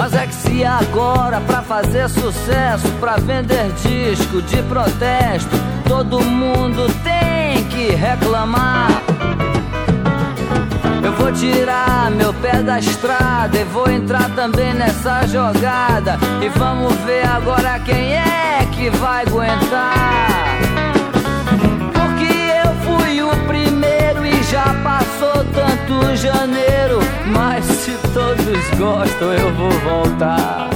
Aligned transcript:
Mas 0.00 0.14
é 0.14 0.26
que 0.26 0.34
se 0.34 0.64
agora 0.64 1.42
pra 1.42 1.60
fazer 1.60 2.08
sucesso, 2.08 2.88
pra 2.98 3.16
vender 3.16 3.70
disco 3.72 4.40
de 4.40 4.62
protesto, 4.62 5.54
todo 5.86 6.24
mundo 6.24 6.86
tem 7.04 7.62
que 7.64 7.94
reclamar. 7.94 8.88
Eu 11.04 11.12
vou 11.12 11.30
tirar 11.32 12.10
meu 12.12 12.32
pé 12.32 12.62
da 12.62 12.78
estrada 12.78 13.58
e 13.58 13.64
vou 13.64 13.90
entrar 13.90 14.30
também 14.30 14.72
nessa 14.72 15.26
jogada. 15.26 16.18
E 16.40 16.48
vamos 16.48 16.94
ver 17.00 17.26
agora 17.26 17.78
quem 17.80 18.14
é 18.14 18.66
que 18.72 18.88
vai 18.88 19.26
aguentar. 19.26 20.30
Porque 21.92 22.32
eu 22.64 22.72
fui 22.86 23.22
o 23.22 23.28
primeiro 23.46 24.24
e 24.24 24.42
já 24.44 24.72
passou 25.20 25.44
tanto 25.52 26.16
janeiro. 26.16 26.98
Mas 27.30 27.64
se 27.66 27.92
todos 28.12 28.78
gostam, 28.78 29.32
eu 29.34 29.54
vou 29.54 29.70
voltar. 29.70 30.70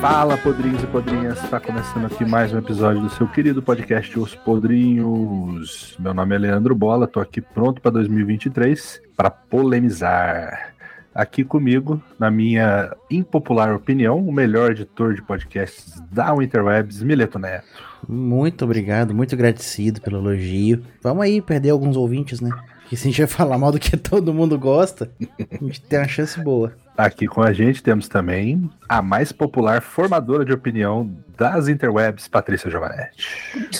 Fala, 0.00 0.38
podrinhos 0.38 0.82
e 0.82 0.86
podrinhas! 0.86 1.42
Está 1.44 1.60
começando 1.60 2.06
aqui 2.06 2.24
mais 2.24 2.54
um 2.54 2.58
episódio 2.58 3.02
do 3.02 3.10
seu 3.10 3.28
querido 3.28 3.62
podcast 3.62 4.18
Os 4.18 4.34
Podrinhos. 4.34 5.94
Meu 5.98 6.14
nome 6.14 6.34
é 6.34 6.38
Leandro 6.38 6.74
Bola, 6.74 7.06
tô 7.06 7.20
aqui 7.20 7.42
pronto 7.42 7.82
para 7.82 7.90
2023 7.90 9.02
para 9.14 9.30
polemizar. 9.30 10.72
Aqui 11.14 11.44
comigo, 11.44 12.02
na 12.18 12.30
minha 12.30 12.96
impopular 13.10 13.74
opinião, 13.74 14.18
o 14.18 14.32
melhor 14.32 14.70
editor 14.70 15.12
de 15.12 15.20
podcasts 15.20 16.00
da 16.10 16.32
Winterwebs, 16.34 17.02
Mileto 17.02 17.38
Neto. 17.38 17.66
Muito 18.08 18.64
obrigado, 18.64 19.14
muito 19.14 19.34
agradecido 19.34 20.00
pelo 20.00 20.16
elogio. 20.16 20.82
Vamos 21.02 21.24
aí 21.24 21.42
perder 21.42 21.70
alguns 21.70 21.96
ouvintes, 21.96 22.40
né? 22.40 22.50
Que 22.90 22.96
se 22.96 23.06
a 23.06 23.10
gente 23.12 23.18
vai 23.20 23.28
falar 23.28 23.56
mal 23.56 23.70
do 23.70 23.78
que 23.78 23.96
todo 23.96 24.34
mundo 24.34 24.58
gosta, 24.58 25.08
a 25.48 25.64
gente 25.64 25.80
tem 25.80 26.00
uma 26.00 26.08
chance 26.08 26.40
boa. 26.40 26.72
Aqui 26.98 27.28
com 27.28 27.40
a 27.40 27.52
gente 27.52 27.84
temos 27.84 28.08
também 28.08 28.68
a 28.88 29.00
mais 29.00 29.30
popular 29.30 29.80
formadora 29.80 30.44
de 30.44 30.52
opinião 30.52 31.08
das 31.38 31.68
interwebs, 31.68 32.26
Patrícia 32.26 32.68
Giovanetti. 32.68 33.28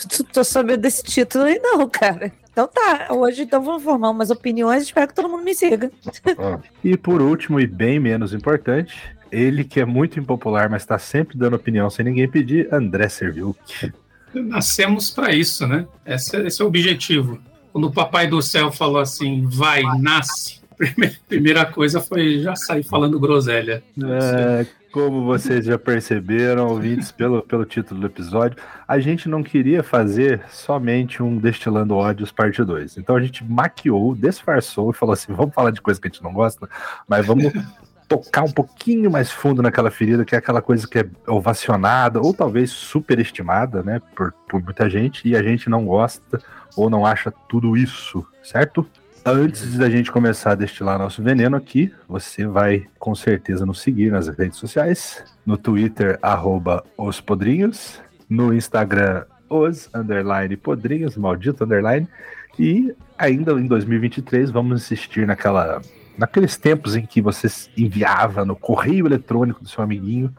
Tu 0.08 0.22
tô 0.22 0.44
sabendo 0.44 0.83
desse 0.83 1.02
título 1.02 1.42
aí, 1.42 1.58
não, 1.58 1.89
cara. 1.89 2.30
Então 2.52 2.69
tá, 2.69 3.08
hoje 3.11 3.42
então 3.42 3.61
vamos 3.61 3.83
formar 3.83 4.11
umas 4.11 4.30
opiniões, 4.30 4.84
espero 4.84 5.08
que 5.08 5.14
todo 5.14 5.28
mundo 5.28 5.42
me 5.42 5.56
siga. 5.56 5.91
e 6.84 6.97
por 6.97 7.20
último, 7.20 7.58
e 7.58 7.67
bem 7.67 7.98
menos 7.98 8.33
importante, 8.33 8.97
ele 9.33 9.64
que 9.64 9.80
é 9.80 9.84
muito 9.84 10.20
impopular, 10.20 10.70
mas 10.70 10.83
está 10.83 11.00
sempre 11.00 11.36
dando 11.36 11.56
opinião 11.56 11.91
sem 11.91 12.05
ninguém 12.05 12.28
pedir, 12.28 12.72
André 12.72 13.08
Serviuk. 13.08 13.92
Nascemos 14.33 15.11
para 15.11 15.34
isso, 15.34 15.67
né? 15.67 15.84
Esse, 16.06 16.36
esse 16.47 16.62
é 16.62 16.64
o 16.64 16.69
objetivo. 16.69 17.49
Quando 17.72 17.86
o 17.86 17.92
papai 17.92 18.26
do 18.26 18.42
céu 18.42 18.72
falou 18.72 19.00
assim, 19.00 19.46
vai, 19.46 19.82
nasce, 19.98 20.60
primeira 21.28 21.64
coisa 21.64 22.00
foi 22.00 22.40
já 22.40 22.56
sair 22.56 22.82
falando 22.82 23.18
groselha. 23.20 23.82
É, 24.02 24.66
como 24.92 25.24
vocês 25.24 25.66
já 25.66 25.78
perceberam, 25.78 26.66
ouvintes, 26.68 27.12
pelo, 27.12 27.42
pelo 27.42 27.64
título 27.64 28.00
do 28.00 28.06
episódio, 28.06 28.58
a 28.88 28.98
gente 28.98 29.28
não 29.28 29.42
queria 29.42 29.82
fazer 29.82 30.42
somente 30.50 31.22
um 31.22 31.36
Destilando 31.36 31.94
Ódios 31.94 32.32
parte 32.32 32.62
2. 32.62 32.98
Então 32.98 33.14
a 33.14 33.22
gente 33.22 33.44
maquiou, 33.44 34.14
disfarçou 34.14 34.90
e 34.90 34.94
falou 34.94 35.12
assim: 35.12 35.32
vamos 35.32 35.55
falar 35.55 35.70
de 35.70 35.80
coisa 35.80 36.00
que 36.00 36.08
a 36.08 36.10
gente 36.10 36.22
não 36.22 36.32
gosta, 36.32 36.68
mas 37.06 37.24
vamos 37.24 37.52
tocar 38.08 38.42
um 38.42 38.50
pouquinho 38.50 39.08
mais 39.08 39.30
fundo 39.30 39.62
naquela 39.62 39.90
ferida, 39.90 40.24
que 40.24 40.34
é 40.34 40.38
aquela 40.38 40.60
coisa 40.60 40.88
que 40.88 40.98
é 40.98 41.06
ovacionada 41.28 42.20
ou 42.20 42.34
talvez 42.34 42.70
superestimada, 42.70 43.84
né, 43.84 44.02
por, 44.16 44.32
por 44.48 44.60
muita 44.60 44.90
gente, 44.90 45.28
e 45.28 45.36
a 45.36 45.42
gente 45.44 45.70
não 45.70 45.84
gosta 45.84 46.40
ou 46.76 46.90
não 46.90 47.04
acha 47.04 47.32
tudo 47.48 47.76
isso, 47.76 48.26
certo? 48.42 48.86
Antes 49.24 49.76
da 49.76 49.90
gente 49.90 50.10
começar 50.10 50.52
a 50.52 50.54
destilar 50.54 50.98
nosso 50.98 51.22
veneno 51.22 51.54
aqui, 51.54 51.92
você 52.08 52.46
vai 52.46 52.86
com 52.98 53.14
certeza 53.14 53.66
nos 53.66 53.80
seguir 53.80 54.10
nas 54.10 54.28
redes 54.28 54.58
sociais, 54.58 55.22
no 55.44 55.58
Twitter, 55.58 56.18
arroba 56.22 56.82
os 56.96 57.20
podrinhos, 57.20 58.00
no 58.28 58.54
Instagram, 58.54 59.24
os 59.48 59.90
underline 59.95 60.56
podrinhos, 60.56 61.18
maldito 61.18 61.64
underline, 61.64 62.08
e 62.58 62.95
ainda 63.18 63.52
em 63.52 63.66
2023 63.66 64.50
vamos 64.50 64.83
insistir 64.83 65.27
naquela, 65.27 65.83
naqueles 66.16 66.56
tempos 66.56 66.96
em 66.96 67.05
que 67.05 67.20
você 67.20 67.46
enviava 67.77 68.45
no 68.45 68.56
correio 68.56 69.06
eletrônico 69.06 69.62
do 69.62 69.68
seu 69.68 69.84
amiguinho, 69.84 70.34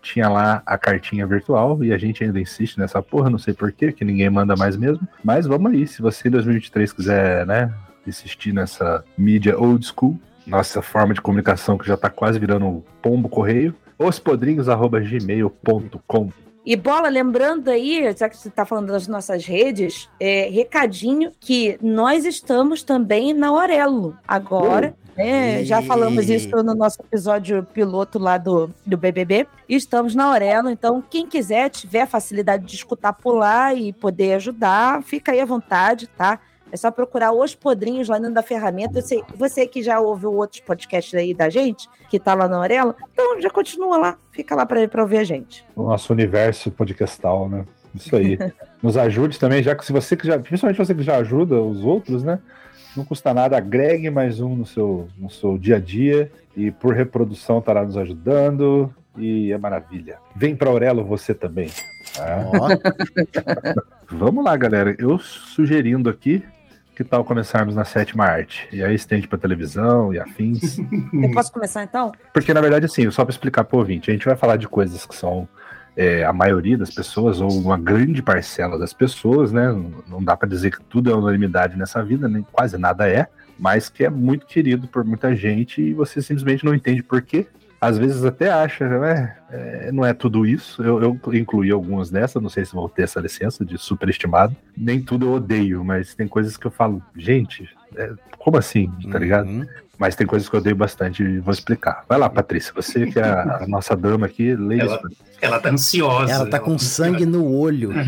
tinha 0.00 0.28
lá 0.28 0.62
a 0.64 0.78
cartinha 0.78 1.26
virtual, 1.26 1.82
e 1.82 1.92
a 1.92 1.98
gente 1.98 2.22
ainda 2.24 2.40
insiste 2.40 2.78
nessa 2.78 3.02
porra, 3.02 3.28
não 3.30 3.38
sei 3.38 3.54
porquê, 3.54 3.92
que 3.92 4.04
ninguém 4.04 4.30
manda 4.30 4.54
mais 4.56 4.76
mesmo, 4.76 5.06
mas 5.22 5.46
vamos 5.46 5.72
aí, 5.72 5.86
se 5.86 6.02
você 6.02 6.26
em 6.28 6.30
2023 6.30 6.92
quiser, 6.92 7.46
né, 7.46 7.72
insistir 8.06 8.52
nessa 8.52 9.02
mídia 9.16 9.58
old 9.58 9.86
school, 9.86 10.18
nossa 10.46 10.80
forma 10.80 11.12
de 11.12 11.20
comunicação 11.20 11.76
que 11.76 11.86
já 11.86 11.94
está 11.94 12.08
quase 12.08 12.38
virando 12.38 12.66
um 12.66 12.82
pombo 13.02 13.28
correio, 13.28 13.74
ospodrinhos.gmail.com. 13.98 16.30
E 16.64 16.74
bola, 16.76 17.08
lembrando 17.08 17.68
aí, 17.68 18.14
já 18.16 18.28
que 18.28 18.36
você 18.36 18.48
está 18.48 18.64
falando 18.66 18.88
das 18.88 19.06
nossas 19.08 19.46
redes, 19.46 20.10
é, 20.20 20.50
recadinho 20.50 21.32
que 21.40 21.78
nós 21.82 22.26
estamos 22.26 22.82
também 22.82 23.32
na 23.32 23.48
Aurelo 23.48 24.14
agora. 24.26 24.94
Né? 25.18 25.64
Já 25.64 25.82
falamos 25.82 26.30
isso 26.30 26.62
no 26.62 26.74
nosso 26.74 27.00
episódio 27.02 27.64
piloto 27.74 28.18
lá 28.18 28.38
do, 28.38 28.70
do 28.86 28.96
BBB. 28.96 29.48
Estamos 29.68 30.14
na 30.14 30.26
Aurelo, 30.26 30.70
então 30.70 31.02
quem 31.02 31.26
quiser, 31.26 31.68
tiver 31.70 32.06
facilidade 32.06 32.64
de 32.64 32.76
escutar 32.76 33.12
por 33.12 33.34
lá 33.34 33.74
e 33.74 33.92
poder 33.92 34.34
ajudar, 34.34 35.02
fica 35.02 35.32
aí 35.32 35.40
à 35.40 35.44
vontade, 35.44 36.06
tá? 36.06 36.38
É 36.70 36.76
só 36.76 36.90
procurar 36.90 37.32
os 37.32 37.54
podrinhos 37.54 38.08
lá 38.08 38.18
dentro 38.18 38.34
da 38.34 38.42
ferramenta. 38.42 39.00
Você, 39.00 39.22
você 39.34 39.66
que 39.66 39.82
já 39.82 39.98
ouviu 39.98 40.32
outros 40.34 40.60
podcasts 40.60 41.14
aí 41.14 41.34
da 41.34 41.48
gente, 41.48 41.88
que 42.10 42.20
tá 42.20 42.34
lá 42.34 42.46
na 42.46 42.58
Aurela, 42.58 42.94
então 43.12 43.40
já 43.40 43.50
continua 43.50 43.96
lá, 43.96 44.18
fica 44.30 44.54
lá 44.54 44.66
para 44.66 45.02
ouvir 45.02 45.18
a 45.18 45.24
gente. 45.24 45.64
O 45.74 45.84
nosso 45.84 46.12
universo 46.12 46.70
podcastal, 46.70 47.48
né? 47.48 47.64
Isso 47.94 48.14
aí. 48.14 48.38
Nos 48.80 48.96
ajude 48.96 49.40
também, 49.40 49.60
já 49.60 49.74
que 49.74 49.84
se 49.84 49.92
você 49.92 50.16
que 50.16 50.26
já, 50.26 50.38
principalmente 50.38 50.78
você 50.78 50.94
que 50.94 51.02
já 51.02 51.16
ajuda 51.16 51.60
os 51.60 51.82
outros, 51.82 52.22
né? 52.22 52.38
Não 52.96 53.04
custa 53.04 53.32
nada, 53.32 53.56
agregue 53.56 54.10
mais 54.10 54.40
um 54.40 54.56
no 54.56 54.66
seu, 54.66 55.08
no 55.16 55.30
seu 55.30 55.56
dia 55.58 55.76
a 55.76 55.80
dia 55.80 56.30
e 56.56 56.70
por 56.70 56.94
reprodução 56.94 57.58
estará 57.58 57.84
nos 57.84 57.96
ajudando 57.96 58.92
e 59.16 59.52
é 59.52 59.58
maravilha. 59.58 60.18
Vem 60.34 60.56
para 60.56 60.70
Aurelo 60.70 61.04
você 61.04 61.34
também. 61.34 61.70
Tá? 62.14 62.44
Vamos 64.10 64.44
lá, 64.44 64.56
galera. 64.56 64.96
Eu 64.98 65.18
sugerindo 65.18 66.08
aqui 66.08 66.42
que 66.98 67.04
tal 67.04 67.24
começarmos 67.24 67.76
na 67.76 67.84
sétima 67.84 68.24
arte? 68.24 68.66
E 68.72 68.82
aí 68.82 68.92
estende 68.92 69.28
para 69.28 69.38
televisão 69.38 70.12
e 70.12 70.18
afins. 70.18 70.78
Eu 71.12 71.30
posso 71.32 71.52
começar 71.52 71.84
então? 71.84 72.10
Porque, 72.34 72.52
na 72.52 72.60
verdade, 72.60 72.86
assim, 72.86 73.08
só 73.12 73.24
para 73.24 73.30
explicar 73.30 73.62
para 73.62 73.76
o 73.76 73.78
ouvinte, 73.78 74.10
a 74.10 74.12
gente 74.12 74.26
vai 74.26 74.34
falar 74.34 74.56
de 74.56 74.66
coisas 74.66 75.06
que 75.06 75.14
são 75.14 75.48
é, 75.98 76.24
a 76.24 76.32
maioria 76.32 76.78
das 76.78 76.94
pessoas, 76.94 77.40
ou 77.40 77.50
uma 77.50 77.76
grande 77.76 78.22
parcela 78.22 78.78
das 78.78 78.92
pessoas, 78.92 79.50
né? 79.50 79.66
Não 80.06 80.22
dá 80.22 80.36
para 80.36 80.48
dizer 80.48 80.70
que 80.70 80.80
tudo 80.84 81.10
é 81.10 81.14
unanimidade 81.14 81.76
nessa 81.76 82.04
vida, 82.04 82.28
nem 82.28 82.46
quase 82.52 82.78
nada 82.78 83.08
é, 83.08 83.26
mas 83.58 83.88
que 83.88 84.04
é 84.04 84.08
muito 84.08 84.46
querido 84.46 84.86
por 84.86 85.04
muita 85.04 85.34
gente 85.34 85.82
e 85.82 85.92
você 85.92 86.22
simplesmente 86.22 86.64
não 86.64 86.72
entende 86.72 87.02
por 87.02 87.20
quê 87.20 87.48
às 87.80 87.96
vezes 87.96 88.24
até 88.24 88.50
acha, 88.50 88.88
né? 88.88 89.36
É, 89.50 89.92
não 89.92 90.04
é 90.04 90.12
tudo 90.12 90.44
isso. 90.44 90.82
Eu, 90.82 91.00
eu 91.00 91.34
incluí 91.34 91.70
algumas 91.70 92.10
dessas, 92.10 92.42
não 92.42 92.48
sei 92.48 92.64
se 92.64 92.74
vou 92.74 92.88
ter 92.88 93.02
essa 93.02 93.20
licença 93.20 93.64
de 93.64 93.78
superestimado. 93.78 94.56
Nem 94.76 95.00
tudo 95.00 95.26
eu 95.26 95.32
odeio, 95.34 95.84
mas 95.84 96.14
tem 96.14 96.26
coisas 96.26 96.56
que 96.56 96.66
eu 96.66 96.70
falo, 96.70 97.00
gente, 97.16 97.68
é, 97.96 98.12
como 98.38 98.56
assim? 98.56 98.90
Tá 99.02 99.14
uhum. 99.14 99.18
ligado? 99.18 99.68
Mas 99.98 100.14
tem 100.14 100.26
coisas 100.26 100.48
que 100.48 100.54
eu 100.54 100.60
odeio 100.60 100.76
bastante 100.76 101.22
e 101.22 101.40
vou 101.40 101.52
explicar. 101.52 102.04
Vai 102.08 102.18
lá, 102.18 102.30
Patrícia, 102.30 102.72
você 102.74 103.06
que 103.06 103.18
é 103.18 103.24
a, 103.24 103.62
a 103.62 103.66
nossa 103.68 103.96
dama 103.96 104.26
aqui, 104.26 104.54
leia 104.54 104.82
ela, 104.82 105.00
ela 105.40 105.60
tá 105.60 105.70
ansiosa. 105.70 106.32
Ela 106.32 106.48
tá 106.48 106.60
com 106.60 106.70
ela... 106.70 106.78
sangue 106.78 107.26
no 107.26 107.52
olho. 107.52 107.90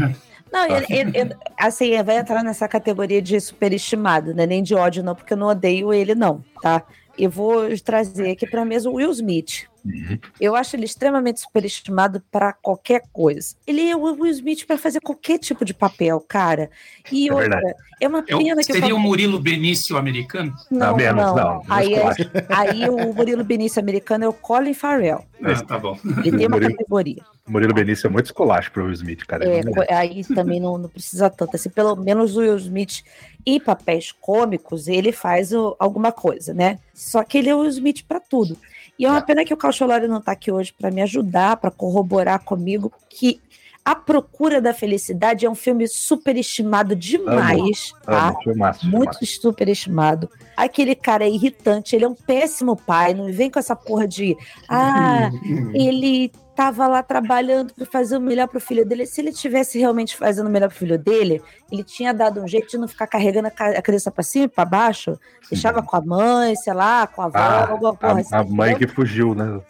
Não, 0.53 0.67
ele, 0.67 0.87
ele, 0.89 1.17
ele, 1.17 1.37
assim, 1.57 2.03
vai 2.03 2.19
entrar 2.19 2.43
nessa 2.43 2.67
categoria 2.67 3.23
de 3.23 3.41
superestimado, 3.41 4.35
né? 4.35 4.47
Nem 4.47 4.65
de 4.65 4.75
ódio, 4.75 5.01
não, 5.01 5.15
porque 5.15 5.33
eu 5.33 5.37
não 5.37 5.47
odeio 5.47 5.95
ele, 5.95 6.13
não, 6.13 6.43
tá? 6.61 6.85
eu 7.21 7.31
vou 7.31 7.67
trazer 7.79 8.31
aqui 8.31 8.47
para 8.47 8.63
a 8.63 8.65
mesa 8.65 8.89
o 8.89 8.95
Will 8.95 9.11
Smith. 9.11 9.67
Uhum. 9.85 10.19
Eu 10.41 10.55
acho 10.55 10.77
ele 10.77 10.85
extremamente 10.85 11.41
superestimado 11.41 12.23
para 12.31 12.53
qualquer 12.53 13.03
coisa. 13.13 13.55
Ele 13.67 13.89
é 13.89 13.97
o 13.97 14.03
Will 14.03 14.27
Smith 14.27 14.67
para 14.67 14.79
fazer 14.79 15.01
qualquer 15.01 15.39
tipo 15.39 15.65
de 15.65 15.75
papel, 15.75 16.21
cara. 16.21 16.71
E 17.11 17.29
é 17.29 17.33
outra, 17.33 17.61
é 18.01 18.09
uma 18.09 18.21
é 18.21 18.23
pena 18.23 18.57
que 18.57 18.73
Seria 18.73 18.95
o 18.95 18.99
Murilo 18.99 19.39
Benício 19.39 19.97
americano? 19.97 20.55
Não, 20.71 20.97
não. 20.97 21.15
não. 21.15 21.35
não. 21.35 21.63
Aí, 21.69 21.95
é, 21.95 22.11
aí 22.49 22.89
o 22.89 23.13
Murilo 23.13 23.45
Benício 23.45 23.81
americano 23.81 24.25
é 24.25 24.29
o 24.29 24.33
Colin 24.33 24.75
Farrell. 24.75 25.25
Ah, 25.43 25.63
tá 25.63 25.79
bom. 25.79 25.99
Ele 26.25 26.39
tem 26.39 26.47
uma 26.47 26.57
Murilo, 26.57 26.77
categoria. 26.77 27.23
Murilo 27.47 27.75
Benício 27.75 28.07
é 28.07 28.11
muito 28.11 28.27
esculacho 28.27 28.73
para 28.73 28.83
o 28.83 28.87
Will 28.87 28.95
Smith, 28.95 29.27
cara. 29.27 29.45
É, 29.45 29.95
aí 29.95 30.25
também 30.25 30.61
não, 30.61 30.79
não 30.79 30.89
precisa 30.89 31.29
tanto. 31.29 31.57
Assim, 31.57 31.69
pelo 31.69 31.95
menos 31.97 32.37
o 32.37 32.41
Will 32.41 32.57
Smith 32.57 33.03
em 33.45 33.61
papéis 33.61 34.13
cômicos, 34.13 34.89
ele 34.89 35.13
faz 35.13 35.53
o, 35.53 35.77
alguma 35.79 36.13
coisa, 36.13 36.55
né? 36.55 36.79
Só 36.95 37.23
que 37.23 37.39
ele 37.39 37.49
é 37.49 37.55
o 37.55 37.61
Will 37.61 37.71
Smith 37.71 38.05
para 38.07 38.21
tudo. 38.21 38.57
E 39.01 39.07
é 39.07 39.09
uma 39.09 39.19
é. 39.19 39.23
pena 39.23 39.47
que 39.47 39.55
o 39.55 39.57
Caucholari 39.57 40.07
não 40.07 40.19
está 40.19 40.33
aqui 40.33 40.53
hoje 40.53 40.75
para 40.79 40.91
me 40.91 41.01
ajudar, 41.01 41.57
para 41.57 41.71
corroborar 41.71 42.45
comigo 42.45 42.93
que 43.09 43.41
A 43.83 43.95
Procura 43.95 44.61
da 44.61 44.75
Felicidade 44.75 45.47
é 45.47 45.51
um 45.51 45.55
filme 45.55 45.89
superestimado 45.89 46.95
demais, 46.95 47.95
tá? 48.05 48.29
Amo, 48.29 48.43
filmaço, 48.43 48.85
Muito 48.87 49.15
filmaço. 49.15 49.41
superestimado. 49.41 50.29
Aquele 50.55 50.95
cara 50.95 51.25
é 51.25 51.31
irritante, 51.31 51.97
ele 51.97 52.05
é 52.05 52.09
um 52.09 52.15
péssimo 52.15 52.77
pai. 52.77 53.15
Não 53.15 53.33
vem 53.33 53.51
com 53.51 53.59
essa 53.59 53.75
porra 53.75 54.07
de. 54.07 54.37
Ah, 54.69 55.31
ele 55.73 56.31
tava 56.55 56.87
lá 56.87 57.03
trabalhando 57.03 57.73
para 57.75 57.87
fazer 57.87 58.17
o 58.17 58.21
melhor 58.21 58.47
pro 58.49 58.61
filho 58.61 58.85
dele. 58.85 59.07
Se 59.07 59.21
ele 59.21 59.33
tivesse 59.33 59.79
realmente 59.79 60.17
fazendo 60.17 60.47
o 60.47 60.51
melhor 60.51 60.69
pro 60.69 60.77
filho 60.79 60.99
dele, 60.99 61.41
ele 61.71 61.83
tinha 61.83 62.13
dado 62.13 62.41
um 62.43 62.47
jeito 62.49 62.69
de 62.69 62.79
não 62.79 62.87
ficar 62.89 63.07
carregando 63.07 63.49
a 63.49 63.51
a 63.79 63.83
criança 63.83 64.11
para 64.11 64.23
cima 64.23 64.45
e 64.45 64.49
para 64.49 64.65
baixo. 64.65 65.19
Deixava 65.51 65.83
com 65.83 65.97
a 65.97 66.01
mãe, 66.01 66.55
sei 66.57 66.73
lá, 66.75 67.07
com 67.07 67.23
a 67.23 67.27
avó, 67.27 67.39
Ah, 67.39 67.71
alguma 67.71 67.95
porra 67.95 68.21
assim. 68.21 68.35
a, 68.35 68.39
a 68.41 68.45
mãe 68.45 68.77
que 68.77 68.87
fugiu, 68.87 69.35
né? 69.35 69.61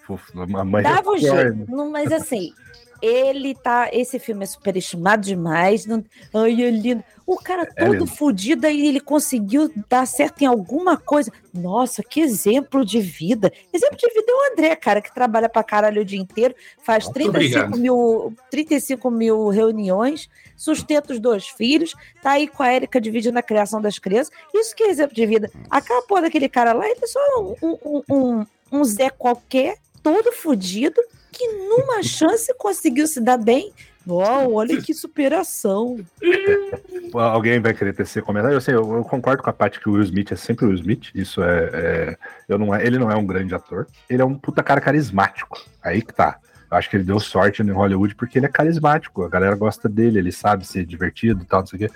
A 0.58 0.64
mãe 0.64 0.82
Dava 0.82 1.10
um 1.10 1.14
é 1.16 1.18
jeito. 1.18 1.90
mas 1.90 2.12
assim, 2.12 2.52
ele 3.02 3.54
tá. 3.54 3.88
Esse 3.92 4.18
filme 4.18 4.44
é 4.44 4.46
superestimado 4.46 5.22
demais. 5.22 5.86
Não, 5.86 6.04
ai, 6.34 6.52
é 6.62 6.70
lindo. 6.70 7.02
O 7.26 7.36
cara 7.36 7.62
É 7.76 7.84
todo 7.84 7.92
lindo. 7.92 8.06
fudido 8.06 8.66
aí, 8.66 8.88
ele 8.88 8.98
conseguiu 9.00 9.70
dar 9.88 10.04
certo 10.06 10.42
em 10.42 10.46
alguma 10.46 10.96
coisa. 10.96 11.32
Nossa, 11.54 12.02
que 12.02 12.20
exemplo 12.20 12.84
de 12.84 13.00
vida. 13.00 13.52
Exemplo 13.72 13.96
de 13.96 14.08
vida 14.08 14.26
é 14.28 14.34
o 14.34 14.52
André, 14.52 14.74
cara, 14.76 15.00
que 15.00 15.14
trabalha 15.14 15.48
pra 15.48 15.62
caralho 15.62 16.02
o 16.02 16.04
dia 16.04 16.18
inteiro, 16.18 16.54
faz 16.82 17.04
Muito 17.04 17.14
35 17.14 17.58
obrigado. 17.64 17.80
mil, 17.80 18.34
35 18.50 19.10
mil 19.10 19.48
reuniões, 19.48 20.28
sustenta 20.56 21.12
os 21.12 21.20
dois 21.20 21.46
filhos, 21.46 21.94
tá 22.20 22.32
aí 22.32 22.48
com 22.48 22.62
a 22.64 22.72
Érica 22.72 23.00
dividindo 23.00 23.38
a 23.38 23.42
criação 23.42 23.80
das 23.80 23.98
crianças. 23.98 24.32
Isso 24.52 24.74
que 24.74 24.82
é 24.82 24.88
exemplo 24.90 25.14
de 25.14 25.24
vida. 25.24 25.50
Aquela 25.70 26.02
porra 26.02 26.22
daquele 26.22 26.48
cara 26.48 26.72
lá, 26.72 26.84
ele 26.88 26.98
é 27.00 27.06
só 27.06 27.20
um, 27.40 27.54
um, 27.84 28.02
um, 28.10 28.46
um 28.72 28.84
Zé 28.84 29.08
qualquer, 29.10 29.76
todo 30.02 30.32
fudido, 30.32 31.00
que 31.30 31.46
numa 31.48 32.02
chance 32.02 32.52
conseguiu 32.54 33.06
se 33.06 33.20
dar 33.20 33.38
bem. 33.38 33.72
Uau, 34.06 34.54
olha 34.54 34.80
que 34.80 34.94
superação. 34.94 35.98
Alguém 37.14 37.60
vai 37.60 37.74
querer 37.74 37.92
tecer 37.92 38.22
comentário? 38.22 38.56
Eu 38.56 38.60
sei, 38.60 38.74
eu, 38.74 38.94
eu 38.94 39.04
concordo 39.04 39.42
com 39.42 39.50
a 39.50 39.52
parte 39.52 39.78
que 39.78 39.88
o 39.88 39.92
Will 39.92 40.02
Smith 40.02 40.32
é 40.32 40.36
sempre 40.36 40.64
o 40.64 40.68
Will 40.68 40.78
Smith. 40.78 41.10
Isso 41.14 41.42
é. 41.42 41.70
é- 41.72 42.16
eu 42.48 42.58
não 42.58 42.74
é 42.74 42.84
ele 42.84 42.98
não 42.98 43.10
é 43.10 43.16
um 43.16 43.26
grande 43.26 43.54
ator. 43.54 43.86
Ele 44.08 44.22
é 44.22 44.24
um 44.24 44.34
puta 44.34 44.62
cara 44.62 44.80
carismático. 44.80 45.62
Aí 45.82 46.02
que 46.02 46.14
tá. 46.14 46.38
Eu 46.70 46.76
acho 46.76 46.88
que 46.88 46.96
ele 46.96 47.04
deu 47.04 47.20
sorte 47.20 47.62
em 47.62 47.70
Hollywood 47.70 48.14
porque 48.14 48.38
ele 48.38 48.46
é 48.46 48.50
carismático. 48.50 49.22
A 49.22 49.28
galera 49.28 49.56
gosta 49.56 49.88
dele, 49.88 50.18
ele 50.18 50.32
sabe 50.32 50.66
ser 50.66 50.86
divertido 50.86 51.42
e 51.42 51.46
tal, 51.46 51.60
não 51.60 51.66
sei 51.66 51.76
o 51.76 51.80
quê. 51.80 51.94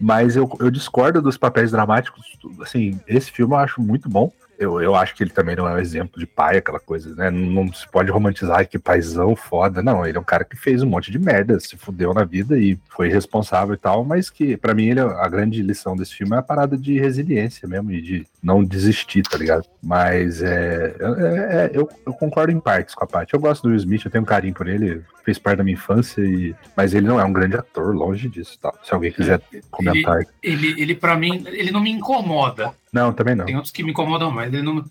Mas 0.00 0.36
eu, 0.36 0.48
eu 0.60 0.70
discordo 0.70 1.22
dos 1.22 1.36
papéis 1.36 1.70
dramáticos. 1.70 2.38
Assim, 2.60 3.00
esse 3.06 3.30
filme 3.30 3.54
eu 3.54 3.58
acho 3.58 3.80
muito 3.80 4.08
bom. 4.08 4.30
Eu, 4.58 4.82
eu 4.82 4.96
acho 4.96 5.14
que 5.14 5.22
ele 5.22 5.30
também 5.30 5.54
não 5.54 5.68
é 5.68 5.74
um 5.74 5.78
exemplo 5.78 6.18
de 6.18 6.26
pai, 6.26 6.56
aquela 6.56 6.80
coisa, 6.80 7.14
né? 7.14 7.30
Não, 7.30 7.72
se 7.72 7.86
pode 7.88 8.10
romantizar 8.10 8.68
que 8.68 8.76
paizão 8.76 9.36
foda. 9.36 9.80
Não, 9.80 10.04
ele 10.04 10.18
é 10.18 10.20
um 10.20 10.24
cara 10.24 10.44
que 10.44 10.56
fez 10.56 10.82
um 10.82 10.86
monte 10.88 11.12
de 11.12 11.18
merda, 11.18 11.60
se 11.60 11.76
fudeu 11.76 12.12
na 12.12 12.24
vida 12.24 12.58
e 12.58 12.76
foi 12.88 13.08
responsável 13.08 13.74
e 13.74 13.78
tal, 13.78 14.04
mas 14.04 14.28
que 14.30 14.56
pra 14.56 14.74
mim 14.74 14.86
ele, 14.88 14.98
é- 14.98 15.02
a 15.04 15.28
grande 15.28 15.62
lição 15.62 15.96
desse 15.96 16.12
filme 16.14 16.34
é 16.34 16.38
a 16.40 16.42
parada 16.42 16.76
de 16.76 16.98
resiliência 16.98 17.68
mesmo 17.68 17.92
e 17.92 18.02
de 18.02 18.26
não 18.42 18.64
desistir, 18.64 19.22
tá 19.22 19.36
ligado? 19.36 19.64
Mas 19.82 20.42
é, 20.42 20.94
é- 20.98 21.56
é- 21.56 21.70
eu, 21.72 21.88
eu 22.06 22.12
concordo 22.12 22.52
em 22.52 22.60
partes 22.60 22.94
com 22.94 23.04
a 23.04 23.06
parte. 23.06 23.34
Eu 23.34 23.40
gosto 23.40 23.62
do 23.62 23.68
Will 23.68 23.78
Smith, 23.78 24.04
eu 24.04 24.10
tenho 24.10 24.22
um 24.22 24.26
carinho 24.26 24.54
por 24.54 24.68
ele, 24.68 25.02
fez 25.24 25.38
parte 25.38 25.58
da 25.58 25.64
minha 25.64 25.74
infância, 25.74 26.20
e, 26.22 26.54
mas 26.76 26.94
ele 26.94 27.06
não 27.06 27.18
é 27.18 27.24
um 27.24 27.32
grande 27.32 27.56
ator, 27.56 27.94
longe 27.94 28.28
disso. 28.28 28.58
Tá? 28.60 28.72
Se 28.82 28.94
alguém 28.94 29.12
quiser 29.12 29.40
comentar. 29.70 30.22
Ele, 30.42 30.80
ele 30.80 30.94
para 30.94 31.16
mim, 31.16 31.42
ele 31.46 31.70
não 31.70 31.80
me 31.80 31.90
incomoda. 31.90 32.72
Não, 32.92 33.12
também 33.12 33.34
não. 33.34 33.44
Tem 33.44 33.56
outros 33.56 33.72
que 33.72 33.82
me 33.82 33.90
incomodam 33.90 34.30
mais. 34.30 34.52
Ele 34.52 34.62
não, 34.62 34.84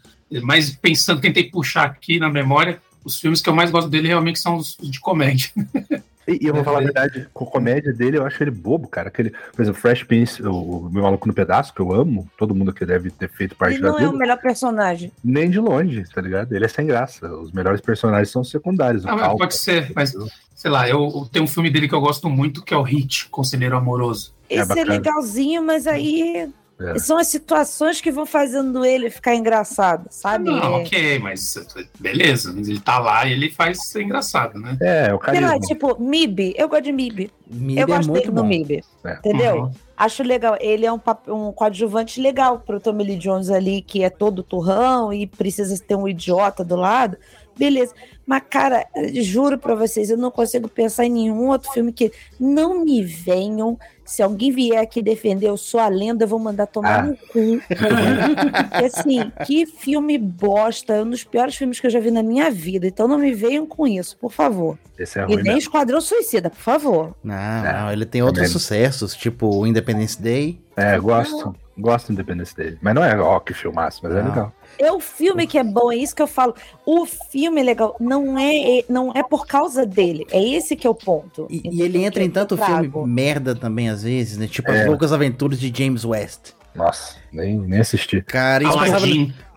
mas 0.43 0.71
pensando, 0.71 1.21
tentei 1.21 1.50
puxar 1.50 1.85
aqui 1.85 2.19
na 2.19 2.29
memória, 2.29 2.81
os 3.03 3.19
filmes 3.19 3.41
que 3.41 3.50
eu 3.50 3.55
mais 3.55 3.71
gosto 3.71 3.89
dele 3.89 4.09
realmente 4.09 4.39
são 4.39 4.57
os 4.57 4.77
de 4.81 5.00
comédia. 5.00 5.50
E, 6.27 6.44
e 6.44 6.47
eu 6.47 6.53
vou 6.53 6.63
falar 6.63 6.79
a 6.79 6.83
verdade, 6.83 7.27
com 7.33 7.45
a 7.45 7.47
comédia 7.47 7.94
dele, 7.94 8.18
eu 8.18 8.25
acho 8.25 8.44
ele 8.44 8.51
bobo, 8.51 8.88
cara. 8.88 9.07
Aquele, 9.07 9.29
por 9.29 9.62
exemplo, 9.62 9.79
Fresh 9.79 10.03
Prince, 10.03 10.44
o, 10.44 10.51
o 10.51 10.89
meu 10.91 11.03
maluco 11.03 11.27
no 11.27 11.33
pedaço, 11.33 11.74
que 11.74 11.79
eu 11.79 11.94
amo, 11.94 12.29
todo 12.38 12.53
mundo 12.53 12.74
que 12.74 12.85
deve 12.85 13.09
ter 13.09 13.29
feito 13.29 13.56
parte 13.56 13.75
Ele 13.75 13.83
da 13.83 13.89
não 13.89 13.95
é 13.97 14.01
vida, 14.01 14.12
o 14.12 14.18
melhor 14.18 14.38
personagem. 14.38 15.12
nem 15.24 15.50
de 15.50 15.59
longe, 15.59 16.03
tá 16.13 16.19
ligado? 16.21 16.53
Ele 16.53 16.65
é 16.65 16.68
sem 16.68 16.85
graça. 16.85 17.27
Os 17.33 17.51
melhores 17.51 17.79
personagens 17.79 18.29
são 18.29 18.41
os 18.41 18.50
secundários. 18.50 19.06
Ah, 19.06 19.29
pode 19.35 19.56
ser, 19.56 19.91
mas 19.95 20.13
sei 20.53 20.71
lá, 20.71 20.89
eu, 20.89 21.00
eu 21.00 21.29
tenho 21.31 21.45
um 21.45 21.47
filme 21.47 21.69
dele 21.69 21.88
que 21.88 21.95
eu 21.95 22.01
gosto 22.01 22.29
muito, 22.29 22.63
que 22.63 22.74
é 22.74 22.77
o 22.77 22.81
Hit, 22.81 23.29
Conselheiro 23.29 23.77
Amoroso. 23.77 24.33
É 24.50 24.56
Esse 24.56 24.63
é, 24.63 24.65
bacana. 24.68 24.94
legalzinho, 24.94 25.63
mas 25.63 25.88
aí 25.88 26.50
É. 26.79 27.00
são 27.00 27.18
as 27.18 27.27
situações 27.27 28.00
que 28.00 28.12
vão 28.12 28.25
fazendo 28.25 28.85
ele 28.85 29.09
ficar 29.09 29.33
engraçado, 29.35 30.07
sabe? 30.12 30.45
Não, 30.51 30.57
É. 30.57 30.81
ok, 30.81 31.19
mas 31.19 31.56
beleza, 32.00 32.53
mas 32.56 32.68
ele 32.69 32.79
tá 32.79 33.00
lá 33.00 33.25
e 33.25 33.31
ele 33.31 33.50
faz 33.50 33.83
ser 33.88 34.03
engraçado, 34.03 34.59
né? 34.59 34.77
É, 34.79 35.13
o 35.13 35.19
Sei 35.24 35.39
lá, 35.41 35.47
carisma. 35.50 35.59
tipo, 35.68 36.00
MIB, 36.00 36.53
eu 36.56 36.69
gosto 36.69 36.83
de 36.83 36.91
MIB. 36.91 37.31
Mib 37.50 37.77
eu 37.79 37.83
é 37.83 37.85
gosto 37.88 38.09
muito 38.09 38.21
dele 38.25 38.35
no 38.35 38.41
bom. 38.44 38.47
MIB. 38.47 38.83
É. 39.03 39.13
Entendeu? 39.18 39.56
Uhum. 39.63 39.71
Acho 39.97 40.21
legal. 40.21 40.56
Ele 40.59 40.85
é 40.85 40.94
um, 40.94 41.00
um 41.29 41.51
coadjuvante 41.51 42.21
legal 42.21 42.59
pro 42.59 42.79
Tommy 42.79 43.03
Lee 43.03 43.18
Jones 43.18 43.50
ali, 43.50 43.81
que 43.81 44.03
é 44.03 44.09
todo 44.12 44.44
turrão 44.44 45.12
e 45.12 45.25
precisa 45.25 45.75
ter 45.81 45.95
um 45.95 46.07
idiota 46.07 46.63
do 46.63 46.75
lado. 46.75 47.18
Beleza. 47.57 47.95
Mas, 48.24 48.44
cara, 48.47 48.85
juro 49.15 49.57
pra 49.57 49.74
vocês, 49.74 50.12
eu 50.12 50.18
não 50.18 50.29
consigo 50.29 50.68
pensar 50.68 51.06
em 51.06 51.09
nenhum 51.09 51.47
outro 51.47 51.71
filme 51.71 51.91
que 51.91 52.12
não 52.39 52.83
me 52.85 53.01
venham. 53.01 53.79
Se 54.07 54.24
alguém 54.24 54.51
vier 54.51 54.81
aqui 54.81 55.01
defender 55.01 55.48
Eu 55.48 55.57
Sou 55.57 55.80
a 55.80 55.88
Lenda, 55.88 56.24
eu 56.24 56.27
vou 56.27 56.39
mandar 56.39 56.65
tomar 56.68 57.00
Ah. 57.00 57.04
no 57.04 57.15
cu. 57.18 57.62
Porque, 57.68 58.86
assim, 58.86 59.31
que 59.45 59.65
filme 59.65 60.18
bosta. 60.18 60.94
É 60.94 61.04
um 61.04 61.09
dos 61.09 61.24
piores 61.24 61.56
filmes 61.56 61.80
que 61.80 61.88
eu 61.88 61.92
já 61.92 62.00
vi 62.00 62.09
na 62.12 62.24
minha 62.24 62.50
vida. 62.50 62.88
Então 62.88 63.07
não 63.07 63.18
me 63.18 63.33
venham 63.33 63.65
com 63.65 63.86
isso, 63.88 64.18
por 64.18 64.31
favor. 64.31 64.77
Esse 64.98 65.19
é 65.19 65.24
E 65.24 65.25
ruim 65.25 65.36
nem 65.36 65.44
mesmo. 65.44 65.59
Esquadrão 65.59 66.01
Suicida, 66.01 66.50
por 66.50 66.59
favor. 66.59 67.15
Não, 67.24 67.36
É, 67.36 67.74
não, 67.81 67.92
ele 67.92 68.06
tem 68.06 68.21
outros 68.24 68.39
também. 68.48 68.51
sucessos, 68.51 69.13
tipo 69.15 69.48
o 69.48 69.68
Independence 69.68 70.19
Day. 70.21 70.60
É, 70.75 70.98
gosto. 71.00 71.56
Gosto 71.77 72.07
do 72.07 72.13
Independence 72.13 72.56
Day. 72.56 72.75
Mas 72.81 72.95
não 72.95 73.03
é, 73.03 73.19
ó, 73.19 73.39
que 73.39 73.53
filmaço, 73.53 74.00
mas 74.01 74.12
é 74.15 74.21
Não. 74.24 74.30
legal. 74.30 74.53
É 74.79 74.91
o 74.91 75.00
filme 75.00 75.47
que 75.47 75.57
é 75.57 75.63
bom, 75.63 75.91
é 75.91 75.95
isso 75.95 76.15
que 76.15 76.21
eu 76.21 76.27
falo. 76.27 76.56
O 76.85 77.06
filme 77.06 77.62
é 77.62 77.63
legal, 77.63 77.95
não 78.00 78.38
é, 78.38 78.83
não 78.88 79.12
é 79.13 79.24
por 79.24 79.47
causa 79.47 79.85
dele. 79.85 80.25
É 80.31 80.44
esse 80.44 80.75
que 80.75 80.85
é 80.85 80.89
o 80.89 80.95
ponto. 80.95 81.47
E, 81.50 81.62
e 81.63 81.81
ele 81.81 82.03
entra 82.03 82.24
em 82.24 82.29
tanto 82.29 82.57
filme 82.57 82.91
merda 83.06 83.56
também, 83.56 83.89
às 83.89 84.03
vezes, 84.03 84.38
né? 84.38 84.47
Tipo 84.47 84.71
É. 84.71 84.81
As 84.81 84.88
Loucas 84.88 85.12
Aventuras 85.12 85.59
de 85.59 85.71
James 85.75 86.06
West. 86.06 86.51
Nossa, 86.75 87.15
nem, 87.31 87.57
nem 87.57 87.79
assisti. 87.79 88.21
Cara, 88.21 88.63
isso 88.63 88.77
passava... 88.77 89.06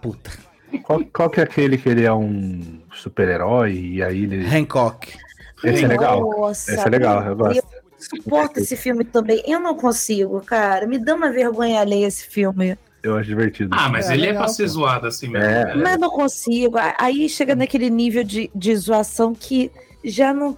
Puta. 0.00 0.30
Qual, 0.82 1.04
qual 1.12 1.30
que 1.30 1.40
é 1.40 1.42
aquele 1.42 1.76
que 1.76 1.88
ele 1.88 2.04
é 2.04 2.12
um 2.12 2.80
super-herói 2.94 3.74
e 3.74 4.02
aí 4.02 4.22
ele. 4.22 4.46
Hancock. 4.46 5.12
Esse 5.64 5.84
é 5.84 5.88
legal. 5.88 6.20
Nossa, 6.20 6.72
Esse 6.72 6.86
é 6.86 6.90
legal, 6.90 7.26
eu 7.26 7.36
gosto. 7.36 7.62
suporto 7.98 8.60
esse 8.60 8.76
filme 8.76 9.04
também. 9.04 9.42
Eu 9.46 9.60
não 9.60 9.74
consigo, 9.74 10.40
cara. 10.40 10.86
Me 10.86 10.98
dá 10.98 11.14
uma 11.14 11.30
vergonha 11.30 11.80
alheia 11.80 12.06
esse 12.06 12.24
filme. 12.26 12.78
Eu 13.02 13.16
acho 13.16 13.28
divertido. 13.28 13.74
Ah, 13.78 13.88
mas 13.88 14.10
É, 14.10 14.14
ele 14.14 14.24
é 14.24 14.26
legal, 14.28 14.44
pra 14.44 14.52
ser 14.52 14.66
zoado 14.66 15.06
assim 15.06 15.28
mesmo. 15.28 15.46
É. 15.46 15.74
né? 15.74 15.82
Mas 15.82 15.98
não 15.98 16.10
consigo. 16.10 16.76
Aí 16.98 17.28
chega 17.28 17.54
naquele 17.54 17.88
nível 17.90 18.22
de, 18.24 18.50
de 18.54 18.76
zoação 18.76 19.34
que 19.34 19.70
já 20.04 20.32
não. 20.34 20.56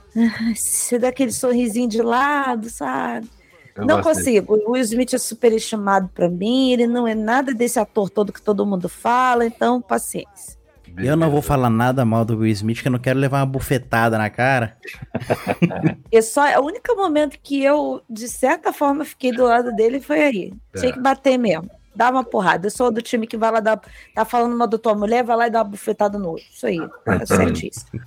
Você 0.55 0.99
dá 0.99 1.09
aquele 1.09 1.33
sorrisinho 1.33 1.89
de 1.89 2.03
lado, 2.03 2.69
sabe? 2.69 3.29
Eu 3.75 3.87
não 3.87 4.03
consigo. 4.03 4.55
O 4.67 4.73
Will 4.73 4.83
Smith 4.83 5.15
é 5.15 5.19
superestimado 5.19 6.11
pra 6.15 6.29
mim. 6.29 6.73
Ele 6.73 6.87
não 6.87 7.07
é 7.09 7.15
nada 7.15 7.55
desse 7.55 7.79
ator 7.79 8.11
todo 8.11 8.33
que 8.33 8.43
todo 8.43 8.67
mundo 8.67 8.89
fala. 8.89 9.47
Então, 9.47 9.81
paciência. 9.81 10.61
Eu 10.99 11.17
não 11.17 11.31
vou 11.31 11.41
falar 11.41 11.71
nada 11.71 12.05
mal 12.05 12.23
do 12.23 12.37
Will 12.37 12.53
Smith, 12.53 12.83
que 12.83 12.89
eu 12.89 12.93
não 12.93 12.99
quero 12.99 13.19
levar 13.19 13.39
uma 13.39 13.47
bufetada 13.47 14.19
na 14.19 14.29
cara. 14.29 14.77
É 16.13 16.21
só 16.21 16.43
o 16.61 16.67
único 16.67 16.95
momento 16.95 17.39
que 17.43 17.63
eu, 17.65 18.03
de 18.11 18.29
certa 18.29 18.71
forma, 18.73 19.03
fiquei 19.05 19.33
do 19.33 19.45
lado 19.45 19.75
dele 19.75 19.99
foi 20.01 20.21
aí. 20.21 20.53
Tinha 20.77 20.91
É. 20.91 20.93
que 20.93 21.01
bater 21.01 21.39
mesmo. 21.39 21.71
Dá 21.95 22.11
uma 22.11 22.25
porrada. 22.25 22.67
Eu 22.67 22.71
sou 22.71 22.91
do 22.91 23.03
time 23.03 23.27
que 23.27 23.37
vai 23.37 23.51
lá 23.51 23.61
dar. 23.61 23.81
Tá 24.15 24.25
falando 24.25 24.57
mal 24.57 24.67
da 24.67 24.79
tua 24.79 24.95
mulher, 24.95 25.23
vai 25.25 25.37
lá 25.37 25.47
e 25.47 25.51
dá 25.51 25.61
uma 25.61 25.71
bufetada 25.71 26.19
no 26.19 26.31
outro. 26.31 26.45
Isso 26.51 26.67
aí. 26.67 26.79
É 27.07 27.27
certíssimo. 27.27 28.01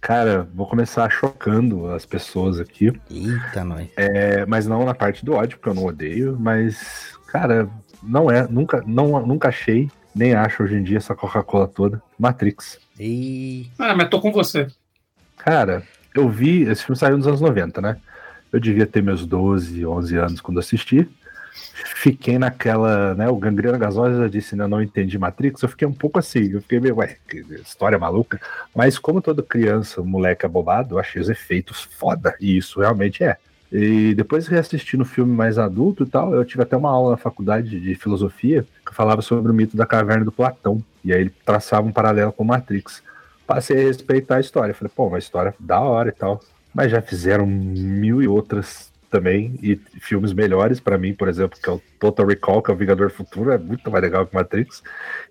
Cara, 0.00 0.46
vou 0.54 0.66
começar 0.66 1.10
chocando 1.10 1.88
as 1.88 2.06
pessoas 2.06 2.60
aqui. 2.60 2.92
Eita, 3.10 3.64
nós. 3.64 3.88
É, 3.96 4.46
mas 4.46 4.66
não 4.66 4.84
na 4.84 4.94
parte 4.94 5.24
do 5.24 5.32
ódio, 5.32 5.58
porque 5.58 5.70
eu 5.70 5.74
não 5.74 5.86
odeio, 5.86 6.36
mas, 6.38 7.18
cara, 7.26 7.68
não 8.02 8.30
é, 8.30 8.46
nunca, 8.46 8.84
não, 8.86 9.26
nunca 9.26 9.48
achei, 9.48 9.90
nem 10.14 10.32
acho 10.32 10.62
hoje 10.62 10.76
em 10.76 10.82
dia 10.82 10.98
essa 10.98 11.14
Coca-Cola 11.14 11.66
toda. 11.66 12.00
Matrix. 12.18 12.78
E... 13.00 13.68
Ah, 13.78 13.96
mas 13.96 14.08
tô 14.08 14.20
com 14.20 14.30
você. 14.30 14.68
Cara, 15.36 15.82
eu 16.14 16.28
vi, 16.28 16.62
esse 16.62 16.84
filme 16.84 16.98
saiu 16.98 17.16
nos 17.16 17.26
anos 17.26 17.40
90, 17.40 17.80
né? 17.80 17.96
Eu 18.52 18.60
devia 18.60 18.86
ter 18.86 19.02
meus 19.02 19.26
12, 19.26 19.84
11 19.84 20.16
anos 20.16 20.40
quando 20.40 20.60
assisti. 20.60 21.08
Fiquei 21.96 22.38
naquela, 22.38 23.14
né? 23.14 23.28
O 23.28 23.36
Gangrena 23.36 23.78
Gasosa 23.78 24.22
já 24.22 24.28
disse, 24.28 24.56
né? 24.56 24.66
Não 24.66 24.82
entendi 24.82 25.18
Matrix. 25.18 25.62
Eu 25.62 25.68
fiquei 25.68 25.86
um 25.86 25.92
pouco 25.92 26.18
assim, 26.18 26.52
eu 26.52 26.60
fiquei 26.62 26.80
meio, 26.80 26.96
ué, 26.96 27.16
que 27.28 27.38
história 27.54 27.98
maluca. 27.98 28.40
Mas 28.74 28.98
como 28.98 29.20
toda 29.20 29.42
criança, 29.42 30.02
moleque 30.02 30.46
abobado, 30.46 30.94
eu 30.94 30.98
achei 30.98 31.20
os 31.20 31.28
efeitos 31.28 31.82
foda. 31.82 32.34
E 32.40 32.56
isso 32.56 32.80
realmente 32.80 33.22
é. 33.24 33.36
E 33.72 34.14
depois 34.14 34.46
reassistindo 34.46 35.02
o 35.02 35.06
filme 35.06 35.32
mais 35.32 35.58
adulto 35.58 36.04
e 36.04 36.06
tal, 36.06 36.34
eu 36.34 36.44
tive 36.44 36.62
até 36.62 36.76
uma 36.76 36.90
aula 36.90 37.12
na 37.12 37.16
faculdade 37.16 37.80
de 37.80 37.94
filosofia 37.94 38.64
que 38.86 38.94
falava 38.94 39.20
sobre 39.22 39.50
o 39.50 39.54
mito 39.54 39.76
da 39.76 39.84
caverna 39.84 40.24
do 40.24 40.32
Platão. 40.32 40.82
E 41.04 41.12
aí 41.12 41.20
ele 41.22 41.32
traçava 41.44 41.86
um 41.86 41.92
paralelo 41.92 42.32
com 42.32 42.44
Matrix. 42.44 43.02
Passei 43.46 43.80
a 43.80 43.84
respeitar 43.84 44.36
a 44.36 44.40
história. 44.40 44.74
Falei, 44.74 44.92
pô, 44.94 45.08
uma 45.08 45.18
história 45.18 45.54
da 45.58 45.80
hora 45.80 46.08
e 46.08 46.12
tal. 46.12 46.40
mas 46.72 46.90
já 46.90 47.00
fizeram 47.00 47.46
mil 47.46 48.22
e 48.22 48.28
outras 48.28 48.92
também, 49.16 49.58
e 49.62 49.80
filmes 49.98 50.34
melhores 50.34 50.78
para 50.78 50.98
mim, 50.98 51.14
por 51.14 51.26
exemplo, 51.26 51.58
que 51.58 51.68
é 51.68 51.72
o 51.72 51.80
Total 51.98 52.26
Recall, 52.26 52.62
que 52.62 52.70
é 52.70 52.74
o 52.74 52.76
Vingador 52.76 53.10
Futuro, 53.10 53.50
é 53.50 53.56
muito 53.56 53.90
mais 53.90 54.02
legal 54.02 54.26
que 54.26 54.34
Matrix. 54.34 54.82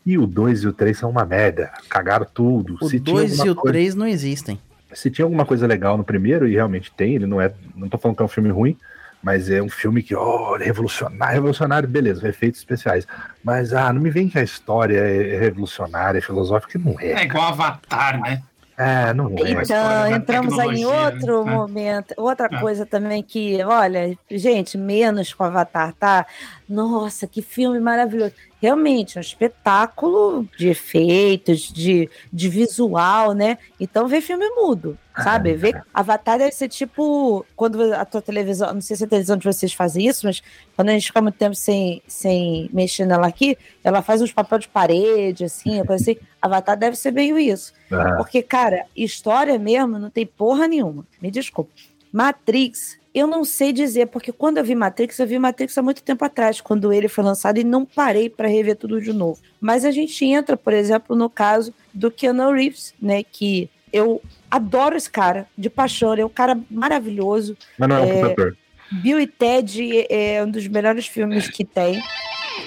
E 0.04 0.18
o 0.18 0.26
2 0.26 0.64
e 0.64 0.68
o 0.68 0.74
3 0.74 0.98
são 0.98 1.12
uma 1.12 1.24
merda, 1.24 1.72
cagaram 1.88 2.26
tudo. 2.34 2.78
O 2.82 3.00
2 3.00 3.40
e 3.40 3.50
o 3.50 3.56
3 3.56 3.94
não 3.94 4.08
existem. 4.08 4.60
Se 4.92 5.12
tinha 5.12 5.26
alguma 5.26 5.46
coisa 5.46 5.68
legal 5.68 5.98
no 5.98 6.04
primeiro, 6.04 6.48
e 6.48 6.54
realmente 6.54 6.92
tem, 6.92 7.14
ele 7.14 7.28
não 7.28 7.40
é. 7.40 7.54
Não 7.76 7.88
tô 7.88 7.98
falando 7.98 8.18
que 8.18 8.24
é 8.24 8.26
um 8.26 8.30
filme 8.30 8.50
ruim, 8.50 8.76
mas 9.22 9.50
é 9.50 9.62
um 9.62 9.70
filme 9.70 10.02
que, 10.02 10.16
oh, 10.16 10.56
revolucionário, 10.58 11.34
revolucionário, 11.36 11.88
beleza, 11.88 12.28
efeitos 12.28 12.60
especiais. 12.60 13.06
Mas, 13.44 13.72
ah, 13.72 13.94
não 13.94 14.02
me 14.02 14.10
vem 14.10 14.28
que 14.28 14.40
a 14.40 14.44
história 14.44 14.98
é 14.98 15.38
revolucionária, 15.38 16.18
é 16.18 16.22
filosófica, 16.22 16.80
não 16.80 17.00
é. 17.00 17.12
É 17.12 17.24
igual 17.24 17.50
Avatar, 17.50 18.20
né? 18.20 18.42
É, 18.78 19.14
não 19.14 19.30
é. 19.30 19.52
Então, 19.52 20.08
entramos 20.12 20.60
aí 20.60 20.82
em 20.82 20.86
outro 20.86 21.46
né? 21.46 21.52
momento. 21.52 22.14
Outra 22.18 22.50
É. 22.52 22.60
coisa 22.60 22.86
também 22.86 23.24
que, 23.24 23.64
olha, 23.64 24.18
gente, 24.30 24.78
menos 24.78 25.34
com 25.34 25.44
Avatar, 25.46 25.94
tá? 25.94 26.26
Nossa, 26.68 27.28
que 27.28 27.42
filme 27.42 27.80
maravilhoso. 27.80 28.34
Realmente, 28.60 29.20
um 29.20 29.22
espetáculo 29.22 30.50
de 30.58 30.70
efeitos, 30.70 31.72
de, 31.72 32.10
de 32.34 32.50
visual, 32.50 33.34
né? 33.34 33.60
Então, 33.80 34.08
vê 34.08 34.20
filme 34.20 34.50
mudo, 34.50 34.98
sabe? 35.16 35.54
Vê 35.54 35.76
Avatar 35.94 36.40
deve 36.40 36.52
ser 36.52 36.68
tipo 36.68 37.46
quando 37.56 37.94
a 37.94 38.04
tua 38.04 38.22
televisão, 38.22 38.74
não 38.74 38.82
sei 38.82 38.96
se 38.96 39.04
a 39.04 39.08
televisão 39.08 39.38
de 39.38 39.46
vocês 39.46 39.74
faz 39.74 39.96
isso, 39.96 40.26
mas 40.26 40.42
quando 40.76 40.90
a 40.90 40.94
gente 40.94 41.06
fica 41.06 41.22
muito 41.22 41.38
tempo 41.38 41.56
sem, 41.56 42.02
sem 42.08 42.68
mexer 42.74 43.06
nela 43.06 43.28
aqui, 43.28 43.56
ela 43.84 44.02
faz 44.02 44.22
uns 44.22 44.34
papel 44.34 44.58
de 44.58 44.68
parede, 44.68 45.46
assim, 45.46 45.86
coisa 45.86 46.02
assim. 46.02 46.18
Avatar 46.42 46.76
deve 46.76 46.96
ser 46.96 47.12
meio 47.12 47.38
isso. 47.38 47.74
Porque, 48.18 48.42
cara, 48.42 48.86
história 48.96 49.58
mesmo 49.60 50.00
não 50.00 50.10
tem 50.10 50.26
porra 50.26 50.68
nenhuma. 50.68 51.06
Me 51.22 51.30
desculpa. 51.30 51.72
Matrix, 52.12 52.98
eu 53.16 53.26
não 53.26 53.46
sei 53.46 53.72
dizer, 53.72 54.08
porque 54.08 54.32
quando 54.34 54.58
eu 54.58 54.64
vi 54.64 54.76
Matrix, 54.76 55.18
eu 55.18 55.26
vi 55.26 55.40
Matrix 55.40 55.78
há 55.78 55.82
muito 55.82 56.04
tempo 56.04 56.26
atrás, 56.26 56.60
quando 56.60 56.92
ele 56.92 57.08
foi 57.08 57.24
lançado, 57.24 57.58
e 57.58 57.64
não 57.64 57.86
parei 57.86 58.30
para 58.30 58.50
rever 58.50 58.76
tudo 58.76 59.00
de 59.02 59.14
novo. 59.14 59.40
Mas 59.62 59.86
a 59.86 59.92
gente 59.92 60.26
entra, 60.26 60.58
por 60.58 60.74
exemplo, 60.74 61.16
no 61.16 61.30
caso 61.30 61.74
do 61.94 62.12
Keanu 62.12 62.52
Reeves, 62.52 62.94
né? 63.02 63.24
Que 63.24 63.70
eu 63.94 64.22
adoro 64.52 64.98
esse 64.98 65.10
cara, 65.10 65.48
de 65.58 65.70
paixão, 65.70 66.12
ele 66.12 66.22
é 66.24 66.26
um 66.26 66.30
cara 66.30 66.60
maravilhoso. 66.70 67.58
mas 67.80 67.88
não 67.88 67.96
é 67.96 68.02
um 68.02 68.04
É, 68.04 68.14
puta 68.14 68.28
ator. 68.34 68.58
Bill 68.92 69.20
e 69.20 69.28
Ted 69.28 70.06
é 70.10 70.44
um 70.44 70.52
dos 70.52 70.68
melhores 70.68 71.08
filmes 71.08 71.50
que 71.50 71.64
tem. 71.66 72.02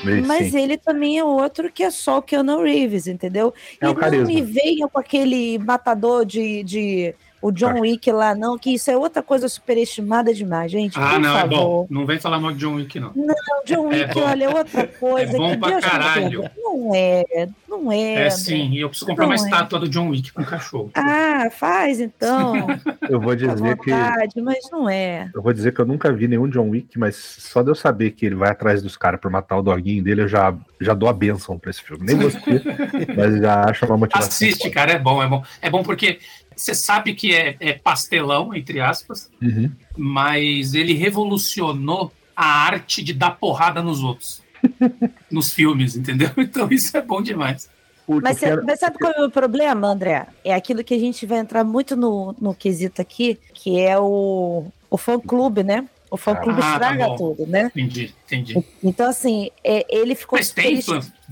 Meio 0.05 0.27
Mas 0.27 0.51
sim. 0.51 0.63
ele 0.63 0.77
também 0.77 1.19
é 1.19 1.25
outro 1.25 1.71
que 1.73 1.83
é 1.83 1.91
só 1.91 2.19
o 2.19 2.23
Keanu 2.23 2.63
Reeves, 2.63 3.07
entendeu? 3.07 3.55
É 3.81 3.85
e 3.85 3.89
não 3.89 3.95
carisma. 3.95 4.27
me 4.27 4.43
venha 4.43 4.89
com 4.89 4.99
aquele 4.99 5.59
matador 5.59 6.25
de, 6.25 6.63
de 6.63 7.15
o 7.41 7.51
John 7.53 7.75
Tá. 7.75 7.81
Wick 7.81 8.11
lá, 8.11 8.35
não, 8.35 8.59
que 8.59 8.71
isso 8.75 8.91
é 8.91 8.97
outra 8.97 9.23
coisa 9.23 9.49
superestimada 9.49 10.33
demais, 10.35 10.71
gente. 10.73 10.99
Ah, 10.99 11.11
por 11.11 11.21
não, 11.21 11.37
é 11.37 11.41
favor. 11.43 11.57
bom. 11.57 11.87
Não 11.91 12.07
vem 12.07 12.19
falar 12.19 12.39
mal 12.41 12.53
de 12.53 12.59
John 12.59 12.75
Wick, 12.75 12.99
não. 12.99 13.13
Não, 13.15 13.35
John 13.67 13.93
É 13.93 14.03
Wick, 14.03 14.15
bom. 14.15 14.21
olha, 14.23 14.45
é 14.45 14.49
outra 14.49 14.87
coisa. 14.87 15.33
É 15.35 15.37
bom 15.37 15.51
que 15.51 15.57
pra 15.59 15.69
Deus 15.71 15.85
caralho. 15.85 16.51
Não 16.57 16.95
é, 16.95 17.25
não 17.69 17.93
é. 17.93 18.27
É, 18.27 18.31
sim, 18.31 18.71
e 18.73 18.81
eu 18.81 18.89
preciso 18.89 19.07
comprar 19.11 19.27
uma 19.27 19.37
Não 19.37 19.43
é. 19.43 19.45
estátua 19.47 19.79
do 19.79 19.89
John 19.89 20.09
Wick 20.09 20.33
com 20.33 20.45
cachorro. 20.45 20.91
Ah, 20.95 21.49
faz 21.51 22.01
então. 22.01 22.67
Eu 23.09 23.19
vou 23.21 23.35
dizer 23.35 23.77
que. 23.79 23.91
vontade, 23.91 24.41
mas 24.43 24.59
não 24.71 24.89
é. 24.89 25.31
Eu 25.35 25.41
vou 25.43 25.51
dizer 25.53 25.73
que 25.73 25.81
eu 25.81 25.87
nunca 25.87 26.13
vi 26.13 26.29
nenhum 26.29 26.47
John 26.49 26.69
Wick, 26.69 26.99
mas 26.99 27.17
só 27.17 27.63
de 27.63 27.71
eu 27.71 27.75
saber 27.75 28.11
que 28.11 28.27
ele 28.27 28.35
vai 28.35 28.51
atrás 28.51 28.83
dos 28.83 28.99
caras 28.99 29.19
por 29.19 29.31
matar 29.31 29.57
o 29.57 29.63
doguinho 29.63 30.05
dele, 30.05 30.23
eu 30.23 30.29
já, 30.29 30.55
já 30.79 30.93
dou 30.93 31.09
a 31.09 31.13
benção 31.15 31.59
pra 31.59 31.71
esse 31.71 31.83
filme. 31.83 32.05
Nem 32.05 32.19
gostei, 32.19 32.61
mas 33.17 33.39
já 33.41 33.65
acho 33.71 33.87
uma 33.87 33.97
motivação. 33.97 34.29
Assiste, 34.29 34.69
cara, 34.69 34.93
é 34.93 34.99
bom, 34.99 35.23
é 35.23 35.27
bom. 35.27 35.43
É 35.63 35.71
bom 35.71 35.83
porque 35.83 36.19
você 36.61 36.75
sabe 36.75 37.15
que 37.15 37.35
é, 37.35 37.57
é 37.61 37.73
pastelão, 37.73 38.55
entre 38.55 38.81
aspas, 38.81 39.31
Uhum. 39.41 39.71
mas 39.97 40.75
ele 40.75 40.93
revolucionou 40.95 42.13
a 42.37 42.47
arte 42.47 43.03
de 43.03 43.13
dar 43.13 43.33
porrada 43.33 43.83
nos 43.83 44.03
outros. 44.03 44.43
nos 45.31 45.53
filmes, 45.53 45.97
entendeu? 45.97 46.31
Então 46.37 46.69
isso 46.71 46.97
é 46.97 47.03
bom 47.03 47.23
demais. 47.23 47.71
O- 48.07 48.21
Mas, 48.21 48.37
o 48.37 48.41
que 48.41 48.47
era- 48.47 48.57
cê- 48.61 48.67
mas 48.67 48.81
sabe 48.81 48.99
qual 48.99 49.13
é 49.13 49.25
o 49.25 49.31
problema, 49.31 49.89
André? 49.89 50.27
É 50.45 50.55
aquilo 50.55 50.83
que 50.83 50.95
a 50.95 50.99
gente 50.99 51.27
vai 51.27 51.39
entrar 51.39 51.63
muito 51.63 51.95
no, 51.97 52.35
no 52.41 52.55
quesito 52.55 53.01
aqui, 53.03 53.39
que 53.55 53.79
é 53.79 53.99
o, 53.99 54.67
o 54.91 54.97
fã-clube, 54.97 55.63
né? 55.63 55.87
O 56.11 56.17
fã-clube 56.17 56.59
Ah, 56.59 56.63
tá 56.63 56.73
estraga 56.95 57.07
bom. 57.09 57.17
tudo, 57.17 57.47
né? 57.47 57.71
Entendi, 57.77 58.15
entendi. 58.27 58.65
Então, 58.83 59.09
assim, 59.11 59.51
é, 59.63 59.85
ele 59.95 60.15
ficou 60.15 60.39
Mas 60.39 60.51
tem 60.51 60.81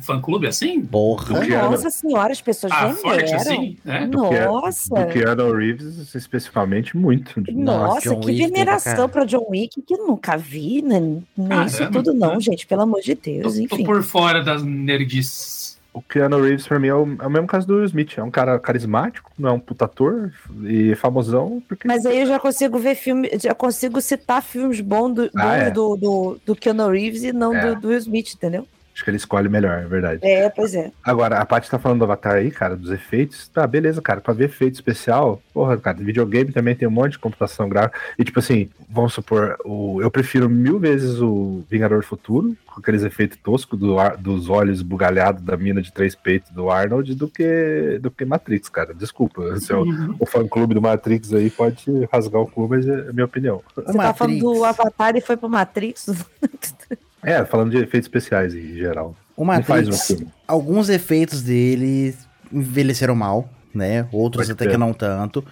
fã-clube 0.02 0.46
assim? 0.46 0.80
Porra. 0.84 1.40
Nossa 1.46 1.88
senhora, 1.90 2.30
as 2.32 2.40
pessoas 2.42 2.72
Ah, 2.72 2.86
venderam. 2.88 3.00
forte 3.02 3.34
assim? 3.34 3.76
É? 3.86 3.98
Que- 4.00 4.06
Nossa, 4.06 4.94
Do 5.06 5.12
Keanu 5.12 5.52
Reeves, 5.56 6.14
especificamente, 6.14 6.96
muito. 6.96 7.42
Nossa, 7.50 8.10
nossa, 8.10 8.16
que 8.16 8.36
pra 8.38 8.46
veneração 8.48 9.08
pra 9.08 9.24
John 9.24 9.46
Wick 9.48 9.80
que 9.80 9.94
eu 9.94 10.06
nunca 10.06 10.36
vi, 10.36 10.82
né? 10.82 11.00
Nem 11.36 11.64
isso 11.64 11.78
Caramba. 11.78 12.02
tudo 12.02 12.12
não, 12.12 12.38
gente, 12.40 12.66
pelo 12.66 12.82
amor 12.82 13.00
de 13.00 13.14
Tô, 13.16 13.30
Deus, 13.30 13.54
tô 13.54 13.60
enfim. 13.60 13.84
por 13.84 14.02
fora 14.02 14.42
das 14.44 14.62
nerdices. 14.62 15.65
O 15.96 16.02
Keanu 16.02 16.42
Reeves, 16.42 16.66
pra 16.68 16.78
mim, 16.78 16.88
é 16.88 16.94
o, 16.94 17.08
é 17.22 17.26
o 17.26 17.30
mesmo 17.30 17.46
caso 17.46 17.66
do 17.66 17.76
Will 17.76 17.86
Smith. 17.86 18.18
É 18.18 18.22
um 18.22 18.30
cara 18.30 18.58
carismático, 18.58 19.32
não 19.38 19.48
é 19.48 19.52
um 19.52 19.58
puta 19.58 19.86
ator 19.86 20.30
e 20.64 20.94
famosão, 20.94 21.62
porque 21.66 21.88
Mas 21.88 22.04
aí 22.04 22.20
eu 22.20 22.26
já 22.26 22.38
consigo 22.38 22.78
ver 22.78 22.94
filme, 22.94 23.30
já 23.40 23.54
consigo 23.54 23.98
citar 24.02 24.42
filmes 24.42 24.82
bons 24.82 25.14
do, 25.14 25.30
Ah, 25.34 25.56
é. 25.56 25.70
do, 25.70 25.96
do, 25.96 26.38
do 26.44 26.54
Keanu 26.54 26.90
Reeves 26.90 27.22
e 27.22 27.32
não 27.32 27.54
É. 27.56 27.74
do, 27.74 27.80
do 27.80 27.88
Will 27.88 27.96
Smith, 27.98 28.34
entendeu? 28.34 28.68
Acho 28.96 29.04
que 29.04 29.10
ele 29.10 29.18
escolhe 29.18 29.46
melhor, 29.46 29.82
é 29.82 29.86
verdade. 29.86 30.20
É, 30.26 30.48
pois 30.48 30.74
é. 30.74 30.90
Agora, 31.04 31.36
a 31.38 31.44
Paty 31.44 31.68
tá 31.68 31.78
falando 31.78 31.98
do 31.98 32.04
Avatar 32.04 32.36
aí, 32.36 32.50
cara, 32.50 32.74
dos 32.74 32.90
efeitos. 32.90 33.46
Tá, 33.48 33.66
beleza, 33.66 34.00
cara. 34.00 34.22
Pra 34.22 34.32
ver 34.32 34.46
efeito 34.46 34.72
especial, 34.72 35.42
porra, 35.52 35.76
cara, 35.76 35.98
videogame 35.98 36.50
também 36.50 36.74
tem 36.74 36.88
um 36.88 36.90
monte 36.90 37.12
de 37.12 37.18
computação 37.18 37.68
gráfica. 37.68 38.00
E, 38.18 38.24
tipo 38.24 38.38
assim, 38.38 38.70
vamos 38.88 39.12
supor, 39.12 39.58
o, 39.66 40.00
eu 40.00 40.10
prefiro 40.10 40.48
mil 40.48 40.78
vezes 40.78 41.20
o 41.20 41.62
Vingador 41.70 42.00
do 42.00 42.06
Futuro, 42.06 42.56
com 42.64 42.80
aqueles 42.80 43.02
efeitos 43.02 43.36
toscos 43.44 43.78
do, 43.78 43.98
ar- 43.98 44.16
dos 44.16 44.48
olhos 44.48 44.80
bugalhados 44.80 45.42
da 45.42 45.58
mina 45.58 45.82
de 45.82 45.92
três 45.92 46.14
peitos 46.14 46.50
do 46.52 46.70
Arnold, 46.70 47.14
do 47.14 47.28
que, 47.28 47.98
do 48.00 48.10
que 48.10 48.24
Matrix, 48.24 48.70
cara. 48.70 48.94
Desculpa. 48.94 49.56
Se 49.60 49.72
é 49.72 49.76
o, 49.76 49.84
o 50.18 50.24
fã-clube 50.24 50.72
do 50.72 50.80
Matrix 50.80 51.34
aí 51.34 51.50
pode 51.50 51.84
rasgar 52.10 52.40
o 52.40 52.46
cu, 52.50 52.66
mas 52.66 52.88
é 52.88 53.10
a 53.10 53.12
minha 53.12 53.26
opinião. 53.26 53.60
Você 53.74 53.92
tá 53.98 54.14
falando 54.14 54.38
do 54.38 54.64
Avatar 54.64 55.14
e 55.16 55.20
foi 55.20 55.36
pro 55.36 55.50
Matrix? 55.50 56.06
É, 57.26 57.44
falando 57.44 57.72
de 57.72 57.78
efeitos 57.78 58.06
especiais 58.06 58.54
em 58.54 58.76
geral. 58.76 59.16
O 59.36 59.42
um 59.42 59.46
Matrix, 59.46 60.16
alguns 60.46 60.88
efeitos 60.88 61.42
dele 61.42 62.14
envelheceram 62.52 63.16
mal, 63.16 63.50
né? 63.74 64.06
Outros 64.12 64.46
Pode 64.46 64.52
até 64.52 64.64
ser. 64.64 64.70
que 64.70 64.76
não 64.76 64.94
tanto. 64.94 65.44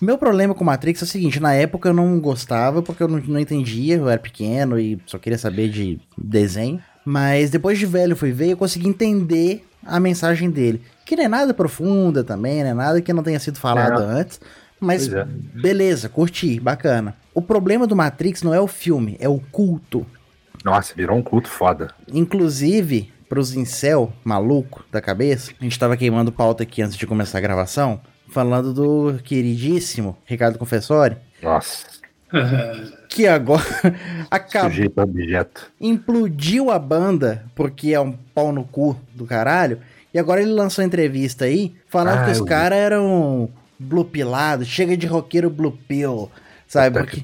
O 0.00 0.04
meu 0.04 0.18
problema 0.18 0.52
com 0.52 0.64
o 0.64 0.66
Matrix 0.66 1.00
é 1.00 1.04
o 1.04 1.08
seguinte, 1.08 1.38
na 1.38 1.54
época 1.54 1.90
eu 1.90 1.94
não 1.94 2.18
gostava 2.18 2.82
porque 2.82 3.04
eu 3.04 3.06
não, 3.06 3.18
não 3.20 3.38
entendia, 3.38 3.94
eu 3.96 4.08
era 4.08 4.18
pequeno 4.20 4.80
e 4.80 4.98
só 5.06 5.16
queria 5.16 5.38
saber 5.38 5.68
de 5.70 6.00
desenho. 6.18 6.82
Mas 7.04 7.50
depois 7.50 7.78
de 7.78 7.86
velho 7.86 8.16
fui 8.16 8.32
ver 8.32 8.48
e 8.48 8.50
eu 8.50 8.56
consegui 8.56 8.88
entender 8.88 9.64
a 9.86 10.00
mensagem 10.00 10.50
dele. 10.50 10.82
Que 11.06 11.14
não 11.14 11.22
é 11.24 11.28
nada 11.28 11.54
profunda 11.54 12.24
também, 12.24 12.64
não 12.64 12.70
é 12.70 12.74
nada 12.74 13.00
que 13.00 13.12
não 13.12 13.22
tenha 13.22 13.38
sido 13.38 13.60
falado 13.60 14.02
É. 14.02 14.04
antes. 14.04 14.40
Mas 14.80 15.08
é. 15.12 15.24
beleza, 15.24 16.08
curti, 16.08 16.58
bacana. 16.58 17.14
O 17.32 17.40
problema 17.40 17.86
do 17.86 17.94
Matrix 17.94 18.42
não 18.42 18.52
é 18.52 18.60
o 18.60 18.66
filme, 18.66 19.16
é 19.20 19.28
o 19.28 19.38
culto. 19.52 20.04
Nossa, 20.64 20.94
virou 20.94 21.16
um 21.16 21.22
culto 21.22 21.48
foda. 21.48 21.88
Inclusive, 22.12 23.12
pros 23.28 23.54
incel 23.54 24.12
maluco 24.24 24.84
da 24.90 25.00
cabeça, 25.00 25.52
a 25.60 25.64
gente 25.64 25.78
tava 25.78 25.96
queimando 25.96 26.30
pauta 26.32 26.62
aqui 26.62 26.82
antes 26.82 26.96
de 26.96 27.06
começar 27.06 27.38
a 27.38 27.40
gravação, 27.40 28.00
falando 28.28 28.72
do 28.72 29.18
queridíssimo 29.22 30.16
Ricardo 30.24 30.58
Confessori, 30.58 31.16
Nossa, 31.42 31.86
que 33.08 33.26
agora 33.26 33.62
acabou, 34.30 34.70
sujeito 34.70 34.98
objeto. 35.00 35.70
implodiu 35.80 36.70
a 36.70 36.78
banda 36.78 37.44
porque 37.54 37.92
é 37.92 38.00
um 38.00 38.12
pau 38.12 38.52
no 38.52 38.64
cu 38.64 38.96
do 39.14 39.24
caralho, 39.26 39.78
e 40.14 40.18
agora 40.18 40.42
ele 40.42 40.52
lançou 40.52 40.84
entrevista 40.84 41.44
aí, 41.46 41.74
falando 41.88 42.18
Ah, 42.20 42.24
que 42.26 42.30
os 42.32 42.38
eu 42.38 42.44
caras 42.44 42.78
eram 42.78 43.48
blupilados, 43.78 44.68
chega 44.68 44.96
de 44.96 45.06
roqueiro 45.06 45.50
blue 45.50 45.72
pill, 45.88 46.30
sabe? 46.72 46.98
Porque, 47.00 47.22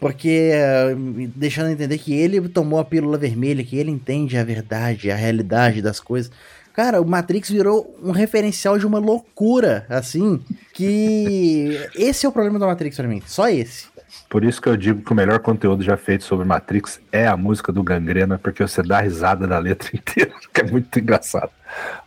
porque 0.00 0.50
eh, 0.52 0.96
deixando 1.36 1.70
entender 1.70 1.98
que 1.98 2.12
ele 2.12 2.48
tomou 2.48 2.80
a 2.80 2.84
pílula 2.84 3.16
vermelha, 3.16 3.62
que 3.62 3.76
ele 3.76 3.92
entende 3.92 4.36
a 4.36 4.42
verdade, 4.42 5.10
a 5.10 5.14
realidade 5.14 5.80
das 5.80 6.00
coisas. 6.00 6.32
Cara, 6.74 7.00
o 7.00 7.06
Matrix 7.06 7.48
virou 7.48 7.96
um 8.02 8.10
referencial 8.10 8.76
de 8.76 8.86
uma 8.86 8.98
loucura, 8.98 9.86
assim, 9.88 10.40
que 10.72 11.78
esse 11.94 12.26
é 12.26 12.28
o 12.28 12.32
problema 12.32 12.58
da 12.58 12.66
Matrix 12.66 12.96
pra 12.96 13.06
mim, 13.06 13.22
só 13.24 13.48
esse. 13.48 13.86
Por 14.28 14.42
isso 14.42 14.60
que 14.60 14.68
eu 14.68 14.76
digo 14.76 15.02
que 15.02 15.12
o 15.12 15.14
melhor 15.14 15.38
conteúdo 15.38 15.82
já 15.82 15.96
feito 15.96 16.24
sobre 16.24 16.44
Matrix 16.44 17.00
é 17.12 17.26
a 17.26 17.36
música 17.36 17.70
do 17.70 17.84
Gangrena, 17.84 18.38
porque 18.38 18.66
você 18.66 18.82
dá 18.82 19.00
risada 19.00 19.46
da 19.46 19.58
letra 19.58 19.90
inteira, 19.94 20.32
que 20.52 20.60
é 20.60 20.64
muito 20.64 20.98
engraçado. 20.98 21.50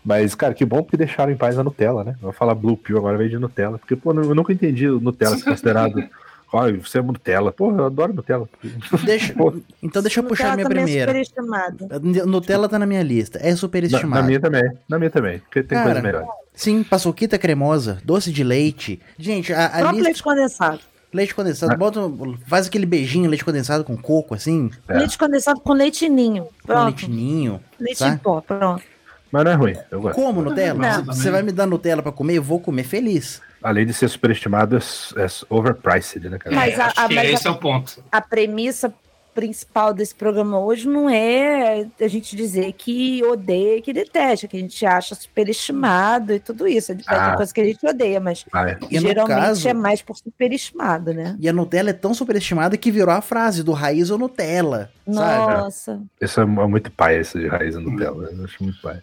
Mas, 0.04 0.36
cara, 0.36 0.54
que 0.54 0.66
bom 0.66 0.84
que 0.84 0.98
deixaram 0.98 1.32
em 1.32 1.38
paz 1.38 1.58
a 1.58 1.64
Nutella, 1.64 2.04
né? 2.04 2.16
Eu 2.16 2.24
vou 2.24 2.34
falar 2.34 2.54
Blue 2.54 2.76
Pill 2.76 2.98
agora, 2.98 3.16
invés 3.16 3.30
de 3.30 3.40
Nutella. 3.40 3.78
Porque, 3.78 3.96
pô, 3.96 4.14
eu 4.14 4.36
nunca 4.36 4.52
entendi 4.52 4.90
o 4.90 5.00
Nutella 5.00 5.38
ser 5.38 5.46
considerado. 5.46 6.04
Olha, 6.54 6.78
você 6.80 7.00
é 7.00 7.02
Nutella. 7.02 7.52
Porra, 7.52 7.78
eu 7.78 7.86
adoro 7.86 8.14
Nutella. 8.14 8.48
Deixa, 9.06 9.34
então 9.82 10.02
deixa 10.02 10.20
eu 10.20 10.24
puxar 10.24 10.52
a 10.52 10.56
minha 10.56 10.66
é 10.66 10.70
primeira. 10.70 11.12
superestimado. 11.12 11.88
Nutella 12.28 12.68
tá 12.68 12.78
na 12.78 12.86
minha 12.86 13.02
lista, 13.04 13.40
é 13.40 13.52
Na, 13.52 13.56
superestimado. 13.58 14.10
na 14.10 14.22
minha 14.22 14.40
também, 14.40 14.72
na 14.88 15.00
minha 15.00 15.10
também, 15.10 15.40
porque 15.40 15.64
tem 15.64 15.78
Cara, 15.78 15.92
coisa 15.92 16.02
melhor. 16.02 16.28
Sim, 16.54 16.84
paçoquita 16.84 17.38
cremosa, 17.38 18.00
doce 18.04 18.32
de 18.32 18.44
leite. 18.44 19.00
Gente, 19.18 19.54
a, 19.54 19.66
a 19.66 19.70
Próprio 19.70 19.92
lista... 19.92 20.04
leite 20.04 20.24
condensado. 20.24 20.80
Leite 21.14 21.36
condensado, 21.36 21.78
bota, 21.78 22.00
faz 22.48 22.68
aquele 22.68 22.86
beijinho, 22.86 23.30
leite 23.30 23.44
condensado 23.44 23.84
com 23.84 23.98
coco, 23.98 24.34
assim, 24.34 24.70
É. 24.88 24.98
Leite 24.98 25.18
condensado 25.18 25.60
com 25.60 25.74
leitinho. 25.74 26.46
com 26.46 26.68
Pronto. 26.68 26.84
leitinho. 27.08 27.60
Leite 27.80 27.98
sabe? 28.00 28.16
em 28.16 28.18
pó, 28.18 28.40
pronto. 28.42 28.82
Mas 29.32 29.44
não 29.46 29.52
é 29.52 29.56
ruim, 29.56 29.76
eu 29.90 30.02
gosto. 30.02 30.16
Como 30.16 30.42
Nutella? 30.42 30.80
Não. 30.98 31.06
Você 31.06 31.32
vai 31.32 31.42
me 31.42 31.52
dar 31.54 31.66
Nutella 31.66 32.02
pra 32.02 32.12
comer? 32.12 32.36
Eu 32.38 32.44
vou 32.44 32.60
comer 32.60 32.84
feliz. 32.84 33.42
Além 33.64 33.86
de 33.86 33.94
ser 33.94 34.10
superestimado, 34.10 34.78
é, 34.78 34.80
é 35.24 35.28
overpriced, 35.50 36.30
né, 36.30 36.38
cara? 36.38 36.56
Mas 36.56 36.78
É, 36.78 36.82
a- 36.82 36.94
a- 36.96 37.08
mas 37.10 37.18
a- 37.18 37.26
esse 37.26 37.48
é 37.48 37.52
o 37.52 37.56
ponto. 37.58 38.04
A 38.12 38.20
premissa 38.22 38.94
principal 39.34 39.94
desse 39.94 40.14
programa 40.14 40.60
hoje 40.60 40.86
não 40.90 41.10
é 41.10 41.88
a 42.02 42.08
gente 42.10 42.36
dizer 42.36 42.74
que 42.74 43.24
odeia, 43.24 43.82
que 43.82 43.94
detesta, 43.94 44.46
que 44.46 44.58
a 44.58 44.60
gente 44.60 44.86
acha 44.86 45.16
superestimado 45.16 46.34
e 46.34 46.40
tudo 46.40 46.68
isso. 46.68 46.92
É 46.92 46.96
de 46.96 47.04
Ah. 47.08 47.36
coisa 47.38 47.54
que 47.54 47.62
a 47.62 47.64
gente 47.64 47.86
odeia, 47.88 48.20
mas 48.20 48.44
Ah, 48.52 48.72
é. 48.72 48.78
Geralmente 48.92 49.28
caso- 49.38 49.70
é 49.70 49.74
mais 49.74 50.02
por 50.02 50.18
superestimado, 50.18 51.14
né? 51.14 51.38
E 51.40 51.48
a 51.48 51.54
Nutella 51.54 51.92
é 51.92 51.94
tão 51.94 52.14
superestimada 52.14 52.76
que 52.76 52.92
virou 52.92 53.14
a 53.14 53.22
frase 53.22 53.64
do 53.64 53.72
raiz 53.72 54.10
ou 54.10 54.18
Nutella. 54.18 54.92
Sabe? 55.06 55.54
Nossa. 55.62 56.02
Isso 56.20 56.42
é 56.42 56.46
muito 56.46 56.92
pai, 56.92 57.20
esse 57.20 57.40
de 57.40 57.48
raiz 57.48 57.76
no 57.76 57.90
Nutella. 57.90 58.30
Eu 58.34 58.44
acho 58.44 58.62
muito 58.62 58.82
pai. 58.82 59.00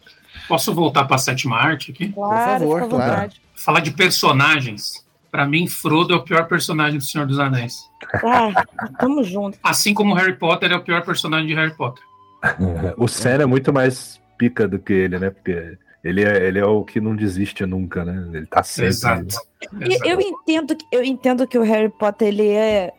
Posso 0.48 0.72
voltar 0.74 1.04
para 1.04 1.16
a 1.16 1.18
sétima 1.18 1.56
arte 1.56 1.90
aqui? 1.92 2.08
Claro, 2.12 2.60
favor, 2.60 2.82
fica 2.84 2.96
à 2.96 2.98
claro. 3.06 3.30
Falar 3.54 3.80
de 3.80 3.90
personagens. 3.90 5.06
Para 5.30 5.46
mim, 5.46 5.66
Frodo 5.66 6.14
é 6.14 6.16
o 6.16 6.22
pior 6.22 6.46
personagem 6.48 6.98
do 6.98 7.04
Senhor 7.04 7.26
dos 7.26 7.38
Anéis. 7.38 7.76
Ah, 8.24 8.64
tamo 8.98 9.22
junto. 9.22 9.58
Assim 9.62 9.92
como 9.92 10.14
Harry 10.14 10.34
Potter 10.36 10.72
é 10.72 10.76
o 10.76 10.82
pior 10.82 11.04
personagem 11.04 11.46
de 11.48 11.54
Harry 11.54 11.74
Potter. 11.74 12.02
O 12.96 13.06
Sam 13.08 13.42
é 13.42 13.46
muito 13.46 13.72
mais 13.72 14.18
pica 14.38 14.66
do 14.66 14.78
que 14.78 14.92
ele, 14.92 15.18
né? 15.18 15.28
Porque 15.30 15.76
ele 16.04 16.24
é, 16.24 16.46
ele 16.46 16.58
é 16.58 16.64
o 16.64 16.82
que 16.84 17.00
não 17.00 17.14
desiste 17.14 17.66
nunca, 17.66 18.04
né? 18.04 18.28
Ele 18.38 18.46
tá 18.46 18.62
sempre. 18.62 18.88
Exato. 18.88 19.26
Exato. 19.26 20.06
eu 20.06 20.20
entendo, 20.20 20.76
que- 20.76 20.86
eu 20.92 21.04
entendo 21.04 21.46
que 21.46 21.58
o 21.58 21.62
Harry 21.62 21.88
Potter, 21.90 22.28
ele 22.28 22.48
é. 22.48 22.92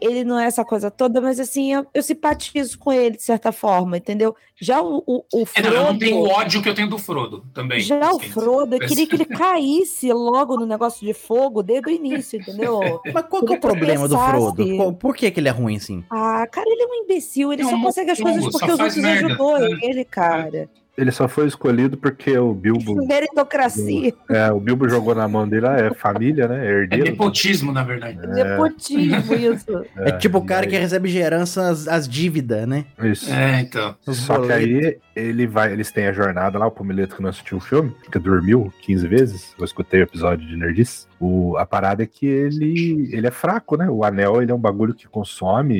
Ele 0.00 0.24
não 0.24 0.38
é 0.38 0.46
essa 0.46 0.64
coisa 0.64 0.90
toda, 0.90 1.20
mas 1.20 1.38
assim, 1.38 1.72
eu, 1.72 1.86
eu 1.94 2.02
simpatizo 2.02 2.78
com 2.78 2.92
ele 2.92 3.16
de 3.16 3.22
certa 3.22 3.52
forma, 3.52 3.96
entendeu? 3.96 4.34
Já 4.60 4.82
o, 4.82 5.02
o, 5.06 5.24
o 5.32 5.44
É, 5.54 5.62
não, 5.62 5.72
eu 5.72 5.82
não 5.84 5.98
tenho 5.98 6.18
o 6.18 6.24
Frodo. 6.24 6.40
ódio 6.40 6.62
que 6.62 6.68
eu 6.68 6.74
tenho 6.74 6.88
do 6.88 6.98
Frodo 6.98 7.44
também. 7.54 7.80
Já 7.80 8.12
o. 8.12 8.18
Frodo, 8.18 8.74
eu 8.74 8.80
queria 8.80 9.06
que 9.06 9.14
ele 9.14 9.24
caísse 9.26 10.12
logo 10.12 10.56
no 10.56 10.66
negócio 10.66 11.06
de 11.06 11.14
fogo 11.14 11.62
desde 11.62 11.88
o 11.88 11.92
início, 11.92 12.40
entendeu? 12.40 13.00
Mas 13.14 13.24
qual 13.26 13.44
que 13.44 13.52
é 13.52 13.56
o 13.56 13.60
problema 13.60 14.08
do. 14.08 14.18
Frodo? 14.18 14.94
Por 14.94 15.14
que, 15.14 15.30
que 15.30 15.38
ele 15.40 15.48
é 15.48 15.52
ruim 15.52 15.76
assim? 15.76 16.04
Ah, 16.10 16.46
cara, 16.50 16.68
ele 16.68 16.82
é 16.82 16.86
um 16.86 17.04
imbecil, 17.04 17.52
ele 17.52 17.62
É 17.62 17.64
só 17.64 17.76
um 17.76 17.82
consegue 17.82 18.10
as 18.10 18.20
coisas 18.20 18.44
porque 18.44 18.58
só 18.58 18.74
os 18.74 18.80
outros 18.80 18.96
merda, 18.96 19.26
ajudou 19.26 19.58
né? 19.58 19.78
ele, 19.82 20.04
cara. 20.04 20.68
Ele 20.98 21.12
só 21.12 21.28
foi 21.28 21.46
escolhido 21.46 21.96
porque 21.96 22.36
o 22.36 22.52
Bilbo. 22.52 22.96
Meritocracia, 23.06 24.12
É, 24.28 24.50
o 24.50 24.58
Bilbo 24.58 24.88
jogou 24.88 25.14
na 25.14 25.28
mão 25.28 25.48
dele, 25.48 25.66
ah, 25.68 25.76
é 25.76 25.94
família, 25.94 26.48
né? 26.48 26.66
É 26.66 26.70
Herdeiro. 26.70 27.04
nepotismo, 27.04 27.72
na 27.72 27.84
verdade. 27.84 28.18
nepotismo, 28.26 29.32
isso. 29.34 29.84
É, 29.96 30.12
tipo 30.12 30.38
o 30.38 30.44
cara 30.44 30.66
e 30.66 30.68
que 30.68 30.74
aí- 30.76 30.82
recebe 30.82 31.16
herança 31.16 31.68
as, 31.70 31.86
as 31.88 32.08
dívidas, 32.08 32.66
né? 32.66 32.84
Isso. 33.02 33.32
É, 33.32 33.60
então. 33.60 33.94
Os 34.06 34.16
Só 34.18 34.34
que 34.34 34.40
boletos. 34.40 34.64
aí 34.66 34.98
ele 35.16 35.46
vai, 35.46 35.72
eles 35.72 35.90
têm 35.90 36.06
a 36.06 36.12
jornada 36.12 36.58
lá, 36.58 36.66
o 36.66 36.70
Pomileto 36.70 37.16
que 37.16 37.22
não 37.22 37.30
assistiu 37.30 37.58
o 37.58 37.60
filme, 37.60 37.94
que 38.10 38.18
dormiu 38.18 38.72
15 38.82 39.06
vezes. 39.06 39.54
Eu 39.58 39.64
escutei 39.64 40.00
o 40.00 40.02
episódio 40.04 40.46
de 40.46 40.56
Nerdice. 40.56 41.06
O, 41.20 41.56
a 41.56 41.66
parada 41.66 42.04
é 42.04 42.06
que 42.06 42.26
ele, 42.26 43.08
ele 43.12 43.26
é 43.26 43.30
fraco, 43.30 43.76
né? 43.76 43.90
O 43.90 44.04
anel 44.04 44.40
ele 44.40 44.52
é 44.52 44.54
um 44.54 44.60
bagulho 44.60 44.94
que 44.94 45.08
consome, 45.08 45.76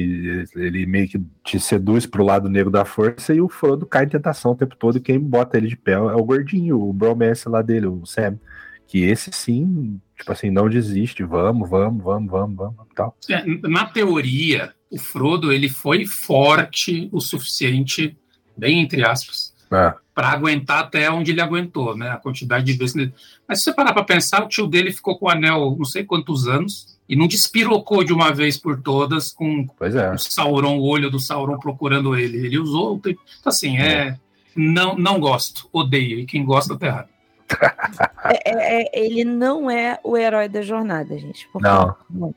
ele, 0.57 0.85
meio 0.85 1.09
que 1.09 1.21
te 1.45 1.61
seduz 1.61 2.07
pro 2.07 2.25
lado 2.25 2.49
negro 2.49 2.73
da 2.73 2.85
força 2.85 3.33
e 3.33 3.40
o 3.40 3.49
Frodo 3.49 3.87
cai 3.87 4.04
em 4.04 4.09
tentação 4.09 4.52
o 4.52 4.57
tempo 4.57 4.75
todo. 4.75 4.99
E 4.99 5.00
quem 5.00 5.18
bota 5.18 5.57
ele 5.57 5.68
de 5.68 5.76
pé 5.76 5.92
é 5.92 5.99
o 5.99 6.25
gordinho, 6.25 6.80
o 6.80 6.92
bromance 6.92 7.49
lá 7.49 7.62
dele, 7.62 7.87
o 7.87 8.04
Sam. 8.04 8.38
Que 8.87 9.04
esse 9.04 9.30
sim, 9.33 10.00
tipo 10.16 10.33
assim, 10.33 10.50
não 10.50 10.68
desiste, 10.68 11.23
vamos, 11.23 11.68
vamos, 11.68 12.02
vamos, 12.02 12.30
vamos, 12.30 12.57
vamos, 12.57 12.76
tal. 12.95 13.16
É, 13.28 13.45
Na 13.68 13.85
teoria, 13.87 14.73
o 14.90 14.99
Frodo 14.99 15.52
ele 15.52 15.68
foi 15.68 16.04
forte 16.04 17.09
o 17.12 17.21
suficiente, 17.21 18.16
bem 18.57 18.80
entre 18.80 19.04
aspas, 19.07 19.48
É, 19.70 19.94
para 20.14 20.28
aguentar 20.30 20.80
até 20.84 21.10
onde 21.10 21.30
ele 21.30 21.40
aguentou, 21.40 21.96
né? 21.96 22.10
A 22.10 22.16
quantidade 22.16 22.64
de 22.64 22.72
vezes. 22.72 22.96
ele- 22.96 23.12
Mas 23.46 23.58
se 23.58 23.64
você 23.64 23.72
parar 23.72 23.92
para 23.92 24.02
pensar, 24.04 24.42
o 24.44 24.48
tio 24.48 24.66
dele 24.66 24.92
ficou 24.92 25.18
com 25.18 25.26
o 25.26 25.28
anel 25.30 25.76
não 25.78 25.84
sei 25.84 26.04
quantos 26.04 26.48
anos 26.48 26.98
e 27.08 27.14
não 27.14 27.26
despirocou 27.28 28.02
de 28.02 28.12
uma 28.12 28.33
vez 28.33 28.57
por 28.57 28.81
todas 28.83 29.31
com 29.33 29.66
pois 29.78 29.94
é. 29.94 30.12
o 30.12 30.18
Sauron, 30.18 30.78
o 30.78 30.83
olho 30.88 31.11
do 31.11 31.20
Sauron 31.20 31.59
procurando 31.59 32.16
ele. 32.16 32.46
Ele 32.46 32.59
usou. 32.59 32.96
Então, 33.07 33.14
assim, 33.46 33.78
é. 33.78 34.16
Não, 34.57 34.96
não 34.96 35.20
gosto, 35.20 35.68
odeio. 35.72 36.18
E 36.18 36.26
quem 36.26 36.44
gosta 36.44 36.76
tá 36.76 36.87
errado. 36.87 37.09
É- 38.24 38.50
é- 38.50 38.83
é- 38.83 38.90
ele 39.07 39.24
não 39.24 39.70
é 39.70 39.98
o 40.04 40.16
herói 40.16 40.48
da 40.48 40.61
jornada, 40.61 41.16
gente. 41.18 41.48
por 41.52 41.62
Não. 41.62 41.94
favor. 42.11 42.35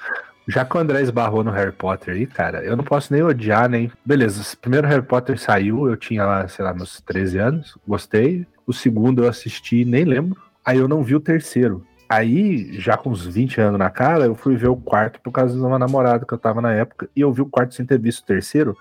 Já 0.52 0.66
que 0.66 0.76
o 0.76 0.80
André 0.80 1.02
esbarrou 1.02 1.46
no 1.46 1.52
Harry 1.52 1.72
Potter 1.72 2.14
aí, 2.14 2.28
cara, 2.28 2.62
eu 2.62 2.76
não 2.76 2.84
posso 2.84 3.14
nem 3.14 3.24
odiar, 3.24 3.70
nem. 3.70 3.90
Beleza, 4.06 4.42
o 4.54 4.58
primeiro 4.58 4.86
Harry 4.86 5.02
Potter 5.02 5.40
saiu, 5.40 5.88
eu 5.88 5.96
tinha 5.96 6.26
lá, 6.26 6.46
sei 6.50 6.66
lá, 6.66 6.74
meus 6.74 7.00
13 7.00 7.38
anos, 7.38 7.78
gostei. 7.88 8.46
O 8.68 8.74
segundo 8.74 9.24
eu 9.24 9.30
assisti, 9.30 9.86
nem 9.86 10.04
lembro. 10.04 10.38
Aí 10.66 10.78
eu 10.78 10.90
não 10.90 11.04
vi 11.04 11.16
o 11.16 11.22
terceiro. 11.22 11.86
Aí, 12.14 12.74
já 12.78 12.98
com 12.98 13.10
uns 13.10 13.26
20 13.26 13.62
anos 13.62 13.80
na 13.80 13.90
cara, 13.90 14.26
eu 14.26 14.36
fui 14.36 14.58
ver 14.58 14.68
o 14.68 14.76
quarto 14.76 15.22
por 15.22 15.32
causa 15.32 15.56
de 15.56 15.62
uma 15.62 15.80
namorada 15.80 16.26
que 16.26 16.34
eu 16.34 16.38
tava 16.38 16.60
na 16.60 16.74
época, 16.74 17.10
e 17.16 17.22
eu 17.22 17.32
vi 17.32 17.42
o 17.42 17.46
quarto 17.46 17.74
sem 17.74 17.86
ter 17.86 17.98
visto 17.98 18.24
o 18.24 18.26
terceiro. 18.26 18.76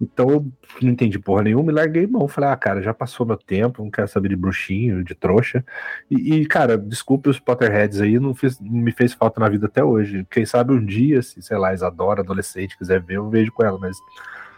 Então 0.00 0.30
eu 0.30 0.46
não 0.80 0.90
entendi 0.92 1.18
porra 1.18 1.42
nenhuma 1.42 1.72
e 1.72 1.74
larguei 1.74 2.06
mão. 2.06 2.28
Falei, 2.28 2.50
ah, 2.50 2.56
cara, 2.56 2.80
já 2.80 2.94
passou 2.94 3.26
meu 3.26 3.36
tempo, 3.36 3.82
não 3.82 3.90
quero 3.90 4.06
saber 4.06 4.28
de 4.28 4.36
bruxinho, 4.36 5.02
de 5.02 5.16
trouxa. 5.16 5.64
E, 6.08 6.34
e, 6.36 6.46
cara, 6.46 6.78
desculpe 6.78 7.28
os 7.28 7.40
Potterheads 7.40 8.00
aí, 8.00 8.20
não, 8.20 8.32
fiz- 8.36 8.60
não 8.60 8.70
me 8.80 8.92
fez 8.92 9.12
falta 9.12 9.40
na 9.40 9.48
vida 9.48 9.66
até 9.66 9.82
hoje. 9.82 10.24
Quem 10.30 10.46
sabe 10.46 10.72
um 10.72 10.84
dia, 10.84 11.20
se, 11.22 11.42
sei 11.42 11.58
lá, 11.58 11.74
Isadora, 11.74 12.20
adolescente, 12.20 12.78
quiser 12.78 13.02
ver, 13.02 13.16
eu 13.16 13.28
vejo 13.28 13.50
com 13.50 13.64
ela, 13.64 13.78
mas 13.80 13.96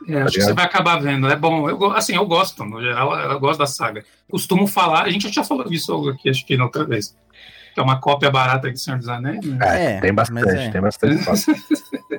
É, 0.07 0.21
acho 0.21 0.35
que 0.35 0.43
você 0.43 0.53
vai 0.53 0.67
acabar 0.67 1.01
vendo. 1.01 1.29
É 1.29 1.35
bom. 1.35 1.69
Eu, 1.69 1.93
assim, 1.93 2.15
eu 2.15 2.27
gosto, 2.27 2.63
no 2.63 2.81
geral, 2.83 3.19
eu 3.19 3.41
gosto 3.41 3.59
da 3.59 3.67
saga. 3.67 4.05
Costumo 4.31 4.67
falar, 4.67 5.05
a 5.05 5.11
gente 5.11 5.33
já 5.33 5.43
falou 5.43 5.65
disso 5.65 6.11
aqui, 6.11 6.29
acho 6.29 6.47
que 6.47 6.57
na 6.59 6.65
outra 6.65 6.85
vez. 6.85 7.17
Que 7.75 7.81
é 7.81 7.83
uma 7.83 8.01
cópia 8.01 8.31
barata 8.31 8.71
de 8.71 8.79
Senhor 8.81 8.99
dos 8.99 9.09
Anéis. 9.09 9.45
né? 9.45 9.59
é, 9.63 9.93
É, 9.97 10.01
tem 10.01 10.13
bastante, 10.15 10.49
é. 10.49 10.71
tem 10.71 10.81
bastante 10.81 11.19
foto, 11.25 11.41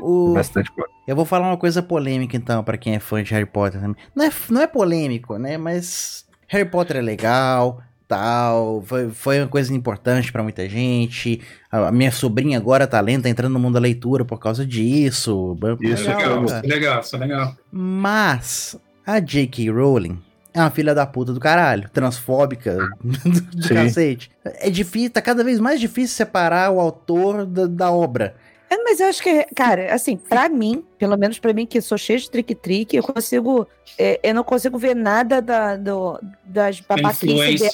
O- 0.01 0.33
bastante. 0.33 0.71
Eu 1.07 1.15
vou 1.15 1.25
falar 1.25 1.47
uma 1.47 1.57
coisa 1.57 1.81
polêmica, 1.81 2.38
então, 2.38 2.63
pra 2.63 2.77
quem 2.77 2.95
é 2.95 2.99
fã 2.99 3.21
de 3.23 3.33
Harry 3.33 3.45
Potter. 3.45 3.81
também. 3.81 3.95
Não 4.15 4.25
é, 4.25 4.29
não 4.49 4.62
é 4.62 4.67
polêmico, 4.67 5.38
né? 5.38 5.57
Mas 5.57 6.25
Harry 6.47 6.65
Potter 6.69 6.97
é 6.97 7.01
legal, 7.01 7.81
tal. 8.07 8.81
Foi, 8.83 9.09
foi 9.09 9.39
uma 9.39 9.47
coisa 9.47 9.73
importante 9.73 10.31
pra 10.31 10.43
muita 10.43 10.69
gente. 10.69 11.41
A, 11.71 11.88
a 11.88 11.91
minha 11.91 12.12
sobrinha 12.12 12.57
agora 12.57 12.85
tá 12.88 12.99
lenta, 13.01 13.23
tá 13.23 13.29
entrando 13.29 13.53
no 13.53 13.59
mundo 13.59 13.73
da 13.73 13.79
leitura 13.79 14.23
por 14.23 14.38
causa 14.39 14.65
disso. 14.65 15.57
Isso 15.81 16.07
Legal, 16.07 16.41
Legal, 16.41 16.45
isso 16.45 16.55
é 16.55 16.62
legal, 16.62 16.99
isso 17.01 17.15
é 17.15 17.19
legal. 17.19 17.55
Mas 17.71 18.79
a 19.05 19.19
J.K. 19.19 19.71
Rowling 19.71 20.21
é 20.53 20.59
uma 20.59 20.71
filha 20.71 20.95
da 20.95 21.05
puta 21.05 21.33
do 21.33 21.39
caralho, 21.39 21.89
transfóbica 21.89 22.77
do, 23.03 23.41
do 23.41 23.69
cacete. 23.69 24.31
É 24.43 24.69
difícil, 24.69 25.12
tá 25.12 25.21
cada 25.21 25.43
vez 25.43 25.59
mais 25.59 25.79
difícil 25.79 26.15
separar 26.15 26.71
o 26.71 26.79
autor 26.79 27.45
da, 27.45 27.67
da 27.67 27.91
obra. 27.91 28.35
É, 28.69 28.77
mas 28.83 28.99
eu 28.99 29.07
acho 29.07 29.21
que, 29.21 29.45
cara, 29.55 29.93
assim, 29.93 30.15
pra 30.15 30.47
mim, 30.47 30.83
pelo 30.99 31.17
menos 31.17 31.39
pra 31.39 31.53
mim, 31.53 31.65
que 31.65 31.81
sou 31.81 31.97
cheio 31.97 32.19
de 32.19 32.29
trick-trick, 32.29 32.95
eu 32.95 33.01
consigo. 33.01 33.65
é, 33.97 34.19
eu 34.21 34.35
não 34.35 34.43
consigo 34.43 34.77
ver 34.77 34.95
nada 34.95 35.41
da, 35.41 35.75
do, 35.75 36.19
das 36.45 36.79
babaquices 36.81 37.71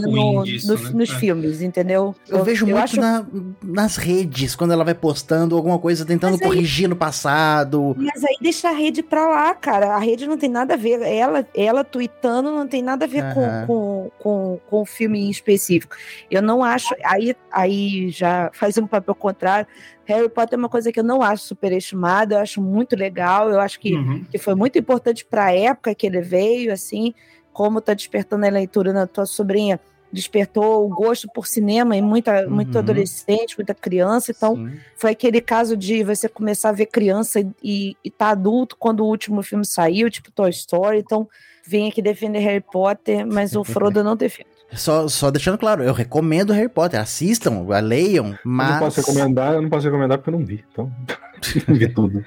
ruim 0.00 0.34
no- 0.36 0.44
disso, 0.44 0.68
nos, 0.72 0.82
né? 0.82 0.90
nos 0.94 1.10
É. 1.10 1.18
filmes, 1.18 1.60
entendeu? 1.62 2.14
Eu, 2.28 2.44
vejo 2.44 2.64
muito 2.66 2.78
acho- 2.78 3.00
na- 3.00 3.26
nas 3.64 3.96
redes, 3.96 4.54
quando 4.54 4.72
ela 4.72 4.84
vai 4.84 4.94
postando 4.94 5.56
alguma 5.56 5.78
coisa, 5.78 6.04
tentando 6.04 6.34
aí- 6.34 6.40
corrigir 6.40 6.88
no 6.88 6.94
passado. 6.94 7.94
Mas 7.98 8.22
aí 8.22 8.36
deixa 8.40 8.68
a 8.68 8.72
rede 8.72 9.02
pra 9.02 9.26
lá, 9.28 9.54
cara. 9.54 9.94
A 9.94 9.98
rede 9.98 10.26
não 10.26 10.36
tem 10.38 10.48
nada 10.50 10.74
a 10.74 10.76
ver. 10.76 11.00
Ela, 11.02 11.46
ela 11.54 11.82
tweetando 11.82 12.50
não 12.52 12.66
tem 12.68 12.82
nada 12.82 13.04
a 13.06 13.08
ver 13.08 13.24
com, 13.34 13.66
com, 13.66 14.10
com, 14.18 14.60
com 14.68 14.82
o 14.82 14.86
filme 14.86 15.18
em 15.18 15.30
específico. 15.30 15.96
Eu 16.30 16.42
não 16.42 16.62
acho. 16.62 16.94
Aí, 17.04 17.34
aí 17.50 18.10
já 18.10 18.50
faz 18.52 18.76
um 18.78 18.86
papel 18.86 19.14
contrário. 19.14 19.66
Harry 20.04 20.28
Potter 20.28 20.56
é 20.56 20.58
uma 20.58 20.68
coisa 20.68 20.92
que 20.92 21.00
eu 21.00 21.04
não 21.04 21.20
acho 21.20 21.42
superestimada, 21.42 22.36
eu 22.36 22.38
acho 22.38 22.60
muito 22.66 22.94
legal. 22.96 23.48
Eu 23.50 23.60
acho 23.60 23.78
que, 23.80 23.94
Uhum. 23.94 24.24
que 24.30 24.38
foi 24.38 24.54
muito 24.54 24.78
importante 24.78 25.24
pra 25.24 25.52
época 25.52 25.94
que 25.94 26.06
ele 26.06 26.20
veio, 26.20 26.72
assim, 26.72 27.14
como 27.52 27.80
tá 27.80 27.94
despertando 27.94 28.44
a 28.44 28.50
leitura 28.50 28.92
na 28.92 29.06
tua 29.06 29.24
sobrinha. 29.24 29.80
Despertou 30.12 30.84
o 30.86 30.88
gosto 30.88 31.28
por 31.34 31.46
cinema 31.46 31.96
em 31.96 32.00
muita, 32.02 32.48
muito 32.48 32.74
Uhum. 32.74 32.80
adolescente, 32.80 33.56
muita 33.58 33.74
criança. 33.74 34.30
Então, 34.30 34.54
Sim. 34.56 34.78
foi 34.96 35.10
aquele 35.10 35.40
caso 35.40 35.76
de 35.76 36.02
você 36.04 36.28
começar 36.28 36.68
a 36.68 36.72
ver 36.72 36.86
criança 36.86 37.40
e, 37.62 37.96
e 38.04 38.10
tá 38.10 38.28
adulto 38.30 38.76
quando 38.78 39.00
o 39.00 39.06
último 39.06 39.42
filme 39.42 39.64
saiu, 39.66 40.08
tipo 40.10 40.30
Toy 40.30 40.50
Story. 40.50 40.98
Então, 40.98 41.28
vem 41.66 41.88
aqui 41.88 42.00
defender 42.00 42.38
Harry 42.38 42.60
Potter, 42.72 43.26
mas 43.26 43.56
o 43.56 43.64
Frodo 43.64 44.04
não 44.04 44.14
defendo. 44.16 44.55
Só, 44.72 45.06
só 45.08 45.30
deixando 45.30 45.58
claro, 45.58 45.82
eu 45.82 45.92
recomendo 45.92 46.52
Harry 46.52 46.68
Potter. 46.68 47.00
Assistam, 47.00 47.64
leiam, 47.82 48.30
Eu 48.30 48.38
mas. 48.44 48.70
não 48.70 48.78
posso 48.80 49.00
recomendar, 49.00 49.54
eu 49.54 49.62
não 49.62 49.70
posso 49.70 49.86
recomendar 49.86 50.18
porque 50.18 50.30
eu 50.30 50.38
não 50.38 50.44
vi, 50.44 50.64
então 50.70 50.92
não 51.68 51.74
vi 51.74 51.88
tudo. 51.88 52.24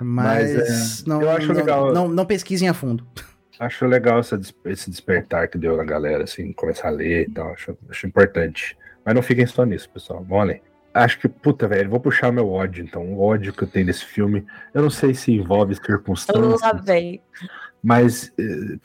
Mas, 0.00 0.54
Mas, 0.54 1.00
é, 1.00 1.08
não, 1.08 1.20
eu 1.20 1.30
acho 1.30 1.48
não, 1.48 1.54
legal. 1.54 1.92
Não, 1.92 2.08
não 2.08 2.24
pesquisem 2.24 2.68
a 2.68 2.74
fundo. 2.74 3.06
Acho 3.58 3.86
legal 3.86 4.20
essa 4.20 4.40
esse 4.64 4.88
despertar 4.88 5.48
que 5.48 5.58
deu 5.58 5.76
na 5.76 5.84
galera, 5.84 6.24
assim, 6.24 6.52
começar 6.52 6.88
a 6.88 6.92
ler 6.92 7.28
e 7.28 7.30
tal, 7.30 7.52
acho, 7.52 7.76
acho 7.90 8.06
importante. 8.06 8.76
Mas 9.04 9.14
não 9.14 9.22
fiquem 9.22 9.46
só 9.46 9.64
nisso, 9.64 9.90
pessoal, 9.90 10.24
vão 10.26 10.40
além. 10.40 10.62
Acho 10.92 11.20
que, 11.20 11.28
puta, 11.28 11.68
velho, 11.68 11.88
vou 11.88 12.00
puxar 12.00 12.32
meu 12.32 12.50
ódio, 12.50 12.82
então. 12.82 13.02
O 13.12 13.20
ódio 13.20 13.52
que 13.52 13.62
eu 13.62 13.68
tenho 13.68 13.86
nesse 13.86 14.04
filme. 14.04 14.44
Eu 14.74 14.82
não 14.82 14.90
sei 14.90 15.14
se 15.14 15.32
envolve 15.32 15.74
circunstâncias. 15.76 16.60
Lá 16.60 16.72
vem. 16.72 17.22
Mas 17.82 18.32
eh, 18.38 18.76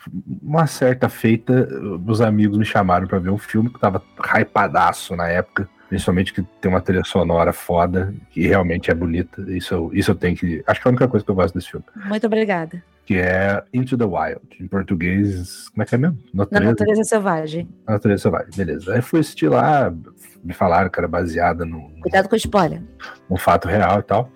uma 0.41 0.67
certa 0.67 1.10
feita, 1.10 1.67
meus 1.99 2.21
amigos 2.21 2.58
me 2.58 2.65
chamaram 2.65 3.08
para 3.08 3.19
ver 3.19 3.29
um 3.29 3.38
filme 3.38 3.69
que 3.69 3.79
tava 3.79 4.01
hypadaço 4.39 5.15
na 5.15 5.27
época. 5.27 5.69
Principalmente 5.89 6.34
que 6.34 6.41
tem 6.60 6.71
uma 6.71 6.81
trilha 6.81 7.03
sonora 7.03 7.53
foda, 7.53 8.13
que 8.31 8.47
realmente 8.47 8.89
é 8.89 8.93
bonita. 8.95 9.41
Isso, 9.49 9.73
eu- 9.73 9.91
isso 9.93 10.12
eu 10.12 10.15
tenho 10.15 10.36
que. 10.36 10.63
Acho 10.65 10.81
que 10.81 10.88
é 10.88 10.89
a 10.89 10.91
única 10.91 11.08
coisa 11.08 11.23
que 11.23 11.29
eu 11.31 11.36
gosto 11.36 11.53
desse 11.53 11.69
filme. 11.69 11.86
Muito 12.08 12.25
obrigada. 12.25 12.81
Que 13.05 13.19
é 13.19 13.63
Into 13.71 13.95
the 13.95 14.03
Wild. 14.03 14.41
Em 14.60 14.67
português, 14.67 15.69
como 15.69 15.84
é 15.84 15.86
que 15.86 15.93
é 15.93 15.97
mesmo? 15.97 16.17
Na 16.34 16.43
Natureza, 16.45 16.71
natureza 16.71 17.03
selvagem. 17.03 17.69
Natureza 17.88 18.23
Selvagem. 18.23 18.49
Beleza. 18.55 18.95
Aí 18.95 19.01
fui 19.03 19.19
assistir 19.19 19.47
lá, 19.47 19.93
me 20.43 20.53
falaram 20.53 20.89
que 20.89 20.99
era 20.99 21.08
baseada 21.08 21.63
num, 21.65 21.88
Cuidado 22.01 22.27
com 22.27 22.34
o 22.34 22.38
spoiler. 22.38 22.81
um 23.29 23.38
fato 23.38 23.67
real 23.67 23.99
e 23.99 24.03
tal. 24.03 24.31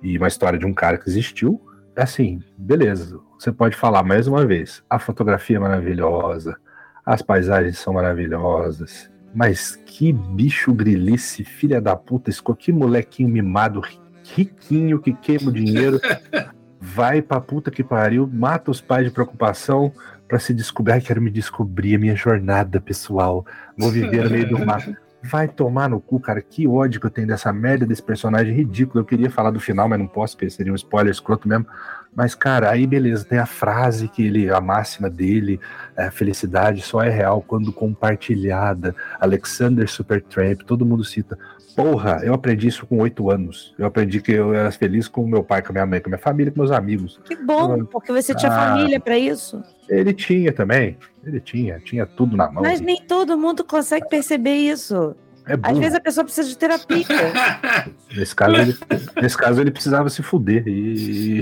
E 0.00 0.16
uma 0.16 0.28
história 0.28 0.56
de 0.58 0.64
um 0.64 0.72
cara 0.72 0.96
que 0.96 1.08
existiu. 1.10 1.60
Assim, 1.96 2.40
beleza. 2.56 3.20
Você 3.38 3.52
pode 3.52 3.76
falar 3.76 4.02
mais 4.02 4.26
uma 4.26 4.44
vez. 4.46 4.82
A 4.88 4.98
fotografia 4.98 5.56
é 5.56 5.60
maravilhosa, 5.60 6.56
as 7.04 7.22
paisagens 7.22 7.78
são 7.78 7.92
maravilhosas. 7.94 9.10
Mas 9.34 9.76
que 9.84 10.12
bicho 10.12 10.72
grilice, 10.72 11.44
filha 11.44 11.80
da 11.80 11.96
puta, 11.96 12.30
esco- 12.30 12.54
que 12.54 12.72
molequinho 12.72 13.28
mimado, 13.28 13.80
ri- 13.80 14.00
riquinho, 14.34 15.00
que 15.00 15.12
queima 15.12 15.50
o 15.50 15.52
dinheiro, 15.52 16.00
vai 16.80 17.20
pra 17.20 17.40
puta 17.40 17.70
que 17.70 17.82
pariu, 17.82 18.28
mata 18.32 18.70
os 18.70 18.80
pais 18.80 19.04
de 19.06 19.12
preocupação 19.12 19.92
pra 20.28 20.38
se 20.38 20.54
descobrir. 20.54 21.00
Quero 21.02 21.20
me 21.20 21.30
descobrir, 21.30 21.96
a 21.96 21.98
minha 21.98 22.14
jornada 22.16 22.80
pessoal. 22.80 23.44
Vou 23.76 23.90
viver 23.90 24.24
no 24.24 24.30
meio 24.30 24.48
do 24.48 24.64
mato. 24.64 24.94
Vai 25.26 25.48
tomar 25.48 25.88
no 25.88 26.00
cu, 26.00 26.20
cara. 26.20 26.42
Que 26.42 26.68
ódio 26.68 27.00
que 27.00 27.06
eu 27.06 27.10
tenho 27.10 27.26
dessa 27.26 27.50
merda 27.50 27.86
desse 27.86 28.02
personagem 28.02 28.54
ridículo. 28.54 29.00
Eu 29.00 29.06
queria 29.06 29.30
falar 29.30 29.50
do 29.50 29.58
final, 29.58 29.88
mas 29.88 29.98
não 29.98 30.06
posso, 30.06 30.36
porque 30.36 30.50
seria 30.50 30.70
um 30.70 30.76
spoiler 30.76 31.10
escroto 31.10 31.48
mesmo. 31.48 31.66
Mas, 32.14 32.34
cara, 32.34 32.70
aí 32.70 32.86
beleza, 32.86 33.24
tem 33.24 33.38
a 33.38 33.46
frase 33.46 34.06
que 34.06 34.24
ele, 34.26 34.50
a 34.50 34.60
máxima 34.60 35.08
dele, 35.08 35.58
é, 35.96 36.10
felicidade 36.10 36.82
só 36.82 37.02
é 37.02 37.08
real 37.08 37.42
quando 37.42 37.72
compartilhada. 37.72 38.94
Alexander 39.18 39.88
Supertramp, 39.88 40.60
todo 40.60 40.84
mundo 40.84 41.02
cita. 41.02 41.38
Porra, 41.76 42.20
eu 42.22 42.32
aprendi 42.34 42.68
isso 42.68 42.86
com 42.86 42.98
oito 42.98 43.30
anos. 43.30 43.74
Eu 43.78 43.86
aprendi 43.86 44.20
que 44.20 44.32
eu 44.32 44.54
era 44.54 44.70
feliz 44.70 45.08
com 45.08 45.26
meu 45.26 45.42
pai, 45.42 45.60
com 45.62 45.72
minha 45.72 45.84
mãe, 45.86 46.00
com 46.00 46.08
minha 46.08 46.18
família, 46.18 46.52
com 46.52 46.60
meus 46.60 46.70
amigos. 46.70 47.20
Que 47.24 47.34
bom, 47.36 47.84
porque 47.86 48.12
você 48.12 48.34
tinha 48.34 48.52
Ah. 48.52 48.76
família 48.76 49.00
pra 49.00 49.18
isso. 49.18 49.62
Ele 49.88 50.12
tinha 50.12 50.52
também. 50.52 50.96
Ele 51.24 51.40
tinha, 51.40 51.80
tinha 51.80 52.06
tudo 52.06 52.36
na 52.36 52.50
mão. 52.50 52.62
Mas 52.62 52.80
nem 52.80 53.02
todo 53.02 53.36
mundo 53.36 53.64
consegue 53.64 54.08
perceber 54.08 54.54
isso. 54.54 55.16
É 55.46 55.58
Às 55.62 55.76
vezes 55.76 55.94
a 55.94 56.00
pessoa 56.00 56.24
precisa 56.24 56.48
de 56.48 56.56
terapia. 56.56 57.04
Nesse 58.16 58.34
caso, 58.34 58.56
ele, 58.56 58.74
nesse 59.20 59.36
caso, 59.36 59.60
ele 59.60 59.70
precisava 59.70 60.08
se 60.08 60.22
fuder. 60.22 60.66
E. 60.66 61.40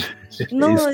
Não. 0.50 0.74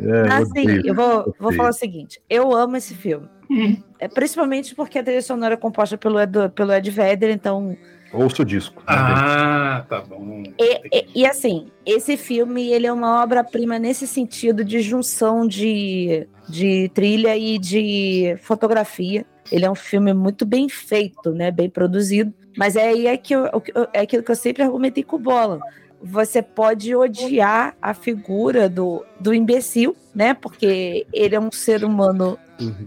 É, 0.00 0.20
eu 0.20 0.32
assim, 0.32 0.80
eu 0.84 0.94
vou, 0.94 1.34
vou 1.40 1.52
falar 1.52 1.70
o 1.70 1.72
seguinte: 1.72 2.20
eu 2.30 2.54
amo 2.54 2.76
esse 2.76 2.94
filme. 2.94 3.28
Hum. 3.50 3.76
É, 3.98 4.06
principalmente 4.06 4.72
porque 4.72 4.96
a 4.96 5.02
trilha 5.02 5.20
sonora 5.20 5.54
é 5.54 5.56
composta 5.56 5.98
pelo 5.98 6.20
Ed, 6.20 6.50
pelo 6.54 6.72
Ed 6.72 6.88
Vedder, 6.88 7.30
então. 7.30 7.76
Ouça 8.12 8.42
o 8.42 8.44
disco. 8.44 8.80
né? 8.80 8.84
Ah, 8.88 9.84
tá 9.88 10.00
bom. 10.00 10.42
E, 10.58 10.80
e- 10.98 11.06
e, 11.22 11.26
assim, 11.26 11.66
esse 11.84 12.16
filme 12.16 12.68
ele 12.70 12.86
é 12.86 12.92
uma 12.92 13.22
obra-prima 13.22 13.78
nesse 13.78 14.06
sentido 14.06 14.64
de 14.64 14.80
junção 14.80 15.46
de, 15.46 16.26
de 16.48 16.90
trilha 16.94 17.36
e 17.36 17.58
de 17.58 18.36
fotografia. 18.42 19.26
Ele 19.52 19.64
é 19.64 19.70
um 19.70 19.74
filme 19.74 20.12
muito 20.14 20.44
bem 20.46 20.68
feito, 20.68 21.32
né? 21.32 21.50
Bem 21.50 21.68
produzido. 21.70 22.32
Mas 22.56 22.76
é 22.76 22.88
aí 22.88 23.06
é, 23.06 23.16
que 23.16 23.34
eu- 23.34 23.44
é 23.92 24.00
aquilo 24.00 24.22
que 24.22 24.30
eu 24.30 24.36
sempre 24.36 24.62
argumentei 24.62 25.02
com 25.02 25.16
o 25.16 25.20
Bola. 25.20 25.60
Você 26.02 26.40
pode 26.42 26.94
odiar 26.94 27.76
a 27.82 27.92
figura 27.92 28.68
do, 28.68 29.04
do 29.20 29.34
imbecil, 29.34 29.96
né? 30.14 30.32
Porque 30.34 31.06
ele 31.12 31.34
é 31.34 31.40
um 31.40 31.50
ser 31.52 31.84
humano 31.84 32.38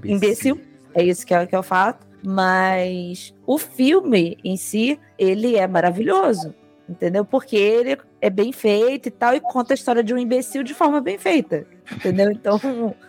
imbecil. 0.05 0.59
É 0.93 1.03
isso 1.03 1.25
que 1.25 1.33
é, 1.33 1.45
que 1.45 1.55
é 1.55 1.59
o 1.59 1.63
fato. 1.63 2.05
Mas 2.23 3.33
o 3.45 3.57
filme 3.57 4.37
em 4.43 4.55
si, 4.57 4.99
ele 5.17 5.55
é 5.55 5.67
maravilhoso. 5.67 6.53
Entendeu? 6.89 7.23
Porque 7.23 7.55
ele 7.55 7.97
é 8.19 8.29
bem 8.29 8.51
feito 8.51 9.07
e 9.07 9.11
tal, 9.11 9.33
e 9.33 9.39
conta 9.39 9.73
a 9.73 9.75
história 9.75 10.03
de 10.03 10.13
um 10.13 10.17
imbecil 10.17 10.61
de 10.61 10.73
forma 10.73 10.99
bem 10.99 11.17
feita. 11.17 11.65
Entendeu? 11.89 12.29
Então, 12.31 12.59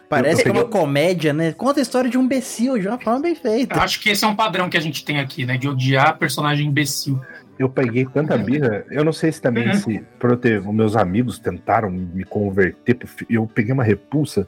Parece 0.08 0.42
que 0.42 0.48
é 0.48 0.52
uma 0.52 0.66
comédia, 0.66 1.32
né? 1.32 1.52
Conta 1.52 1.80
a 1.80 1.82
história 1.82 2.08
de 2.08 2.16
um 2.16 2.22
imbecil 2.22 2.78
de 2.78 2.86
uma 2.86 2.98
forma 2.98 3.18
bem 3.20 3.34
feita. 3.34 3.74
Eu 3.74 3.80
acho 3.82 4.00
que 4.00 4.10
esse 4.10 4.24
é 4.24 4.28
um 4.28 4.36
padrão 4.36 4.68
que 4.70 4.76
a 4.76 4.80
gente 4.80 5.04
tem 5.04 5.18
aqui, 5.18 5.44
né? 5.44 5.56
De 5.56 5.68
odiar 5.68 6.16
personagem 6.16 6.68
imbecil. 6.68 7.20
Eu 7.58 7.68
peguei 7.68 8.04
tanta 8.06 8.36
birra. 8.38 8.84
Eu 8.90 9.04
não 9.04 9.12
sei 9.12 9.32
se 9.32 9.40
também 9.40 9.66
Uhum. 9.68 9.74
se 9.74 10.04
por 10.18 10.30
eu 10.30 10.36
ter, 10.36 10.60
os 10.60 10.74
meus 10.74 10.94
amigos 10.94 11.38
tentaram 11.40 11.90
me 11.90 12.24
converter. 12.24 12.98
Eu 13.28 13.46
peguei 13.52 13.72
uma 13.72 13.84
repulsa 13.84 14.46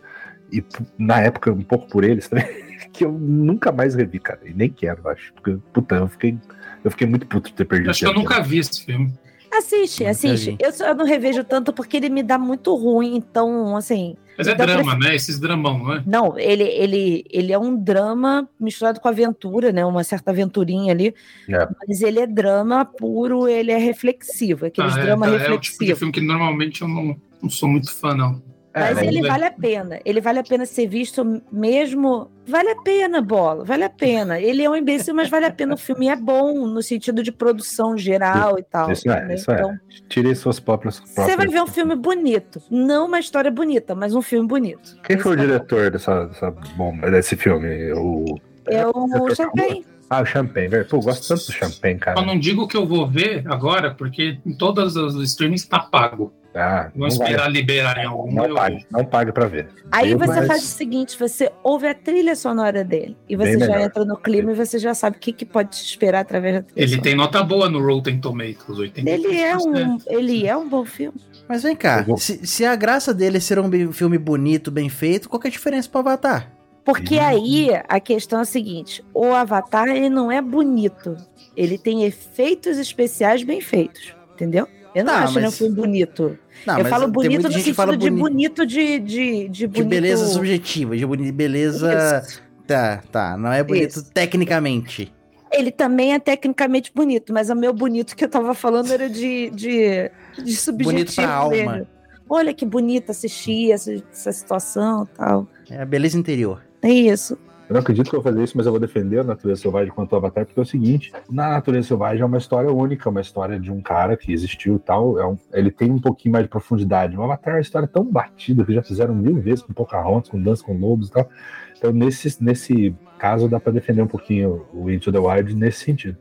e 0.52 0.62
na 0.96 1.20
época 1.20 1.50
um 1.50 1.62
pouco 1.62 1.88
por 1.88 2.04
eles 2.04 2.28
também 2.28 2.46
que 2.94 3.04
eu 3.04 3.12
nunca 3.12 3.70
mais 3.72 3.94
revi, 3.94 4.18
cara. 4.20 4.40
E 4.44 4.54
nem 4.54 4.70
quero, 4.70 5.06
acho. 5.08 5.32
Porque 5.34 5.56
puta, 5.72 5.96
eu 5.96 6.08
fiquei 6.08 6.38
eu 6.84 6.90
fiquei 6.90 7.06
muito 7.06 7.26
puto 7.26 7.50
de 7.50 7.54
ter 7.56 7.64
perdido. 7.64 7.90
Acho 7.90 8.00
que 8.00 8.06
eu 8.06 8.14
nunca 8.14 8.40
vi 8.42 8.58
esse 8.58 8.84
filme. 8.84 9.12
assiste, 9.52 10.04
assiste. 10.04 10.56
Eu, 10.60 10.72
só- 10.72 10.86
eu 10.88 10.94
não 10.94 11.04
revejo 11.04 11.42
tanto 11.44 11.72
porque 11.72 11.96
ele 11.96 12.08
me 12.08 12.22
dá 12.22 12.38
muito 12.38 12.74
ruim. 12.74 13.16
Então, 13.16 13.76
assim. 13.76 14.16
Mas 14.36 14.48
é 14.48 14.54
drama, 14.54 14.96
né? 14.98 15.14
Esses 15.14 15.38
dramão, 15.38 15.78
não 15.78 15.92
é? 15.94 16.02
Não, 16.04 16.36
ele, 16.38 16.64
ele, 16.64 17.24
ele 17.30 17.52
é 17.52 17.58
um 17.58 17.76
drama 17.76 18.48
misturado 18.58 18.98
com 19.00 19.08
aventura, 19.08 19.70
né? 19.70 19.84
Uma 19.86 20.02
certa 20.02 20.32
aventurinha 20.32 20.92
ali. 20.92 21.14
É. 21.48 21.68
Mas 21.86 22.00
ele 22.00 22.18
é 22.18 22.26
drama 22.26 22.84
puro, 22.84 23.46
ele 23.48 23.70
é 23.70 23.78
reflexivo. 23.78 24.66
Aqueles 24.66 24.96
Ah, 24.96 25.00
é, 25.00 25.02
drama 25.04 25.26
tá, 25.26 25.44
é 25.44 25.50
o 25.52 25.58
tipo 25.60 25.84
de 25.84 25.94
filme 25.94 26.12
que 26.12 26.20
normalmente 26.20 26.82
eu 26.82 26.88
não, 26.88 27.16
não 27.40 27.48
sou 27.48 27.68
muito 27.68 27.94
fã, 27.94 28.12
não. 28.14 28.42
É, 28.74 28.80
Mas 28.80 28.96
né? 28.96 29.06
ele 29.06 29.22
né? 29.22 29.28
vale 29.28 29.44
a 29.44 29.52
pena. 29.52 30.00
Ele 30.04 30.20
vale 30.20 30.40
a 30.40 30.42
pena 30.42 30.66
ser 30.66 30.88
visto 30.88 31.40
mesmo. 31.52 32.28
Vale 32.44 32.70
a 32.70 32.82
pena, 32.82 33.22
bola. 33.22 33.64
Vale 33.64 33.84
a 33.84 33.88
pena. 33.88 34.40
Ele 34.40 34.64
é 34.64 34.68
um 34.68 34.74
imbecil, 34.74 35.14
mas 35.14 35.30
vale 35.30 35.46
a 35.46 35.50
pena. 35.50 35.74
O 35.74 35.78
filme 35.78 36.08
é 36.08 36.16
bom 36.16 36.66
no 36.66 36.82
sentido 36.82 37.22
de 37.22 37.30
produção 37.30 37.96
geral 37.96 38.58
e 38.58 38.64
tal. 38.64 38.90
Isso 38.90 39.08
é, 39.08 39.32
isso 39.32 39.50
é. 39.52 39.54
Então, 39.54 39.78
Tirei 40.08 40.34
suas 40.34 40.58
próprias. 40.58 40.98
você 40.98 41.36
vai 41.36 41.46
ver 41.46 41.62
um 41.62 41.68
filme 41.68 41.94
bonito. 41.94 42.60
Não 42.68 43.06
uma 43.06 43.20
história 43.20 43.50
bonita, 43.50 43.94
mas 43.94 44.12
um 44.12 44.20
filme 44.20 44.48
bonito. 44.48 44.96
Quem 45.04 45.18
foi 45.18 45.36
o 45.36 45.38
é 45.38 45.46
diretor 45.46 45.90
dessa, 45.92 46.26
dessa 46.26 46.50
bomba, 46.76 47.08
desse 47.12 47.36
filme? 47.36 47.92
O... 47.92 48.24
É 48.66 48.84
o 48.84 49.06
Diretor 49.06 49.36
Champagne. 49.36 49.86
Ah, 50.10 50.22
o 50.22 50.26
Champagne, 50.26 50.68
velho. 50.68 50.84
Pô, 50.86 50.96
eu 50.96 51.00
gosto 51.00 51.28
tanto 51.28 51.46
do 51.46 51.52
Champagne, 51.52 51.98
cara. 51.98 52.18
Só 52.18 52.26
não 52.26 52.38
digo 52.38 52.66
que 52.66 52.76
eu 52.76 52.86
vou 52.86 53.08
ver 53.08 53.44
agora, 53.46 53.94
porque 53.94 54.38
em 54.44 54.56
todas 54.56 54.96
as 54.96 55.14
streamings 55.14 55.64
tá 55.64 55.78
pago. 55.78 56.32
Ah, 56.56 56.90
não, 56.94 57.00
Vamos 57.00 57.18
vai. 57.18 57.26
esperar 57.28 57.50
liberar 57.50 57.98
em 57.98 58.06
algum. 58.06 58.30
Não 58.32 58.54
pague, 58.54 58.86
não 58.90 59.04
pague 59.04 59.32
pra 59.32 59.46
ver. 59.46 59.68
Aí 59.90 60.14
você 60.14 60.36
mas- 60.40 60.46
faz 60.46 60.62
o 60.62 60.66
seguinte: 60.66 61.18
você 61.18 61.50
ouve 61.64 61.86
a 61.88 61.94
trilha 61.94 62.36
sonora 62.36 62.84
dele. 62.84 63.16
E 63.28 63.34
você 63.34 63.56
Bem 63.56 63.58
já 63.60 63.66
melhor. 63.72 63.80
entra 63.86 64.04
no 64.04 64.16
clima 64.16 64.52
e 64.52 64.54
você 64.54 64.78
já 64.78 64.94
sabe 64.94 65.16
o 65.16 65.20
que, 65.20 65.32
que 65.32 65.44
pode 65.44 65.70
te 65.70 65.84
esperar 65.84 66.20
através 66.20 66.54
da 66.56 66.62
trilha 66.62 66.80
Ele 66.80 66.88
sonora. 66.90 67.02
tem 67.02 67.14
nota 67.16 67.42
boa 67.42 67.68
no 67.68 67.84
Rotten 67.84 68.20
Tomatoes, 68.20 68.78
80. 68.78 69.10
Ele 69.10 69.36
é 69.36 69.56
um, 69.56 69.98
ele 70.06 70.46
é 70.46 70.56
um 70.56 70.68
bom 70.68 70.84
filme. 70.84 71.18
Mas 71.48 71.62
vem 71.64 71.74
cá, 71.74 72.02
vou- 72.02 72.16
se, 72.16 72.46
se 72.46 72.64
a 72.64 72.76
graça 72.76 73.12
dele 73.12 73.38
é 73.38 73.40
ser 73.40 73.58
um 73.58 73.92
filme 73.92 74.16
bonito, 74.16 74.70
bem 74.70 74.88
feito, 74.88 75.28
qual 75.28 75.40
que 75.40 75.48
é 75.48 75.50
a 75.50 75.52
diferença 75.52 75.88
pro 75.90 76.00
Avatar? 76.00 76.50
Porque 76.84 77.14
Ih. 77.16 77.18
aí 77.18 77.68
a 77.88 77.98
questão 77.98 78.38
é 78.38 78.42
a 78.42 78.44
seguinte: 78.44 79.02
o 79.12 79.32
Avatar 79.32 79.88
ele 79.88 80.08
não 80.08 80.30
é 80.30 80.40
bonito. 80.40 81.16
Ele 81.56 81.78
tem 81.78 82.04
efeitos 82.04 82.78
especiais 82.78 83.42
bem 83.42 83.60
feitos. 83.60 84.14
Entendeu? 84.34 84.68
Eu 84.94 85.04
não 85.04 85.12
Tá, 85.12 85.24
acho 85.24 85.40
mas- 85.40 85.58
filme 85.58 85.74
bonito. 85.74 86.38
Não, 86.66 86.78
eu 86.78 86.84
falo 86.84 87.08
bonito 87.08 87.42
no 87.42 87.52
sentido 87.52 87.74
fala 87.74 87.96
de 87.96 88.08
boni- 88.10 88.20
bonito 88.20 88.64
de, 88.66 88.98
de, 89.00 89.48
de 89.48 89.48
de 89.48 89.66
bonito. 89.66 89.88
beleza 89.88 90.26
subjetiva, 90.26 90.96
de 90.96 91.32
beleza. 91.32 92.22
Isso. 92.24 92.42
Tá, 92.66 93.02
tá. 93.10 93.36
Não 93.36 93.52
é 93.52 93.62
bonito 93.62 93.90
Isso. 93.98 94.10
tecnicamente. 94.12 95.12
Ele 95.52 95.70
também 95.70 96.14
é 96.14 96.18
tecnicamente 96.18 96.90
bonito, 96.94 97.32
mas 97.32 97.50
o 97.50 97.54
meu 97.54 97.72
bonito 97.72 98.16
que 98.16 98.24
eu 98.24 98.28
tava 98.28 98.54
falando 98.54 98.92
era 98.92 99.08
de, 99.08 99.50
de, 99.50 100.10
de 100.42 100.56
subjetivo 100.56 100.92
Bonito 100.92 101.14
pra 101.14 101.30
alma. 101.32 101.86
Olha 102.28 102.54
que 102.54 102.64
bonito 102.64 103.10
assistir 103.10 103.70
essa, 103.70 103.92
essa 104.10 104.32
situação 104.32 105.04
e 105.12 105.16
tal. 105.16 105.48
É 105.70 105.82
a 105.82 105.84
beleza 105.86 106.18
interior. 106.18 106.62
É 106.82 106.90
isso. 106.90 107.38
Eu 107.74 107.78
não 107.78 107.82
acredito 107.82 108.08
que 108.08 108.14
eu 108.14 108.22
vou 108.22 108.32
fazer 108.32 108.44
isso, 108.44 108.56
mas 108.56 108.66
eu 108.66 108.72
vou 108.72 108.80
defender 108.80 109.18
a 109.18 109.24
Natureza 109.24 109.62
Selvagem 109.62 109.92
quanto 109.92 110.14
Avatar, 110.14 110.46
porque 110.46 110.60
é 110.60 110.62
o 110.62 110.66
seguinte: 110.66 111.12
na 111.28 111.48
Natureza 111.50 111.88
Selvagem 111.88 112.22
é 112.22 112.24
uma 112.24 112.38
história 112.38 112.70
única, 112.72 113.10
uma 113.10 113.20
história 113.20 113.58
de 113.58 113.72
um 113.72 113.80
cara 113.80 114.16
que 114.16 114.32
existiu 114.32 114.76
e 114.76 114.78
tal. 114.78 115.18
É 115.18 115.26
um- 115.26 115.36
ele 115.52 115.72
tem 115.72 115.90
um 115.90 115.98
pouquinho 115.98 116.34
mais 116.34 116.44
de 116.44 116.48
profundidade. 116.48 117.16
O 117.16 117.22
Avatar 117.24 117.54
é 117.54 117.56
uma 117.56 117.62
história 117.62 117.88
tão 117.88 118.04
batida 118.04 118.64
que 118.64 118.72
já 118.72 118.80
fizeram 118.80 119.12
mil 119.12 119.40
vezes 119.40 119.60
com 119.60 119.72
Pocahontas, 119.72 120.30
com 120.30 120.40
Dança 120.40 120.62
com 120.62 120.72
Lobos 120.78 121.08
e 121.08 121.10
tal. 121.10 121.28
Então, 121.76 121.90
nesse, 121.90 122.40
nesse 122.40 122.94
caso, 123.18 123.48
dá 123.48 123.58
pra 123.58 123.72
defender 123.72 124.02
um 124.02 124.06
pouquinho 124.06 124.64
o 124.72 124.88
Into 124.88 125.10
the 125.10 125.18
Wild 125.18 125.56
nesse 125.56 125.80
sentido. 125.80 126.16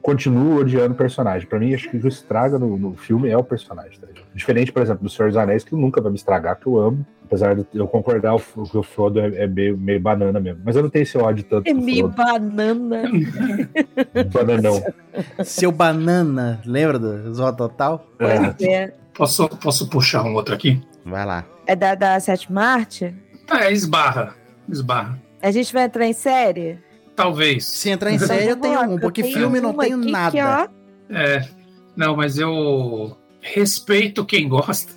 Continuo 0.00 0.60
odiando 0.60 0.94
o 0.94 0.96
personagem. 0.96 1.46
Pra 1.48 1.58
mim, 1.58 1.74
acho 1.74 1.90
que 1.90 1.96
o 1.96 2.00
que 2.00 2.08
estraga 2.08 2.58
no, 2.58 2.76
no 2.76 2.94
filme 2.94 3.28
é 3.28 3.36
o 3.36 3.42
personagem. 3.42 3.98
tá? 3.98 4.06
Diferente, 4.34 4.70
por 4.72 4.80
exemplo, 4.82 5.02
do 5.02 5.10
Senhor 5.10 5.28
dos 5.28 5.36
Anéis, 5.36 5.64
que 5.64 5.74
nunca 5.74 6.00
vai 6.00 6.10
me 6.12 6.16
estragar, 6.16 6.56
que 6.58 6.66
eu 6.66 6.78
amo. 6.78 7.04
Apesar 7.24 7.54
de 7.56 7.66
eu 7.74 7.88
concordar 7.88 8.34
o- 8.34 8.40
que 8.40 8.76
o 8.78 8.82
Frodo 8.82 9.18
é, 9.18 9.44
é 9.44 9.46
meio, 9.46 9.76
meio 9.76 9.98
banana 10.00 10.38
mesmo. 10.38 10.60
Mas 10.64 10.76
eu 10.76 10.82
não 10.82 10.90
tenho 10.90 11.02
esse 11.02 11.16
ódio 11.18 11.42
tanto 11.44 11.66
É 11.68 11.72
meio 11.74 12.12
Frodo. 12.12 12.16
banana. 12.16 13.02
Bananão. 14.32 14.82
Seu 15.44 15.72
banana, 15.72 16.60
lembra 16.64 16.98
do 16.98 17.34
Zorra 17.34 17.52
Total? 17.54 18.06
É. 18.18 18.64
É. 18.66 18.94
Posso, 19.14 19.48
posso 19.48 19.88
puxar 19.88 20.24
um 20.24 20.34
outro 20.34 20.54
aqui? 20.54 20.80
Vai 21.04 21.24
lá. 21.26 21.44
É 21.66 21.74
da, 21.74 21.94
da 21.94 22.18
sétima 22.20 22.62
arte? 22.64 23.14
É 23.50 23.72
esbarra. 23.72 24.34
Esbarra. 24.68 25.18
A 25.42 25.50
gente 25.50 25.72
vai 25.72 25.84
entrar 25.84 26.06
em 26.06 26.12
série? 26.12 26.78
Talvez. 27.22 27.64
Se 27.66 27.88
entrar 27.90 28.10
em 28.10 28.18
série, 28.18 28.50
eu 28.50 28.56
tenho 28.56 28.80
um, 28.82 28.98
porque 28.98 29.22
filme 29.22 29.60
não 29.60 29.72
tenho 29.74 29.96
nada. 29.96 30.32
Que, 30.32 30.42
ó, 30.42 30.68
É. 31.08 31.48
Não, 31.94 32.16
mas 32.16 32.36
eu 32.36 33.16
respeito 33.40 34.24
quem 34.24 34.48
gosta. 34.48 34.92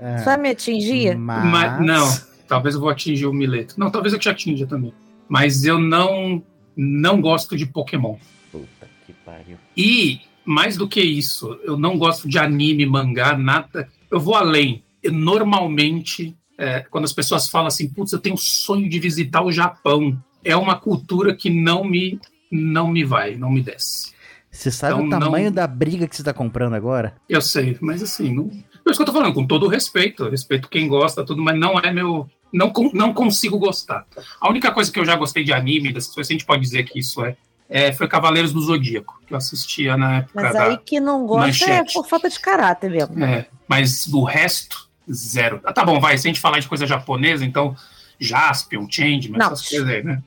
É. 0.00 0.18
só 0.18 0.36
me 0.36 0.50
atingir? 0.50 1.16
Mas... 1.16 1.44
Mas, 1.44 1.80
não, 1.80 2.06
talvez 2.48 2.74
eu 2.74 2.80
vou 2.80 2.90
atingir 2.90 3.26
o 3.26 3.32
Mileto. 3.32 3.78
Não, 3.78 3.90
talvez 3.90 4.12
eu 4.12 4.18
te 4.18 4.28
atinja 4.28 4.66
também. 4.66 4.92
Mas 5.28 5.64
eu 5.64 5.78
não 5.78 6.42
não 6.76 7.20
gosto 7.20 7.56
de 7.56 7.64
Pokémon. 7.64 8.16
Puta 8.50 8.88
que 9.06 9.12
pariu. 9.12 9.56
E, 9.76 10.20
mais 10.44 10.76
do 10.76 10.88
que 10.88 11.00
isso, 11.00 11.58
eu 11.62 11.76
não 11.76 11.96
gosto 11.96 12.28
de 12.28 12.38
anime, 12.38 12.84
mangá, 12.86 13.36
nada. 13.36 13.88
Eu 14.10 14.18
vou 14.18 14.34
além. 14.34 14.82
Eu, 15.02 15.12
normalmente, 15.12 16.36
é, 16.58 16.80
quando 16.80 17.04
as 17.04 17.12
pessoas 17.12 17.48
falam 17.48 17.68
assim, 17.68 17.88
putz, 17.88 18.12
eu 18.12 18.18
tenho 18.18 18.36
sonho 18.36 18.88
de 18.88 18.98
visitar 18.98 19.42
o 19.42 19.52
Japão, 19.52 20.18
é 20.44 20.56
uma 20.56 20.76
cultura 20.78 21.34
que 21.34 21.48
não 21.50 21.84
me, 21.84 22.20
não 22.50 22.88
me 22.88 23.04
vai, 23.04 23.36
não 23.36 23.50
me 23.50 23.60
desce. 23.62 24.12
Você 24.50 24.70
sabe 24.70 25.02
Então, 25.02 25.06
o 25.06 25.10
tamanho 25.22 25.46
não- 25.46 25.52
da 25.52 25.66
briga 25.66 26.06
que 26.06 26.14
você 26.14 26.22
tá 26.22 26.32
comprando 26.34 26.74
agora? 26.74 27.14
Eu 27.28 27.40
sei, 27.40 27.76
mas 27.80 28.02
assim, 28.02 28.34
não. 28.34 28.48
Por 28.84 28.90
isso 28.90 28.96
que 28.98 29.02
eu 29.02 29.06
tô 29.06 29.12
falando, 29.12 29.32
com 29.32 29.46
todo 29.46 29.64
o 29.64 29.68
respeito. 29.68 30.28
Respeito 30.28 30.68
quem 30.68 30.88
gosta, 30.88 31.24
tudo, 31.24 31.40
mas 31.42 31.58
não 31.58 31.78
é 31.78 31.92
meu. 31.92 32.28
Não, 32.52 32.70
não 32.92 33.14
consigo 33.14 33.58
gostar. 33.58 34.04
A 34.40 34.50
única 34.50 34.70
coisa 34.70 34.92
que 34.92 34.98
eu 35.00 35.04
já 35.06 35.16
gostei 35.16 35.42
de 35.42 35.52
anime, 35.52 35.92
coisas, 35.92 36.18
a 36.18 36.32
gente 36.32 36.44
pode 36.44 36.60
dizer 36.60 36.84
que 36.84 36.98
isso 36.98 37.24
é, 37.24 37.34
é 37.68 37.92
foi 37.92 38.06
Cavaleiros 38.06 38.52
do 38.52 38.60
Zodíaco, 38.60 39.18
que 39.26 39.32
eu 39.32 39.38
assistia 39.38 39.96
na 39.96 40.18
época 40.18 40.42
Mas 40.42 40.52
da. 40.52 40.64
aí 40.64 40.76
que 40.76 41.00
não 41.00 41.24
gosta 41.26 41.64
é 41.64 41.68
manchete. 41.78 41.94
por 41.94 42.06
falta 42.06 42.28
de 42.28 42.38
caráter 42.38 42.90
mesmo. 42.90 43.24
É, 43.24 43.46
mas 43.66 44.06
do 44.06 44.22
resto, 44.22 44.86
zero. 45.10 45.60
Ah, 45.64 45.72
tá 45.72 45.82
bom, 45.82 45.98
vai. 45.98 46.18
Se 46.18 46.26
a 46.26 46.30
gente 46.30 46.40
falar 46.40 46.58
de 46.58 46.68
coisa 46.68 46.86
japonesa, 46.86 47.44
então. 47.44 47.74
Jaspion, 48.20 48.86
Changeman, 48.88 49.40
essas 49.42 49.68
coisas 49.68 49.88
aí, 49.88 50.04
né? 50.04 50.22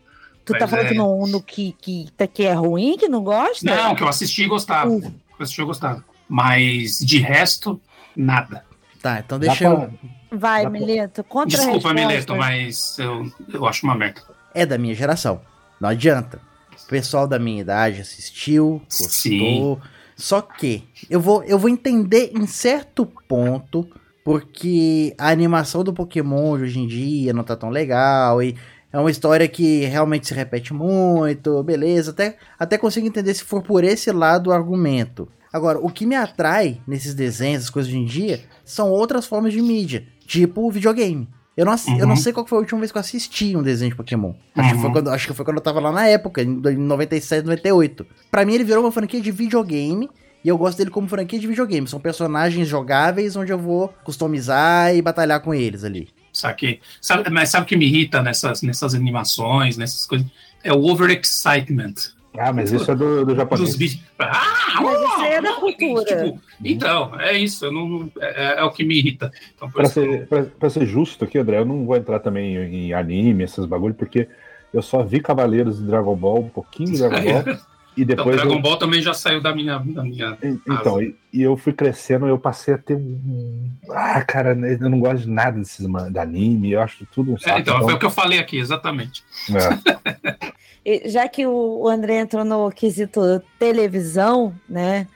Tu 0.46 0.54
tá 0.54 0.60
Mas 0.62 0.70
falando 0.70 0.86
é- 0.86 0.90
que, 0.90 0.96
não, 0.96 1.28
no, 1.28 1.42
que, 1.42 1.76
que, 1.82 2.08
tá- 2.16 2.28
que 2.28 2.44
é 2.44 2.54
ruim, 2.54 2.98
que 2.98 3.08
não 3.10 3.24
gosta? 3.24 3.66
Não, 3.66 3.96
que 3.96 4.04
eu 4.04 4.08
assisti 4.08 4.44
e 4.44 4.48
gostava. 4.48 4.90
Uh. 4.92 5.02
Eu 5.04 5.44
assisti 5.44 5.62
e 5.62 5.66
gostava. 5.66 6.06
Mas 6.30 7.00
de 7.00 7.18
resto, 7.20 7.82
nada. 8.16 8.64
Tá, 9.02 9.20
então 9.26 9.40
Dá 9.40 9.48
deixa 9.48 9.66
eu. 9.66 9.76
pra- 9.78 9.90
Vai, 10.32 10.64
Dá 10.64 10.70
Mileto, 10.70 11.24
contra 11.24 11.58
Desculpa. 11.58 11.94
Mileto, 11.94 12.36
mas 12.36 12.98
eu, 13.00 13.32
eu 13.54 13.66
acho 13.66 13.86
uma 13.86 13.96
merda. 13.96 14.22
É 14.54 14.66
da 14.66 14.78
minha 14.78 14.94
geração. 14.94 15.42
Não 15.80 15.90
adianta. 15.90 16.40
O 16.84 16.88
pessoal 16.88 17.28
da 17.28 17.40
minha 17.40 17.62
idade 17.62 18.02
assistiu, 18.02 18.82
gostou. 18.90 19.10
Sim. 19.10 19.78
Só 20.16 20.42
que 20.42 20.84
eu 21.10 21.20
vou, 21.22 21.44
eu 21.44 21.58
vou 21.58 21.70
entender 21.70 22.32
em 22.36 22.46
certo 22.48 23.06
ponto, 23.28 23.88
porque 24.24 25.14
a 25.18 25.30
animação 25.30 25.84
do 25.84 25.94
Pokémon 25.94 26.52
hoje 26.52 26.80
em 26.80 26.88
dia 26.88 27.32
não 27.34 27.44
tá 27.44 27.56
tão 27.56 27.70
legal 27.70 28.42
e 28.42 28.56
é 28.96 29.00
uma 29.00 29.12
história 29.12 29.48
que 29.48 29.86
realmente 29.86 30.28
se 30.28 30.34
repete 30.34 30.74
muito, 30.74 31.62
beleza. 31.64 32.12
Até, 32.12 32.38
até 32.58 32.78
consigo 32.78 33.06
entender 33.06 33.34
se 33.34 33.44
for 33.44 33.62
por 33.62 33.84
esse 33.84 34.12
lado 34.12 34.48
o 34.50 34.54
argumento. 34.54 35.28
Agora, 35.52 35.80
o 35.80 35.90
que 35.90 36.06
me 36.06 36.16
atrai 36.16 36.82
nesses 36.88 37.14
desenhos, 37.14 37.58
essas 37.60 37.70
coisas 37.70 37.90
de 37.92 37.98
hoje 37.98 38.04
em 38.04 38.08
dia, 38.08 38.42
são 38.64 38.90
outras 38.90 39.26
formas 39.26 39.54
de 39.54 39.62
mídia, 39.62 40.06
tipo 40.26 40.62
o 40.68 40.72
videogame. 40.72 41.28
Eu 41.56 41.66
não, 41.66 41.72
assi- 41.72 41.92
eu 41.98 42.06
não 42.06 42.10
Uhum. 42.10 42.16
sei 42.18 42.34
qual 42.34 42.46
foi 42.46 42.58
a 42.58 42.62
última 42.62 42.80
vez 42.82 42.92
que 42.92 42.98
eu 42.98 43.00
assisti 43.00 43.56
um 43.56 43.64
desenho 43.64 43.92
de 43.92 43.96
Pokémon. 43.96 44.34
Acho, 44.54 44.70
que 44.74 44.76
foi 44.76 44.88
Uhum. 44.88 44.92
quando, 44.92 45.10
acho 45.10 45.28
que 45.28 45.34
foi 45.34 45.46
quando 45.46 45.58
eu 45.58 45.64
tava 45.64 45.80
lá 45.80 45.90
na 45.92 46.06
época, 46.08 46.42
em 46.42 46.48
97, 46.78 47.46
98. 47.46 48.06
Pra 48.30 48.44
mim, 48.46 48.54
ele 48.56 48.66
virou 48.66 48.84
uma 48.84 48.92
franquia 48.92 49.22
de 49.22 49.32
videogame. 49.32 50.10
E 50.44 50.48
eu 50.48 50.58
gosto 50.60 50.78
dele 50.78 50.92
como 50.92 51.08
franquia 51.08 51.40
de 51.40 51.48
videogame. 51.48 51.88
São 51.88 52.00
personagens 52.00 52.68
jogáveis 52.68 53.36
onde 53.36 53.52
eu 53.52 53.58
vou 53.58 53.92
customizar 54.04 54.94
e 54.96 55.02
batalhar 55.02 55.40
com 55.42 55.54
eles 55.54 55.84
ali. 55.84 56.08
Sabe, 56.36 56.82
sabe, 57.02 57.30
mas 57.30 57.50
sabe 57.50 57.64
o 57.64 57.68
que 57.68 57.78
me 57.78 57.86
irrita 57.86 58.22
nessas, 58.22 58.62
nessas 58.62 58.94
animações, 58.94 59.78
nessas 59.78 60.06
coisas? 60.06 60.28
É 60.64 60.74
o 60.74 60.84
overexcitement 60.86 61.94
Ah, 62.38 62.52
mas 62.52 62.72
isso 62.74 62.92
é 62.92 62.96
do, 62.96 63.26
do 63.26 63.34
japonês. 63.36 63.70
dos 63.70 63.78
bichos. 63.78 64.02
Ah, 64.20 64.82
Mas 64.82 65.00
oh, 65.00 65.06
isso 65.06 65.22
é 65.24 65.42
da 65.42 65.54
cultura. 65.54 66.04
tipo, 66.26 66.42
então, 66.64 67.18
é 67.22 67.38
isso. 67.38 67.64
eu 67.66 67.72
não, 67.72 68.12
é, 68.20 68.60
é 68.60 68.64
o 68.64 68.72
que 68.72 68.84
me 68.84 68.98
irrita. 68.98 69.32
Então, 69.56 69.72
eu- 69.74 69.86
ser, 69.86 70.28
pra, 70.28 70.44
pra 70.44 70.70
ser 70.70 70.86
justo 70.86 71.24
aqui, 71.24 71.38
André, 71.38 71.60
eu 71.60 71.66
não 71.66 71.86
vou 71.86 71.96
entrar 71.96 72.20
também 72.20 72.56
em 72.58 72.94
anime, 72.94 73.44
esses 73.46 73.64
bagulho, 73.66 73.94
porque 73.94 74.28
eu 74.74 74.82
só 74.82 75.02
vi 75.04 75.22
Cavaleiros 75.22 75.78
de 75.80 75.86
Dragon 75.86 76.16
Ball, 76.18 76.40
um 76.42 76.50
pouquinho 76.50 76.92
de 76.92 76.98
Dragon 76.98 77.24
Ball, 77.44 77.58
e 77.98 78.02
Então, 78.04 78.16
depois. 78.18 78.36
Dragon 78.36 78.56
eu- 78.56 78.62
Ball 78.62 78.78
também 78.78 79.02
já 79.02 79.14
saiu 79.14 79.42
da 79.42 79.54
minha. 79.56 79.78
Da 79.80 80.04
minha... 80.04 80.38
Então, 80.68 81.02
e, 81.02 81.16
e 81.34 81.42
eu 81.42 81.56
fui 81.56 81.74
crescendo, 81.74 82.28
eu 82.28 82.38
passei 82.38 82.74
a 82.74 82.78
ter 82.78 82.96
um. 82.96 83.70
Ah, 83.92 84.22
cara, 84.22 84.50
eu 84.56 84.90
não 84.90 85.00
gosto 85.00 85.24
de 85.24 85.30
nada 85.30 85.58
desses 85.60 85.86
de 86.12 86.20
anime, 86.20 86.72
eu 86.72 86.82
acho 86.82 87.06
tudo 87.08 87.34
um 87.34 87.38
saco. 87.38 87.58
É, 87.58 87.62
então, 87.62 87.80
foi 87.82 87.94
o 87.94 88.00
que 88.00 88.06
eu 88.06 88.12
falei 88.12 88.40
aqui, 88.40 88.58
exatamente. 88.58 89.24
é. 89.50 90.56
E 90.88 91.10
Já 91.10 91.28
que 91.28 91.48
o 91.48 91.80
o 91.82 91.90
André 91.90 92.20
entrou 92.20 92.46
no 92.46 92.70
quesito 92.72 93.42
televisão, 93.58 94.54
né? 94.70 95.08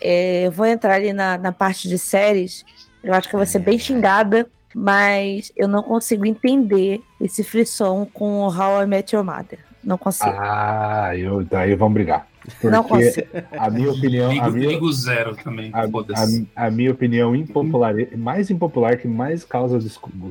é, 0.00 0.46
eu 0.46 0.50
vou 0.50 0.66
entrar 0.66 0.94
ali 0.94 1.12
na, 1.12 1.38
na 1.38 1.52
parte 1.52 1.88
de 1.88 1.98
séries. 1.98 2.64
Eu 3.02 3.14
acho 3.14 3.28
que 3.28 3.34
eu 3.34 3.38
vou 3.38 3.46
ser 3.46 3.60
bem 3.60 3.78
xingada, 3.78 4.46
mas 4.74 5.52
eu 5.56 5.68
não 5.68 5.82
consigo 5.82 6.26
entender 6.26 7.00
esse 7.20 7.44
frisson 7.44 8.06
com 8.12 8.40
o 8.40 8.48
How 8.48 8.82
I 8.82 8.86
Met 8.86 9.14
Your 9.14 9.24
Mother. 9.24 9.60
Não 9.84 9.98
consigo. 9.98 10.34
Ah, 10.38 11.12
eu, 11.16 11.44
daí 11.44 11.74
vamos 11.74 11.94
brigar. 11.94 12.26
não 12.62 12.82
Porque 12.84 13.04
consigo. 13.06 13.26
a 13.56 13.70
minha 13.70 13.90
opinião. 13.90 14.32
Ligo, 14.32 14.44
A 14.44 14.50
minha, 14.50 14.68
ligo 14.68 14.92
zero 14.92 15.36
também. 15.36 15.70
a, 15.72 15.82
a, 15.82 16.66
a 16.66 16.70
minha 16.70 16.90
opinião 16.90 17.34
impopular, 17.36 17.94
mais 18.16 18.50
impopular, 18.50 18.96
que 18.96 19.06
mais 19.08 19.44
causa 19.44 19.78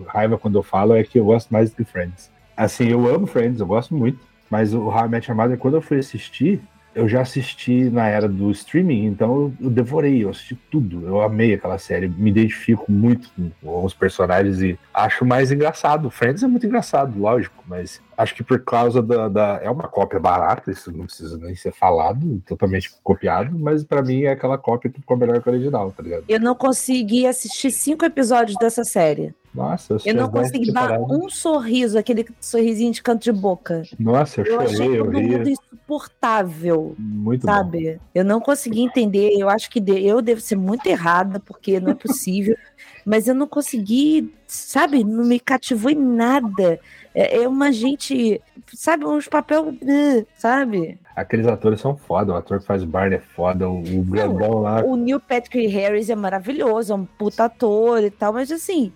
raiva 0.07 0.37
quando 0.37 0.57
eu 0.57 0.63
falo, 0.63 0.95
é 0.95 1.03
que 1.03 1.19
eu 1.19 1.25
gosto 1.25 1.51
mais 1.51 1.71
de 1.73 1.83
Friends. 1.83 2.31
Assim, 2.55 2.87
eu 2.87 3.07
amo 3.13 3.25
Friends, 3.27 3.59
eu 3.59 3.67
gosto 3.67 3.95
muito, 3.95 4.19
mas 4.49 4.73
o 4.73 4.87
How 4.87 5.05
I 5.05 5.09
Met 5.09 5.29
Your 5.29 5.37
Mother, 5.37 5.57
quando 5.57 5.75
eu 5.75 5.81
fui 5.81 5.97
assistir, 5.99 6.61
eu 6.95 7.07
já 7.07 7.21
assisti 7.21 7.89
na 7.89 8.07
era 8.07 8.27
do 8.27 8.51
streaming, 8.51 9.05
então 9.05 9.53
eu, 9.59 9.69
devorei, 9.69 10.23
eu 10.23 10.29
assisti 10.29 10.55
tudo, 10.69 11.05
eu 11.07 11.21
amei 11.21 11.53
aquela 11.53 11.77
série, 11.77 12.07
me 12.07 12.29
identifico 12.29 12.91
muito 12.91 13.29
com 13.61 13.83
os 13.83 13.93
personagens 13.93 14.61
e 14.61 14.77
acho 14.93 15.25
mais 15.25 15.51
engraçado. 15.51 16.09
Friends 16.09 16.43
é 16.43 16.47
muito 16.47 16.65
engraçado, 16.65 17.17
lógico, 17.19 17.63
mas 17.67 18.01
acho 18.17 18.35
que 18.35 18.43
por 18.43 18.59
causa 18.63 19.01
da, 19.01 19.27
da- 19.27 19.59
é 19.63 19.69
uma 19.69 19.87
cópia 19.87 20.19
barata, 20.19 20.71
isso 20.71 20.91
não 20.91 21.05
precisa 21.05 21.37
nem 21.37 21.55
ser 21.55 21.73
falado, 21.73 22.41
totalmente 22.45 22.91
copiado, 23.03 23.57
mas 23.57 23.83
pra 23.83 24.01
mim 24.01 24.23
é 24.23 24.31
aquela 24.31 24.57
cópia 24.57 24.91
que 24.91 24.99
ficou 24.99 25.17
melhor 25.17 25.41
que 25.41 25.49
a 25.49 25.51
original, 25.51 25.91
tá 25.91 26.03
ligado? 26.03 26.25
Eu 26.27 26.39
não 26.39 26.55
consegui 26.55 27.25
assistir 27.25 27.71
cinco 27.71 28.05
episódios 28.05 28.57
dessa 28.59 28.83
série. 28.83 29.33
Nossa, 29.53 29.93
eu, 29.93 29.99
Eu 30.05 30.15
não 30.15 30.29
consegui 30.29 30.71
dar 30.71 30.99
um 30.99 31.29
sorriso, 31.29 31.97
aquele 31.97 32.25
sorrisinho 32.41 32.91
de 32.91 33.01
canto 33.03 33.23
de 33.23 33.31
boca. 33.31 33.83
Nossa, 33.99 34.41
eu, 34.41 34.45
Eu 34.45 34.59
achei 34.61 34.77
chorei, 34.77 34.99
eu 34.99 35.05
todo 35.05 35.21
mundo 35.21 35.49
insuportável. 35.49 36.95
Muito 36.97 37.45
bom. 37.45 37.53
sabe? 37.53 37.99
Eu 38.15 38.25
não 38.25 38.39
consegui 38.39 38.81
entender. 38.81 39.31
Eu 39.37 39.49
acho 39.49 39.69
que 39.69 39.79
de- 39.79 40.03
eu 40.05 40.21
devo 40.21 40.41
ser 40.41 40.55
muito 40.55 40.87
errada, 40.87 41.39
porque 41.39 41.79
não 41.79 41.91
é 41.91 41.95
possível. 41.95 42.55
mas 43.05 43.27
eu 43.27 43.35
não 43.35 43.47
consegui, 43.47 44.33
sabe? 44.47 45.03
Não 45.03 45.23
me 45.25 45.39
cativou 45.39 45.91
em 45.91 45.95
nada. 45.95 46.79
É, 47.13 47.43
é 47.43 47.47
uma 47.47 47.71
gente, 47.71 48.41
sabe? 48.73 49.05
Uns 49.05 49.27
papel, 49.27 49.73
eh, 49.85 50.25
sabe? 50.35 50.97
Aqueles 51.15 51.45
atores 51.45 51.79
são 51.79 51.95
foda, 51.95 52.33
o 52.33 52.35
ator 52.35 52.59
que 52.59 52.65
faz 52.65 52.81
o 52.81 52.87
Barney 52.87 53.17
é 53.19 53.21
foda, 53.21 53.69
o, 53.69 53.77
o 53.77 54.03
grandão 54.03 54.61
lá. 54.61 54.83
O 54.83 54.95
Neil 54.95 55.19
Patrick 55.19 55.67
Harris 55.67 56.09
é 56.09 56.15
maravilhoso, 56.15 56.91
é 56.91 56.95
um 56.95 57.05
puta 57.05 57.43
ator 57.45 58.03
e 58.03 58.09
tal, 58.09 58.33
mas 58.33 58.51
assim, 58.51 58.91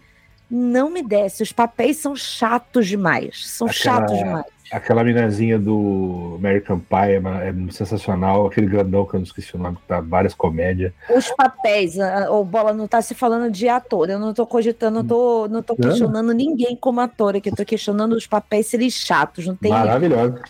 não 0.49 0.89
me 0.89 1.01
desce. 1.01 1.43
Os 1.43 1.51
papéis 1.51 1.97
são 1.97 2.15
chatos 2.15 2.87
demais. 2.87 3.47
São 3.49 3.67
Aquela- 3.67 3.83
chatos 3.99 4.17
demais. 4.17 4.45
Aquela 4.69 5.01
minazinha 5.01 5.57
do 5.57 6.33
American 6.37 6.77
Pie 6.79 7.13
é, 7.13 7.15
é 7.49 7.71
sensacional, 7.71 8.47
aquele 8.47 8.67
grandão 8.67 9.05
que 9.05 9.13
eu 9.15 9.19
não 9.19 9.25
esqueci 9.25 9.55
o 9.55 9.57
nome, 9.57 9.77
que 9.77 9.83
tá 9.87 10.01
várias 10.01 10.33
comédias. 10.33 10.91
Os 11.09 11.29
papéis, 11.37 11.95
o 12.29 12.43
Bola 12.43 12.73
não 12.73 12.85
tá 12.85 13.01
se 13.01 13.15
falando 13.15 13.49
de 13.49 13.69
ator. 13.69 14.09
Eu 14.09 14.19
não 14.19 14.33
tô 14.33 14.45
cogitando, 14.45 14.95
não 14.95 15.07
tô, 15.07 15.47
não 15.47 15.63
tô 15.63 15.73
Não. 15.79 15.87
questionando 15.89 16.33
ninguém 16.33 16.75
como 16.75 16.99
ator, 16.99 17.37
aqui 17.37 17.47
eu 17.49 17.55
tô 17.55 17.63
questionando 17.63 18.11
os 18.11 18.27
papéis 18.27 18.67
serem 18.67 18.89
chatos. 18.89 19.47
Não 19.47 19.55
tem, 19.55 19.71
Maravilhosa. 19.71 20.41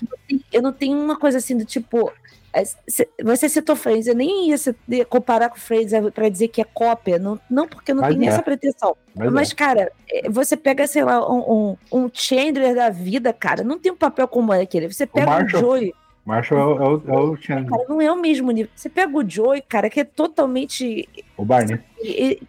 eu 0.52 0.64
não 0.64 0.74
tenho 0.74 0.98
uma 0.98 1.20
coisa 1.20 1.38
assim 1.38 1.56
do 1.56 1.64
tipo. 1.64 2.12
É, 2.58 3.24
Você 3.24 3.50
citou 3.50 3.76
Friends, 3.76 4.08
eu 4.08 4.16
nem 4.16 4.50
ia, 4.50 5.06
comparar 5.06 5.50
com 5.50 5.58
Friends 5.58 5.94
é, 5.94 6.02
pra 6.10 6.30
dizer 6.30 6.48
que 6.48 6.62
é 6.62 6.66
cópia, 6.66 7.20
não, 7.20 7.40
não 7.50 7.68
porque 7.68 7.92
eu 7.92 7.96
não 7.96 8.02
Mas 8.02 8.10
tenho 8.10 8.20
nem 8.20 8.30
é. 8.30 8.32
essa 8.32 8.42
pretensão. 8.42 8.96
Mas, 9.16 9.32
Mas, 9.32 9.52
é. 9.52 9.56
cara, 9.56 9.92
é, 10.10 10.30
você 10.30 10.58
pega, 10.58 10.88
sei 10.88 11.04
lá, 11.04 11.28
um, 11.30 11.78
um, 11.92 12.04
um 12.04 12.10
Chandler 12.12 12.76
da 12.76 12.90
vida, 12.90 13.32
cara, 13.34 13.64
não 13.64 13.80
tem 13.80 13.92
um 13.92 13.98
papel 13.98 14.28
como 14.28 14.52
aquele. 14.52 14.92
Você 14.92 15.06
pega 15.06 15.28
o, 15.28 15.30
Marshall. 15.30 15.62
Joey, 15.62 15.94
Marshall 16.26 16.60
é 16.60 16.64
o, 16.66 17.04
é 17.08 17.20
o, 17.20 17.36
Chandler, 17.38 17.70
cara, 17.70 17.86
não 17.88 18.02
é 18.02 18.12
o 18.12 18.20
mesmo 18.20 18.52
nível. 18.52 18.72
Você 18.76 18.90
pega 18.90 19.18
o 19.18 19.30
Joey, 19.30 19.62
cara, 19.62 19.90
que 19.90 20.00
é 20.00 20.04
totalmente 20.04 21.08
o 21.38 21.46
Barney. 21.46 21.80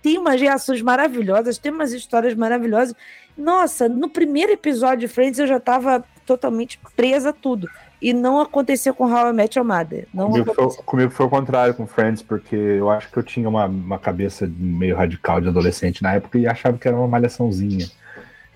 tem 0.03 0.19
umas 0.19 0.41
reações 0.41 0.83
maravilhosas, 0.83 1.59
tem 1.59 1.71
umas 1.71 1.93
histórias 1.93 2.35
maravilhosas. 2.35 2.95
Nossa, 3.37 3.89
no 3.89 4.11
primeiro 4.11 4.53
episódio 4.53 5.07
de 5.07 5.09
Friends 5.09 5.39
eu 5.39 5.47
já 5.47 5.61
tava 5.61 6.05
totalmente 6.27 6.81
presa 6.97 7.31
a 7.31 7.33
tudo. 7.33 7.69
E 8.01 8.13
não 8.13 8.41
aconteceu 8.41 8.95
com 8.95 9.05
How 9.13 9.31
I 9.31 9.33
Met 9.33 9.59
Your 9.59 9.67
Mother. 9.67 10.07
Não 10.15 10.31
Comigo 10.31 10.55
foi, 10.55 10.69
comigo 10.85 11.11
foi 11.11 11.27
o 11.27 11.31
contrário 11.31 11.75
com 11.75 11.87
Friends, 11.87 12.23
porque 12.23 12.55
eu 12.55 12.91
acho 12.91 13.11
que 13.11 13.17
eu 13.17 13.23
tinha 13.23 13.49
uma, 13.49 13.67
uma 13.67 13.99
cabeça 13.99 14.51
meio 14.57 14.97
radical 14.97 15.41
de 15.41 15.49
adolescente 15.49 16.03
na 16.03 16.15
época 16.15 16.39
e 16.39 16.47
achava 16.47 16.79
que 16.79 16.87
era 16.87 16.97
uma 16.97 17.09
malhaçãozinha. 17.09 17.87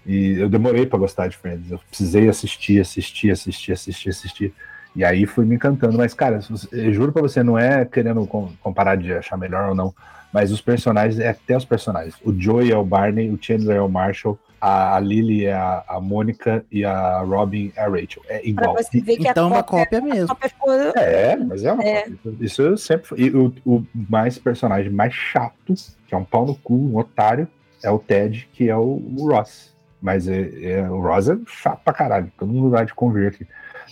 E 0.06 0.38
eu 0.38 0.48
demorei 0.48 0.86
pra 0.86 0.98
gostar 0.98 1.28
de 1.28 1.36
Friends. 1.36 1.70
Eu 1.70 1.78
precisei 1.88 2.28
assistir, 2.28 2.80
assistir, 2.80 3.30
assistir, 3.30 3.72
assistir, 3.72 4.08
assistir. 4.10 4.54
E 4.94 5.04
aí 5.04 5.26
fui 5.26 5.44
me 5.44 5.54
encantando. 5.54 5.96
Mas, 5.96 6.12
cara, 6.12 6.40
eu 6.72 6.92
juro 6.92 7.12
pra 7.12 7.22
você, 7.22 7.42
não 7.42 7.58
é 7.58 7.84
querendo 7.84 8.26
com- 8.26 8.50
comparar 8.60 8.96
de 8.96 9.12
achar 9.12 9.36
melhor 9.36 9.70
ou 9.70 9.74
não, 9.74 9.94
mas 10.32 10.50
os 10.52 10.60
personagens, 10.60 11.18
é 11.20 11.28
até 11.30 11.56
os 11.56 11.64
personagens. 11.64 12.14
O 12.24 12.32
Joey 12.32 12.70
é 12.72 12.76
o 12.76 12.84
Barney, 12.84 13.30
o 13.30 13.38
Chandler 13.40 13.76
é 13.76 13.80
o 13.80 13.88
Marshall, 13.88 14.38
a, 14.64 14.94
a 14.96 15.00
Lily 15.00 15.46
é 15.46 15.52
a, 15.54 15.82
a 15.88 16.00
Mônica 16.00 16.64
e 16.70 16.84
a 16.84 17.18
Robin 17.22 17.72
é 17.74 17.80
a 17.82 17.88
Rachel. 17.88 18.22
É 18.28 18.46
igual. 18.48 18.76
você 18.76 19.00
ver 19.00 19.16
que 19.16 19.26
Então 19.28 19.46
é 19.46 19.48
uma 19.48 19.62
cópia, 19.64 19.84
cópia 19.84 19.98
a 19.98 20.14
mesmo. 20.14 20.28
cópia 20.28 20.48
ficou 20.48 20.72
É, 20.72 21.36
mas 21.36 21.64
é 21.64 21.72
uma 21.72 21.82
É. 21.82 22.02
cópia. 22.02 22.18
Isso 22.40 22.62
eu 22.62 22.76
sempre 22.78 23.08
foi. 23.08 23.18
E 23.20 23.30
o, 23.30 23.52
o 23.66 23.84
mais 24.08 24.38
personagem 24.38 24.92
mais 24.92 25.12
chato, 25.12 25.74
que 26.06 26.14
é 26.14 26.16
um 26.16 26.24
pau 26.24 26.46
no 26.46 26.54
cu, 26.54 26.74
um 26.74 26.96
otário, 26.96 27.48
é 27.82 27.90
o 27.90 27.98
Ted, 27.98 28.48
que 28.52 28.68
é 28.70 28.76
o, 28.76 29.02
o 29.16 29.28
Ross. 29.32 29.72
Mas 30.00 30.28
é, 30.28 30.50
é- 30.62 30.88
o 30.90 31.00
Ross 31.00 31.28
é 31.28 31.36
chato 31.48 31.82
pra 31.82 31.92
caralho, 31.92 32.30
todo 32.38 32.52
mundo 32.52 32.70
vai 32.70 32.86
de 32.86 32.94
convir 32.94 33.28
aqui. 33.28 33.44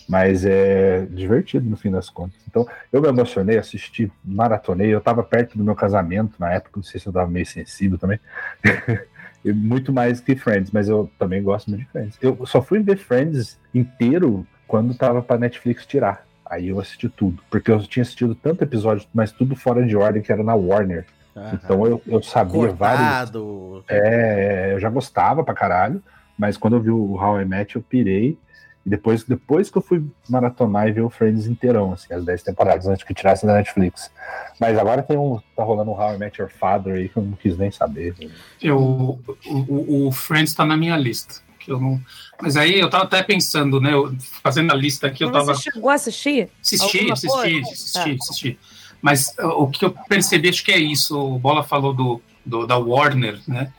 Mas 0.08 0.44
é 0.44 1.04
divertido 1.10 1.68
no 1.68 1.76
fim 1.76 1.90
das 1.90 2.08
contas. 2.08 2.40
Então, 2.48 2.66
eu 2.92 3.00
me 3.02 3.08
emocionei, 3.08 3.58
assisti, 3.58 4.10
maratonei. 4.24 4.88
Eu 4.94 5.00
tava 5.00 5.22
perto 5.22 5.56
do 5.58 5.64
meu 5.64 5.74
casamento 5.74 6.34
na 6.38 6.52
época, 6.52 6.72
não 6.76 6.82
sei 6.82 7.00
se 7.00 7.06
eu 7.08 7.12
tava 7.12 7.28
meio 7.28 7.46
sensível 7.46 7.98
também. 7.98 8.18
Muito 9.44 9.92
mais 9.92 10.20
que 10.20 10.36
Friends, 10.36 10.70
mas 10.70 10.88
eu 10.88 11.10
também 11.18 11.42
gosto 11.42 11.68
muito 11.70 11.82
de 11.82 11.88
Friends. 11.90 12.18
Eu 12.20 12.44
só 12.46 12.60
fui 12.60 12.80
ver 12.80 12.98
Friends 12.98 13.58
inteiro 13.74 14.46
quando 14.66 14.94
tava 14.94 15.22
pra 15.22 15.38
Netflix 15.38 15.86
tirar. 15.86 16.26
Aí 16.44 16.68
eu 16.68 16.80
assisti 16.80 17.08
tudo, 17.08 17.42
porque 17.48 17.70
eu 17.70 17.78
tinha 17.80 18.02
assistido 18.02 18.34
tanto 18.34 18.62
episódio, 18.62 19.06
mas 19.14 19.30
tudo 19.30 19.54
fora 19.54 19.86
de 19.86 19.96
ordem, 19.96 20.20
que 20.20 20.32
era 20.32 20.42
na 20.42 20.54
Warner. 20.54 21.06
Então 21.54 21.86
eu, 21.86 22.02
eu 22.06 22.22
sabia 22.22 22.72
vários. 22.72 23.00
Cortado. 23.00 23.84
É, 23.88 24.72
eu 24.72 24.80
já 24.80 24.90
gostava 24.90 25.44
pra 25.44 25.54
caralho, 25.54 26.02
mas 26.36 26.56
quando 26.56 26.76
eu 26.76 26.80
vi 26.80 26.90
o 26.90 27.14
How 27.14 27.40
I 27.40 27.44
Met, 27.44 27.76
eu 27.76 27.82
pirei. 27.82 28.36
E 28.84 28.88
depois, 28.88 29.24
depois 29.24 29.70
que 29.70 29.76
eu 29.76 29.82
fui 29.82 30.02
maratonar 30.28 30.88
e 30.88 30.92
ver 30.92 31.02
o 31.02 31.10
Friends 31.10 31.46
inteirão, 31.46 31.92
assim, 31.92 32.14
as 32.14 32.24
10 32.24 32.42
temporadas, 32.42 32.86
antes 32.86 33.04
que 33.04 33.12
tirasse 33.12 33.44
da 33.44 33.54
Netflix. 33.54 34.10
Mas 34.58 34.78
agora 34.78 35.02
tem 35.02 35.18
um. 35.18 35.38
tá 35.54 35.62
rolando 35.62 35.90
um 35.90 35.94
How 35.94 36.14
I 36.14 36.18
Met 36.18 36.40
Your 36.40 36.50
Father 36.50 36.94
aí 36.94 37.08
que 37.08 37.16
eu 37.16 37.22
não 37.22 37.32
quis 37.32 37.58
nem 37.58 37.70
saber. 37.70 38.14
Eu, 38.60 38.78
o, 39.46 40.06
o, 40.06 40.12
Friends 40.12 40.54
tá 40.54 40.64
na 40.64 40.76
minha 40.78 40.96
lista. 40.96 41.42
Que 41.58 41.70
eu 41.72 41.78
não... 41.78 42.00
Mas 42.40 42.56
aí 42.56 42.80
eu 42.80 42.88
tava 42.88 43.04
até 43.04 43.22
pensando, 43.22 43.80
né? 43.82 43.92
eu- 43.92 44.16
fazendo 44.42 44.72
a 44.72 44.74
lista 44.74 45.08
aqui, 45.08 45.22
eu 45.24 45.30
tava. 45.30 45.54
Você 45.54 45.70
chegou 45.70 45.90
a 45.90 45.94
assistir? 45.94 46.48
Assisti, 46.62 47.12
assisti, 47.12 47.28
coisa? 47.36 47.70
assisti, 47.70 47.92
Tá. 48.16 48.24
assisti. 48.24 48.58
Mas 49.02 49.34
uh, 49.38 49.62
o 49.62 49.68
que 49.70 49.84
eu 49.84 49.90
percebi, 50.08 50.48
acho 50.48 50.64
que 50.64 50.72
é 50.72 50.78
isso. 50.78 51.18
O 51.18 51.38
Bola 51.38 51.62
falou 51.62 51.92
do, 51.92 52.20
do- 52.46 52.66
da 52.66 52.78
Warner, 52.78 53.38
né? 53.46 53.70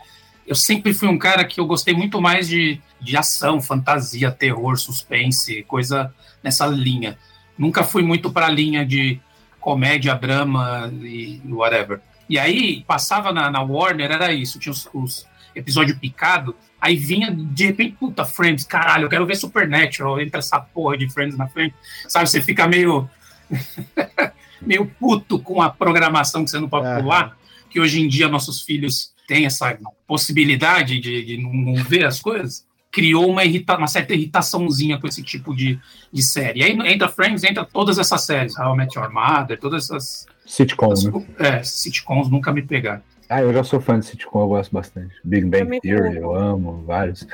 Eu 0.47 0.56
sempre 0.56 0.93
fui 0.93 1.08
um 1.08 1.17
cara 1.17 1.45
que 1.45 1.60
eu 1.60 1.65
gostei 1.65 1.93
muito 1.93 2.21
mais 2.21 2.47
de, 2.47 2.80
de 2.99 3.15
ação, 3.15 3.62
fantasia, 3.62 4.32
terror, 4.32 4.77
suspense, 4.77 5.63
coisa 5.63 6.13
nessa 6.43 6.65
linha. 6.67 7.17
Nunca 7.58 7.84
fui 7.84 8.01
muito 8.01 8.32
para 8.32 8.47
a 8.47 8.51
linha 8.51 8.86
de 8.86 9.19
comédia, 9.60 10.15
drama 10.15 10.91
e 11.01 11.39
whatever. 11.47 12.01
E 12.27 12.39
aí, 12.39 12.84
passava 12.88 13.32
na, 13.32 13.51
na 13.51 13.62
Warner, 13.62 14.12
era 14.12 14.34
isso. 14.34 14.58
Tinha 14.58 14.71
os, 14.71 14.89
os 14.93 15.27
episódios 15.56 15.97
picados. 15.97 16.56
Aí 16.80 16.95
vinha, 16.95 17.32
de 17.32 17.67
repente, 17.67 17.95
puta, 17.99 18.25
Friends, 18.25 18.65
caralho, 18.65 19.06
eu 19.06 19.10
quero 19.10 19.25
ver 19.25 19.36
Supernatural. 19.36 20.19
Entra 20.19 20.39
essa 20.39 20.60
porra 20.60 20.97
de 20.97 21.10
Friends 21.10 21.38
na 21.38 21.47
frente. 21.47 21.75
Sabe, 22.08 22.30
você 22.30 22.41
fica 22.41 22.67
meio 22.67 23.08
meio 24.62 24.86
puto 24.86 25.39
com 25.39 25.62
a 25.62 25.69
programação 25.69 26.43
que 26.43 26.51
você 26.51 26.60
não 26.60 26.69
pode 26.69 26.88
Aham. 26.88 27.01
pular, 27.01 27.38
que 27.69 27.80
hoje 27.80 28.01
em 28.01 28.08
dia 28.08 28.27
nossos 28.27 28.62
filhos 28.62 29.12
têm 29.27 29.45
essa 29.45 29.77
possibilidade 30.07 30.99
de, 30.99 31.25
de 31.25 31.38
não, 31.38 31.53
não 31.53 31.75
ver 31.84 32.05
as 32.05 32.19
coisas, 32.19 32.65
criou 32.91 33.29
uma, 33.29 33.45
irrita 33.45 33.77
uma 33.77 33.88
certa 33.88 34.13
irritaçãozinha 34.13 34.99
com 34.99 35.07
esse 35.07 35.23
tipo 35.23 35.55
de, 35.55 35.79
de 36.12 36.21
série. 36.21 36.60
E 36.60 36.63
aí 36.63 36.91
entra 36.91 37.07
Friends, 37.07 37.43
entra 37.43 37.65
todas 37.65 37.97
essas 37.97 38.21
séries, 38.23 38.57
How 38.57 38.73
I 38.73 38.77
Met 38.77 38.97
Your 38.97 39.12
Mother, 39.12 39.60
todas 39.60 39.86
essas, 39.86 40.27
Sitcom, 40.45 40.91
essas 40.91 41.13
né? 41.13 41.23
é, 41.39 41.63
sitcoms 41.63 42.29
nunca 42.29 42.51
me 42.51 42.62
pegaram. 42.62 43.01
Ah, 43.29 43.41
eu 43.41 43.53
já 43.53 43.63
sou 43.63 43.79
fã 43.79 43.97
de 43.97 44.05
sitcom, 44.05 44.41
eu 44.41 44.47
gosto 44.49 44.73
bastante. 44.73 45.15
Big 45.23 45.45
Bang 45.45 45.79
Theory, 45.79 46.17
eu 46.17 46.36
amo 46.36 46.84
vários. 46.86 47.25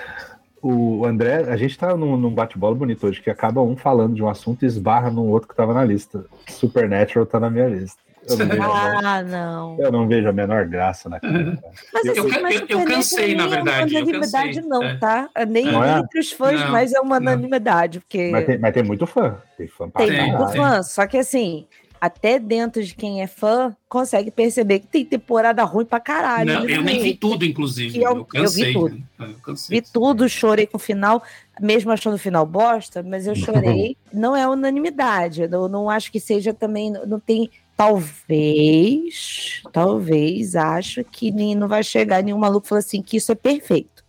O 0.62 1.04
André, 1.06 1.38
a 1.50 1.58
gente 1.58 1.76
tá 1.76 1.98
num, 1.98 2.16
num 2.16 2.30
bate-bola 2.32 2.76
bonito 2.76 3.08
hoje, 3.08 3.20
que 3.20 3.32
acaba 3.32 3.62
um 3.62 3.76
falando 3.76 4.14
de 4.14 4.22
um 4.22 4.30
assunto 4.30 4.64
e 4.64 4.68
esbarra 4.68 5.10
num 5.10 5.28
outro 5.30 5.50
que 5.50 5.56
tava 5.56 5.74
na 5.74 5.84
lista. 5.84 6.26
Supernatural 6.48 7.26
tá 7.26 7.40
na 7.40 7.50
minha 7.50 7.68
lista. 7.68 8.00
Eu 8.30 8.38
não 8.38 8.46
vejo, 8.48 8.62
Ah, 8.64 9.24
não. 9.24 9.78
eu 9.80 9.92
não 9.92 10.08
vejo 10.08 10.28
a 10.30 10.34
menor 10.34 10.66
graça 10.66 11.08
naquilo. 11.10 11.34
cara. 11.62 11.74
Mas 11.94 12.06
Eu- 12.06 12.12
assim, 12.12 12.36
eu- 12.36 12.42
mas 12.42 12.56
eu- 12.62 12.68
eu 12.68 12.86
cansei, 12.86 13.36
na 13.36 13.48
verdade, 13.48 13.96
É 13.96 14.00
eu 14.00 14.04
uma 14.04 14.10
unanimidade, 14.10 14.62
não, 14.62 14.84
é. 14.84 14.98
tá? 14.98 15.30
Nem 15.48 15.66
Não 15.66 15.84
é? 15.84 16.00
entre 16.00 16.20
os 16.20 16.32
fãs, 16.32 16.60
Não, 16.60 16.72
mas 16.72 16.94
é 16.94 17.00
uma 17.00 17.20
não. 17.20 17.32
unanimidade, 17.34 18.00
porque 18.02 18.30
Mas 18.32 18.46
tem, 18.46 18.58
mas 18.58 18.74
tem 18.74 18.84
muito 18.84 19.08
fã. 19.08 19.38
Tem 19.58 19.68
fã 19.68 19.90
pra 19.90 20.06
tem 20.06 20.16
Tem, 20.16 20.32
muito 20.32 20.52
fã. 20.54 20.84
Só 20.84 21.08
que 21.08 21.18
assim, 21.18 21.66
até 22.02 22.38
dentro 22.38 22.84
de 22.84 22.94
quem 22.94 23.22
é 23.22 23.28
fã, 23.28 23.76
consegue 23.90 24.30
perceber 24.30 24.80
que 24.80 24.88
tem 24.88 25.04
temporada 25.06 25.64
ruim 25.64 25.86
pra 25.86 26.00
caralho. 26.00 26.54
Não, 26.54 26.70
eu 26.70 26.82
nem 26.84 26.98
Assim, 26.98 27.04
vi 27.04 27.14
tudo, 27.16 27.46
inclusive. 27.46 28.00
Eu- 28.02 28.18
Eu, 28.18 28.26
cansei. 28.26 28.64
eu 28.64 28.68
vi 28.68 28.74
tudo. 28.74 28.96
né? 29.18 29.30
Eu 29.34 29.34
cansei. 29.42 29.80
Vi 29.82 29.88
tudo, 29.92 30.30
chorei 30.30 30.68
com 30.68 30.78
o 30.78 30.80
final, 30.80 31.24
mesmo 31.62 31.92
achando 31.92 32.14
o 32.16 32.20
final 32.20 32.46
bosta, 32.46 33.02
mas 33.02 33.26
eu 33.26 33.34
chorei. 33.86 33.96
não 34.14 34.36
é 34.36 34.48
unanimidade. 34.48 35.44
Eu 35.50 35.68
não 35.70 35.90
acho 35.90 36.12
que 36.12 36.20
seja 36.20 36.54
também. 36.54 36.92
Não 36.92 37.20
tem. 37.20 37.50
Talvez, 37.78 39.62
talvez, 39.72 40.56
acho 40.56 41.04
que 41.04 41.32
nem, 41.32 41.54
não 41.54 41.68
vai 41.68 41.84
chegar 41.84 42.24
nenhum 42.24 42.40
maluco 42.40 42.68
falando 42.68 42.84
assim 42.84 43.04
que 43.04 43.18
isso 43.18 43.32
é 43.32 43.36
perfeito. 43.36 44.04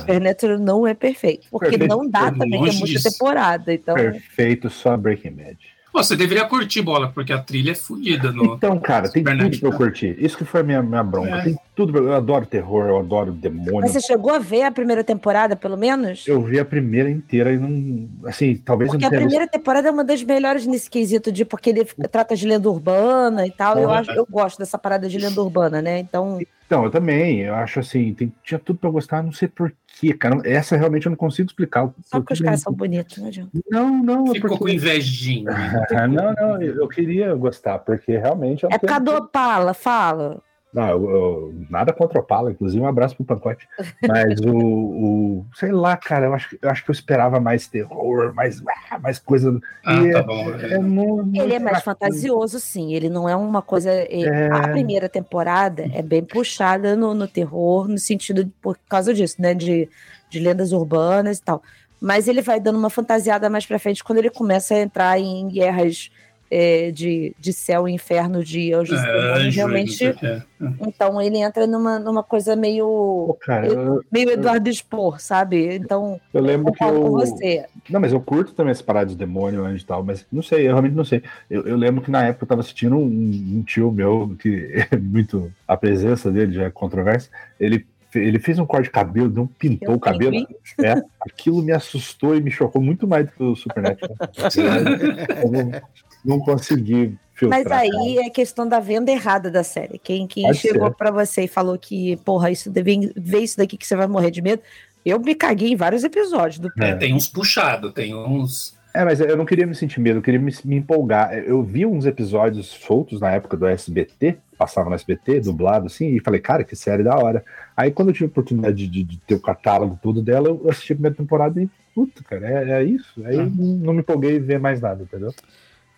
Supernatural 0.00 0.58
não 0.58 0.86
é 0.86 0.94
perfeito. 0.94 1.48
Porque 1.50 1.70
Perfeito, 1.70 1.90
não 1.90 2.08
dá 2.08 2.30
também, 2.30 2.62
tem 2.62 2.78
muita 2.78 2.86
disso. 2.86 3.10
temporada. 3.10 3.72
Então, 3.72 3.94
Perfeito, 3.94 4.70
só 4.70 4.96
Breaking 4.96 5.32
Bad. 5.32 5.75
Pô, 5.96 6.04
Você 6.04 6.14
deveria 6.14 6.44
curtir 6.44 6.82
bola, 6.82 7.10
porque 7.10 7.32
a 7.32 7.38
trilha 7.38 7.72
é 7.72 7.74
fodida 7.74 8.30
no. 8.30 8.54
Então, 8.54 8.78
cara, 8.78 9.10
tem 9.10 9.24
tudo 9.24 9.58
pra 9.60 9.68
eu 9.70 9.72
curtir. 9.72 10.14
Isso 10.18 10.36
que 10.36 10.44
foi 10.44 10.60
a 10.60 10.62
minha, 10.62 10.82
minha 10.82 11.02
bronca. 11.02 11.36
É. 11.36 11.44
Tem 11.44 11.58
tudo 11.74 11.90
pra... 11.90 12.02
Eu 12.02 12.12
adoro 12.12 12.44
terror, 12.44 12.86
eu 12.86 12.98
adoro 12.98 13.32
demônio. 13.32 13.80
mas 13.80 13.92
você 13.92 14.00
chegou 14.02 14.30
a 14.30 14.38
ver 14.38 14.64
a 14.64 14.70
primeira 14.70 15.02
temporada, 15.02 15.56
pelo 15.56 15.74
menos? 15.74 16.24
Eu 16.26 16.42
vi 16.42 16.60
a 16.60 16.66
primeira 16.66 17.08
inteira 17.08 17.50
e 17.50 17.58
não. 17.58 18.10
Assim, 18.28 18.56
talvez 18.56 18.90
Porque 18.90 19.04
eu 19.04 19.08
a 19.08 19.10
não 19.10 19.18
tenha 19.18 19.26
primeira 19.26 19.50
temporada 19.50 19.88
é 19.88 19.90
uma 19.90 20.04
das 20.04 20.22
melhores 20.22 20.66
nesse 20.66 20.90
quesito 20.90 21.32
de 21.32 21.46
porque 21.46 21.70
ele 21.70 21.86
trata 22.10 22.36
de 22.36 22.46
lenda 22.46 22.68
urbana 22.68 23.46
e 23.46 23.50
tal. 23.50 23.78
Eu, 23.78 23.90
acho, 23.90 24.10
eu 24.10 24.26
gosto 24.30 24.58
dessa 24.58 24.76
parada 24.76 25.08
de 25.08 25.16
lenda 25.16 25.40
urbana, 25.40 25.80
né? 25.80 25.98
Então, 25.98 26.38
Então, 26.66 26.84
eu 26.84 26.90
também. 26.90 27.40
Eu 27.40 27.54
acho 27.54 27.80
assim, 27.80 28.12
tem, 28.12 28.32
tinha 28.42 28.58
tudo 28.58 28.78
pra 28.78 28.90
gostar, 28.90 29.22
não 29.22 29.32
sei 29.32 29.48
porquê, 29.48 30.12
cara. 30.12 30.40
Essa 30.44 30.76
realmente 30.76 31.06
eu 31.06 31.10
não 31.10 31.16
consigo 31.16 31.48
explicar. 31.48 31.88
só 32.04 32.18
porque 32.18 32.34
os 32.34 32.40
caras 32.40 32.60
são 32.60 32.72
bonitos, 32.72 33.16
não 33.18 33.28
adianta. 33.28 33.50
Não, 33.70 34.02
não, 34.02 34.26
é 34.26 34.34
Ficou 34.34 34.50
com 34.50 34.58
porque. 34.58 34.74
invejinha. 34.74 35.50
né? 35.50 35.86
não, 36.10 36.34
não, 36.34 36.62
eu 36.62 36.76
eu 36.76 36.88
queria 36.88 37.34
gostar, 37.34 37.78
porque 37.78 38.16
realmente 38.18 38.64
eu 38.64 38.70
É 38.70 38.78
por 38.78 38.86
causa 38.86 39.04
do 39.04 39.12
Opala, 39.12 39.72
fala. 39.72 40.42
Não, 40.76 40.88
eu- 40.90 41.10
eu- 41.10 41.54
nada 41.70 41.90
contra 41.90 42.18
o 42.18 42.20
Opala, 42.20 42.50
inclusive 42.50 42.82
um 42.82 42.86
abraço 42.86 43.16
pro 43.16 43.24
Pancote. 43.24 43.66
Mas 44.06 44.38
o, 44.40 44.54
o- 44.54 45.46
Sei 45.54 45.72
lá, 45.72 45.96
cara, 45.96 46.26
eu 46.26 46.34
acho, 46.34 46.50
que- 46.50 46.58
eu 46.60 46.68
acho 46.68 46.84
que 46.84 46.90
eu 46.90 46.92
esperava 46.92 47.40
mais 47.40 47.66
terror, 47.66 48.34
mais, 48.34 48.62
ah, 48.90 48.98
mais 48.98 49.18
coisa. 49.18 49.58
Ah, 49.82 49.94
E 50.02 50.12
tá 50.12 50.18
é- 50.18 50.22
bom. 50.22 50.50
é 50.50 50.78
mu- 50.78 51.16
muito 51.24 51.42
Ele 51.42 51.54
é 51.54 51.58
mais 51.58 51.82
fantasioso, 51.82 52.60
sim. 52.60 52.92
Ele 52.92 53.08
não 53.08 53.26
é 53.26 53.34
uma 53.34 53.62
coisa. 53.62 53.90
é- 53.90 54.20
É. 54.20 54.46
A 54.52 54.68
primeira 54.68 55.08
temporada 55.08 55.88
é 55.94 56.02
bem 56.02 56.22
puxada 56.22 56.94
no, 56.94 57.14
no 57.14 57.26
terror, 57.26 57.88
no 57.88 57.96
sentido 57.98 58.44
de- 58.44 58.52
por 58.60 58.76
causa 58.86 59.14
disso, 59.14 59.36
né? 59.40 59.54
De, 59.54 59.88
de 60.28 60.38
lendas 60.40 60.72
urbanas 60.72 61.38
e 61.38 61.42
tal. 61.42 61.62
Mas 61.98 62.28
ele 62.28 62.42
vai 62.42 62.60
dando 62.60 62.78
uma 62.78 62.90
fantasiada 62.90 63.48
mais 63.48 63.64
pra 63.64 63.78
frente 63.78 64.04
quando 64.04 64.18
ele 64.18 64.28
começa 64.28 64.74
a 64.74 64.80
entrar 64.80 65.18
em 65.18 65.48
guerras 65.48 66.10
é, 66.50 66.90
de, 66.90 67.34
de 67.38 67.52
céu 67.52 67.88
e 67.88 67.92
inferno, 67.92 68.44
de 68.44 68.72
anjos 68.72 68.98
É, 69.00 69.06
demônios. 69.06 69.38
anjo, 69.46 69.56
Realmente. 69.56 69.92
sei 69.96 70.10
o 70.10 70.14
quê. 70.16 70.42
Então 70.80 71.20
ele 71.20 71.38
entra 71.38 71.66
numa, 71.66 71.98
numa 71.98 72.22
coisa 72.22 72.54
Pô, 72.54 72.60
meio. 72.60 73.36
cara, 73.40 73.66
eu, 73.66 74.00
meio 74.10 74.30
Eduardo 74.30 74.72
Spor, 74.72 75.20
sabe? 75.20 75.74
Então, 75.76 76.20
eu 76.32 76.40
lembro 76.42 76.72
que 76.72 76.78
concordo 76.78 77.00
com 77.00 77.06
eu. 77.06 77.26
você. 77.26 77.66
Não, 77.90 78.00
mas 78.00 78.12
eu 78.12 78.20
curto 78.20 78.52
também 78.54 78.70
essa 78.70 78.82
parada 78.82 79.06
de 79.10 79.16
demônio, 79.16 79.64
anjo 79.64 79.82
e 79.82 79.86
tal, 79.86 80.02
mas 80.02 80.24
não 80.32 80.42
sei, 80.42 80.62
eu 80.66 80.72
realmente 80.72 80.94
não 80.94 81.04
sei. 81.04 81.22
Eu, 81.50 81.66
eu 81.66 81.76
lembro 81.76 82.02
que 82.02 82.10
na 82.10 82.24
época 82.24 82.44
eu 82.44 82.48
tava 82.48 82.60
assistindo 82.62 82.96
um, 82.96 83.04
um 83.04 83.62
tio 83.66 83.90
meu, 83.92 84.34
que 84.38 84.86
é 84.90 84.96
muito. 84.98 85.52
A 85.68 85.76
presença 85.76 86.30
dele 86.30 86.52
já 86.52 86.64
é 86.64 86.70
controversa. 86.70 87.28
Ele, 87.60 87.84
ele 88.14 88.38
fez 88.38 88.58
um 88.58 88.64
corte 88.64 88.84
de 88.84 88.90
cabelo, 88.92 89.28
não 89.30 89.46
pintou 89.46 89.90
Eu 89.90 89.96
o 89.96 90.00
cabelo. 90.00 90.34
É, 90.82 91.02
aquilo 91.20 91.62
me 91.62 91.72
assustou 91.72 92.34
e 92.34 92.40
me 92.40 92.50
chocou 92.50 92.80
muito 92.80 93.06
mais 93.06 93.26
do 93.26 93.32
que 93.32 93.42
o 93.42 93.54
Supernatural. 93.54 94.16
não, 96.26 96.40
consegui 96.40 97.16
filtrar. 97.34 97.62
Mas 97.62 97.72
aí 97.72 98.18
é 98.18 98.30
questão 98.30 98.68
da 98.68 98.80
venda 98.80 99.12
errada 99.12 99.50
da 99.50 99.62
série. 99.62 99.98
Quem, 99.98 100.26
quem 100.26 100.44
Pode 100.44 100.58
chegou 100.58 100.90
pra 100.90 101.10
você 101.10 101.42
e 101.42 101.48
falou 101.48 101.78
que, 101.78 102.16
porra, 102.18 102.50
isso 102.50 102.70
deve 102.70 103.12
ver 103.16 103.40
isso 103.40 103.56
daqui 103.56 103.76
que 103.76 103.86
você 103.86 103.94
vai 103.94 104.06
morrer 104.06 104.30
de 104.30 104.42
medo. 104.42 104.62
Eu 105.04 105.20
me 105.20 105.34
caguei 105.34 105.70
em 105.70 105.76
vários 105.76 106.02
episódios 106.02 106.58
do 106.58 106.72
É, 106.82 106.94
tem 106.96 107.14
uns 107.14 107.28
puxados, 107.28 107.92
tem 107.92 108.14
uns. 108.14 108.74
É, 108.92 109.04
mas 109.04 109.20
eu 109.20 109.36
não 109.36 109.44
queria 109.44 109.66
me 109.66 109.74
sentir 109.74 110.00
medo, 110.00 110.18
eu 110.18 110.22
queria 110.22 110.40
me, 110.40 110.52
me 110.64 110.76
empolgar. 110.76 111.32
Eu 111.34 111.62
vi 111.62 111.84
uns 111.84 112.06
episódios 112.06 112.66
soltos 112.66 113.20
na 113.20 113.30
época 113.30 113.56
do 113.56 113.66
SBT, 113.66 114.38
passava 114.56 114.88
no 114.88 114.94
SBT, 114.94 115.40
dublado 115.40 115.86
assim, 115.86 116.16
e 116.16 116.20
falei, 116.20 116.40
cara, 116.40 116.64
que 116.64 116.74
série 116.74 117.02
da 117.02 117.14
hora. 117.14 117.44
Aí 117.76 117.90
quando 117.90 118.08
eu 118.08 118.14
tive 118.14 118.24
a 118.24 118.28
oportunidade 118.28 118.74
de, 118.74 118.86
de, 118.88 119.04
de 119.04 119.18
ter 119.18 119.34
o 119.34 119.40
catálogo 119.40 119.98
tudo 120.02 120.22
dela, 120.22 120.48
eu 120.48 120.70
assisti 120.70 120.94
a 120.94 120.96
primeira 120.96 121.14
temporada 121.14 121.62
e, 121.62 121.68
puta, 121.94 122.24
cara, 122.24 122.48
é, 122.48 122.70
é 122.80 122.84
isso. 122.84 123.22
Aí 123.26 123.36
não, 123.36 123.46
não 123.46 123.92
me 123.92 124.00
empolguei 124.00 124.38
em 124.38 124.40
ver 124.40 124.58
mais 124.58 124.80
nada, 124.80 125.02
entendeu? 125.02 125.32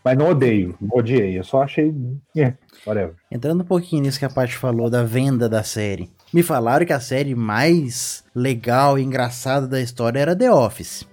Mas 0.09 0.19
não 0.19 0.31
odeio, 0.31 0.75
não 0.81 0.97
odiei, 0.99 1.39
eu 1.39 1.45
só 1.45 1.63
achei. 1.63 1.95
É, 2.37 2.55
whatever. 2.87 3.15
Entrando 3.31 3.63
um 3.63 3.67
pouquinho 3.67 4.03
nisso 4.03 4.19
que 4.19 4.25
a 4.25 4.31
Paty 4.31 4.55
falou 4.57 4.89
da 4.89 5.03
venda 5.05 5.49
da 5.49 5.63
série. 5.63 6.11
Me 6.33 6.43
falaram 6.43 6.85
que 6.85 6.93
a 6.93 7.01
série 7.01 7.35
mais 7.35 8.23
legal 8.35 8.99
e 8.99 9.03
engraçada 9.03 9.67
da 9.67 9.81
história 9.81 10.19
era 10.21 10.37
The 10.37 10.53
Office. 10.53 11.07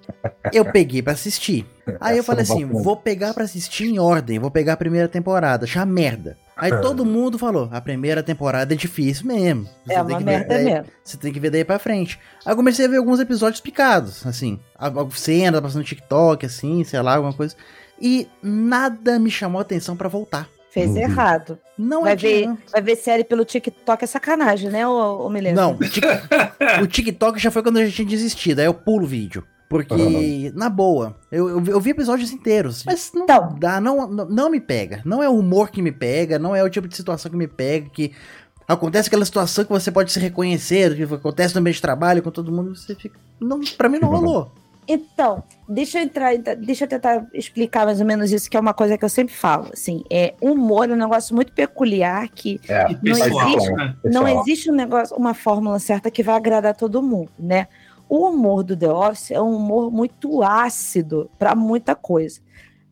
Eu 0.54 0.66
peguei 0.66 1.02
pra 1.02 1.14
assistir. 1.14 1.66
Aí 2.02 2.18
eu 2.18 2.24
falei 2.24 2.44
assim, 2.44 2.66
vou 2.66 2.98
pegar 2.98 3.34
pra 3.34 3.44
assistir 3.44 3.86
em 3.86 4.00
ordem, 4.00 4.40
vou 4.40 4.52
pegar 4.52 4.74
a 4.74 4.78
primeira 4.78 5.08
temporada, 5.08 5.64
achar 5.66 5.86
merda. 5.86 6.38
Aí 6.58 6.72
todo 6.82 7.06
mundo 7.06 7.38
falou, 7.38 7.70
a 7.72 7.80
primeira 7.82 8.24
temporada 8.24 8.74
é 8.74 8.78
difícil 8.78 9.28
mesmo. 9.28 9.66
Você 9.86 9.94
É 9.94 9.96
tem 9.96 10.04
uma 10.04 10.18
que 10.18 10.24
ver 10.24 10.32
merda 10.32 10.48
daí- 10.48 10.66
mesmo. 10.66 10.86
Você 11.04 11.18
tem 11.18 11.32
que 11.34 11.40
ver 11.40 11.50
daí 11.50 11.64
pra 11.64 11.80
frente. 11.80 12.20
Aí 12.46 12.52
eu 12.52 12.56
comecei 12.58 12.86
a 12.86 12.90
ver 12.90 12.98
alguns 12.98 13.20
episódios 13.20 13.62
picados, 13.62 14.26
assim. 14.26 14.60
Cena, 15.14 15.62
passando 15.62 15.80
no 15.80 15.86
TikTok, 15.86 16.46
assim, 16.46 16.84
sei 16.84 17.02
lá, 17.02 17.16
alguma 17.16 17.34
coisa. 17.34 17.56
E 18.02 18.28
nada 18.42 19.18
me 19.20 19.30
chamou 19.32 19.60
a 19.60 19.62
atenção 19.62 19.96
pra 19.96 20.10
voltar. 20.10 20.48
Fez 20.70 20.92
Uhum. 20.92 20.98
errado. 20.98 21.58
Não 21.78 22.02
Vai 22.04 22.12
adianta. 22.14 22.52
ver, 22.54 22.58
vai 22.72 22.82
ver 22.82 22.96
série 22.98 23.24
pelo 23.24 23.46
TikTok 23.46 24.04
é 24.04 24.08
sacanagem, 24.08 24.70
né, 24.70 24.86
ô, 24.86 25.26
ô 25.26 25.30
Milena? 25.30 25.62
Não, 25.62 25.72
o 25.76 25.80
Tik- 25.80 26.06
o 26.84 26.88
TikTok 26.88 27.40
já 27.40 27.50
foi 27.50 27.64
quando 27.64 27.80
eu 27.80 27.86
já 27.88 27.92
tinha 27.96 28.08
desistido, 28.08 28.60
aí 28.60 28.66
eu 28.66 28.74
pulo 28.74 29.06
o 29.06 29.08
vídeo. 29.08 29.44
Porque, 29.70 30.52
na 30.54 30.70
boa, 30.70 31.16
eu, 31.32 31.50
eu, 31.50 31.60
vi- 31.62 31.72
eu 31.72 31.80
vi 31.82 31.90
episódios 31.90 32.32
inteiros, 32.32 32.84
mas 32.86 33.12
não 33.16 33.24
Então. 33.24 33.56
dá, 33.58 33.82
não, 33.82 34.08
não, 34.08 34.26
não 34.26 34.50
me 34.50 34.60
pega. 34.60 35.02
Não 35.04 35.24
é 35.24 35.30
o 35.30 35.38
humor 35.40 35.72
que 35.72 35.82
me 35.82 35.92
pega, 35.92 36.38
não 36.38 36.56
é 36.56 36.64
o 36.64 36.70
tipo 36.70 36.88
de 36.88 36.96
situação 36.96 37.32
que 37.32 37.38
me 37.38 37.48
pega, 37.48 37.90
que 37.90 38.12
acontece 38.68 39.08
aquela 39.08 39.26
situação 39.26 39.64
que 39.66 39.72
você 39.72 39.92
pode 39.92 40.12
se 40.12 40.20
reconhecer, 40.20 40.96
que 40.96 41.04
acontece 41.16 41.56
no 41.56 41.62
ambiente 41.62 41.78
de 41.78 41.82
trabalho 41.82 42.22
com 42.22 42.30
todo 42.32 42.52
mundo, 42.52 42.76
você 42.76 42.94
fica... 42.96 43.18
Não, 43.40 43.60
pra 43.78 43.90
mim 43.90 43.98
não 44.00 44.10
rolou. 44.12 44.52
Então, 44.88 45.44
deixa 45.68 46.00
eu 46.00 46.04
entrar, 46.04 46.38
deixa 46.38 46.84
eu 46.86 46.88
tentar 46.88 47.26
explicar 47.34 47.86
mais 47.86 48.00
ou 48.00 48.06
menos 48.06 48.32
isso, 48.32 48.50
que 48.50 48.56
é 48.56 48.60
uma 48.60 48.74
coisa 48.74 48.98
que 48.98 49.04
eu 49.06 49.10
sempre 49.10 49.34
falo. 49.34 49.70
Assim, 49.74 50.04
é 50.12 50.36
humor 50.40 50.90
é 50.90 50.94
um 50.94 50.98
negócio 50.98 51.34
muito 51.36 51.52
peculiar 51.54 52.28
que 52.30 52.60
É, 52.70 52.94
pessoal, 52.94 53.48
existe- 53.50 53.72
né? 53.74 53.96
não 54.04 54.28
existe 54.28 54.72
um 54.72 54.76
negócio, 54.76 55.16
uma 55.18 55.34
fórmula 55.34 55.80
certa 55.80 56.12
que 56.12 56.22
vai 56.22 56.36
agradar 56.36 56.76
todo 56.76 57.02
mundo, 57.02 57.32
né? 57.40 57.68
O 58.08 58.28
humor 58.30 58.64
do 58.64 58.78
The 58.78 58.88
Office 58.92 59.32
é 59.32 59.42
um 59.42 59.56
humor 59.56 59.92
muito 59.92 60.44
ácido 60.44 61.30
para 61.40 61.56
muita 61.56 61.96
coisa. 61.96 62.40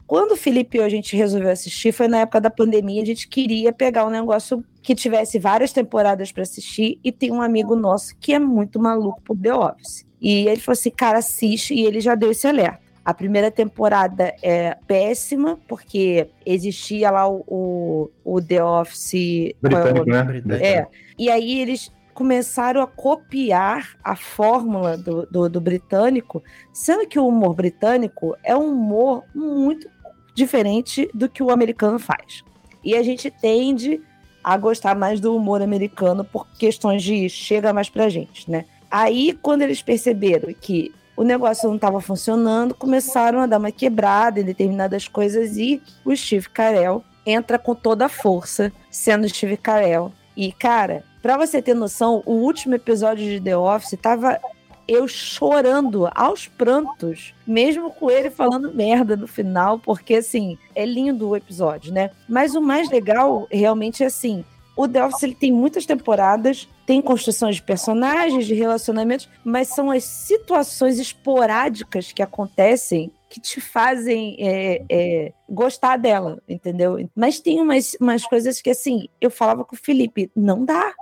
Quando 0.08 0.32
o 0.32 0.36
Felipe 0.38 0.78
e 0.78 0.80
eu, 0.80 0.86
a 0.86 0.90
gente 0.90 1.16
resolveu 1.16 1.50
assistir, 1.52 1.92
foi 1.92 2.08
na 2.08 2.20
época 2.20 2.42
da 2.42 2.50
pandemia, 2.50 3.02
a 3.02 3.06
gente 3.06 3.28
queria 3.28 3.72
pegar 3.72 4.06
um 4.06 4.10
negócio 4.10 4.64
que 4.82 4.94
tivesse 4.96 5.40
várias 5.40 5.72
temporadas 5.72 6.32
para 6.32 6.44
assistir 6.44 7.00
e 7.04 7.12
tem 7.12 7.32
um 7.32 7.42
amigo 7.42 7.76
nosso 7.76 8.16
que 8.20 8.34
é 8.34 8.40
muito 8.40 8.80
maluco 8.80 9.22
por 9.24 9.38
The 9.38 9.54
Office. 9.54 10.06
E 10.24 10.48
ele 10.48 10.62
falou 10.62 10.74
assim, 10.74 10.90
cara, 10.90 11.20
assiste, 11.20 11.74
e 11.74 11.86
ele 11.86 12.00
já 12.00 12.16
deu 12.16 12.32
esse 12.32 12.48
alerta. 12.48 12.82
A 13.04 13.14
primeira 13.14 13.52
temporada 13.52 14.34
é 14.42 14.78
péssima, 14.88 15.60
porque 15.68 16.30
existia 16.46 17.12
lá 17.12 17.28
o, 17.28 17.44
o, 17.46 18.10
o 18.24 18.42
The 18.42 18.64
Office... 18.64 19.54
qual 19.60 19.88
é 19.88 19.92
o 19.92 19.94
Britânico, 19.94 20.10
né? 20.10 20.24
Britânico. 20.24 20.66
é. 20.66 20.88
E 21.20 21.30
aí 21.30 21.60
eles 21.60 21.92
começaram 22.14 22.82
a 22.82 22.88
copiar 22.88 23.98
a 24.02 24.16
fórmula 24.16 24.98
do, 24.98 25.26
do, 25.26 25.50
do 25.50 25.60
britânico, 25.60 26.42
sendo 26.72 27.06
que 27.08 27.20
o 27.20 27.28
humor 27.28 27.54
britânico 27.54 28.38
é 28.44 28.56
um 28.56 28.72
humor 28.72 29.24
muito 29.36 29.90
diferente 30.34 31.10
do 31.14 31.28
que 31.28 31.44
o 31.44 31.52
americano 31.52 32.00
faz. 32.00 32.44
E 32.84 32.96
a 32.96 33.04
gente 33.04 33.30
tende 33.30 34.02
a 34.44 34.58
gostar 34.58 34.96
mais 34.96 35.20
do 35.20 35.36
humor 35.36 35.62
americano 35.62 36.24
por 36.24 36.48
questões 36.58 37.02
de 37.02 37.30
chega 37.30 37.74
mais 37.74 37.90
pra 37.90 38.10
gente, 38.10 38.50
né? 38.50 38.66
Aí, 38.94 39.34
quando 39.42 39.64
eles 39.64 39.82
perceberam 39.82 40.54
que 40.54 40.94
o 41.18 41.24
negócio 41.24 41.68
não 41.68 41.78
estava 41.78 42.00
funcionando, 42.00 42.76
começaram 42.76 43.40
a 43.40 43.48
dar 43.48 43.58
uma 43.58 43.72
quebrada 43.72 44.40
em 44.40 44.44
determinadas 44.44 45.08
coisas 45.08 45.58
e 45.58 45.82
o 46.06 46.16
Steve 46.16 46.48
Carell 46.48 47.04
entra 47.26 47.58
com 47.58 47.74
toda 47.74 48.06
a 48.06 48.10
força, 48.10 48.72
sendo 48.92 49.28
Steve 49.28 49.58
Carell. 49.58 50.12
E, 50.38 50.52
cara, 50.52 51.04
pra 51.24 51.38
você 51.38 51.60
ter 51.60 51.74
noção, 51.74 52.22
o 52.24 52.34
último 52.34 52.76
episódio 52.76 53.26
de 53.26 53.42
The 53.42 53.58
Office 53.58 53.98
tava 54.00 54.40
eu 54.88 55.08
chorando 55.08 56.08
aos 56.14 56.48
prantos, 56.48 57.34
mesmo 57.48 57.90
com 57.90 58.12
ele 58.12 58.30
falando 58.30 58.76
merda 58.76 59.18
no 59.18 59.26
final, 59.26 59.80
porque, 59.80 60.16
assim, 60.16 60.56
é 60.76 60.86
lindo 60.86 61.30
o 61.30 61.36
episódio, 61.36 61.92
né? 61.92 62.12
Mas 62.30 62.54
o 62.54 62.62
mais 62.62 62.92
legal, 62.92 63.48
realmente, 63.50 64.04
é 64.04 64.06
assim, 64.06 64.46
o 64.76 64.88
The 64.88 65.06
Office 65.06 65.24
ele 65.24 65.36
tem 65.36 65.52
muitas 65.52 65.86
temporadas, 65.86 66.68
tem 66.86 67.02
construções 67.02 67.56
de 67.58 67.62
personagens, 67.62 68.46
de 68.46 68.54
relacionamentos, 68.54 69.30
mas 69.44 69.68
são 69.70 69.92
as 69.92 70.04
situações 70.04 71.00
esporádicas 71.00 72.12
que 72.12 72.22
acontecem 72.22 73.12
que 73.30 73.40
te 73.40 73.60
fazem 73.60 74.36
é, 74.40 74.84
é, 74.88 75.34
gostar 75.50 75.98
dela, 75.98 76.40
entendeu? 76.48 77.10
Mas 77.16 77.40
tem 77.40 77.60
umas, 77.60 77.96
umas 78.00 78.24
coisas 78.28 78.62
que, 78.62 78.70
assim, 78.70 79.08
eu 79.20 79.32
falava 79.32 79.66
com 79.66 79.76
o 79.76 79.80
Felipe, 79.80 80.32
não 80.36 80.64
dá, 80.64 80.94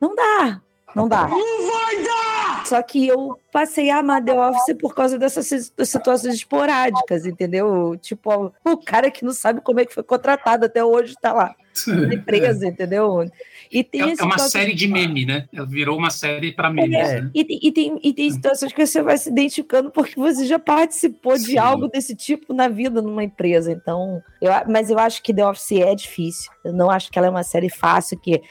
não 0.00 0.14
dá, 0.14 0.60
não 0.94 1.08
dá. 1.08 1.26
Não 1.26 1.70
vai 1.70 2.04
dar! 2.04 2.66
Só 2.66 2.80
que 2.82 3.08
eu 3.08 3.36
passei 3.50 3.90
a 3.90 3.98
amar 3.98 4.22
The 4.24 4.32
Office 4.32 4.76
por 4.80 4.94
causa 4.94 5.18
dessas 5.18 5.46
si- 5.46 5.72
situações 5.84 6.34
esporádicas, 6.34 7.26
entendeu? 7.26 7.96
Tipo, 8.00 8.52
o 8.64 8.76
cara 8.76 9.10
que 9.10 9.24
não 9.24 9.32
sabe 9.32 9.60
como 9.60 9.80
é 9.80 9.84
que 9.84 9.92
foi 9.92 10.04
contratado 10.04 10.66
até 10.66 10.84
hoje 10.84 11.14
tá 11.20 11.32
lá 11.32 11.54
na 11.86 12.14
empresa, 12.14 12.66
entendeu? 12.66 13.30
E 13.70 13.82
tem 13.82 14.02
É, 14.02 14.14
é 14.18 14.22
uma 14.24 14.38
série 14.38 14.74
de 14.74 14.86
meme, 14.86 15.24
né? 15.24 15.48
Virou 15.68 15.96
uma 15.98 16.10
série 16.10 16.52
para 16.52 16.70
memes, 16.70 16.94
É. 16.98 17.20
né? 17.22 17.30
e, 17.34 17.44
tem- 17.44 17.58
e, 17.62 17.72
tem, 17.72 18.00
e 18.02 18.12
tem 18.12 18.30
situações 18.30 18.72
que 18.72 18.86
você 18.86 19.02
vai 19.02 19.16
se 19.16 19.30
identificando 19.30 19.90
porque 19.90 20.14
você 20.14 20.44
já 20.44 20.58
participou 20.58 21.34
de 21.38 21.46
Sim. 21.52 21.58
algo 21.58 21.88
desse 21.88 22.14
tipo 22.14 22.52
na 22.52 22.68
vida 22.68 23.00
numa 23.00 23.24
empresa. 23.24 23.72
Então, 23.72 24.22
eu, 24.40 24.50
mas 24.68 24.90
eu 24.90 24.98
acho 24.98 25.22
que 25.22 25.32
The 25.32 25.46
Office 25.46 25.72
é 25.72 25.94
difícil. 25.94 26.50
Eu 26.64 26.72
não 26.74 26.90
acho 26.90 27.10
que 27.10 27.18
ela 27.18 27.28
é 27.28 27.30
uma 27.30 27.42
série 27.42 27.70
fácil 27.70 28.18
que. 28.18 28.42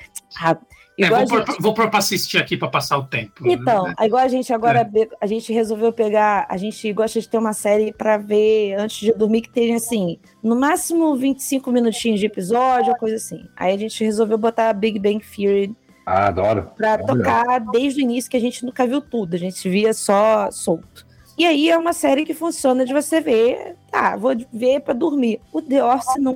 ah, 0.41 0.57
É, 0.99 1.09
vou, 1.09 1.19
gente- 1.45 1.61
vou 1.61 1.73
pôr 1.73 1.89
pra 1.89 1.99
assistir 1.99 2.37
aqui 2.37 2.55
para 2.57 2.67
passar 2.67 2.97
o 2.97 3.03
tempo. 3.03 3.47
Então, 3.47 3.85
né? 3.87 3.95
igual 4.01 4.23
a 4.23 4.27
gente 4.27 4.53
agora, 4.53 4.81
É. 4.93 5.07
a 5.19 5.25
gente 5.25 5.51
resolveu 5.51 5.91
pegar, 5.91 6.45
a 6.49 6.57
gente 6.57 6.91
gosta 6.93 7.19
de 7.19 7.27
ter 7.27 7.37
uma 7.37 7.53
série 7.53 7.91
pra 7.93 8.17
ver 8.17 8.75
antes 8.75 8.97
de 8.99 9.13
dormir 9.13 9.41
que 9.41 9.49
tenha 9.49 9.77
assim, 9.77 10.19
no 10.43 10.55
máximo 10.55 11.15
25 11.15 11.71
minutinhos 11.71 12.19
de 12.19 12.25
episódio, 12.27 12.91
ou 12.91 12.97
coisa 12.99 13.15
assim. 13.15 13.39
Aí 13.55 13.73
a 13.73 13.77
gente 13.77 14.03
resolveu 14.03 14.37
botar 14.37 14.71
Big 14.73 14.99
Bang 14.99 15.19
Theory 15.35 15.73
Ah, 16.05 16.27
adoro. 16.27 16.69
pra 16.75 16.93
Olha. 16.95 17.05
tocar 17.07 17.59
desde 17.71 18.01
o 18.01 18.03
início, 18.03 18.29
que 18.29 18.37
a 18.37 18.41
gente 18.41 18.63
nunca 18.65 18.85
viu 18.85 19.01
tudo, 19.01 19.33
a 19.35 19.39
gente 19.39 19.67
via 19.69 19.93
só 19.93 20.51
solto. 20.51 21.05
E 21.37 21.45
aí 21.45 21.69
é 21.69 21.77
uma 21.77 21.93
série 21.93 22.25
que 22.25 22.33
funciona 22.33 22.85
de 22.85 22.93
você 22.93 23.21
ver, 23.21 23.75
tá, 23.89 24.15
vou 24.17 24.33
ver 24.53 24.81
pra 24.81 24.93
dormir. 24.93 25.39
O 25.51 25.61
The 25.61 25.83
Office 25.83 26.17
não, 26.19 26.35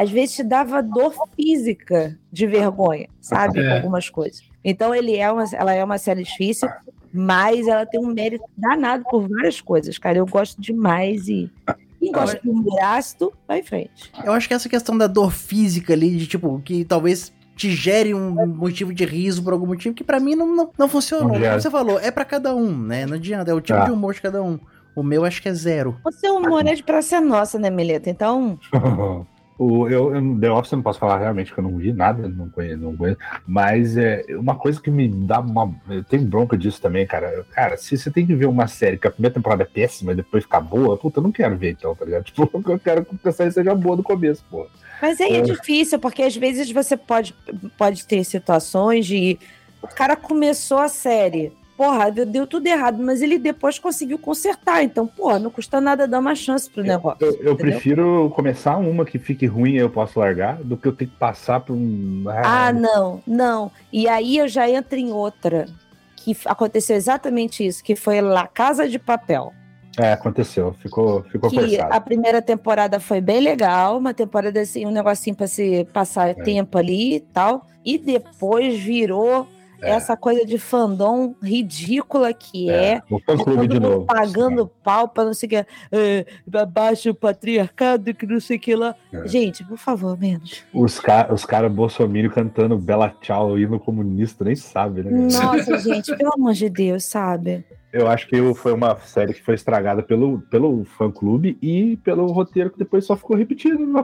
às 0.00 0.10
vezes 0.10 0.36
te 0.36 0.42
dava 0.42 0.82
dor 0.82 1.12
física 1.36 2.16
de 2.32 2.46
vergonha, 2.46 3.08
sabe, 3.20 3.60
É. 3.60 3.76
algumas 3.78 4.08
coisas. 4.08 4.42
Então 4.64 4.94
ele 4.94 5.16
é 5.16 5.30
uma, 5.30 5.44
ela 5.52 5.72
é 5.74 5.82
uma 5.84 5.98
série 5.98 6.22
difícil, 6.22 6.68
mas 7.12 7.66
ela 7.66 7.84
tem 7.86 8.00
um 8.00 8.12
mérito 8.14 8.44
danado 8.56 9.04
por 9.10 9.28
várias 9.28 9.60
coisas, 9.60 9.98
cara. 9.98 10.18
Eu 10.18 10.26
gosto 10.26 10.60
demais 10.60 11.28
e 11.28 11.50
quem 11.98 12.12
gosta 12.12 12.40
de 12.42 12.48
humor 12.48 12.80
ácido, 12.80 13.32
vai 13.46 13.60
em 13.60 13.62
frente. 13.62 14.10
Eu 14.24 14.32
acho 14.32 14.48
que 14.48 14.54
essa 14.54 14.68
questão 14.68 14.96
da 14.96 15.06
dor 15.06 15.32
física 15.32 15.92
ali, 15.92 16.16
de 16.16 16.26
tipo, 16.26 16.60
que 16.64 16.84
talvez 16.84 17.32
te 17.56 17.70
gere 17.72 18.14
um 18.14 18.46
motivo 18.46 18.94
de 18.94 19.04
riso 19.04 19.42
por 19.42 19.52
algum 19.52 19.66
motivo, 19.66 19.94
que 19.94 20.02
pra 20.04 20.18
mim 20.18 20.34
não, 20.34 20.46
não, 20.56 20.70
não 20.78 20.88
funcionou. 20.88 21.38
Não 21.38 21.40
Como 21.46 21.60
você 21.60 21.70
falou, 21.70 21.98
é 22.00 22.10
pra 22.10 22.24
cada 22.24 22.54
um, 22.54 22.74
né? 22.74 23.04
Não 23.04 23.16
adianta, 23.16 23.50
é 23.50 23.54
o 23.54 23.60
tipo 23.60 23.78
Tá. 23.78 23.84
de 23.84 23.90
humor 23.90 24.14
de 24.14 24.22
cada 24.22 24.42
um. 24.42 24.58
O 24.96 25.02
meu 25.02 25.24
acho 25.26 25.42
que 25.42 25.48
é 25.48 25.52
zero. 25.54 25.98
O 26.04 26.10
seu 26.10 26.36
humor 26.36 26.66
é 26.66 26.74
de 26.74 26.82
praça 26.82 27.20
nossa, 27.20 27.58
né, 27.58 27.68
Mileta? 27.70 28.08
Então, 28.08 28.58
O, 29.62 29.86
eu, 29.90 30.14
eu, 30.14 30.40
The 30.40 30.50
Office 30.50 30.72
eu 30.72 30.76
não 30.76 30.82
posso 30.82 30.98
falar 30.98 31.18
realmente 31.18 31.52
que 31.52 31.60
eu 31.60 31.64
não 31.64 31.76
vi 31.76 31.92
nada, 31.92 32.26
não 32.26 32.48
conheço, 32.48 32.78
não 32.80 32.96
conheço. 32.96 33.18
Mas 33.46 33.94
é 33.94 34.24
uma 34.30 34.54
coisa 34.54 34.80
que 34.80 34.90
me 34.90 35.06
dá 35.06 35.38
uma. 35.40 35.70
Eu 35.90 36.02
tenho 36.02 36.22
bronca 36.24 36.56
disso 36.56 36.80
também, 36.80 37.06
cara. 37.06 37.44
Cara, 37.50 37.76
se 37.76 37.94
você 37.98 38.10
tem 38.10 38.26
que 38.26 38.34
ver 38.34 38.46
uma 38.46 38.66
série 38.66 38.96
que 38.96 39.06
a 39.06 39.10
primeira 39.10 39.34
temporada 39.34 39.62
é 39.62 39.66
péssima 39.66 40.12
e 40.12 40.14
depois 40.14 40.44
ficar 40.44 40.62
boa, 40.62 40.96
puta, 40.96 41.18
eu 41.18 41.22
não 41.24 41.30
quero 41.30 41.58
ver 41.58 41.72
então, 41.72 41.94
tá 41.94 42.06
ligado? 42.06 42.24
Tipo, 42.32 42.48
eu 42.70 42.78
quero 42.78 43.04
que 43.04 43.28
a 43.28 43.32
série 43.32 43.52
seja 43.52 43.74
boa 43.74 43.98
do 43.98 44.02
começo, 44.02 44.42
pô. 44.50 44.66
Mas 45.02 45.20
aí 45.20 45.32
é 45.34 45.38
É. 45.40 45.42
difícil, 45.42 45.98
porque 45.98 46.22
às 46.22 46.34
vezes 46.34 46.70
você 46.72 46.96
pode, 46.96 47.34
pode 47.76 48.06
ter 48.06 48.24
situações 48.24 49.04
de. 49.04 49.38
O 49.82 49.88
cara 49.88 50.16
começou 50.16 50.78
a 50.78 50.88
série, 50.88 51.52
porra, 51.80 52.10
deu, 52.10 52.46
tudo 52.46 52.66
errado, 52.66 53.02
mas 53.02 53.22
ele 53.22 53.38
depois 53.38 53.78
conseguiu 53.78 54.18
consertar. 54.18 54.84
Então, 54.84 55.06
porra, 55.06 55.38
não 55.38 55.50
custa 55.50 55.80
nada 55.80 56.06
dar 56.06 56.18
uma 56.18 56.34
chance 56.34 56.68
pro 56.68 56.82
negócio. 56.82 57.24
Eu, 57.24 57.42
eu 57.42 57.56
prefiro 57.56 58.30
começar 58.36 58.76
uma 58.76 59.02
que 59.02 59.18
fique 59.18 59.46
ruim 59.46 59.72
e 59.72 59.78
eu 59.78 59.88
posso 59.88 60.20
largar 60.20 60.62
do 60.62 60.76
que 60.76 60.86
eu 60.86 60.92
ter 60.92 61.06
que 61.06 61.16
passar 61.16 61.60
por 61.60 61.72
um. 61.72 62.24
Ah, 62.28 62.70
não, 62.70 63.22
não. 63.26 63.72
E 63.90 64.06
aí 64.06 64.36
eu 64.36 64.46
já 64.46 64.68
entro 64.68 64.98
em 64.98 65.10
outra, 65.10 65.68
que 66.16 66.36
aconteceu 66.44 66.94
exatamente 66.96 67.66
isso, 67.66 67.82
que 67.82 67.96
foi 67.96 68.20
La 68.20 68.46
Casa 68.46 68.86
de 68.86 68.98
Papel. 68.98 69.50
É, 69.98 70.12
aconteceu. 70.12 70.74
Ficou, 70.74 71.22
ficou 71.22 71.48
que 71.48 71.58
forçado. 71.58 71.94
a 71.94 71.98
primeira 71.98 72.42
temporada 72.42 73.00
foi 73.00 73.22
bem 73.22 73.40
legal, 73.40 73.96
uma 73.96 74.12
temporada 74.12 74.60
assim, 74.60 74.84
um 74.84 74.90
negocinho 74.90 75.34
pra 75.34 75.46
se 75.46 75.86
passar 75.94 76.28
É. 76.28 76.34
tempo 76.34 76.76
ali 76.76 77.14
e 77.14 77.20
tal. 77.20 77.66
E 77.82 77.96
depois 77.96 78.78
virou 78.78 79.48
É. 79.82 79.90
essa 79.90 80.16
coisa 80.16 80.44
de 80.44 80.58
fandom 80.58 81.34
ridícula 81.42 82.32
que 82.32 82.70
é. 82.70 83.02
O 83.10 83.18
fã 83.18 83.36
clube 83.36 83.68
de 83.68 83.80
novo. 83.80 84.06
pagando 84.06 84.66
pau 84.82 85.08
pra 85.08 85.24
não 85.24 85.34
sei 85.34 85.46
o 85.46 85.50
que. 85.50 85.66
É, 85.92 86.26
abaixa 86.54 87.10
o 87.10 87.14
patriarcado, 87.14 88.14
que 88.14 88.26
não 88.26 88.40
sei 88.40 88.56
o 88.56 88.60
que 88.60 88.74
lá. 88.74 88.94
É. 89.12 89.26
Gente, 89.26 89.64
por 89.64 89.78
favor, 89.78 90.18
menos. 90.18 90.64
Os, 90.72 90.98
ca 90.98 91.28
os 91.32 91.44
caras 91.44 91.72
bolsominion 91.72 92.30
cantando 92.30 92.78
Bela 92.78 93.14
Tchau, 93.20 93.58
hino 93.58 93.78
comunista, 93.80 94.44
nem 94.44 94.56
sabe, 94.56 95.02
né? 95.02 95.10
Nossa, 95.10 95.78
gente, 95.78 96.16
pelo 96.16 96.32
amor 96.34 96.52
de 96.52 96.68
Deus, 96.68 97.04
sabe? 97.04 97.64
Eu 97.92 98.06
acho 98.08 98.28
que 98.28 98.40
o- 98.40 98.54
foi 98.54 98.72
uma 98.72 98.98
série 99.00 99.34
que 99.34 99.42
foi 99.42 99.54
estragada 99.54 100.02
pelo, 100.02 100.40
pelo 100.42 100.84
fã-clube 100.84 101.58
e 101.60 101.96
pelo 101.98 102.26
roteiro 102.26 102.70
que 102.70 102.78
depois 102.78 103.04
só 103.04 103.16
ficou 103.16 103.36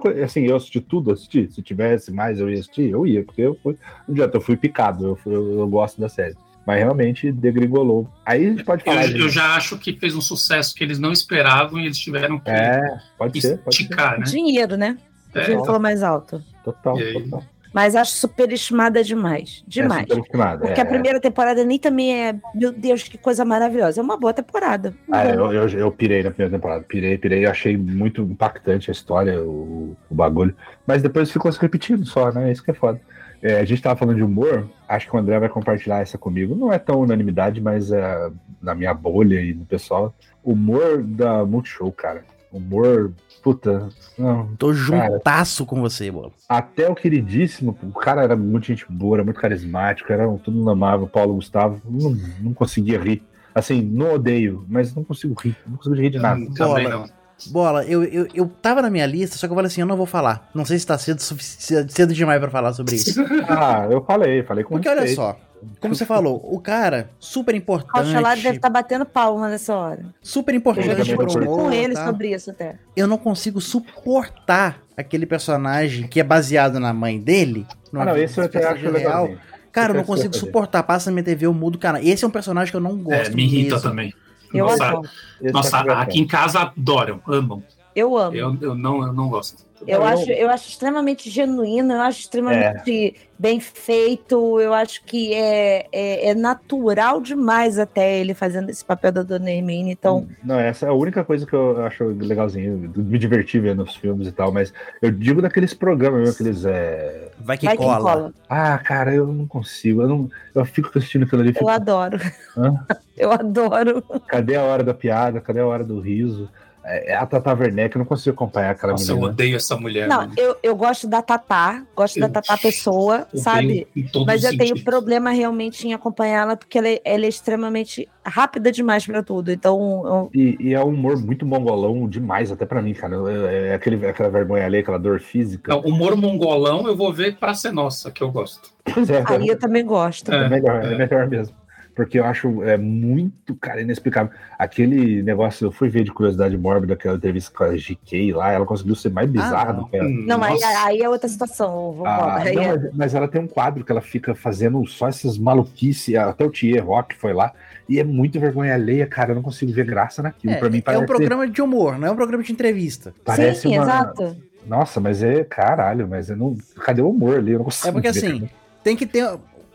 coisa. 0.01 0.25
Assim, 0.25 0.43
eu 0.45 0.57
assisti 0.57 0.81
tudo, 0.81 1.13
assisti. 1.13 1.49
Se 1.53 1.63
tivesse 1.63 2.13
mais, 2.13 2.41
eu 2.41 2.49
ia 2.51 2.59
assistir, 2.59 2.91
eu 2.91 3.07
ia, 3.07 3.23
porque 3.25 3.43
eu 3.43 3.57
fui. 3.63 3.77
Não 4.09 4.15
adianta, 4.15 4.37
eu 4.37 4.41
fui 4.41 4.57
picado, 4.57 5.07
eu, 5.07 5.17
fui- 5.17 5.35
eu, 5.35 5.61
eu 5.61 5.69
gosto 5.69 6.01
da 6.01 6.09
série. 6.09 6.35
Mas 6.67 6.79
realmente 6.81 7.31
degringolou. 7.31 8.09
Aí 8.25 8.45
a 8.45 8.51
gente 8.51 8.65
pode 8.65 8.83
Eu, 8.85 8.93
falar. 8.93 9.07
de- 9.07 9.21
eu 9.21 9.29
já 9.29 9.55
acho 9.55 9.79
que 9.79 9.93
fez 9.93 10.17
um 10.17 10.21
sucesso 10.21 10.75
que 10.75 10.83
eles 10.83 10.99
não 10.99 11.13
esperavam 11.13 11.79
e 11.79 11.85
eles 11.87 11.99
tiveram 11.99 12.41
que 12.41 12.51
É, 12.51 12.81
pode 13.17 13.41
ser, 13.41 13.59
pode 13.59 13.77
ser. 13.77 13.83
esticar, 13.85 14.19
né? 14.19 14.25
Dinheiro, 14.27 14.77
né? 14.77 14.99
O 15.33 15.39
É, 15.39 15.43
dinheiro 15.45 15.65
falou 15.65 15.81
mais 15.81 16.03
alto. 16.03 16.43
Total, 16.65 16.99
total. 17.13 17.45
Mas 17.77 17.95
acho 17.95 18.13
superestimada 18.13 19.05
demais. 19.05 19.63
Demais. 19.69 20.07
É 20.09 20.15
superestimado, 20.15 20.61
Porque 20.63 20.81
é. 20.81 20.83
a 20.83 20.87
primeira 20.87 21.21
temporada 21.21 21.63
nem 21.63 21.79
também 21.79 22.27
é, 22.27 22.35
meu 22.55 22.73
Deus, 22.73 23.03
que 23.03 23.19
coisa 23.19 23.45
maravilhosa. 23.45 24.01
É 24.01 24.03
uma 24.03 24.17
boa 24.17 24.33
temporada. 24.33 24.95
Ah, 25.13 25.27
eu, 25.27 25.53
eu, 25.53 25.69
eu 25.69 25.93
pirei 25.93 26.23
na 26.23 26.31
primeira 26.31 26.57
temporada. 26.57 26.83
Pirei, 26.89 27.19
pirei. 27.19 27.45
Achei 27.45 27.77
muito 27.77 28.23
impactante 28.23 28.91
a 28.91 28.93
história, 28.93 29.43
o, 29.43 29.95
o 30.09 30.15
bagulho. 30.15 30.57
Mas 30.87 31.03
depois 31.03 31.31
ficou 31.31 31.53
se 31.53 31.61
repetindo 31.61 32.07
só, 32.07 32.33
né? 32.33 32.51
Isso 32.51 32.65
que 32.65 32.71
é 32.71 32.75
foda. 32.75 32.99
É, 33.43 33.61
a 33.61 33.65
gente 33.67 33.83
tava 33.83 33.95
falando 33.95 34.17
de 34.17 34.25
humor. 34.25 34.67
Acho 34.89 35.11
que 35.11 35.15
o 35.15 35.19
André 35.19 35.39
vai 35.39 35.51
compartilhar 35.51 36.01
essa 36.01 36.17
comigo. 36.17 36.57
Não 36.57 36.73
é 36.73 36.79
tão 36.79 37.01
unanimidade, 37.01 37.61
mas 37.61 37.93
é, 37.93 38.31
na 38.63 38.75
minha 38.75 38.95
bolha 38.95 39.39
e 39.39 39.53
no 39.53 39.67
pessoal. 39.67 40.15
Humor 40.43 41.03
da 41.03 41.45
Multishow, 41.45 41.93
cara. 41.93 42.25
Humor. 42.51 43.13
Puta. 43.47 43.91
Não, 44.19 44.57
Tô 44.59 44.73
juntasso 44.73 45.65
com 45.65 45.81
você, 45.81 46.11
bola. 46.11 46.33
até 46.49 46.91
o 46.91 46.97
queridíssimo, 46.97 47.79
o 47.81 47.93
cara 47.93 48.25
era 48.25 48.35
muito 48.35 48.67
gente 48.67 48.85
boa, 48.91 49.19
era 49.19 49.25
muito 49.25 49.39
carismático, 49.39 50.13
era, 50.13 50.27
todo 50.39 50.51
mundo 50.53 50.69
amava 50.69 51.05
o 51.05 51.09
Paulo 51.09 51.35
Gustavo, 51.35 51.81
não, 51.89 52.17
não 52.41 52.53
conseguia 52.53 52.99
rir. 52.99 53.23
Assim, 53.55 53.81
não 53.81 54.15
odeio, 54.15 54.67
mas 54.69 54.93
não 54.93 55.05
consigo 55.05 55.33
rir, 55.41 55.57
não 55.65 55.77
consigo 55.77 55.95
rir 55.95 56.11
de 56.11 56.19
nada. 56.19 56.41
Hum, 56.41 56.53
Também 56.55 56.89
não. 56.89 57.05
Bola, 57.53 57.85
eu, 57.85 58.03
eu, 58.03 58.27
eu 58.35 58.49
tava 58.61 58.83
na 58.83 58.91
minha 58.91 59.07
lista, 59.07 59.37
só 59.37 59.47
que 59.47 59.53
eu 59.53 59.55
falei 59.55 59.69
assim, 59.69 59.81
eu 59.81 59.87
não 59.87 59.97
vou 59.97 60.07
falar. 60.07 60.51
Não 60.53 60.65
sei 60.65 60.77
se 60.81 60.87
tá 60.87 60.99
cedo, 60.99 61.21
cedo 61.21 62.13
demais 62.13 62.41
pra 62.41 62.51
falar 62.51 62.73
sobre 62.73 62.97
isso. 62.97 63.23
Ah, 63.49 63.87
eu 63.89 64.03
falei, 64.03 64.43
falei 64.43 64.65
com 64.65 64.75
Porque 64.75 64.89
olha 64.89 65.07
só, 65.15 65.39
como 65.81 65.95
você 65.95 66.07
falou, 66.07 66.41
o 66.43 66.61
cara, 66.61 67.11
super 67.19 67.55
O 67.55 67.57
importante, 67.57 68.11
Chalado 68.11 68.41
deve 68.43 68.57
estar 68.57 68.71
batendo 68.71 69.05
palma 69.05 69.49
nessa 69.49 69.75
hora. 69.75 70.05
super 70.23 70.55
Eu 70.55 70.59
importante 70.59 70.87
já 70.87 70.97
também 70.97 71.17
pro 71.17 71.27
discuti 71.27 71.47
com 71.47 71.73
ele 71.73 71.95
tá? 71.95 72.07
sobre 72.07 72.35
isso 72.35 72.51
até. 72.51 72.77
Eu 72.97 73.07
não 73.07 73.19
consigo 73.19 73.61
suportar 73.61 74.83
aquele 74.97 75.27
personagem 75.27 76.07
que 76.09 76.21
é 76.21 76.25
baseado 76.25 76.81
na 76.81 76.93
mãe 76.93 77.21
dele. 77.21 77.67
Ah, 77.95 78.05
não, 78.05 78.17
esse 78.17 78.39
eu 78.39 78.45
até 78.45 78.61
personagem 78.61 78.87
acho 78.87 78.95
legalzinho. 78.95 79.41
Cara, 79.73 79.93
eu 79.93 79.97
não 79.97 80.05
consigo 80.05 80.35
eu 80.35 80.39
suportar. 80.39 80.83
Passa 80.83 81.11
na 81.11 81.15
minha 81.15 81.25
TV, 81.25 81.47
eu 81.47 81.53
mudo 81.53 81.77
o 81.77 81.79
canal. 81.79 82.01
Esse 82.03 82.25
é 82.25 82.29
um 82.29 82.31
personagem 82.31 82.71
que 82.71 82.77
eu 82.77 82.81
não 82.81 82.97
gosto 82.97 83.31
É, 83.31 83.35
me 83.35 83.45
irrita 83.45 83.75
mesmo. 83.75 83.91
também. 83.91 84.15
Eu 84.55 84.65
Nossa, 84.65 84.87
adoro. 84.87 85.09
Nossa, 85.53 85.83
eu 85.85 85.93
aqui 85.93 86.19
em 86.19 86.27
casa 86.27 86.61
adoram, 86.61 87.21
amam. 87.29 87.63
Eu 87.97 88.17
amo. 88.17 88.37
Eu, 88.37 88.57
eu, 88.61 88.75
não, 88.75 89.03
eu 89.03 89.13
não 89.13 89.29
gosto. 89.31 89.65
Eu, 89.81 89.99
Eu- 90.01 90.05
acho, 90.05 90.31
eu 90.31 90.51
acho 90.51 90.69
extremamente 90.69 91.31
genuíno, 91.31 91.93
eu 91.95 92.01
acho 92.01 92.21
extremamente 92.21 93.15
bem 93.39 93.61
feito, 93.61 94.61
eu 94.61 94.73
acho 94.75 95.03
que 95.05 95.33
é, 95.35 95.87
é, 95.93 96.29
é 96.29 96.35
natural 96.35 97.21
demais 97.21 97.79
até 97.79 98.19
ele 98.19 98.35
fazendo 98.35 98.71
esse 98.71 98.85
papel 98.85 99.13
da 99.13 99.23
Dona 99.23 99.51
Hermine. 99.51 99.93
Então, 99.93 100.27
Não, 100.43 100.59
essa 100.59 100.87
é 100.87 100.89
a 100.89 100.93
única 100.93 101.25
coisa 101.25 101.47
que 101.47 101.55
eu 101.55 101.85
acho 101.85 102.05
legalzinho, 102.05 102.77
me 102.97 103.19
divertir 103.19 103.61
vendo 103.61 103.83
os 103.83 103.97
filmes 103.97 104.29
e 104.29 104.33
tal, 104.33 104.53
mas 104.53 104.73
eu 105.03 105.11
digo 105.11 105.41
daqueles 105.43 105.75
programas 105.75 106.21
mesmo, 106.21 106.35
aqueles. 106.35 106.65
É... 106.65 107.31
Vai 107.39 107.59
que 107.59 107.67
vai 107.67 107.77
cola. 107.77 107.99
cola. 107.99 108.35
Ah, 108.49 108.79
cara, 108.79 109.15
eu 109.15 109.27
não 109.27 109.47
consigo, 109.47 110.03
eu, 110.03 110.09
não, 110.09 110.29
eu 110.55 110.65
fico 110.65 110.91
assistindo 110.97 111.25
aquilo 111.25 111.43
ali, 111.43 111.51
Eu 111.51 111.55
fico, 111.55 111.71
adoro. 111.71 112.19
Hã? 112.57 112.75
Eu 113.17 113.33
adoro. 113.33 114.05
cadê 114.27 114.57
a 114.57 114.63
hora 114.63 114.85
da 114.85 114.95
piada, 114.95 115.41
cadê 115.41 115.61
a 115.61 115.67
hora 115.67 115.85
do 115.85 116.01
riso? 116.01 116.51
É, 116.89 117.13
é 117.13 117.17
a 117.17 117.27
Tata 117.27 117.53
Werneck, 117.53 117.97
eu 117.97 117.99
não 117.99 118.07
consigo 118.07 118.33
acompanhar 118.35 118.71
aquela 118.71 118.93
Nossa, 118.93 119.11
eu 119.11 119.17
menina. 119.17 119.33
odeio 119.33 119.57
essa 119.57 119.77
mulher. 119.77 120.07
Não, 120.09 120.19
mano. 120.19 120.33
eu, 120.37 120.57
eu 120.63 120.77
gosto 120.77 121.09
da 121.09 121.21
Tatá, 121.21 121.83
gosto 121.97 122.21
da 122.21 122.27
Eu 122.27 122.33
Tatá 122.33 122.57
pessoa, 122.57 123.27
sabe? 123.35 123.89
Mas 124.25 124.45
eu 124.45 124.57
tenho 124.57 124.83
problema 124.85 125.31
realmente 125.31 125.87
em 125.89 125.93
acompanhá-la, 125.95 126.57
porque 126.57 126.79
ela 126.79 126.89
é, 126.89 127.01
ela 127.05 127.25
é 127.25 127.29
extremamente 127.29 128.09
rápida 128.25 128.71
demais 128.71 129.05
pra 129.05 129.23
tudo. 129.23 129.51
Então, 129.51 130.03
eu- 130.07 130.31
E, 130.33 130.57
e 130.61 130.75
é 130.75 130.81
um 130.85 130.89
humor 130.91 131.17
muito 131.21 131.45
mongolão 131.45 132.09
demais, 132.09 132.53
até 132.53 132.65
pra 132.65 132.81
mim, 132.81 132.95
cara. 132.95 133.17
É, 133.51 133.69
é 133.71 133.75
aquele, 133.75 134.07
aquela 134.07 134.29
vergonha 134.31 134.65
ali, 134.65 134.79
aquela 134.79 134.99
dor 134.99 135.19
física. 135.21 135.73
Não, 135.73 135.81
humor 135.81 136.17
mongolão 136.17 136.87
eu 136.87 136.97
vou 136.97 137.13
ver 137.13 137.37
pra 137.37 137.53
ser 137.55 137.73
nossa, 137.73 138.11
que 138.13 138.23
eu 138.23 138.31
gosto. 138.31 138.71
Pois 138.95 139.11
é, 139.11 139.25
aí 139.27 139.49
eu 139.49 139.59
também 139.59 139.85
gosto. 139.85 140.33
é, 140.33 140.45
É, 140.45 140.49
melhor, 140.49 140.85
é. 140.85 140.93
é. 140.95 140.99
melhor 140.99 141.29
mesmo. 141.29 141.55
Porque 141.97 142.19
eu 142.19 142.25
acho 142.27 142.63
é 142.63 142.77
muito, 142.77 143.55
cara, 143.57 143.81
inexplicável. 143.81 144.31
Aquele 144.59 145.23
negócio, 145.23 145.67
eu 145.67 145.73
fui 145.73 145.89
ver 145.89 146.05
de 146.05 146.13
curiosidade 146.13 146.55
mórbida, 146.57 146.93
aquela 146.93 147.17
entrevista 147.17 147.51
com 147.57 147.65
a 147.65 147.71
GK 147.75 148.35
lá, 148.35 148.53
ela 148.53 148.67
conseguiu 148.67 148.95
ser 148.95 149.11
mais 149.11 149.31
bizarra 149.31 149.73
não. 149.73 149.81
do 149.81 149.89
que 149.89 149.97
ela. 149.97 150.07
Não, 150.07 150.45
aí, 150.45 150.53
Nossa. 150.53 150.85
aí 150.85 151.01
é 151.01 151.09
outra 151.09 151.27
situação. 151.27 151.93
Vamos 151.93 152.07
Ah, 152.07 152.43
não, 152.45 152.63
é- 152.63 152.77
mas, 152.77 152.95
mas 152.95 153.15
ela 153.15 153.27
tem 153.27 153.41
um 153.41 153.47
quadro 153.47 153.83
que 153.83 153.91
ela 153.91 154.03
fica 154.03 154.35
fazendo 154.35 154.87
só 154.87 155.09
essas 155.09 155.39
maluquices, 155.39 156.15
até 156.15 156.45
o 156.45 156.51
Thier 156.51 156.87
Rock 156.87 157.17
foi 157.17 157.33
lá, 157.33 157.51
e 157.89 157.99
é 157.99 158.05
muito 158.05 158.39
vergonha 158.39 158.75
alheia, 158.75 159.07
cara, 159.07 159.31
eu 159.31 159.35
não 159.35 159.43
consigo 159.43 159.73
ver 159.73 159.87
graça 159.87 160.23
naquilo. 160.23 160.53
É, 160.53 160.59
pra 160.59 160.69
mim 160.69 160.79
é 160.79 160.83
parece, 160.83 161.03
um 161.03 161.07
programa 161.07 161.49
de 161.49 161.63
humor, 161.63 161.99
não 161.99 162.09
é 162.09 162.11
um 162.11 162.17
programa 162.17 162.45
de 162.45 162.53
entrevista. 162.53 163.15
parece 163.25 163.63
Sim, 163.63 163.79
uma... 163.79 163.85
exato. 163.85 164.37
Nossa, 164.67 165.01
mas 165.01 165.23
é 165.23 165.45
caralho, 165.45 166.07
mas 166.07 166.29
eu 166.29 166.37
não... 166.37 166.55
cadê 166.85 167.01
o 167.01 167.09
humor 167.09 167.39
ali? 167.39 167.53
Eu 167.53 167.59
não 167.59 167.65
consigo 167.65 167.89
É 167.89 167.93
porque 167.93 168.13
ver, 168.13 168.19
assim, 168.19 168.41
cara. 168.41 168.53
tem 168.85 168.97
que 168.97 169.07
ter. 169.07 169.25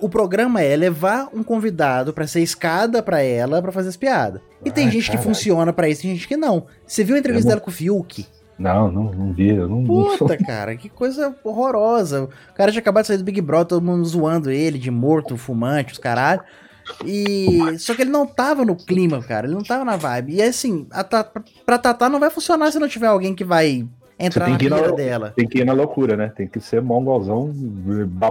O 0.01 0.09
programa 0.09 0.61
é 0.61 0.75
levar 0.75 1.29
um 1.33 1.43
convidado 1.43 2.11
pra 2.11 2.25
ser 2.27 2.41
escada 2.41 3.01
pra 3.03 3.21
ela 3.21 3.61
pra 3.61 3.71
fazer 3.71 3.89
as 3.89 3.97
piadas. 3.97 4.41
E 4.65 4.71
tem 4.71 4.87
Ah, 4.87 4.91
gente 4.91 5.05
que 5.05 5.11
caralho. 5.17 5.27
funciona 5.29 5.71
pra 5.71 5.87
isso, 5.87 6.01
tem 6.01 6.11
gente 6.15 6.27
que 6.27 6.35
não. 6.35 6.65
Você 6.85 7.03
viu 7.03 7.15
a 7.15 7.19
entrevista 7.19 7.45
não- 7.47 7.55
dela 7.55 7.61
com 7.61 7.69
o 7.69 7.73
Fiuk? 7.73 8.25
Não, 8.59 8.91
não, 8.91 9.03
não 9.11 9.33
vi, 9.33 9.49
eu 9.55 9.67
não... 9.67 9.81
não 9.81 10.17
Puta, 10.17 10.37
cara, 10.37 10.75
que 10.75 10.87
coisa 10.89 11.35
horrorosa. 11.43 12.23
O 12.51 12.53
cara 12.53 12.71
tinha 12.71 12.81
acabado 12.81 13.03
de 13.03 13.07
sair 13.07 13.17
do 13.17 13.23
Big 13.23 13.41
Brother, 13.41 13.67
todo 13.67 13.83
mundo 13.83 14.03
zoando 14.05 14.51
ele 14.51 14.77
de 14.77 14.91
morto, 14.91 15.35
fumante, 15.37 15.93
os 15.93 15.97
caralho. 15.99 16.41
E. 17.05 17.59
Só 17.79 17.93
que 17.95 18.01
ele 18.01 18.11
não 18.11 18.25
tava 18.25 18.65
no 18.65 18.75
clima, 18.75 19.21
cara. 19.21 19.47
Ele 19.47 19.55
não 19.55 19.63
tava 19.63 19.85
na 19.85 19.95
vibe. 19.95 20.35
E 20.35 20.41
assim, 20.43 20.85
a 20.91 21.03
Ta- 21.03 21.23
pra 21.65 21.77
Tatá 21.77 22.09
não 22.09 22.19
vai 22.19 22.29
funcionar 22.29 22.71
se 22.71 22.79
não 22.79 22.87
tiver 22.87 23.07
alguém 23.07 23.33
que 23.33 23.43
vai 23.43 23.87
entrar 24.25 24.45
tem 24.45 24.53
na 24.53 24.59
que 24.59 24.65
ir 24.65 24.69
na- 24.69 24.75
vida 24.77 24.91
dela. 24.93 25.33
Tem 25.35 25.47
que 25.47 25.59
ir 25.59 25.65
na 25.65 25.73
loucura, 25.73 26.15
né? 26.15 26.31
Tem 26.35 26.47
que 26.47 26.59
ser 26.59 26.81
mongolzão, 26.81 27.53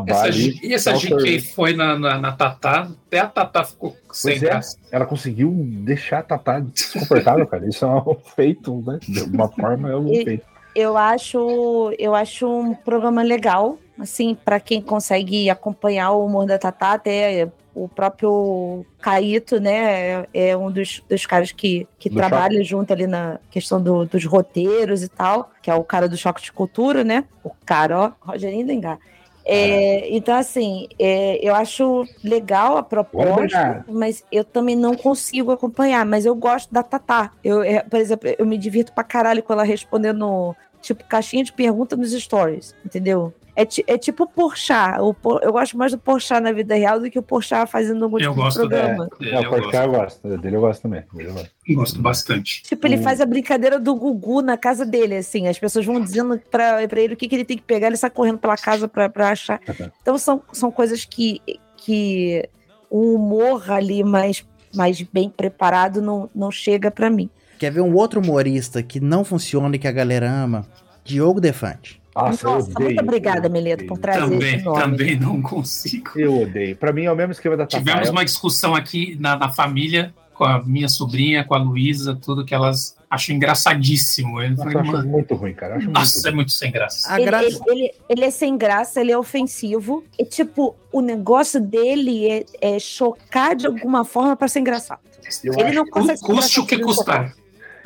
Essa, 0.06 0.22
ali. 0.24 0.58
e 0.62 0.72
essa 0.74 0.92
por- 0.92 1.00
GK 1.00 1.40
foi 1.40 1.74
na, 1.74 1.98
na, 1.98 2.18
na 2.18 2.32
Tatá, 2.32 2.88
até 3.06 3.18
a 3.18 3.26
Tatá 3.26 3.64
ficou 3.64 3.96
sem 4.12 4.32
Pois 4.34 4.42
é. 4.42 4.46
graça. 4.46 4.76
Ela 4.90 5.06
conseguiu 5.06 5.52
deixar 5.84 6.18
a 6.18 6.22
Tatá 6.22 6.60
desconfortável, 6.60 7.46
cara. 7.46 7.66
Isso 7.68 7.84
é 7.84 7.88
um 7.88 8.14
feito, 8.36 8.82
né? 8.86 8.98
De 9.02 9.22
uma 9.22 9.48
forma 9.48 9.90
é 9.90 9.96
um 9.96 10.08
E- 10.12 10.24
feito. 10.24 10.50
Eu 10.74 10.96
acho, 10.96 11.92
eu 11.98 12.14
acho 12.14 12.46
um 12.48 12.72
programa 12.74 13.22
legal, 13.22 13.76
assim, 13.98 14.36
pra 14.44 14.60
quem 14.60 14.80
consegue 14.80 15.50
acompanhar 15.50 16.12
o 16.12 16.24
humor 16.24 16.46
da 16.46 16.58
Tatá, 16.58 16.92
até 16.92 17.48
o 17.74 17.88
próprio 17.88 18.84
Caíto, 19.00 19.60
né, 19.60 20.26
é, 20.32 20.48
é 20.50 20.56
um 20.56 20.70
dos, 20.70 21.02
dos 21.08 21.24
caras 21.26 21.52
que, 21.52 21.86
que 21.98 22.08
Do 22.10 22.16
trabalha 22.16 22.62
junto 22.64 22.92
ali 22.92 23.06
na 23.06 23.38
questão 23.50 23.82
do- 23.82 24.04
dos 24.04 24.24
roteiros 24.24 25.02
e 25.02 25.08
tal, 25.08 25.50
que 25.62 25.70
é 25.70 25.74
o 25.74 25.84
cara 25.84 26.08
do 26.08 26.16
Choque 26.16 26.42
de 26.42 26.52
Cultura, 26.52 27.04
né, 27.04 27.24
o 27.44 27.50
cara, 27.64 27.98
ó, 27.98 28.12
Rogerinho 28.20 28.66
Dengar. 28.66 28.98
É, 29.42 30.14
então, 30.14 30.36
assim, 30.36 30.86
é, 30.98 31.38
eu 31.42 31.54
acho 31.54 32.06
legal 32.22 32.76
a 32.76 32.82
proposta, 32.82 33.84
mas 33.88 34.22
eu 34.30 34.44
também 34.44 34.76
não 34.76 34.94
consigo 34.94 35.50
acompanhar. 35.50 36.04
Mas 36.04 36.26
eu 36.26 36.34
gosto 36.34 36.72
da 36.72 36.82
Tatá. 36.82 37.32
Eu, 37.42 37.62
é, 37.62 37.80
por 37.80 37.98
exemplo, 37.98 38.28
eu 38.38 38.46
me 38.46 38.58
divirto 38.58 38.92
pra 38.92 39.02
caralho 39.02 39.42
com 39.42 39.52
ela 39.52 39.64
respondendo, 39.64 40.54
tipo, 40.82 41.02
caixinha 41.04 41.42
de 41.42 41.52
pergunta 41.52 41.96
nos 41.96 42.12
stories, 42.12 42.76
entendeu? 42.84 43.32
É, 43.60 43.64
ti- 43.66 43.84
é 43.86 43.98
tipo 43.98 44.24
o 44.24 44.26
Porchat. 44.26 44.98
O 45.00 45.12
Por- 45.12 45.40
eu 45.42 45.52
gosto 45.52 45.76
mais 45.76 45.92
do 45.92 45.98
Porchat 45.98 46.40
na 46.40 46.50
vida 46.50 46.74
real 46.74 46.98
do 46.98 47.10
que 47.10 47.18
o 47.18 47.22
Porchat 47.22 47.70
fazendo 47.70 48.04
algum 48.04 48.16
Eu 48.16 48.20
tipo 48.30 48.34
de 48.34 48.40
gosto 48.40 48.60
programa. 48.60 49.08
dele, 49.18 49.32
Não, 49.32 49.42
eu 49.42 49.50
gosto, 49.50 49.74
eu 49.74 49.90
gosto. 49.90 50.38
Dele 50.38 50.56
eu 50.56 50.60
gosto 50.60 50.82
também. 50.82 51.02
Eu 51.18 51.32
gosto. 51.34 51.50
gosto 51.74 52.00
bastante. 52.00 52.62
Tipo, 52.62 52.86
ele 52.86 52.96
Hum. 52.96 53.02
faz 53.02 53.20
a 53.20 53.26
brincadeira 53.26 53.78
do 53.78 53.94
Gugu 53.94 54.40
na 54.40 54.56
casa 54.56 54.86
dele, 54.86 55.16
assim. 55.16 55.46
As 55.46 55.58
pessoas 55.58 55.84
vão 55.84 56.00
dizendo 56.00 56.40
pra, 56.50 56.88
pra 56.88 57.00
ele 57.00 57.12
o 57.14 57.16
que, 57.16 57.28
que 57.28 57.34
ele 57.34 57.44
tem 57.44 57.56
que 57.58 57.62
pegar, 57.62 57.88
ele 57.88 57.96
sai 57.98 58.08
correndo 58.10 58.38
pela 58.38 58.56
casa 58.56 58.88
pra, 58.88 59.08
pra 59.10 59.28
achar. 59.30 59.60
Então 60.00 60.16
são, 60.16 60.42
são 60.52 60.70
coisas 60.70 61.04
que, 61.04 61.42
que 61.76 62.48
o 62.88 63.14
humor 63.14 63.70
ali 63.70 64.02
mais, 64.02 64.42
mais 64.74 65.02
bem 65.02 65.28
preparado 65.28 66.00
não, 66.00 66.30
não 66.34 66.50
chega 66.50 66.90
pra 66.90 67.10
mim. 67.10 67.28
Quer 67.58 67.70
ver 67.70 67.82
um 67.82 67.94
outro 67.94 68.20
humorista 68.22 68.82
que 68.82 69.00
não 69.00 69.22
funciona 69.22 69.76
e 69.76 69.78
que 69.78 69.86
a 69.86 69.92
galera 69.92 70.30
ama? 70.30 70.66
Diogo 71.04 71.40
Defante. 71.42 71.99
Nossa, 72.14 72.48
Nossa 72.50 72.80
muito 72.80 73.00
obrigada, 73.00 73.48
Meleto, 73.48 73.86
por 73.86 73.98
trazer 73.98 74.20
também, 74.20 74.56
esse 74.56 74.64
nome. 74.64 74.80
Também 74.80 75.16
não 75.18 75.40
consigo. 75.40 76.10
Eu 76.18 76.42
odeio. 76.42 76.76
Pra 76.76 76.92
mim 76.92 77.04
é 77.04 77.12
o 77.12 77.16
mesmo 77.16 77.32
esquema 77.32 77.56
da 77.56 77.66
Tivemos 77.66 77.92
Tafael. 77.92 78.12
uma 78.12 78.24
discussão 78.24 78.74
aqui 78.74 79.16
na, 79.20 79.36
na 79.36 79.50
família 79.50 80.12
com 80.34 80.44
a 80.44 80.62
minha 80.64 80.88
sobrinha, 80.88 81.44
com 81.44 81.54
a 81.54 81.58
Luísa, 81.58 82.16
tudo 82.20 82.44
que 82.44 82.54
elas 82.54 82.96
acham 83.10 83.36
engraçadíssimo. 83.36 84.40
Eu 84.40 84.50
Nossa, 84.50 84.62
falei, 84.62 84.76
eu 84.76 84.80
acho 84.80 84.92
mano, 84.92 85.08
muito 85.08 85.34
ruim, 85.34 85.52
cara. 85.52 85.76
Acho 85.76 85.90
nossa, 85.90 86.14
muito 86.14 86.28
é 86.28 86.30
muito 86.32 86.52
sem 86.52 86.70
graça. 86.72 87.14
Ele, 87.14 87.24
graça. 87.26 87.46
ele, 87.46 87.60
ele- 87.68 87.92
ele 88.08 88.24
é 88.24 88.30
sem 88.30 88.56
graça, 88.56 89.00
ele 89.00 89.12
é 89.12 89.18
ofensivo. 89.18 90.02
E, 90.18 90.24
tipo, 90.24 90.74
o 90.92 91.00
negócio 91.00 91.60
dele 91.60 92.26
é, 92.28 92.44
é 92.60 92.78
chocar 92.78 93.54
de 93.54 93.66
alguma 93.66 94.04
forma 94.04 94.34
pra 94.34 94.48
ser 94.48 94.60
engraçado. 94.60 95.00
Eu 95.44 95.52
ele 95.58 95.72
não 95.72 95.86
consegue 95.86 96.20
Custe 96.20 96.58
o 96.60 96.66
que 96.66 96.78
custar. 96.78 97.34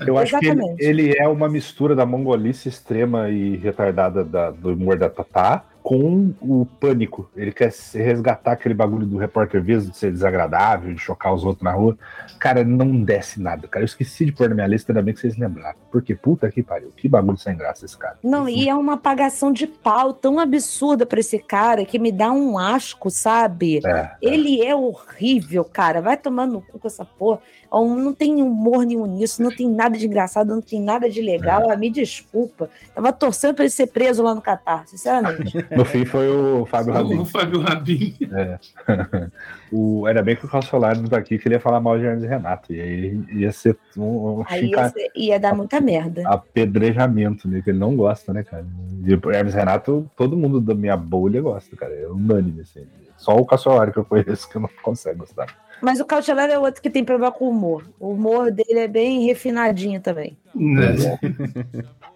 Eu 0.07 0.19
acho 0.19 0.39
que 0.39 0.47
ele, 0.47 0.55
Exatamente. 0.55 0.83
ele 0.85 1.15
é 1.19 1.29
uma 1.29 1.49
mistura 1.49 1.95
da 1.95 2.05
mongolice 2.07 2.69
extrema 2.69 3.29
e 3.31 3.57
retardada 3.57 4.25
da- 4.25 4.51
do 4.51 4.73
humor 4.73 4.97
da 4.99 5.09
Tatá 5.09 5.65
com 5.83 6.33
o 6.41 6.67
pânico. 6.81 7.31
Ele 7.37 7.53
quer 7.53 7.71
se 7.71 7.99
resgatar 8.01 8.53
aquele 8.53 8.73
bagulho 8.73 9.05
do 9.05 9.19
repórter 9.19 9.63
Vias 9.63 9.87
de 9.89 9.95
ser 9.95 10.11
desagradável, 10.11 10.95
de 10.95 10.99
chocar 10.99 11.35
os 11.35 11.45
outros 11.45 11.63
na 11.63 11.73
rua. 11.73 11.95
Cara, 12.39 12.65
não 12.65 13.03
desce 13.03 13.39
nada, 13.39 13.69
cara. 13.69 13.83
Eu 13.83 13.87
esqueci 13.87 14.25
de 14.25 14.33
pôr 14.33 14.49
na 14.49 14.55
minha 14.55 14.67
lista, 14.67 14.93
ainda 14.93 15.03
bem 15.03 15.13
que 15.13 15.21
vocês 15.21 15.37
lembraram. 15.37 15.77
Porque 15.93 16.15
puta 16.15 16.51
que 16.51 16.63
pariu, 16.63 16.91
que 16.97 17.07
bagulho 17.07 17.37
sem 17.37 17.55
graça 17.55 17.85
esse 17.85 17.99
cara. 17.99 18.17
Não, 18.25 18.49
e 18.49 18.67
é 18.67 18.75
uma 18.75 18.95
apagação 18.95 19.53
de 19.53 19.67
pau 19.67 20.15
tão 20.15 20.41
absurda 20.41 21.05
pra 21.05 21.21
esse 21.21 21.39
cara 21.39 21.85
que 21.85 21.99
me 21.99 22.11
dá 22.11 22.33
um 22.33 22.59
asco, 22.59 23.11
sabe? 23.11 23.81
É, 23.85 23.91
é. 23.91 24.11
Ele 24.23 24.65
é 24.65 24.75
horrível, 24.75 25.65
cara. 25.67 26.01
Vai 26.01 26.17
tomar 26.17 26.47
no 26.47 26.63
cu 26.63 26.79
com 26.79 26.89
essa 26.89 27.05
porra. 27.05 27.41
Não 27.73 28.13
tem 28.15 28.41
humor 28.43 28.85
nenhum 28.85 29.07
nisso, 29.07 29.43
não 29.43 29.51
tem 29.51 29.69
nada 29.69 29.97
de 29.99 30.07
engraçado, 30.07 30.49
não 30.55 30.61
tem 30.63 30.81
nada 30.81 31.09
de 31.11 31.21
legal. 31.21 31.71
Ah, 31.71 31.77
me 31.77 31.91
desculpa. 31.91 32.69
Tava 32.95 33.13
torcendo 33.13 33.55
pra 33.55 33.65
ele 33.65 33.71
ser 33.71 33.89
preso 33.89 34.23
lá 34.23 34.35
no 34.35 34.41
Catar, 34.43 34.87
sinceramente. 34.87 35.55
No 35.75 35.85
fim 35.85 36.05
foi 36.05 36.29
o 36.29 36.65
Fábio 36.67 36.93
Rabin. 36.93 37.19
O 37.19 37.25
Fábio 37.25 37.61
Rabin. 37.61 38.15
o, 39.73 40.07
ainda 40.07 40.23
bem 40.23 40.37
que 40.37 40.45
o 40.45 40.49
Carlos 40.49 40.69
Solar 40.69 40.97
não 40.97 41.05
tá 41.09 41.17
aqui, 41.19 41.39
que 41.39 41.49
ele 41.49 41.55
ia 41.57 41.61
falar 41.61 41.81
mal 41.81 41.99
de 41.99 42.05
Hermes 42.05 42.29
Renato. 42.29 42.73
E 42.73 42.81
aí 42.81 43.21
ia 43.33 43.53
ser 43.53 43.77
um, 43.97 44.41
um 44.41 44.45
Aí 44.49 44.67
chica- 44.67 44.81
ia, 44.83 44.89
ser- 44.91 45.11
ia 45.17 45.41
dar 45.41 45.55
muita 45.55 45.81
merda. 45.81 46.23
apedrejamento, 46.29 47.49
né? 47.49 47.61
Que 47.63 47.71
ele 47.71 47.79
não 47.79 47.97
gosta, 47.97 48.33
né, 48.33 48.43
cara? 48.43 48.65
E 49.05 49.13
Hermes 49.35 49.55
Renato, 49.55 50.09
todo 50.17 50.37
mundo 50.37 50.61
da 50.61 50.75
minha 50.75 50.97
bolha 50.97 51.41
gosta, 51.41 51.77
cara. 51.77 51.93
É 51.95 52.07
unânime, 52.07 52.61
assim. 52.63 52.85
Só 53.17 53.37
o 53.37 53.47
Cassolari 53.47 53.93
que 53.93 53.99
eu 53.99 54.05
conheço 54.05 54.49
que 54.49 54.59
não 54.59 54.69
consegue 54.83 55.19
gostar. 55.19 55.47
Mas 55.81 56.01
o 56.01 56.05
Cautelar 56.05 56.49
é 56.49 56.59
outro 56.59 56.81
que 56.81 56.89
tem 56.89 57.05
problema 57.05 57.33
com 57.33 57.47
o 57.47 57.51
humor. 57.51 57.85
O 58.01 58.11
humor 58.11 58.51
dele 58.51 58.79
é 58.81 58.89
bem 58.89 59.27
refinadinho 59.27 60.01
também. 60.01 60.37
Né? 60.55 61.19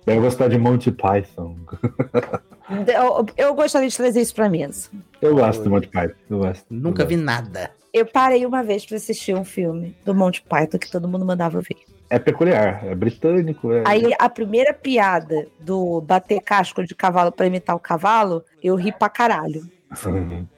Deve 0.07 0.21
gostar 0.21 0.49
de 0.49 0.59
Monty 0.59 0.91
Python. 0.91 1.57
Eu, 2.87 3.27
eu 3.37 3.55
gostaria 3.55 3.89
de 3.89 3.97
trazer 3.97 4.21
isso 4.21 4.35
pra 4.35 4.49
mesa. 4.49 4.89
Eu 5.21 5.35
gosto 5.35 5.63
de 5.63 5.69
Monty 5.69 5.89
Python. 5.89 6.15
Eu 6.31 6.39
gosto. 6.39 6.67
Nunca 6.71 7.03
eu 7.03 7.07
vi 7.07 7.17
gosto. 7.17 7.27
nada. 7.27 7.71
Eu 7.93 8.07
parei 8.07 8.47
uma 8.47 8.63
vez 8.63 8.87
pra 8.87 8.97
assistir 8.97 9.35
um 9.35 9.45
filme 9.45 9.97
do 10.05 10.15
Monty 10.15 10.43
Python 10.43 10.79
que 10.79 10.91
todo 10.91 11.09
mundo 11.09 11.25
mandava 11.25 11.61
ver. 11.61 11.77
É 12.11 12.19
peculiar, 12.19 12.85
é 12.87 12.95
britânico. 12.95 13.73
É... 13.73 13.85
Aí 13.87 14.13
a 14.19 14.29
primeira 14.31 14.73
piada 14.73 15.47
do 15.61 16.01
bater 16.01 16.41
casco 16.41 16.85
de 16.87 16.95
cavalo 16.95 17.33
pra 17.33 17.47
imitar 17.47 17.77
o 17.77 17.81
cavalo, 17.81 18.45
eu 18.63 18.75
ri 18.77 18.93
pra 18.93 19.09
caralho. 19.09 19.69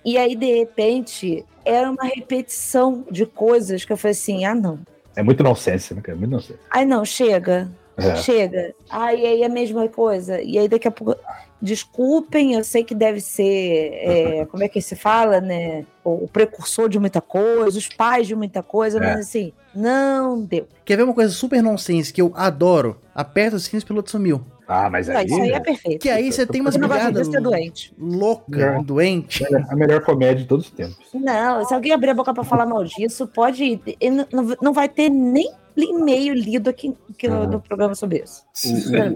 E 0.05 0.19
aí, 0.19 0.35
de 0.35 0.59
repente, 0.59 1.45
era 1.65 1.91
uma 1.91 2.05
repetição 2.05 3.05
de 3.11 3.27
coisas 3.27 3.85
que 3.85 3.93
eu 3.93 3.97
falei 3.97 4.13
assim: 4.13 4.45
ah, 4.45 4.55
não. 4.55 4.81
É 5.15 5.23
muito 5.23 5.43
nonsense, 5.43 5.95
né, 5.95 6.01
cara? 6.01 6.17
Muito 6.17 6.31
nonsense. 6.31 6.59
Ai, 6.71 6.85
não, 6.85 7.05
chega. 7.05 7.71
É. 7.97 8.17
Chega. 8.17 8.75
Ai, 8.89 9.25
aí 9.25 9.43
é 9.43 9.47
a 9.47 9.51
mesma 9.51 9.89
coisa. 9.89 10.41
E 10.41 10.59
aí, 10.59 10.69
daqui 10.69 10.89
a 10.89 10.91
pouco. 10.91 11.21
Desculpem, 11.63 12.55
eu 12.55 12.65
sei 12.65 12.83
que 12.83 12.95
deve 12.95 13.21
ser. 13.21 13.91
é, 13.93 14.47
como 14.51 14.63
é 14.63 14.69
que 14.69 14.81
se 14.81 14.97
fala, 14.97 15.41
né? 15.41 15.85
O, 16.03 16.25
o 16.25 16.29
precursor 16.29 16.89
de 16.89 16.99
muita 16.99 17.21
coisa, 17.21 17.79
os 17.79 17.89
pais 17.89 18.27
de 18.27 18.35
muita 18.35 18.63
coisa, 18.63 18.99
É. 18.99 19.01
mas 19.01 19.21
assim, 19.21 19.53
não 19.75 20.41
deu. 20.43 20.67
Quer 20.85 20.97
ver 20.97 21.03
uma 21.05 21.15
coisa 21.15 21.33
super 21.33 21.63
nonsense 21.63 22.13
que 22.13 22.21
eu 22.23 22.33
adoro? 22.35 22.97
Aperta 23.15 23.57
os 23.57 23.65
sinos, 23.65 23.85
o 23.85 23.87
piloto 23.87 24.11
sumiu. 24.11 24.41
Ah, 24.67 24.89
mas 24.89 25.09
Ah, 25.11 25.19
aí. 25.19 25.27
isso 25.27 25.41
aí 25.43 25.51
é 25.51 25.59
perfeito. 25.61 26.01
Que 26.01 26.09
aí 26.09 26.31
você 26.33 26.47
tem 26.47 26.61
umas 26.61 26.77
não 26.77 26.89
disso, 27.13 27.37
é 27.37 27.41
doente. 27.41 27.93
louca, 27.99 28.77
É. 28.79 28.83
doente. 28.83 29.45
é 29.45 29.57
a 29.69 29.75
melhor 29.75 30.01
comédia 30.03 30.37
de 30.37 30.45
todos 30.47 30.67
os 30.67 30.71
tempos. 30.71 30.97
Não, 31.13 31.65
se 31.65 31.75
alguém 31.75 31.93
abrir 31.93 32.11
a 32.11 32.15
boca 32.15 32.33
pra 32.33 32.45
falar 32.45 32.67
mal 32.67 32.85
disso, 32.85 33.27
pode. 33.27 33.65
ir. 33.65 33.81
E 34.01 34.09
não- 34.11 34.27
não, 34.33 34.57
não 34.63 34.73
vai 34.73 34.89
ter 34.89 35.09
nem 35.11 35.51
e-mail 35.85 36.35
lido 36.35 36.69
aqui, 36.71 36.95
aqui 37.11 37.29
no, 37.29 37.43
Ah. 37.43 37.47
no 37.47 37.61
programa 37.61 37.95
sobre 37.95 38.23
isso. 38.23 38.43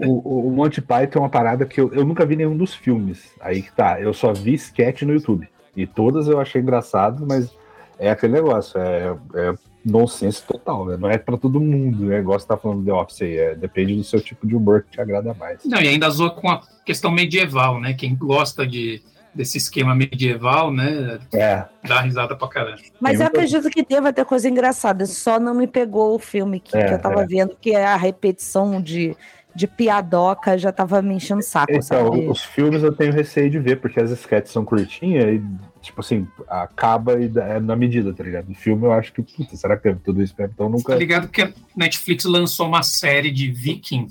O, 0.05 0.09
o- 0.11 0.21
o- 0.27 0.47
o 0.47 0.51
Monty 0.51 0.81
Python 0.81 1.19
é 1.19 1.21
uma 1.23 1.29
parada 1.29 1.65
que 1.65 1.79
eu, 1.79 1.93
eu 1.93 2.05
nunca 2.05 2.25
vi 2.25 2.35
nenhum 2.35 2.55
dos 2.57 2.73
filmes. 2.73 3.31
Aí 3.41 3.61
que 3.61 3.71
tá. 3.71 3.99
Eu 3.99 4.13
só 4.13 4.33
vi 4.33 4.53
sketch 4.55 5.01
no 5.03 5.13
YouTube. 5.13 5.47
E 5.75 5.85
todas 5.85 6.27
eu 6.27 6.39
achei 6.39 6.61
engraçado, 6.61 7.25
mas 7.27 7.51
é 7.99 8.09
aquele 8.09 8.33
negócio. 8.33 8.79
É, 8.79 9.15
é 9.35 9.53
nonsense 9.85 10.41
total, 10.43 10.85
né? 10.87 10.97
Não 10.97 11.09
é 11.09 11.17
pra 11.17 11.37
todo 11.37 11.59
mundo. 11.61 12.11
É 12.11 12.19
igual 12.19 12.39
você 12.39 12.47
tá 12.47 12.57
falando 12.57 12.79
do 12.79 12.85
The 12.85 12.93
Office 12.93 13.21
aí. 13.21 13.37
É, 13.37 13.55
depende 13.55 13.95
do 13.95 14.03
seu 14.03 14.19
tipo 14.19 14.47
de 14.47 14.55
humor 14.55 14.83
que 14.83 14.91
te 14.91 15.01
agrada 15.01 15.33
mais. 15.33 15.63
Não, 15.65 15.79
e 15.79 15.87
ainda 15.87 16.09
zoa 16.09 16.31
com 16.31 16.49
a 16.49 16.61
questão 16.85 17.11
medieval, 17.11 17.79
né? 17.79 17.93
Quem 17.93 18.15
gosta 18.15 18.65
de, 18.65 19.01
desse 19.35 19.57
esquema 19.57 19.93
medieval, 19.93 20.71
né? 20.71 21.19
É. 21.33 21.65
Dá 21.85 21.99
risada 22.01 22.35
pra 22.35 22.47
caramba. 22.47 22.77
Mas 23.01 23.19
eu 23.19 23.27
acredito 23.27 23.69
que 23.69 23.83
deva 23.85 24.13
ter 24.13 24.23
coisa 24.25 24.47
engraçada, 24.49 25.05
só 25.05 25.39
não 25.39 25.53
me 25.53 25.67
pegou 25.67 26.15
o 26.15 26.19
filme 26.19 26.59
que, 26.59 26.75
É, 26.77 26.85
que 26.87 26.93
eu 26.93 26.99
tava 27.01 27.23
é. 27.23 27.27
vendo, 27.27 27.55
que 27.59 27.71
é 27.71 27.85
a 27.85 27.97
repetição 27.97 28.81
de, 28.81 29.15
de 29.53 29.67
piadoca 29.67 30.57
já 30.57 30.71
tava 30.71 31.01
me 31.01 31.15
enchendo 31.15 31.41
o 31.41 31.43
saco, 31.43 31.71
Então, 31.73 31.81
sabe? 31.81 32.27
os 32.29 32.41
filmes 32.43 32.81
eu 32.81 32.93
tenho 32.93 33.11
receio 33.11 33.49
de 33.49 33.59
ver, 33.59 33.81
porque 33.81 33.99
as 33.99 34.09
sketches 34.11 34.53
são 34.53 34.63
curtinhas 34.63 35.25
e, 35.25 35.43
tipo 35.81 35.99
assim, 35.99 36.25
acaba 36.47 37.19
e 37.19 37.27
dá- 37.27 37.45
é 37.45 37.59
na 37.59 37.75
medida, 37.75 38.13
tá 38.13 38.23
ligado? 38.23 38.49
O 38.49 38.55
filme 38.55 38.85
eu 38.85 38.93
acho 38.93 39.11
que, 39.11 39.21
puta, 39.21 39.55
será 39.57 39.75
que 39.75 39.89
é 39.89 39.95
tudo 39.95 40.23
isso 40.23 40.33
mesmo? 40.37 40.53
Então 40.53 40.67
eu 40.67 40.71
Tá 40.71 40.77
nunca. 40.77 40.95
ligado 40.95 41.27
que 41.27 41.41
a 41.41 41.51
Netflix 41.75 42.23
lançou 42.23 42.67
uma 42.67 42.83
série 42.83 43.31
de 43.31 43.51
Viking 43.51 44.07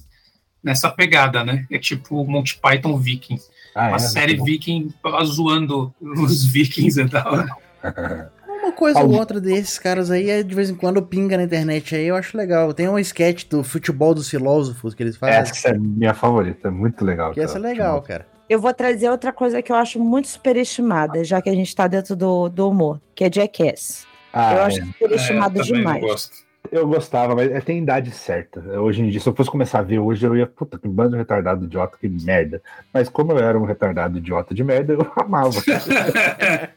nessa 0.62 0.90
pegada, 0.90 1.42
né? 1.44 1.66
É 1.70 1.78
tipo 1.78 2.24
Monty 2.26 2.58
Python 2.58 2.96
Viking. 2.98 3.38
Ah, 3.74 3.88
Uma 3.88 3.96
é? 3.96 3.98
série 3.98 4.36
Viking 4.36 4.94
zoando 5.24 5.92
os 6.00 6.44
Vikings 6.52 7.00
e 7.00 7.08
tal. 7.08 7.44
Uma 8.62 8.72
coisa 8.72 9.00
ou 9.00 9.12
outra 9.12 9.40
desses 9.40 9.78
caras 9.78 10.10
aí, 10.10 10.30
é, 10.30 10.42
de 10.42 10.54
vez 10.54 10.70
em 10.70 10.74
quando 10.74 11.02
pinga 11.02 11.36
na 11.36 11.42
internet 11.42 11.94
aí, 11.94 12.06
eu 12.06 12.16
acho 12.16 12.36
legal. 12.36 12.72
Tem 12.72 12.88
um 12.88 12.98
sketch 12.98 13.44
do 13.48 13.62
futebol 13.62 14.14
dos 14.14 14.30
filósofos 14.30 14.94
que 14.94 15.02
eles 15.02 15.16
fazem. 15.16 15.36
Essa 15.36 15.68
é 15.68 15.78
minha 15.78 16.14
favorita, 16.14 16.68
é 16.68 16.70
muito 16.70 17.04
legal. 17.04 17.32
que 17.32 17.40
essa 17.40 17.58
é 17.58 17.60
cara. 17.60 17.72
legal, 17.72 18.02
cara. 18.02 18.26
Eu 18.48 18.60
vou 18.60 18.72
trazer 18.72 19.10
outra 19.10 19.32
coisa 19.32 19.60
que 19.60 19.72
eu 19.72 19.76
acho 19.76 19.98
muito 19.98 20.28
superestimada, 20.28 21.24
já 21.24 21.40
que 21.42 21.48
a 21.48 21.54
gente 21.54 21.74
tá 21.74 21.86
dentro 21.86 22.14
do, 22.14 22.48
do 22.48 22.68
humor, 22.68 23.00
que 23.14 23.24
é 23.24 23.32
Jackass. 23.32 24.06
Ah, 24.32 24.54
eu 24.54 24.58
é. 24.58 24.64
acho 24.64 24.86
superestimado 24.86 25.54
também 25.54 25.72
não 25.72 25.78
demais. 25.78 26.00
gosto. 26.02 26.43
Eu 26.74 26.88
gostava, 26.88 27.36
mas 27.36 27.52
é, 27.52 27.60
tem 27.60 27.78
idade 27.78 28.10
certa. 28.10 28.58
Hoje 28.80 29.00
em 29.00 29.08
dia, 29.08 29.20
se 29.20 29.28
eu 29.28 29.32
fosse 29.32 29.48
começar 29.48 29.78
a 29.78 29.82
ver 29.82 30.00
hoje, 30.00 30.26
eu 30.26 30.36
ia, 30.36 30.44
puta, 30.44 30.76
que 30.76 30.88
bando 30.88 31.10
de 31.12 31.18
retardado 31.18 31.66
idiota, 31.66 31.96
que 31.96 32.08
merda. 32.08 32.60
Mas 32.92 33.08
como 33.08 33.30
eu 33.30 33.38
era 33.38 33.56
um 33.56 33.64
retardado 33.64 34.18
idiota 34.18 34.52
de 34.52 34.64
merda, 34.64 34.94
eu 34.94 35.06
amava. 35.16 35.50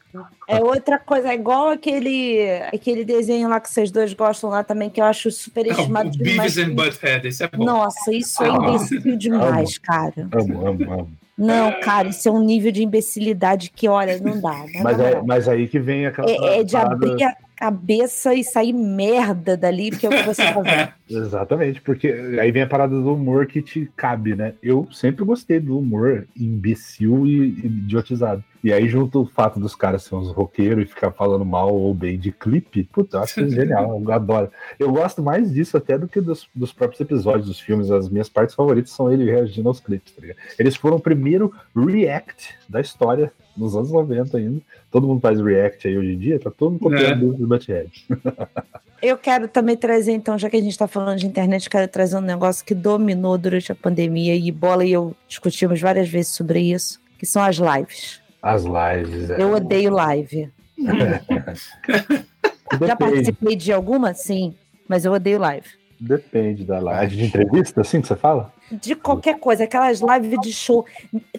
É 0.48 0.64
outra 0.64 0.98
coisa, 0.98 1.30
é 1.30 1.36
igual 1.36 1.70
aquele, 1.70 2.40
aquele 2.74 3.04
desenho 3.04 3.50
lá 3.50 3.60
que 3.60 3.70
vocês 3.70 3.92
dois 3.92 4.14
gostam 4.14 4.50
lá 4.50 4.64
também, 4.64 4.90
que 4.90 5.00
eu 5.00 5.06
acho 5.06 5.28
Não, 5.28 5.36
superestimado 5.36 6.10
o 6.10 6.12
demais. 6.12 6.56
Beavis 6.56 6.58
and 6.58 6.74
Butthead, 6.74 7.28
esse 7.28 7.44
é 7.44 7.48
bom. 7.50 7.66
Nossa, 7.66 8.12
isso 8.12 8.42
é 8.42 8.50
Ah, 8.50 8.56
imbecil 8.56 9.18
demais, 9.18 9.78
cara. 9.78 10.28
amo, 10.32 10.66
amo, 10.68 10.94
amo. 10.94 11.12
Não, 11.38 11.80
cara, 11.82 12.08
isso 12.08 12.28
é 12.28 12.32
um 12.32 12.42
nível 12.42 12.72
de 12.72 12.82
imbecilidade 12.82 13.70
que, 13.70 13.88
olha, 13.88 14.18
não 14.20 14.42
dá. 14.42 14.66
Não 14.74 14.84
Mas, 14.84 14.98
dá, 14.98 15.04
é, 15.10 15.22
mas 15.22 15.48
aí 15.48 15.68
que 15.68 15.80
vem 15.80 16.08
aquela. 16.08 16.28
É, 16.30 16.62
é 16.62 16.64
de 16.64 16.76
abrir 16.76 17.24
a 17.24 17.36
cabeça 17.58 18.34
e 18.36 18.44
sair 18.44 18.72
merda 18.72 19.58
dali, 19.58 19.90
porque 19.90 20.06
é 20.06 20.10
o 20.10 20.12
que 20.12 20.24
você 20.24 20.44
tá 20.44 20.62
vendo. 20.62 20.94
Exatamente, 21.10 21.82
porque 21.82 22.08
aí 22.40 22.52
vem 22.52 22.62
a 22.62 22.68
parada 22.68 22.96
do 22.96 23.14
humor 23.14 23.48
que 23.48 23.62
te 23.62 23.90
cabe, 23.96 24.36
né? 24.36 24.54
Eu 24.62 24.88
sempre 24.92 25.26
gostei 25.26 25.60
do 25.60 25.78
humor 25.78 26.28
imbecil 26.38 27.26
e 27.26 27.38
e 27.48 27.66
idiotizado. 27.66 28.44
E 28.68 28.74
aí, 28.74 28.86
junto 28.90 29.22
o 29.22 29.26
fato 29.26 29.62
dos 29.62 29.74
caras 29.74 30.04
serem 30.04 30.20
uns 30.20 30.30
roqueiros 30.34 30.84
e 30.84 30.88
ficar 30.88 31.10
falando 31.12 31.46
mal 31.46 31.74
ou 31.74 31.94
bem 31.94 32.20
de 32.20 32.34
clipe, 32.34 32.84
puta, 32.84 33.16
eu 33.16 33.22
acho 33.22 33.40
isso 33.40 33.56
genial, 33.56 33.98
eu 33.98 34.12
adoro. 34.12 34.52
Eu 34.78 34.92
gosto 34.92 35.24
mais 35.24 35.54
disso 35.54 35.78
até 35.78 35.98
do 35.98 36.06
que 36.06 36.20
dos, 36.20 36.50
dos 36.54 36.74
próprios 36.74 37.00
episódios 37.00 37.48
dos 37.48 37.62
filmes. 37.62 37.90
As 37.90 38.10
minhas 38.10 38.28
partes 38.28 38.54
favoritas 38.54 38.92
são 38.92 39.10
ele 39.10 39.24
reagindo 39.24 39.70
aos 39.70 39.80
clipes, 39.80 40.12
tá 40.12 40.20
ligado? 40.20 40.38
Eles 40.60 40.76
foram 40.76 40.98
o 40.98 41.00
primeiro 41.00 41.54
react 41.74 42.56
da 42.68 42.82
história, 42.82 43.32
nos 43.56 43.74
anos 43.74 43.90
90 43.90 44.38
ainda. 44.38 44.62
Todo 44.92 45.08
mundo 45.08 45.22
faz 45.22 45.40
react 45.40 45.88
aí 45.88 45.98
hoje 45.98 46.12
em 46.12 46.18
dia, 46.18 46.38
tá 46.38 46.52
todo 46.52 46.72
mundo 46.72 46.82
copiando 46.82 47.42
o 47.42 47.48
Butthead. 47.48 47.90
Eu 49.02 49.18
quero 49.18 49.48
também 49.48 49.78
trazer, 49.78 50.12
então, 50.12 50.38
já 50.38 50.50
que 50.50 50.58
a 50.58 50.62
gente 50.62 50.78
tá 50.78 50.90
falando 50.90 51.20
de 51.20 51.26
internet, 51.26 51.70
quero 51.70 51.88
trazer 51.88 52.18
um 52.18 52.22
negócio 52.22 52.66
que 52.66 52.76
dominou 52.76 53.38
durante 53.38 53.72
a 53.72 53.76
pandemia 53.76 54.36
e 54.36 54.52
Bola 54.52 54.84
e 54.84 54.92
eu 54.92 55.16
discutimos 55.26 55.80
várias 55.80 56.10
vezes 56.10 56.34
sobre 56.34 56.60
isso, 56.60 57.00
que 57.18 57.26
são 57.26 57.42
as 57.42 57.58
lives. 57.58 58.27
As 58.42 58.64
lives. 58.64 59.30
é. 59.30 59.42
Eu 59.42 59.54
odeio 59.54 59.92
live. 59.92 60.50
Já 62.86 62.96
participei 62.96 63.56
de 63.56 63.74
alguma? 63.74 64.14
Sim, 64.14 64.54
mas 64.88 65.06
eu 65.06 65.14
odeio 65.14 65.40
live. 65.40 65.68
Depende 66.00 66.64
da 66.64 66.80
live. 66.80 67.16
De 67.16 67.26
entrevista, 67.26 67.82
assim 67.82 68.02
que 68.02 68.08
você 68.08 68.16
fala? 68.16 68.54
De 68.72 68.96
qualquer 68.96 69.40
coisa, 69.40 69.64
aquelas 69.64 70.02
lives 70.02 70.40
de 70.42 70.52
show. 70.52 70.86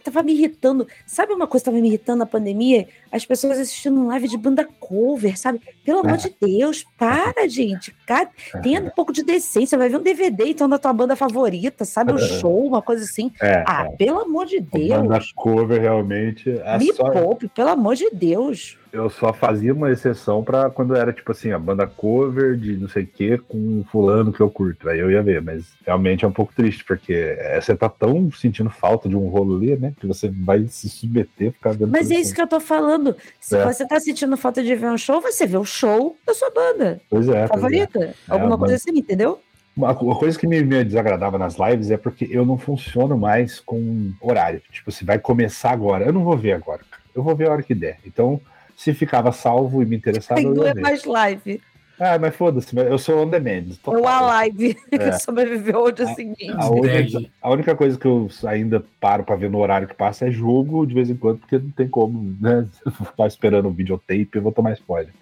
Tava 0.02 0.22
me 0.22 0.32
irritando. 0.32 0.86
Sabe 1.06 1.32
uma 1.32 1.46
coisa 1.46 1.64
que 1.64 1.70
tava 1.70 1.80
me 1.80 1.88
irritando 1.88 2.20
na 2.20 2.26
pandemia? 2.26 2.88
As 3.12 3.24
pessoas 3.26 3.58
assistindo 3.58 4.06
live 4.06 4.28
de 4.28 4.36
banda 4.38 4.66
cover, 4.80 5.38
sabe? 5.38 5.60
Pelo 5.84 6.00
amor 6.00 6.16
de 6.16 6.34
Deus, 6.40 6.84
para, 6.98 7.46
gente. 7.48 7.94
Cara, 8.06 8.28
tenha 8.62 8.80
um 8.80 8.90
pouco 8.90 9.12
de 9.12 9.22
decência. 9.22 9.76
Vai 9.78 9.88
ver 9.88 9.96
um 9.98 10.02
DVD 10.02 10.44
então 10.48 10.68
da 10.68 10.78
tua 10.78 10.92
banda 10.92 11.16
favorita, 11.16 11.84
sabe? 11.84 12.12
Um 12.12 12.18
show, 12.18 12.66
uma 12.66 12.80
coisa 12.82 13.04
assim. 13.04 13.30
É, 13.42 13.62
Ah, 13.66 13.86
é. 13.92 13.96
pelo 13.96 14.20
amor 14.20 14.46
de 14.46 14.60
Deus. 14.60 14.88
Banda 15.02 15.20
cover 15.36 15.80
realmente. 15.80 16.50
é 16.50 16.78
Me 16.78 16.92
só- 16.92 17.10
poupe, 17.10 17.48
pelo 17.48 17.68
amor 17.70 17.94
de 17.94 18.08
Deus. 18.10 18.76
eu 18.92 19.10
só 19.10 19.32
fazia 19.34 19.72
uma 19.74 19.90
exceção 19.90 20.42
pra 20.42 20.70
quando 20.70 20.94
era 20.96 21.12
tipo 21.12 21.30
assim, 21.32 21.52
a 21.52 21.58
banda 21.58 21.86
cover 21.86 22.56
de 22.56 22.76
não 22.76 22.88
sei 22.88 23.02
o 23.04 23.06
que 23.06 23.36
com 23.38 23.56
um 23.58 23.84
fulano 23.90 24.32
que 24.32 24.40
eu 24.40 24.50
curto. 24.50 24.88
Aí 24.88 24.98
eu 24.98 25.10
ia 25.10 25.22
ver, 25.22 25.42
mas 25.42 25.64
realmente 25.86 26.24
é 26.24 26.28
um 26.28 26.32
pouco 26.32 26.52
triste, 26.54 26.84
porque 26.84 27.17
é, 27.38 27.60
você 27.60 27.76
tá 27.76 27.88
tão 27.88 28.30
sentindo 28.32 28.70
falta 28.70 29.08
de 29.08 29.16
um 29.16 29.56
ali, 29.56 29.76
né? 29.76 29.92
Que 30.00 30.06
você 30.06 30.28
vai 30.28 30.66
se 30.68 30.88
submeter, 30.88 31.52
ficar 31.52 31.72
vendo. 31.72 31.88
Mas 31.90 32.10
é 32.10 32.14
isso 32.16 32.34
que 32.34 32.40
eu 32.40 32.46
tô 32.46 32.60
falando. 32.60 33.16
Se 33.40 33.56
É. 33.56 33.64
você 33.64 33.86
tá 33.86 33.98
sentindo 34.00 34.36
falta 34.36 34.62
de 34.62 34.74
ver 34.74 34.90
um 34.90 34.98
show, 34.98 35.20
você 35.20 35.46
vê 35.46 35.56
o 35.56 35.64
show 35.64 36.16
da 36.26 36.34
sua 36.34 36.50
banda 36.50 37.00
Pois 37.10 37.28
é. 37.28 37.32
pois 37.32 37.42
é. 37.44 37.46
favorita. 37.48 38.14
Alguma 38.28 38.58
coisa 38.58 38.74
assim, 38.74 38.90
entendeu? 38.90 39.40
Uma, 39.76 39.94
coisa 39.94 40.36
que 40.36 40.44
me, 40.46 40.60
me 40.62 40.82
desagradava 40.82 41.38
nas 41.38 41.56
lives 41.56 41.90
é 41.92 41.96
porque 41.96 42.26
eu 42.28 42.44
não 42.44 42.58
funciono 42.58 43.16
mais 43.16 43.60
com 43.60 44.12
horário. 44.20 44.60
Tipo, 44.72 44.90
se 44.90 45.04
vai 45.04 45.20
começar 45.20 45.70
agora, 45.70 46.04
eu 46.04 46.12
não 46.12 46.24
vou 46.24 46.36
ver 46.36 46.52
agora. 46.52 46.80
Eu 47.14 47.22
vou 47.22 47.36
ver 47.36 47.48
a 47.48 47.52
hora 47.52 47.62
que 47.62 47.76
der. 47.76 47.98
Então, 48.04 48.40
se 48.76 48.92
ficava 48.92 49.30
salvo 49.30 49.80
e 49.80 49.86
me 49.86 49.96
interessava, 49.96 50.40
não 50.40 50.66
é 50.66 50.74
ver. 50.74 50.80
mais 50.80 51.04
live. 51.04 51.60
Ah, 52.00 52.18
mas 52.18 52.34
foda-se, 52.36 52.76
eu 52.76 52.98
sou 52.98 53.22
on 53.24 53.28
demand. 53.28 53.48
É 53.70 53.74
total. 53.82 54.00
o 54.02 54.06
a 54.06 54.20
live 54.20 54.76
É. 54.92 54.98
que 54.98 55.18
sobreviveu 55.18 55.78
ao 55.78 55.90
dia 55.90 56.06
seguinte. 56.14 56.50
A 56.56 56.70
única, 56.70 57.00
Entendi. 57.00 57.32
a 57.42 57.50
única 57.50 57.74
coisa 57.74 57.98
que 57.98 58.06
eu 58.06 58.28
ainda 58.46 58.84
paro 59.00 59.24
pra 59.24 59.36
ver 59.36 59.50
no 59.50 59.58
horário 59.58 59.88
que 59.88 59.94
passa 59.94 60.26
é 60.28 60.30
jogo 60.30 60.86
de 60.86 60.94
vez 60.94 61.10
em 61.10 61.16
quando, 61.16 61.38
porque 61.38 61.58
não 61.58 61.70
tem 61.70 61.88
como, 61.88 62.36
né? 62.40 62.66
Ficar 63.04 63.26
esperando 63.26 63.66
o 63.68 63.72
videotape, 63.72 64.28
eu 64.34 64.42
vou 64.42 64.52
tomar 64.52 64.72
spoiler. 64.74 65.12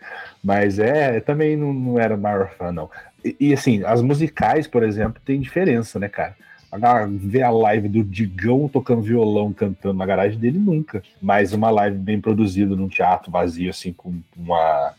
Mas 0.44 0.78
é, 0.78 1.20
também 1.20 1.56
não, 1.56 1.72
não 1.72 1.98
era 1.98 2.16
maior 2.16 2.50
fã, 2.58 2.70
não. 2.70 2.90
E, 3.24 3.34
e, 3.40 3.52
assim, 3.54 3.82
as 3.84 4.02
musicais, 4.02 4.66
por 4.66 4.82
exemplo, 4.82 5.20
tem 5.24 5.40
diferença, 5.40 5.98
né, 5.98 6.08
cara? 6.08 6.36
Agora, 6.70 7.06
ver 7.08 7.42
a 7.42 7.50
live 7.50 7.88
do 7.88 8.04
Digão 8.04 8.68
tocando 8.68 9.00
violão, 9.00 9.52
cantando 9.52 9.94
na 9.94 10.04
garagem 10.04 10.38
dele, 10.38 10.58
nunca. 10.58 11.02
Mas 11.22 11.52
uma 11.52 11.70
live 11.70 11.96
bem 11.96 12.20
produzida 12.20 12.76
num 12.76 12.88
teatro 12.88 13.30
vazio, 13.30 13.70
assim, 13.70 13.92
com 13.92 14.12
uma. 14.36 14.92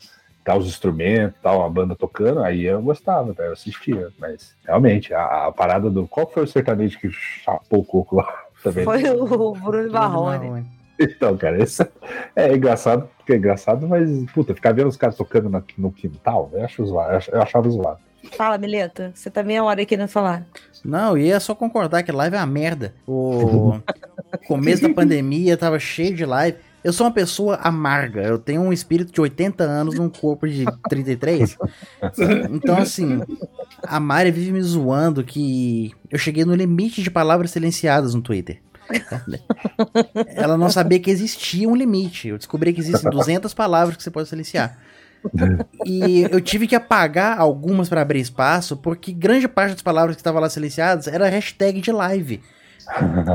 Tá 0.47 0.55
os 0.55 0.65
instrumentos, 0.65 1.37
tal, 1.43 1.61
a 1.65 1.69
banda 1.69 1.93
tocando, 1.93 2.41
aí 2.41 2.63
eu 2.63 2.81
gostava, 2.81 3.33
tá? 3.33 3.43
eu 3.43 3.51
assistia. 3.51 4.07
Mas 4.17 4.55
realmente, 4.65 5.13
a, 5.13 5.47
a 5.47 5.51
parada 5.51 5.89
do. 5.89 6.07
Qual 6.07 6.25
foi 6.25 6.43
o 6.43 6.47
sertanejo 6.47 6.97
que 6.99 7.11
chapou 7.11 7.81
o 7.81 7.83
coco 7.83 8.15
lá? 8.15 8.43
Também? 8.63 8.85
Foi 8.85 9.03
o 9.09 9.51
Bruno 9.51 9.91
Marrone. 9.91 10.65
Então, 10.97 11.35
cara, 11.37 11.61
isso 11.61 11.85
é 12.33 12.55
engraçado, 12.55 13.09
porque 13.17 13.33
é 13.33 13.35
engraçado, 13.35 13.85
mas, 13.89 14.09
puta, 14.31 14.55
ficar 14.55 14.73
vendo 14.73 14.87
os 14.87 14.95
caras 14.95 15.17
tocando 15.17 15.49
na- 15.49 15.61
no 15.77 15.91
quintal, 15.91 16.49
eu, 16.53 16.63
acho 16.63 16.85
zoado, 16.85 17.11
eu 17.11 17.17
ach- 17.17 17.27
eu 17.33 17.41
achava 17.41 17.69
zoado. 17.69 17.99
Fala, 18.31 18.57
Mileta. 18.57 19.11
Você 19.13 19.29
tá 19.29 19.43
meia 19.43 19.63
hora 19.65 19.85
querendo 19.85 20.07
falar. 20.07 20.45
Não, 20.83 21.17
eu 21.17 21.25
ia 21.25 21.39
só 21.41 21.53
concordar 21.53 22.03
que 22.03 22.11
live 22.11 22.35
é 22.37 22.39
uma 22.39 22.45
merda. 22.45 22.93
O 23.05 23.79
começo 24.47 24.81
da 24.81 24.89
pandemia 24.95 25.57
tava 25.57 25.77
cheio 25.77 26.15
de 26.15 26.25
live. 26.25 26.57
Eu 26.83 26.93
sou 26.93 27.05
uma 27.05 27.13
pessoa 27.13 27.55
amarga. 27.55 28.21
Eu 28.21 28.37
tenho 28.37 28.61
um 28.61 28.71
espírito 28.71 29.11
de 29.11 29.19
80 29.19 29.63
anos 29.63 29.95
num 29.95 30.09
corpo 30.09 30.47
de 30.47 30.65
33. 30.89 31.57
Então, 32.51 32.77
assim, 32.77 33.21
a 33.83 33.99
Mari 33.99 34.31
vive 34.31 34.51
me 34.51 34.61
zoando 34.61 35.23
que 35.23 35.93
eu 36.09 36.17
cheguei 36.17 36.45
no 36.45 36.55
limite 36.55 37.01
de 37.01 37.11
palavras 37.11 37.51
silenciadas 37.51 38.13
no 38.13 38.21
Twitter. 38.21 38.61
Ela 40.35 40.57
não 40.57 40.69
sabia 40.69 40.99
que 40.99 41.11
existia 41.11 41.67
um 41.67 41.75
limite. 41.75 42.29
Eu 42.29 42.37
descobri 42.37 42.73
que 42.73 42.79
existem 42.79 43.09
200 43.09 43.53
palavras 43.53 43.97
que 43.97 44.03
você 44.03 44.11
pode 44.11 44.29
silenciar. 44.29 44.77
E 45.85 46.21
eu 46.31 46.39
tive 46.39 46.67
que 46.67 46.75
apagar 46.75 47.39
algumas 47.39 47.89
para 47.89 48.01
abrir 48.01 48.19
espaço, 48.19 48.77
porque 48.77 49.11
grande 49.11 49.47
parte 49.47 49.71
das 49.71 49.81
palavras 49.81 50.15
que 50.15 50.21
estavam 50.21 50.41
lá 50.41 50.49
silenciadas 50.49 51.07
era 51.07 51.27
hashtag 51.27 51.81
de 51.81 51.91
live. 51.91 52.41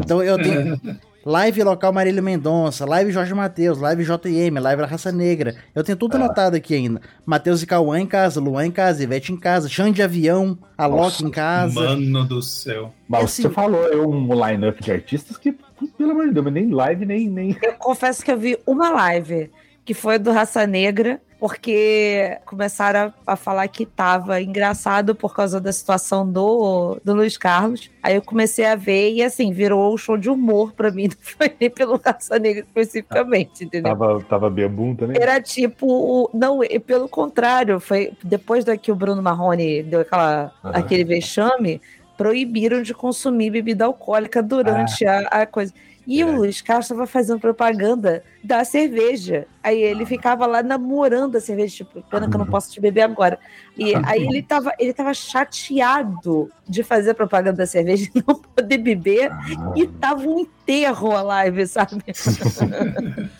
Então 0.02 0.22
eu 0.22 0.38
tenho 0.42 0.80
live 1.24 1.62
local 1.62 1.92
Marília 1.92 2.22
Mendonça, 2.22 2.84
live 2.84 3.10
Jorge 3.12 3.34
Matheus, 3.34 3.78
live 3.78 4.04
JM, 4.04 4.58
live 4.60 4.82
da 4.82 4.86
Raça 4.88 5.12
Negra. 5.12 5.54
Eu 5.74 5.84
tenho 5.84 5.96
tudo 5.96 6.16
anotado 6.16 6.56
aqui 6.56 6.74
ainda. 6.74 7.00
Matheus 7.24 7.62
e 7.62 7.66
Cauã 7.66 7.98
em 8.00 8.06
casa, 8.06 8.40
Luan 8.40 8.66
em 8.66 8.70
casa, 8.70 9.02
Ivete 9.02 9.32
em 9.32 9.36
casa, 9.36 9.68
Xande 9.68 9.92
de 9.96 10.02
Avião, 10.02 10.58
Alok 10.76 11.24
em 11.24 11.30
casa. 11.30 11.80
Mano 11.80 12.24
do 12.24 12.42
céu. 12.42 12.92
Mas 13.08 13.24
assim- 13.24 13.42
você 13.42 13.50
falou 13.50 13.84
eu 13.86 14.08
um 14.08 14.28
line-up 14.46 14.82
de 14.82 14.92
artistas 14.92 15.36
que, 15.36 15.52
pelo 15.98 16.10
amor 16.12 16.26
de 16.28 16.32
Deus, 16.34 16.44
mas 16.44 16.54
nem 16.54 16.70
live, 16.70 17.06
nem. 17.06 17.28
nem... 17.28 17.56
Eu 17.62 17.74
confesso 17.74 18.24
que 18.24 18.30
eu 18.30 18.38
vi 18.38 18.58
uma 18.66 18.90
live, 18.90 19.50
que 19.84 19.94
foi 19.94 20.18
do 20.18 20.32
Raça 20.32 20.66
Negra, 20.66 21.20
porque 21.42 22.38
começaram 22.46 23.12
a, 23.26 23.32
a 23.32 23.34
falar 23.34 23.66
que 23.66 23.84
tava 23.84 24.40
engraçado 24.40 25.12
por 25.12 25.34
causa 25.34 25.60
da 25.60 25.72
situação 25.72 26.24
do, 26.24 27.00
do 27.04 27.14
Luiz 27.14 27.36
Carlos. 27.36 27.90
Aí 28.00 28.14
eu 28.14 28.22
comecei 28.22 28.64
a 28.64 28.76
ver 28.76 29.10
e, 29.10 29.24
assim, 29.24 29.52
virou 29.52 29.92
um 29.92 29.96
show 29.96 30.16
de 30.16 30.30
humor 30.30 30.72
pra 30.72 30.92
mim, 30.92 31.08
não 31.10 31.16
foi 31.20 31.52
nem 31.58 31.68
pelo 31.68 31.96
Raça 31.96 32.38
Negra 32.38 32.62
especificamente, 32.62 33.64
entendeu? 33.64 33.90
Tava, 33.90 34.22
tava 34.22 34.48
bebum 34.48 34.94
também? 34.94 35.20
Era 35.20 35.40
tipo, 35.40 36.30
não, 36.32 36.60
pelo 36.86 37.08
contrário, 37.08 37.80
foi 37.80 38.12
depois 38.22 38.64
da 38.64 38.76
que 38.76 38.92
o 38.92 38.94
Bruno 38.94 39.20
Marrone 39.20 39.82
deu 39.82 40.02
aquela, 40.02 40.52
Aham. 40.62 40.78
aquele 40.78 41.02
vexame, 41.02 41.82
proibiram 42.16 42.82
de 42.82 42.94
consumir 42.94 43.50
bebida 43.50 43.84
alcoólica 43.84 44.40
durante 44.40 45.04
a, 45.04 45.18
a 45.22 45.44
coisa. 45.44 45.74
E 46.06 46.20
É. 46.20 46.24
o 46.24 46.36
Luiz 46.36 46.60
Carlos 46.60 46.86
estava 46.86 47.06
fazendo 47.06 47.38
propaganda 47.38 48.22
da 48.42 48.64
cerveja. 48.64 49.46
Aí 49.62 49.80
ele 49.80 50.04
ficava 50.04 50.46
lá 50.46 50.62
namorando 50.62 51.36
a 51.36 51.40
cerveja, 51.40 51.76
tipo, 51.76 52.02
pena 52.02 52.28
que 52.28 52.34
eu 52.34 52.38
não 52.38 52.46
posso 52.46 52.72
te 52.72 52.80
beber 52.80 53.02
agora. 53.02 53.38
E 53.76 53.92
aí 54.04 54.22
ele 54.26 54.42
tava, 54.42 54.72
ele 54.78 54.92
tava 54.92 55.14
chateado 55.14 56.50
de 56.68 56.82
fazer 56.82 57.14
propaganda 57.14 57.58
da 57.58 57.66
cerveja 57.66 58.10
e 58.14 58.18
não 58.26 58.34
poder 58.34 58.78
beber. 58.78 59.30
E 59.76 59.86
tava 59.86 60.22
um 60.28 60.40
enterro 60.40 61.12
a 61.12 61.22
live, 61.22 61.66
sabe? 61.66 62.02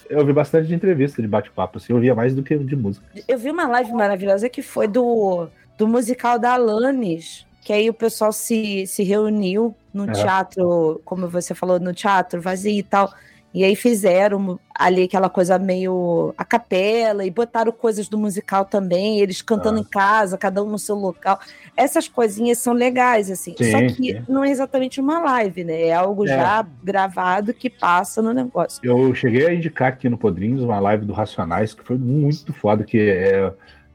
Eu 0.08 0.24
vi 0.26 0.32
bastante 0.32 0.68
de 0.68 0.74
entrevista, 0.74 1.22
de 1.22 1.28
bate-papo, 1.28 1.78
assim, 1.78 1.92
eu 1.92 1.98
via 1.98 2.14
mais 2.14 2.34
do 2.34 2.42
que 2.42 2.56
de 2.58 2.76
música. 2.76 3.06
Eu 3.26 3.38
vi 3.38 3.50
uma 3.50 3.66
live 3.66 3.92
maravilhosa 3.92 4.46
que 4.48 4.60
foi 4.60 4.86
do, 4.86 5.48
do 5.78 5.88
musical 5.88 6.38
da 6.38 6.52
Alanis, 6.52 7.46
que 7.62 7.72
aí 7.72 7.88
o 7.88 7.94
pessoal 7.94 8.32
se, 8.32 8.86
se 8.86 9.02
reuniu 9.02 9.74
no 9.94 10.04
É. 10.10 10.12
teatro, 10.12 11.00
como 11.04 11.28
você 11.28 11.54
falou, 11.54 11.80
no 11.80 11.94
teatro 11.94 12.42
vazio 12.42 12.72
e 12.78 12.82
tal. 12.82 13.10
E 13.54 13.62
aí 13.64 13.76
fizeram 13.76 14.58
ali 14.74 15.02
aquela 15.02 15.28
coisa 15.28 15.58
meio 15.58 16.32
a 16.38 16.44
capela 16.44 17.22
e 17.24 17.30
botaram 17.30 17.70
coisas 17.70 18.08
do 18.08 18.16
musical 18.16 18.64
também, 18.64 19.20
eles 19.20 19.42
cantando 19.42 19.76
Ah. 19.76 19.80
em 19.80 19.84
casa, 19.84 20.38
cada 20.38 20.64
um 20.64 20.70
no 20.70 20.78
seu 20.78 20.96
local. 20.96 21.38
Essas 21.76 22.08
coisinhas 22.08 22.56
são 22.58 22.72
legais, 22.72 23.30
assim. 23.30 23.54
Sim, 23.58 23.70
Só 23.70 23.78
que 23.94 24.14
sim. 24.14 24.24
não 24.26 24.42
é 24.42 24.50
exatamente 24.50 25.00
uma 25.02 25.20
live, 25.20 25.64
né? 25.64 25.82
É 25.88 25.92
algo 25.92 26.24
É. 26.24 26.28
já 26.28 26.66
gravado 26.82 27.52
que 27.52 27.68
passa 27.68 28.22
no 28.22 28.32
negócio. 28.32 28.80
Eu 28.82 29.14
cheguei 29.14 29.46
a 29.46 29.54
indicar 29.54 29.88
aqui 29.88 30.08
no 30.08 30.16
Podrinhos 30.16 30.62
uma 30.62 30.80
live 30.80 31.04
do 31.04 31.12
Racionais 31.12 31.74
que 31.74 31.84
foi 31.84 31.98
muito 31.98 32.54
foda, 32.54 32.84
que 32.84 32.98
é, 32.98 33.52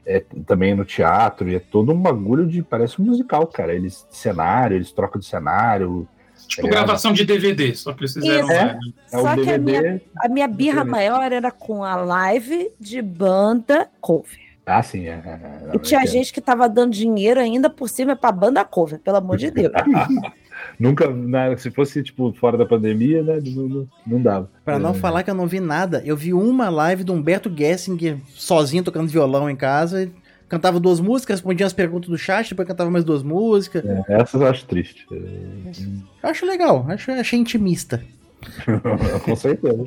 é 0.08 0.24
também 0.46 0.74
no 0.74 0.84
teatro, 0.84 1.48
e 1.48 1.54
é 1.54 1.58
todo 1.60 1.92
um 1.92 2.00
bagulho 2.00 2.46
de. 2.46 2.62
Parece 2.62 3.00
um 3.00 3.04
musical, 3.04 3.46
cara. 3.46 3.74
Eles 3.74 4.06
cenário, 4.10 4.76
eles 4.76 4.90
trocam 4.90 5.20
de 5.20 5.26
cenário. 5.26 6.08
Tipo 6.46 6.66
É. 6.66 6.70
gravação 6.70 7.12
de 7.12 7.24
DVD, 7.26 7.74
só 7.74 7.92
que 7.92 8.00
eles 8.00 8.14
fizeram. 8.14 8.46
Isso. 8.48 8.54
live. 8.56 8.94
É 9.12 9.18
Só 9.18 9.32
um 9.34 9.44
que 9.44 9.50
a 9.50 9.58
minha, 9.58 10.00
a 10.20 10.28
minha 10.28 10.48
birra 10.48 10.76
DVD. 10.84 10.90
maior 10.90 11.30
era 11.32 11.50
com 11.50 11.84
a 11.84 11.94
live 11.96 12.70
de 12.80 13.02
banda 13.02 13.88
cover. 14.00 14.38
Ah, 14.64 14.82
sim, 14.82 15.06
é. 15.08 15.12
é, 15.12 15.70
é, 15.72 15.76
E 15.76 15.78
tinha 15.78 16.02
é. 16.02 16.06
gente 16.06 16.32
que 16.32 16.40
tava 16.40 16.68
dando 16.68 16.92
dinheiro 16.92 17.40
ainda 17.40 17.68
por 17.70 17.88
cima 17.88 18.14
pra 18.16 18.30
banda 18.32 18.64
cover, 18.64 18.98
pelo 18.98 19.16
amor 19.18 19.36
de 19.36 19.50
Deus. 19.50 19.72
Nunca, 20.78 21.08
na- 21.10 21.56
se 21.56 21.70
fosse, 21.70 22.02
tipo, 22.02 22.32
fora 22.32 22.56
da 22.56 22.66
pandemia, 22.66 23.22
né? 23.22 23.40
Não, 23.44 23.68
não, 23.68 23.88
não 24.06 24.22
dava. 24.22 24.50
Pra 24.64 24.78
não 24.78 24.90
É. 24.90 24.94
falar 24.94 25.22
que 25.22 25.30
eu 25.30 25.34
não 25.34 25.46
vi 25.46 25.60
nada, 25.60 26.02
eu 26.04 26.16
vi 26.16 26.32
uma 26.34 26.68
live 26.68 27.04
do 27.04 27.12
Humberto 27.12 27.52
Gessinger 27.54 28.16
sozinho 28.28 28.82
tocando 28.82 29.08
violão 29.08 29.48
em 29.48 29.56
casa. 29.56 30.10
Cantava 30.48 30.80
duas 30.80 30.98
músicas, 30.98 31.40
respondia 31.40 31.66
as 31.66 31.74
perguntas 31.74 32.08
do 32.08 32.16
chat, 32.16 32.48
depois 32.48 32.66
cantava 32.66 32.90
mais 32.90 33.04
duas 33.04 33.22
músicas. 33.22 33.84
É, 33.84 34.02
essas 34.08 34.40
eu 34.40 34.46
acho 34.46 34.64
triste. 34.64 35.06
Eu 35.10 36.30
acho 36.30 36.46
legal, 36.46 36.86
acho, 36.88 37.10
achei 37.12 37.38
intimista. 37.38 38.02
Com 39.24 39.36
certeza. 39.36 39.86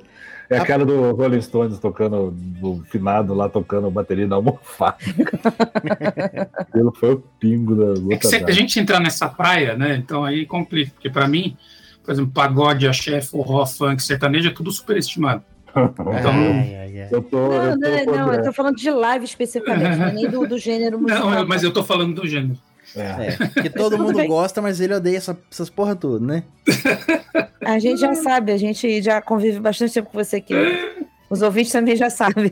É 0.52 0.58
aquela 0.58 0.86
do 0.86 1.14
Rolling 1.14 1.42
Stones 1.42 1.80
tocando, 1.80 2.32
do 2.32 2.84
finado 2.90 3.34
lá 3.34 3.48
tocando 3.48 3.90
bateria 3.90 4.28
na 4.28 4.36
almofada. 4.36 4.98
Aquilo 6.58 6.94
foi 6.94 7.14
o 7.14 7.24
pingo 7.40 7.74
da 7.74 7.94
É 7.94 8.00
gota 8.02 8.18
que 8.18 8.28
se 8.28 8.36
a 8.36 8.52
gente 8.52 8.78
entrar 8.78 9.00
nessa 9.00 9.30
praia, 9.30 9.78
né? 9.78 9.96
Então 9.96 10.26
aí 10.26 10.46
complica. 10.46 10.92
Porque 10.92 11.10
pra 11.10 11.26
mim, 11.26 11.56
por 12.04 12.12
exemplo, 12.12 12.32
pagode, 12.34 12.86
axé, 12.86 13.22
forró, 13.22 13.66
funk, 13.66 14.04
sertanejo 14.04 14.50
é 14.50 14.54
tudo 14.54 14.72
superestimado. 14.72 15.42
Então, 15.74 16.34
Ai, 16.34 16.76
ai, 16.76 17.02
ai. 17.02 17.08
Eu 17.10 17.22
tô. 17.22 17.48
Não, 17.48 17.64
eu 17.64 18.06
tô 18.06 18.12
não, 18.12 18.18
não, 18.28 18.34
eu 18.34 18.44
tô 18.44 18.52
falando 18.52 18.76
de 18.76 18.92
live 18.92 19.24
especificamente, 19.24 19.98
não 19.98 20.08
é 20.08 20.12
nem 20.12 20.30
do, 20.30 20.46
do 20.46 20.58
gênero 20.58 21.00
musical. 21.00 21.30
Não, 21.30 21.48
mas 21.48 21.64
eu 21.64 21.72
tô 21.72 21.82
falando 21.82 22.14
do 22.14 22.28
gênero. 22.28 22.60
É, 22.96 23.62
que 23.62 23.70
todo 23.70 23.98
mundo 23.98 24.18
bem. 24.18 24.28
gosta, 24.28 24.62
mas 24.62 24.80
ele 24.82 24.94
odeia 24.94 25.18
essa- 25.18 25.38
essas 25.52 25.70
porra 25.70 25.96
tudo, 25.96 26.26
né? 26.26 26.44
A 27.64 27.80
gente 27.80 28.00
já 28.02 28.14
sabe, 28.16 28.52
a 28.52 28.58
gente 28.58 29.02
já 29.02 29.22
convive 29.22 29.60
bastante 29.60 29.94
tempo 29.94 30.10
com 30.12 30.18
você 30.24 30.38
aqui. 30.38 30.54
Os 31.30 31.42
ouvintes 31.42 31.72
também 31.72 31.96
já 31.96 32.10
sabem. 32.10 32.52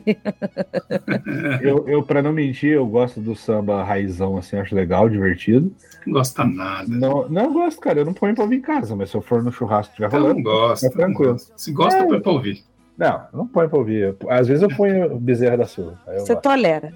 Eu, 1.60 1.86
eu, 1.88 2.02
pra 2.02 2.22
não 2.22 2.32
mentir, 2.32 2.70
eu 2.72 2.86
gosto 2.86 3.20
do 3.20 3.34
samba 3.36 3.84
raizão, 3.84 4.38
assim, 4.38 4.56
acho 4.56 4.74
legal, 4.74 5.08
divertido. 5.08 5.70
Não 6.06 6.14
gosta 6.14 6.44
nada. 6.44 6.86
Não, 6.88 7.28
não 7.28 7.44
eu 7.44 7.52
gosto, 7.52 7.80
cara, 7.80 7.98
eu 8.00 8.04
não 8.06 8.14
ponho 8.14 8.34
pra 8.34 8.44
ouvir 8.44 8.56
em 8.56 8.60
casa, 8.62 8.96
mas 8.96 9.10
se 9.10 9.16
eu 9.16 9.20
for 9.20 9.42
no 9.42 9.52
churrasco 9.52 9.92
estiver 9.92 10.06
Eu 10.08 10.12
não 10.20 10.20
rolando. 10.28 10.42
gosto. 10.42 10.86
É 10.86 10.90
tranquilo. 10.90 11.36
Se 11.56 11.70
gosta, 11.72 11.98
É. 12.00 12.06
põe 12.06 12.20
pra 12.20 12.32
ouvir. 12.32 12.64
Não, 12.96 13.22
não 13.32 13.46
ponho 13.46 13.68
pra 13.68 13.78
ouvir. 13.78 14.16
Às 14.28 14.48
vezes 14.48 14.62
eu 14.62 14.74
ponho 14.74 15.18
Bezerra 15.18 15.58
da 15.58 15.66
Silva. 15.66 15.98
eu 16.06 16.20
Você 16.20 16.32
gosto. 16.34 16.42
tolera. 16.42 16.92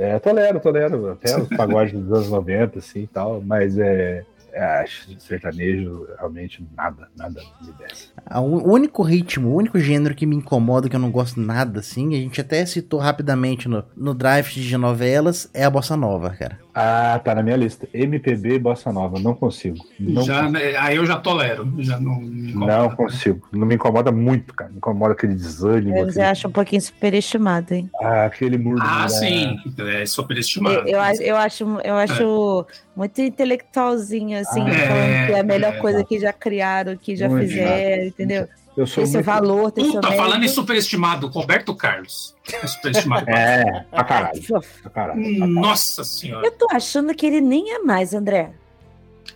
É, 0.00 0.18
tolero, 0.18 0.58
tolero. 0.60 1.10
Até 1.12 1.36
os 1.36 1.48
pagodes 1.48 1.92
dos 1.92 2.10
anos 2.12 2.30
90, 2.30 2.78
assim 2.78 3.00
e 3.02 3.06
tal, 3.06 3.42
mas 3.44 3.76
é. 3.78 4.24
é, 4.52 4.84
sertanejo, 5.18 6.06
realmente 6.18 6.66
nada, 6.76 7.08
nada 7.16 7.40
me 7.60 7.72
desce. 7.72 8.08
A 8.26 8.40
u- 8.40 8.66
O 8.68 8.72
único 8.72 9.02
ritmo, 9.02 9.48
o 9.50 9.56
único 9.56 9.78
gênero 9.78 10.14
que 10.14 10.26
me 10.26 10.34
incomoda, 10.36 10.88
que 10.88 10.96
eu 10.96 11.00
não 11.00 11.10
gosto 11.10 11.38
nada, 11.40 11.80
assim, 11.80 12.14
a 12.14 12.18
gente 12.18 12.40
até 12.40 12.64
citou 12.66 12.98
rapidamente 12.98 13.68
no, 13.68 13.84
no 13.96 14.14
draft 14.14 14.54
de 14.56 14.76
novelas, 14.76 15.48
é 15.54 15.64
a 15.64 15.70
bossa 15.70 15.96
nova, 15.96 16.30
cara. 16.30 16.58
Ah, 16.74 17.20
tá 17.24 17.34
na 17.34 17.42
minha 17.42 17.56
lista. 17.56 17.88
MPB 17.92 18.54
e 18.54 18.58
Bossa 18.58 18.92
Nova, 18.92 19.18
não 19.18 19.34
consigo. 19.34 19.76
Não, 19.98 20.22
já, 20.22 20.44
consigo. 20.44 20.52
né, 20.52 20.76
aí 20.76 20.96
eu 20.96 21.06
já 21.06 21.16
tolero. 21.16 21.72
Já 21.78 21.98
não 21.98 22.20
não 22.20 22.90
consigo. 22.90 23.46
Não 23.52 23.66
me 23.66 23.74
incomoda 23.76 24.10
muito, 24.12 24.52
cara. 24.54 24.70
Me 24.70 24.76
incomoda 24.78 25.12
aquele 25.12 25.34
desânimo. 25.34 25.96
Você 25.98 26.10
Aquele, 26.10 26.24
acha 26.24 26.48
um 26.48 26.52
pouquinho 26.52 26.82
superestimado, 26.82 27.72
hein? 27.74 27.88
ah, 28.00 28.24
aquele 28.26 28.58
muro. 28.58 28.80
Ah, 28.82 29.08
sim. 29.08 29.56
É 29.78 30.04
superestimado. 30.06 30.80
Eu, 30.80 30.86
eu, 30.94 31.00
acho- 31.00 31.22
eu 31.22 31.36
acho, 31.36 31.64
eu 31.84 31.94
acho 31.96 32.66
muito 32.96 33.20
intelectualzinho, 33.20 34.38
assim, 34.40 34.60
Ah. 34.62 34.86
falando 34.88 35.26
que 35.26 35.32
é 35.32 35.40
a 35.40 35.44
melhor 35.44 35.74
É, 35.74 35.78
coisa 35.78 36.04
que 36.04 36.18
já 36.18 36.32
criaram, 36.32 36.96
que 36.96 37.14
já 37.16 37.28
Muito 37.28 37.48
fizeram, 37.48 38.04
entendeu? 38.04 38.48
Eu 38.80 38.86
sou 38.86 39.02
Tem 39.04 39.12
seu 39.12 39.18
muito... 39.18 39.26
valor, 39.26 39.70
tem 39.70 39.84
seu 39.84 40.00
Puta, 40.00 40.12
falando 40.12 40.36
em 40.36 40.40
mérito. 40.40 40.54
superestimado, 40.54 41.26
Roberto 41.28 41.74
Carlos. 41.74 42.34
É 42.62 42.66
superestimado. 42.66 43.26
É, 43.30 43.84
pra 43.90 44.04
caralho. 44.04 44.40
Pra 44.42 44.50
caralho. 44.60 44.68
pra 44.82 44.90
caralho. 44.90 45.46
Nossa 45.48 46.02
senhora. 46.02 46.46
Eu 46.46 46.52
tô 46.52 46.66
achando 46.72 47.14
que 47.14 47.26
ele 47.26 47.40
nem 47.42 47.74
é 47.74 47.78
mais, 47.80 48.14
André. 48.14 48.52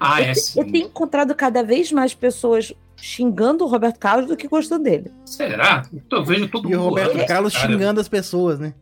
Ah, 0.00 0.22
eu, 0.22 0.28
é 0.30 0.34
sim. 0.34 0.58
eu 0.60 0.72
tenho 0.72 0.86
encontrado 0.86 1.34
cada 1.34 1.62
vez 1.62 1.92
mais 1.92 2.14
pessoas 2.14 2.72
xingando 2.96 3.64
o 3.64 3.68
Roberto 3.68 3.98
Carlos 3.98 4.26
do 4.28 4.36
que 4.36 4.48
gostando 4.48 4.84
dele. 4.84 5.12
Será? 5.26 5.82
Eu 6.10 6.24
vejo 6.24 6.48
todo 6.48 6.70
E 6.70 6.74
o 6.74 6.78
mundo. 6.78 6.88
Roberto 6.88 7.12
zoando 7.12 7.26
Carlos 7.26 7.52
esse 7.52 7.60
cara. 7.60 7.72
xingando 7.72 8.00
as 8.00 8.08
pessoas, 8.08 8.58
né? 8.58 8.72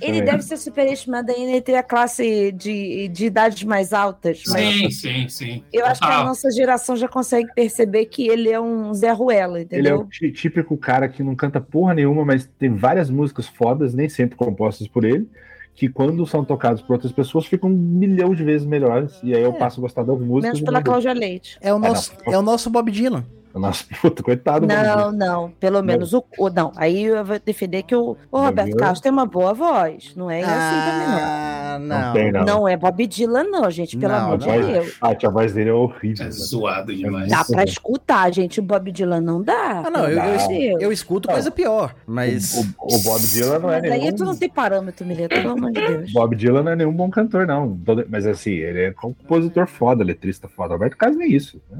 Ele 0.00 0.20
deve 0.22 0.42
ser 0.42 0.56
superestimado 0.56 1.30
ainda 1.32 1.52
entre 1.56 1.74
a 1.76 1.82
classe 1.82 2.52
de, 2.52 3.08
de 3.08 3.26
idades 3.26 3.62
mais 3.64 3.92
altas. 3.92 4.42
mas 4.48 4.62
Sim, 4.64 4.90
sim, 4.90 5.28
sim. 5.28 5.62
eu 5.72 5.84
acho 5.86 6.00
que 6.00 6.06
a 6.06 6.10
Total. 6.10 6.24
nossa 6.26 6.50
geração 6.50 6.96
já 6.96 7.08
consegue 7.08 7.48
perceber 7.54 8.06
que 8.06 8.26
ele 8.28 8.50
é 8.50 8.60
um 8.60 8.92
Zé 8.94 9.10
Ruela, 9.12 9.58
Ele 9.60 9.62
é 9.62 9.64
entendeu? 9.64 10.00
o 10.00 10.04
tí- 10.06 10.30
típico 10.32 10.76
cara 10.76 11.08
que 11.08 11.22
não 11.22 11.34
canta 11.34 11.60
porra 11.60 11.94
nenhuma, 11.94 12.24
mas 12.24 12.48
tem 12.58 12.74
várias 12.74 13.08
músicas 13.10 13.46
fodas, 13.46 13.94
nem 13.94 14.08
sempre 14.08 14.36
compostas 14.36 14.86
por 14.88 15.04
ele, 15.04 15.28
que 15.74 15.88
quando 15.88 16.26
são 16.26 16.44
tocados 16.44 16.82
por 16.82 16.94
outras 16.94 17.12
pessoas 17.12 17.46
ficam 17.46 17.70
um 17.70 17.72
milhão 17.72 18.34
de 18.34 18.42
vezes 18.42 18.66
melhores. 18.66 19.18
E 19.22 19.32
aí 19.34 19.42
eu 19.42 19.52
É. 19.52 19.58
passo 19.58 19.80
a 19.80 19.82
gostar 19.82 20.02
das 20.02 20.18
músicas. 20.18 20.54
Menos 20.54 20.60
pela 20.60 20.82
Cláudia 20.82 21.12
Leite. 21.12 21.56
É 21.60 21.72
o 21.72 21.78
não. 21.78 21.88
nosso, 21.90 22.12
é 22.26 22.36
o 22.36 22.42
nosso 22.42 22.68
Bob 22.68 22.90
Dylan. 22.90 23.24
Nossa, 23.54 23.84
puta, 24.00 24.22
coitado. 24.22 24.66
Não, 24.66 24.76
mano. 24.76 25.12
não. 25.12 25.50
Pelo 25.58 25.82
menos 25.82 26.12
o, 26.12 26.24
o- 26.38 26.50
Não, 26.50 26.72
aí 26.76 27.04
eu 27.04 27.24
vou 27.24 27.38
defender 27.44 27.82
que 27.82 27.94
o, 27.94 28.16
o 28.30 28.38
Roberto 28.40 28.68
Dylan? 28.68 28.78
Carlos 28.80 29.00
tem 29.00 29.10
uma 29.12 29.26
boa 29.26 29.52
voz. 29.54 30.12
Não 30.16 30.30
é 30.30 30.42
assim 30.42 30.90
também, 30.90 31.08
não. 31.08 31.18
Ah, 31.20 31.78
Não 31.80 32.00
não. 32.06 32.12
tem, 32.12 32.32
não. 32.32 32.44
Não 32.44 32.68
é 32.68 32.76
Bob 32.76 33.06
Dylan, 33.06 33.44
não, 33.44 33.70
gente, 33.70 33.96
pelo 33.96 34.12
Não, 34.12 34.20
amor 34.26 34.38
de 34.38 34.44
voz, 34.46 34.66
Deus. 34.66 34.96
ah, 35.00 35.16
a 35.26 35.30
voz 35.30 35.52
dele 35.52 35.70
é 35.70 35.72
horrível. 35.72 36.22
É 36.26 36.28
mano. 36.28 36.32
zoado 36.32 36.94
demais. 36.94 37.28
Dá 37.30 37.44
pra 37.44 37.56
né? 37.58 37.64
escutar, 37.64 38.32
gente. 38.32 38.60
O 38.60 38.62
Bob 38.62 38.90
Dylan 38.92 39.20
não 39.20 39.42
dá. 39.42 39.82
Ah, 39.86 39.90
não, 39.90 40.08
eu, 40.08 40.16
Não. 40.16 40.52
eu, 40.52 40.78
eu 40.80 40.92
escuto 40.92 41.26
Não. 41.28 41.34
coisa 41.34 41.50
pior, 41.50 41.94
mas... 42.06 42.54
O, 42.54 42.96
o 42.96 43.02
Bob 43.02 43.20
Dylan 43.26 43.58
não 43.58 43.72
é 43.72 43.80
Mas 43.80 43.90
aí 43.92 44.00
nenhum. 44.00 44.16
tu 44.16 44.24
não 44.24 44.36
tem 44.36 44.48
parâmetro, 44.48 45.06
Mileto, 45.06 45.34
pelo 45.34 45.50
amor 45.50 45.72
de 45.72 45.80
Deus. 45.86 46.12
Bob 46.12 46.36
Dylan 46.36 46.62
não 46.62 46.72
é 46.72 46.76
nenhum 46.76 46.92
bom 46.92 47.10
cantor, 47.10 47.46
não. 47.46 47.78
Mas 48.08 48.26
assim, 48.26 48.52
ele 48.52 48.82
é 48.84 48.92
compositor 48.92 49.66
foda, 49.66 50.04
letrista 50.04 50.48
foda. 50.48 50.74
Roberto 50.74 50.96
Carlos 50.96 51.18
nem 51.18 51.32
isso. 51.32 51.60
É 51.72 51.76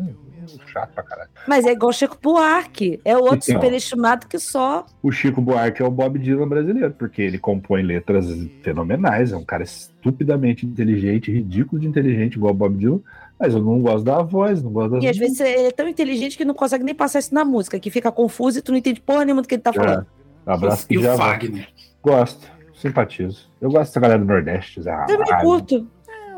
chato 0.66 0.92
pra 0.94 1.02
caralho. 1.02 1.30
Mas 1.46 1.64
é 1.66 1.72
igual 1.72 1.92
Chico 1.92 2.16
Buarque. 2.22 3.00
É 3.04 3.16
outro 3.16 3.36
Então. 3.36 3.54
superestimado 3.54 4.26
que 4.26 4.38
só. 4.38 4.84
O 5.02 5.10
Chico 5.12 5.40
Buarque 5.40 5.82
é 5.82 5.84
o 5.84 5.90
Bob 5.90 6.18
Dylan 6.18 6.48
brasileiro, 6.48 6.92
porque 6.98 7.22
ele 7.22 7.38
compõe 7.38 7.82
letras 7.82 8.26
fenomenais, 8.62 9.32
é 9.32 9.36
um 9.36 9.44
cara 9.44 9.62
estupidamente 9.62 10.64
inteligente, 10.66 11.30
ridículo 11.32 11.80
de 11.80 11.86
inteligente, 11.88 12.34
igual 12.36 12.52
o 12.52 12.56
Bob 12.56 12.76
Dylan, 12.76 13.00
mas 13.38 13.54
eu 13.54 13.62
não 13.62 13.80
gosto 13.80 14.04
da 14.04 14.22
voz, 14.22 14.62
não 14.62 14.70
gosto 14.72 14.92
das 14.92 15.04
E 15.04 15.08
às 15.08 15.16
vezes 15.16 15.38
ele 15.40 15.68
é 15.68 15.70
tão 15.70 15.88
inteligente 15.88 16.36
que 16.36 16.44
não 16.44 16.54
consegue 16.54 16.84
nem 16.84 16.94
passar 16.94 17.18
isso 17.20 17.34
na 17.34 17.44
música, 17.44 17.78
que 17.78 17.90
fica 17.90 18.10
confuso 18.10 18.58
e 18.58 18.62
tu 18.62 18.72
não 18.72 18.78
entende 18.78 19.00
porra 19.00 19.24
nenhuma 19.24 19.42
do 19.42 19.48
que 19.48 19.54
ele 19.54 19.62
tá 19.62 19.72
falando. 19.72 20.06
Abraço 20.46 20.86
E 20.90 20.98
o. 20.98 21.16
Fagner. 21.16 21.68
Gosto, 22.02 22.50
simpatizo. 22.74 23.50
Eu 23.60 23.70
gosto 23.70 23.90
dessa 23.90 24.00
galera 24.00 24.18
do 24.20 24.24
Nordeste, 24.24 24.80
Zé 24.82 24.92
Também 25.06 25.26
Ramalho. 25.28 25.42
curto. 25.42 25.86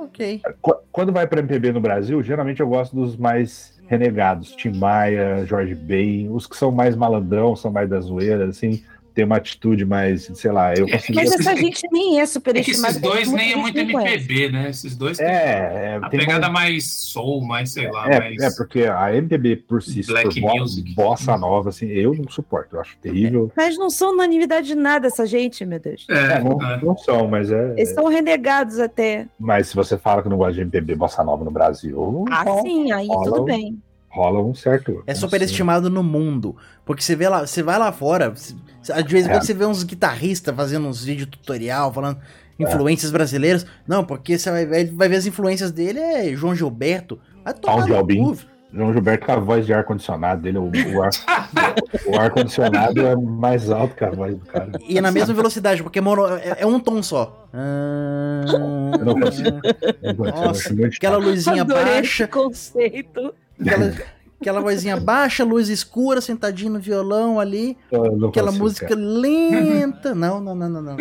Ok. 0.03 0.41
Qu- 0.61 0.77
Quando 0.91 1.13
vai 1.13 1.27
pra 1.27 1.41
MPB 1.41 1.73
no 1.73 1.81
Brasil, 1.81 2.21
geralmente 2.23 2.61
eu 2.61 2.67
gosto 2.67 2.97
dos 2.97 3.17
mais 3.17 3.79
renegados, 3.91 4.53
Tim 4.53 4.79
Maia, 4.79 5.45
Jorge 5.45 5.75
Ben, 5.75 6.31
os 6.31 6.47
que 6.47 6.57
são 6.57 6.71
mais 6.71 6.95
malandrão, 6.95 7.57
são 7.57 7.73
mais 7.73 7.91
da 7.91 7.99
zoeira, 8.01 8.47
assim, 8.49 8.85
tem 9.21 9.25
uma 9.27 9.37
atitude 9.37 9.85
mais, 9.85 10.31
sei 10.35 10.51
lá, 10.51 10.75
eu 10.75 10.87
É, 10.87 10.93
consigo... 10.93 11.15
Mas 11.15 11.33
essa 11.33 11.55
gente 11.55 11.87
nem 11.93 12.19
é 12.19 12.23
É 12.23 12.25
que 12.25 12.27
superestimada. 12.33 12.89
esses 12.89 13.03
dois 13.03 13.31
nem 13.31 13.53
é 13.53 13.57
muito. 13.57 13.79
MPB, 13.79 14.49
né? 14.51 14.71
Esses 14.71 14.97
dois 14.97 15.19
têm 15.19 15.27
É, 15.27 15.31
é, 15.31 16.01
a 16.03 16.09
pegada 16.09 16.49
mais- 16.49 16.71
mais 16.71 16.91
soul, 16.91 17.45
mais 17.45 17.71
sei 17.73 17.91
lá, 17.91 18.09
É, 18.11 18.19
mais. 18.19 18.43
é, 18.43 18.51
porque 18.57 18.85
a 18.85 19.15
MPB 19.15 19.57
por 19.57 19.83
si, 19.83 20.03
Black 20.07 20.41
music. 20.41 20.95
bossa 20.95 21.37
nova, 21.37 21.69
assim, 21.69 21.87
eu 21.89 22.15
não 22.15 22.31
suporto, 22.31 22.77
eu 22.77 22.81
acho 22.81 22.97
terrível. 22.99 23.51
Mas 23.57 23.77
não 23.77 23.91
são 23.91 24.13
unanimidade 24.13 24.69
de 24.69 24.75
nada 24.75 25.07
essa 25.09 25.27
gente, 25.27 25.65
meu 25.67 25.79
Deus. 25.79 26.07
É, 26.09 26.15
É, 26.37 26.41
não, 26.43 26.63
é. 26.63 26.81
não 26.83 26.97
são, 26.97 27.29
mas 27.29 27.51
é. 27.51 27.73
Eles 27.77 27.91
são 27.91 28.07
renegados 28.07 28.79
até. 28.79 29.27
Mas 29.39 29.69
se 29.69 29.77
você 29.77 29.99
fala 29.99 30.23
que 30.23 30.29
não 30.29 30.37
gosta 30.39 30.55
de 30.55 30.61
MPB 30.63 30.95
bossa 30.95 31.23
nova 31.25 31.45
no 31.45 31.51
Brasil, 31.51 32.25
Ah, 32.31 32.45
sim, 32.63 32.91
aí 32.93 33.09
tudo 33.25 33.45
bem. 33.45 33.79
Rola 34.11 34.43
um 34.43 34.55
certo. 34.55 35.03
É 35.07 35.15
superestimado 35.15 35.89
no 35.89 36.03
mundo. 36.03 36.57
Porque 36.85 37.03
você 37.03 37.15
vê 37.17 37.29
lá, 37.29 37.47
você 37.47 37.63
vai 37.63 37.79
lá 37.79 37.93
fora, 37.93 38.35
se- 38.35 38.55
de 39.05 39.13
vez 39.13 39.25
em 39.25 39.29
É. 39.29 39.33
quando 39.33 39.45
você 39.47 39.55
vê 39.55 39.65
uns 39.65 39.83
guitarristas 39.85 40.55
fazendo 40.55 40.87
uns 40.89 41.05
vídeos 41.05 41.29
tutorial, 41.31 41.93
falando 41.93 42.19
influências 42.59 43.11
brasileiras. 43.11 43.65
Não, 43.87 44.05
porque 44.05 44.37
você 44.39 44.51
vai, 44.51 44.67
ver- 44.67 44.93
vai 44.93 45.09
ver 45.09 45.17
as 45.17 45.27
influências 45.27 45.71
dele, 45.71 46.01
é 46.01 46.35
João 46.35 46.55
Gilberto. 46.55 47.19
Vai 47.45 47.55
tomar 47.55 47.87
cu. 47.87 48.37
João 48.73 48.93
Gilberto 48.93 49.27
com 49.27 49.33
a 49.33 49.37
voz 49.37 49.67
de 49.67 49.73
ar-condicionado 49.75 50.43
dele, 50.43 50.59
o, 50.59 50.65
o 50.71 51.03
ar- 51.03 51.11
o 52.07 52.17
ar-condicionado 52.21 53.01
é 53.05 53.17
mais 53.17 53.69
alto 53.71 53.97
que 53.97 54.05
a 54.05 54.11
voz 54.11 54.37
do 54.37 54.47
cara. 54.47 54.71
E 54.89 54.97
é 54.97 55.01
na 55.01 55.11
mesma 55.11 55.35
velocidade, 55.35 55.83
porque 55.83 56.01
mono- 56.01 56.27
é, 56.37 56.59
é 56.61 56.67
um 56.67 56.79
tom 56.79 57.03
só. 57.03 57.49
Ah, 57.53 58.43
Eu 58.99 59.05
não 59.05 59.21
consigo. 59.21 59.61
Nossa, 60.19 60.73
aquela 60.87 61.17
luzinha 61.17 61.63
Adorei 61.63 61.85
baixa, 61.85 62.25
esse 62.25 62.33
conceito. 62.33 63.35
Aquela, 63.61 63.93
aquela 64.41 64.61
vozinha 64.61 64.97
baixa, 64.99 65.45
luz 65.45 65.69
escura, 65.69 66.21
sentadinho 66.21 66.73
no 66.73 66.81
violão 66.81 67.39
ali, 67.41 67.77
aquela 68.29 68.53
música 68.53 68.89
cara. 68.89 69.01
lenta. 69.01 70.15
Não, 70.15 70.41
não, 70.41 70.55
não, 70.55 70.69
não, 70.69 70.83
não. 70.83 70.97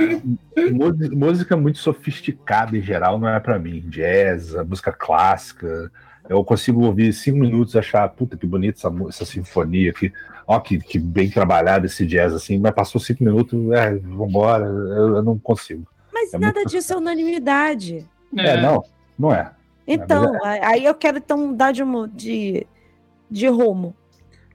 Música- 0.72 1.16
Música 1.16 1.58
muito 1.58 1.80
sofisticada 1.80 2.78
em 2.78 2.82
geral 2.82 3.18
não 3.20 3.28
é 3.30 3.40
pra 3.40 3.58
mim. 3.60 3.82
Jazz, 3.88 4.54
música 4.68 4.92
clássica. 4.92 5.92
Eu 6.28 6.44
consigo 6.44 6.86
ouvir 6.86 7.12
cinco 7.14 7.40
minutos 7.40 7.74
e 7.74 7.80
achar, 7.80 8.08
puta 8.10 8.38
que 8.38 8.46
bonita 8.46 8.78
essa, 8.78 8.94
essa 9.08 9.26
sinfonia 9.26 9.90
aqui. 9.92 10.12
Ó, 10.46 10.60
que, 10.60 10.78
que 10.80 11.00
bem 11.00 11.30
trabalhado 11.30 11.86
esse 11.86 12.06
jazz 12.06 12.34
assim, 12.34 12.58
mas 12.60 12.72
passou 12.74 13.00
cinco 13.00 13.24
minutos, 13.24 13.72
é, 13.72 13.96
vambora, 13.96 14.66
eu, 14.66 15.16
eu 15.18 15.24
não 15.24 15.38
consigo. 15.40 15.88
Mas 16.14 16.34
É 16.34 16.38
nada 16.38 16.60
muito- 16.60 16.70
disso 16.72 16.92
é 16.94 16.98
unanimidade. 16.98 18.06
É, 18.38 18.60
não, 18.62 18.84
não 19.18 19.34
é. 19.34 19.52
Então, 19.92 20.38
aí 20.44 20.86
eu 20.86 20.94
quero 20.94 21.18
então 21.18 21.48
mudar 21.48 21.72
de, 21.72 21.82
de, 22.14 22.68
de 23.30 23.48
rumo. 23.48 23.96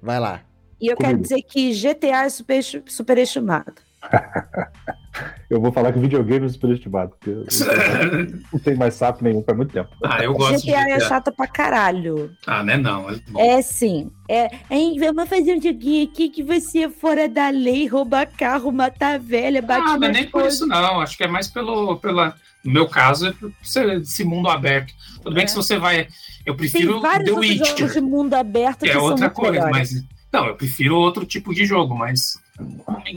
Vai 0.01 0.20
lá. 0.20 0.43
E 0.80 0.87
eu 0.87 0.97
quero 0.97 1.18
Comigo. 1.18 1.22
dizer 1.22 1.43
que 1.43 1.72
GTA 1.72 2.24
é 2.24 2.28
super, 2.28 2.62
superestimado. 2.62 3.74
Eu 5.48 5.60
vou 5.60 5.70
falar 5.72 5.92
que 5.92 5.98
videogame 5.98 6.46
é 6.46 6.48
superestimado, 6.48 7.10
porque 7.10 7.30
eu- 7.30 7.44
eu 7.44 8.26
não 8.52 8.58
tem 8.60 8.74
mais 8.74 8.94
sapo 8.94 9.22
nenhum 9.22 9.42
faz 9.42 9.56
muito 9.56 9.72
tempo. 9.72 9.90
ah, 10.04 10.22
eu 10.24 10.32
gosto 10.34 10.60
de 10.64 10.70
GTA 10.72 10.80
é 10.90 10.94
GTA. 10.94 11.08
chata 11.08 11.30
pra 11.32 11.46
caralho. 11.46 12.30
Ah, 12.46 12.62
né? 12.62 12.76
Não. 12.76 13.08
É 13.10 13.16
bom. 13.28 13.40
É 13.40 13.62
sim. 13.62 14.10
É, 14.28 14.50
hein, 14.70 14.96
vamos 14.98 15.28
fazer 15.28 15.54
um 15.56 15.62
joguinho 15.62 16.08
aqui 16.08 16.28
que 16.30 16.42
você 16.42 16.84
é 16.84 16.90
fora 16.90 17.28
da 17.28 17.48
lei, 17.50 17.86
rouba 17.86 18.26
carro, 18.26 18.72
mata 18.72 19.08
a 19.14 19.18
velha, 19.18 19.60
bate 19.62 19.82
Ah, 19.82 19.86
não 19.86 19.94
é 19.94 20.08
nas 20.08 20.16
nem 20.16 20.26
por 20.30 20.46
isso, 20.46 20.66
não. 20.66 21.00
Acho 21.00 21.16
que 21.16 21.24
é 21.24 21.28
mais 21.28 21.46
pelo. 21.48 21.96
Pela... 21.98 22.34
No 22.64 22.72
meu 22.72 22.88
caso, 22.88 23.28
é 23.28 23.32
por 23.32 23.52
ser 23.62 24.00
esse 24.00 24.24
mundo 24.24 24.48
aberto. 24.48 24.94
Tudo 25.22 25.34
bem 25.34 25.42
É. 25.42 25.44
que 25.44 25.50
se 25.50 25.56
você 25.56 25.76
vai. 25.78 26.08
Eu 26.46 26.54
Tem 26.54 26.56
prefiro 26.56 27.00
vários 27.00 27.28
The 27.28 27.32
outros 27.36 27.58
jogos 27.78 27.92
de 27.92 28.00
mundo 28.00 28.34
aberto 28.34 28.80
que 28.80 28.86
que, 28.90 28.96
é 28.96 28.98
outra 28.98 29.28
coisa, 29.30 29.52
melhores. 29.52 29.92
mas. 29.92 30.04
Não, 30.32 30.46
eu 30.46 30.56
prefiro 30.56 30.96
outro 30.96 31.24
tipo 31.26 31.54
de 31.54 31.64
jogo, 31.66 31.94
mas 31.94 32.38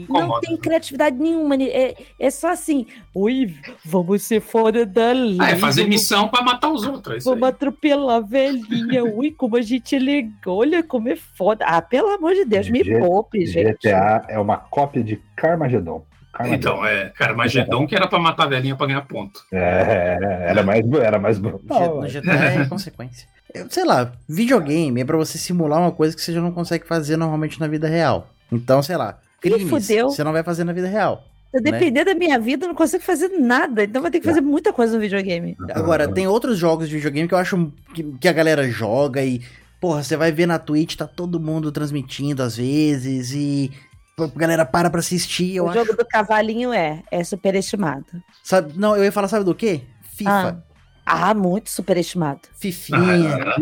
Não 0.08 0.40
tem 0.40 0.56
criatividade 0.56 1.16
nenhuma. 1.16 1.56
né? 1.56 1.64
É, 1.66 1.96
é 2.18 2.30
só 2.30 2.50
assim. 2.50 2.86
Oi, 3.14 3.54
vamos 3.84 4.22
ser 4.22 4.40
fora 4.40 4.84
da 4.84 5.12
lei. 5.12 5.36
Ah, 5.40 5.50
é 5.50 5.56
fazer 5.56 5.82
vamos- 5.82 5.96
missão 5.96 6.28
pra 6.28 6.42
matar 6.42 6.70
os 6.70 6.84
outros. 6.86 7.14
é 7.14 7.18
isso 7.18 7.28
aí. 7.28 7.34
Vamos 7.34 7.48
atropelar 7.48 8.16
a 8.16 8.20
velhinha. 8.20 9.04
Ui, 9.06 9.30
como 9.30 9.56
a 9.56 9.62
gente 9.62 9.94
é 9.94 9.98
legal. 9.98 10.56
Olha 10.56 10.82
como 10.82 11.08
é 11.08 11.16
foda. 11.16 11.64
Ah, 11.66 11.80
pelo 11.80 12.08
amor 12.08 12.34
de 12.34 12.44
Deus, 12.44 12.68
me 12.68 12.82
G- 12.82 12.98
poupe, 12.98 13.46
gente. 13.46 13.74
GTA 13.82 14.24
é 14.28 14.38
uma 14.38 14.56
cópia 14.56 15.02
de 15.04 15.20
Carmageddon. 15.36 16.04
Carmageddon. 16.32 16.70
Então, 16.72 16.86
é, 16.86 17.08
cara, 17.10 17.34
Magedon 17.34 17.86
que 17.86 17.94
era 17.96 18.06
pra 18.06 18.18
matar 18.18 18.44
a 18.44 18.48
velhinha 18.48 18.76
pra 18.76 18.86
ganhar 18.86 19.02
ponto. 19.02 19.40
É, 19.52 20.18
era 20.48 20.62
mais, 20.62 20.84
era 20.92 21.18
mais 21.18 21.38
brutal. 21.38 22.00
GTA 22.02 22.32
é 22.62 22.64
consequência. 22.68 23.26
Sei 23.70 23.84
lá, 23.84 24.12
videogame 24.28 25.00
é 25.00 25.04
pra 25.04 25.16
você 25.16 25.38
simular 25.38 25.80
uma 25.80 25.90
coisa 25.90 26.14
que 26.14 26.20
você 26.22 26.32
já 26.32 26.40
não 26.40 26.52
consegue 26.52 26.86
fazer 26.86 27.16
normalmente 27.16 27.58
na 27.58 27.66
vida 27.66 27.88
real. 27.88 28.28
Então, 28.52 28.82
sei 28.82 28.96
lá, 28.96 29.18
crimes 29.40 29.68
fudeu. 29.68 30.10
você 30.10 30.24
não 30.24 30.32
vai 30.32 30.42
fazer 30.42 30.64
na 30.64 30.72
vida 30.72 30.88
real. 30.88 31.24
Se 31.54 31.62
depender 31.62 32.04
da 32.04 32.14
minha 32.14 32.38
vida, 32.38 32.64
eu 32.64 32.68
não 32.68 32.74
consigo 32.74 33.02
fazer 33.02 33.28
nada. 33.28 33.84
Então 33.84 34.02
vai 34.02 34.10
ter 34.10 34.20
que 34.20 34.26
fazer 34.26 34.42
muita 34.42 34.72
coisa 34.72 34.94
no 34.94 35.00
videogame. 35.00 35.56
Agora, 35.70 36.06
tem 36.06 36.26
outros 36.26 36.58
jogos 36.58 36.88
de 36.88 36.96
videogame 36.96 37.26
que 37.26 37.34
eu 37.34 37.38
acho 37.38 37.72
que, 37.94 38.02
que 38.02 38.28
a 38.28 38.32
galera 38.32 38.68
joga 38.68 39.24
e, 39.24 39.40
porra, 39.80 40.02
você 40.02 40.16
vai 40.16 40.30
ver 40.30 40.46
na 40.46 40.58
Twitch, 40.58 40.96
tá 40.96 41.06
todo 41.06 41.40
mundo 41.40 41.72
transmitindo 41.72 42.42
às 42.42 42.56
vezes 42.58 43.32
e 43.32 43.72
a 44.18 44.26
galera 44.38 44.66
para 44.66 44.90
pra 44.90 45.00
assistir. 45.00 45.56
Eu 45.56 45.64
o 45.64 45.68
acho. 45.70 45.78
jogo 45.78 45.96
do 45.96 46.04
cavalinho 46.06 46.72
é, 46.72 47.02
é 47.10 47.24
superestimado. 47.24 48.06
Sabe, 48.42 48.74
não, 48.76 48.94
eu 48.94 49.04
ia 49.04 49.12
falar, 49.12 49.28
sabe 49.28 49.44
do 49.44 49.54
quê? 49.54 49.82
FIFA. 50.16 50.62
Ah, 51.06 51.32
muito 51.32 51.70
superestimado. 51.70 52.40
Ah, 52.44 52.54
Fifinha. 52.54 53.54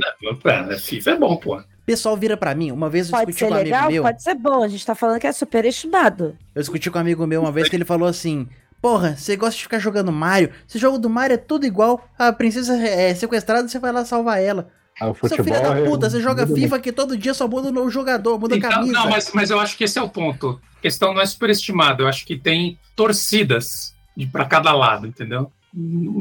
é, 0.45 0.75
é, 0.75 0.79
FIFA 0.79 1.11
é 1.11 1.17
bom, 1.17 1.37
pô. 1.37 1.63
Pessoal 1.87 2.17
vira 2.17 2.37
pra 2.37 2.53
mim, 2.55 2.73
uma 2.73 2.91
vez 2.91 3.07
eu 3.07 3.13
Pode 3.13 3.27
discuti 3.31 3.39
ser 3.39 3.47
com 3.49 3.53
um 3.55 3.57
amigo 3.61 3.75
legal, 3.77 3.91
meu. 3.93 4.03
pode 4.03 4.23
ser 4.23 4.35
bom. 4.35 4.63
A 4.65 4.69
gente 4.69 4.85
tá 4.85 4.95
falando 4.95 5.21
que 5.21 5.27
é 5.27 5.33
superestimado. 5.33 6.37
Eu 6.55 6.61
discuti 6.61 6.91
com 6.91 6.99
um 6.99 7.01
amigo 7.01 7.27
meu 7.27 7.41
uma 7.41 7.53
vez 7.53 7.69
que 7.69 7.77
ele 7.77 7.85
falou 7.85 8.09
assim: 8.09 8.49
Porra, 8.83 9.17
você 9.17 9.37
gosta 9.37 9.57
de 9.57 9.63
ficar 9.63 9.79
jogando 9.79 10.11
Mario? 10.13 10.51
Esse 10.69 10.79
jogo 10.79 10.99
do 10.99 11.09
Mario 11.09 11.35
é 11.35 11.39
tudo 11.39 11.65
igual. 11.65 12.07
A 12.19 12.33
princesa 12.33 12.77
é 12.77 13.15
sequestrada, 13.15 13.69
você 13.69 13.79
vai 13.79 13.93
lá 13.93 14.05
salvar 14.05 14.43
ela. 14.43 14.69
Ah, 15.01 15.11
o 15.11 15.15
Seu 15.15 15.45
filho 15.45 15.61
da 15.63 15.79
é- 15.79 15.85
puta, 15.85 16.09
você 16.11 16.21
joga 16.21 16.47
FIFA 16.47 16.79
que 16.81 16.91
todo 16.91 17.17
dia 17.17 17.35
só 17.35 17.47
muda 17.47 17.69
o 17.81 17.91
jogador, 17.91 18.39
muda 18.41 18.55
a 18.55 18.59
Então, 18.59 18.71
camisa. 18.71 18.93
não, 18.93 19.09
mas, 19.11 19.31
mas 19.33 19.51
eu 19.51 19.61
acho 19.61 19.77
que 19.77 19.85
esse 19.85 19.99
é 19.99 20.03
o 20.03 20.09
ponto. 20.09 20.61
A 20.79 20.81
questão 20.81 21.13
não 21.15 21.21
é 21.21 21.27
superestimada. 21.27 22.03
Eu 22.03 22.09
acho 22.09 22.25
que 22.27 22.37
tem 22.37 22.79
torcidas 22.97 23.95
de, 24.17 24.27
pra 24.27 24.45
cada 24.45 24.73
lado, 24.73 25.07
entendeu? 25.07 25.53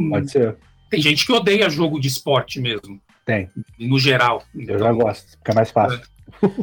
Pode 0.09 0.29
ser. 0.29 0.57
Tem 0.89 1.01
gente 1.01 1.25
que 1.25 1.31
odeia 1.31 1.69
jogo 1.69 1.99
de 1.99 2.07
esporte 2.07 2.59
mesmo, 2.59 2.99
Tem. 3.25 3.49
no 3.79 3.97
geral. 3.99 4.43
Eu 4.55 4.77
já 4.79 4.91
gosto. 4.91 5.31
Fica 5.37 5.53
mais 5.53 5.71
fácil. 5.71 5.99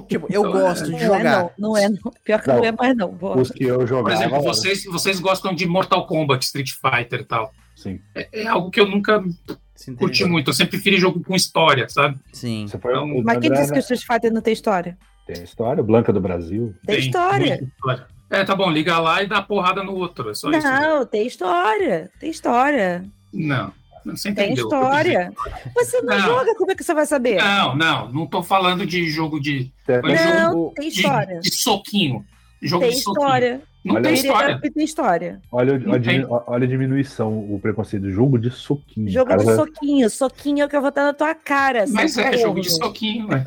Tipo, 0.08 0.26
eu 0.30 0.40
Então, 0.42 0.52
gosto 0.52 0.84
de 0.84 0.90
Não 0.92 0.98
é 0.98 1.04
jogar. 1.06 1.22
não, 1.42 1.50
não 1.58 1.76
é 1.76 1.88
não. 1.88 2.12
Pior 2.24 2.40
que 2.40 2.48
não, 2.48 2.56
Não. 2.58 2.64
é 2.64 2.72
mais 2.72 2.96
não. 2.96 3.08
Boa. 3.12 3.38
Os 3.40 3.50
que 3.50 3.64
eu 3.64 3.86
jogava. 3.86 4.16
Por 4.16 4.24
exemplo, 4.24 4.42
vocês, 4.42 4.84
vocês 4.84 5.18
gostam 5.20 5.54
de 5.54 5.66
Mortal 5.66 6.06
Kombat, 6.06 6.44
Street 6.44 6.70
Fighter 6.70 7.20
e 7.20 7.24
tal. 7.24 7.52
Sim. 7.74 7.98
É, 8.14 8.42
é 8.42 8.46
algo 8.46 8.70
que 8.70 8.80
eu 8.80 8.86
nunca 8.86 9.22
curti 9.98 10.24
muito. 10.24 10.50
Eu 10.50 10.54
sempre 10.54 10.72
preferi 10.72 10.98
jogo 10.98 11.22
com 11.24 11.34
história, 11.34 11.88
sabe? 11.88 12.18
Sim. 12.32 12.66
Você 12.68 12.78
foi, 12.78 12.92
Então, 12.92 13.22
Mas 13.24 13.38
quem 13.38 13.48
André, 13.50 13.60
disse 13.60 13.72
que 13.72 13.78
o 13.78 13.80
Street 13.80 14.02
Fighter 14.06 14.32
não 14.32 14.40
tem 14.42 14.52
história? 14.52 14.96
Tem 15.26 15.42
história, 15.42 15.82
Blanca 15.82 16.12
do 16.12 16.20
Brasil. 16.20 16.74
Tem 16.86 16.98
história. 16.98 17.56
muita 17.56 17.64
história. 17.64 18.06
É, 18.30 18.44
tá 18.44 18.54
bom, 18.56 18.70
liga 18.70 18.98
lá 18.98 19.22
e 19.22 19.26
dá 19.26 19.42
porrada 19.42 19.82
no 19.82 19.94
outro. 19.94 20.30
É 20.30 20.34
só 20.34 20.50
isso. 20.50 20.66
Não, 20.66 21.04
tem 21.06 21.26
história. 21.26 22.10
Tem 22.20 22.30
história. 22.30 23.04
Não, 23.32 23.72
você 24.04 24.32
Tem 24.32 24.46
entendeu. 24.52 24.64
história. 24.64 25.32
Você 25.74 26.00
não, 26.02 26.18
Não. 26.18 26.20
joga, 26.24 26.54
como 26.56 26.70
é 26.72 26.74
que 26.74 26.82
você 26.84 26.94
vai 26.94 27.06
saber? 27.06 27.36
Não, 27.36 27.74
não, 27.76 28.12
não 28.12 28.26
tô 28.26 28.42
falando 28.42 28.84
de 28.86 29.08
jogo 29.10 29.40
de, 29.40 29.72
Tem- 29.86 30.00
Mas 30.02 30.24
Não, 30.24 30.50
jogo 30.52 30.72
tem 30.76 30.88
de, 30.88 30.96
história. 30.96 31.40
de 31.40 31.54
soquinho. 31.54 32.24
Jogo 32.60 32.84
Tem 32.84 32.92
de 32.94 33.00
soquinho. 33.02 33.24
história. 33.24 33.62
Não 33.84 33.94
Olha 33.96 34.04
tem 34.04 34.14
história. 34.14 34.60
Tem, 34.60 34.70
tem 34.72 34.84
história. 34.84 35.40
Olha, 35.50 35.76
Não 35.78 35.92
olha, 35.94 36.02
tem. 36.02 36.24
olha 36.28 36.64
a 36.64 36.68
diminuição, 36.68 37.36
o 37.52 37.58
preconceito. 37.60 38.08
Jogo 38.10 38.38
de 38.38 38.50
soquinho. 38.50 39.10
Jogo 39.10 39.30
cara, 39.30 39.44
de 39.44 39.54
soquinho. 39.56 40.08
Soquinho 40.10 40.62
é 40.62 40.66
o 40.66 40.68
que 40.68 40.76
eu 40.76 40.80
vou 40.82 40.92
dar 40.92 41.04
na 41.04 41.12
tua 41.12 41.34
cara. 41.34 41.84
Mas 41.88 42.12
seu 42.12 42.22
é 42.24 42.36
jogo 42.38 42.60
de 42.60 42.70
soquinho, 42.70 43.26
né? 43.26 43.42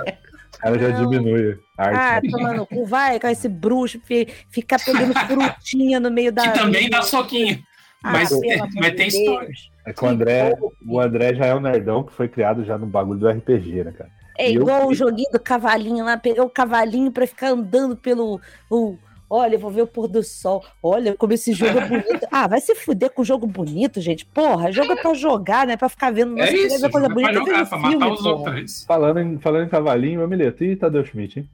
cara 0.60 0.78
já 0.80 0.90
Não. 0.90 1.10
diminui 1.10 1.58
a 1.78 1.84
Ah, 1.90 2.16
arte. 2.16 2.30
toma 2.32 2.54
no 2.54 2.66
cu, 2.66 2.86
vai 2.86 3.20
com 3.20 3.28
esse 3.28 3.48
bruxo, 3.48 4.00
fi- 4.04 4.28
ficar 4.50 4.80
pegando 4.84 5.14
frutinha 5.28 6.00
no 6.02 6.10
meio 6.12 6.32
da. 6.34 6.42
Que 6.52 6.60
também 6.60 6.90
dá 6.90 7.02
soquinho. 7.02 7.60
Ah, 8.04 8.12
Mas, 8.12 8.32
é, 8.32 8.58
mas 8.58 8.88
tem 8.96 8.96
Deus. 8.96 9.14
história. 9.14 9.50
É 9.86 9.94
que 9.94 10.04
o 10.04 10.08
André, 10.08 10.58
o 10.88 11.00
André 11.00 11.36
já 11.36 11.46
é 11.46 11.56
um 11.56 11.60
nerdão 11.60 12.04
que 12.04 12.12
foi 12.14 12.28
criado 12.28 12.64
já 12.66 12.78
no 12.78 12.86
bagulho 12.88 13.20
do 13.20 13.28
RPG, 13.30 13.84
né, 13.84 13.92
cara? 13.92 14.10
É 14.38 14.50
E 14.52 14.56
eu- 14.56 14.62
igual 14.64 14.88
o 14.88 14.94
joguinho 14.94 15.30
do 15.32 15.40
cavalinho 15.40 16.04
lá, 16.04 16.18
pegar 16.18 16.44
o 16.44 16.50
cavalinho 16.50 17.12
pra 17.12 17.26
ficar 17.28 17.50
andando 17.52 17.96
pelo. 17.96 18.42
O, 18.70 18.98
olha, 19.30 19.56
eu 19.56 19.60
vou 19.60 19.72
ver 19.72 19.84
o 19.84 19.88
pôr 19.88 20.08
do 20.08 20.22
sol. 20.24 20.62
Olha 20.84 21.16
como 21.16 21.32
esse 21.34 21.54
jogo 21.54 21.78
é 21.80 21.88
bonito. 21.88 22.28
Ah, 22.32 22.48
vai 22.48 22.60
se 22.60 22.76
fuder 22.76 23.12
com 23.12 23.24
jogo 23.24 23.48
bonito, 23.48 24.02
gente. 24.02 24.26
Porra, 24.26 24.72
jogo 24.72 24.92
é 24.92 24.96
pra 24.98 25.14
jogar, 25.14 25.66
né? 25.68 25.78
Pra 25.78 25.88
ficar 25.88 26.12
vendo. 26.12 26.38
É 26.38 26.42
Nossa, 26.42 26.54
isso, 26.54 26.82
ver 26.82 26.92
coisa 26.92 27.08
é 27.08 27.10
pra 27.10 27.16
bonita, 27.16 27.34
jogar, 27.34 27.54
veja 27.54 27.66
pra 27.66 27.80
filme, 27.80 27.96
matar 27.98 28.12
os 28.14 28.22
porra. 28.22 28.36
outros. 28.36 28.84
Falando 28.86 29.20
em, 29.20 29.38
falando 29.40 29.66
em 29.66 29.70
cavalinho, 29.70 30.20
meu 30.20 30.28
milheto. 30.28 30.64
Ih, 30.64 30.76
Tadeu 30.76 31.06
Schmidt, 31.06 31.40
hein? 31.40 31.50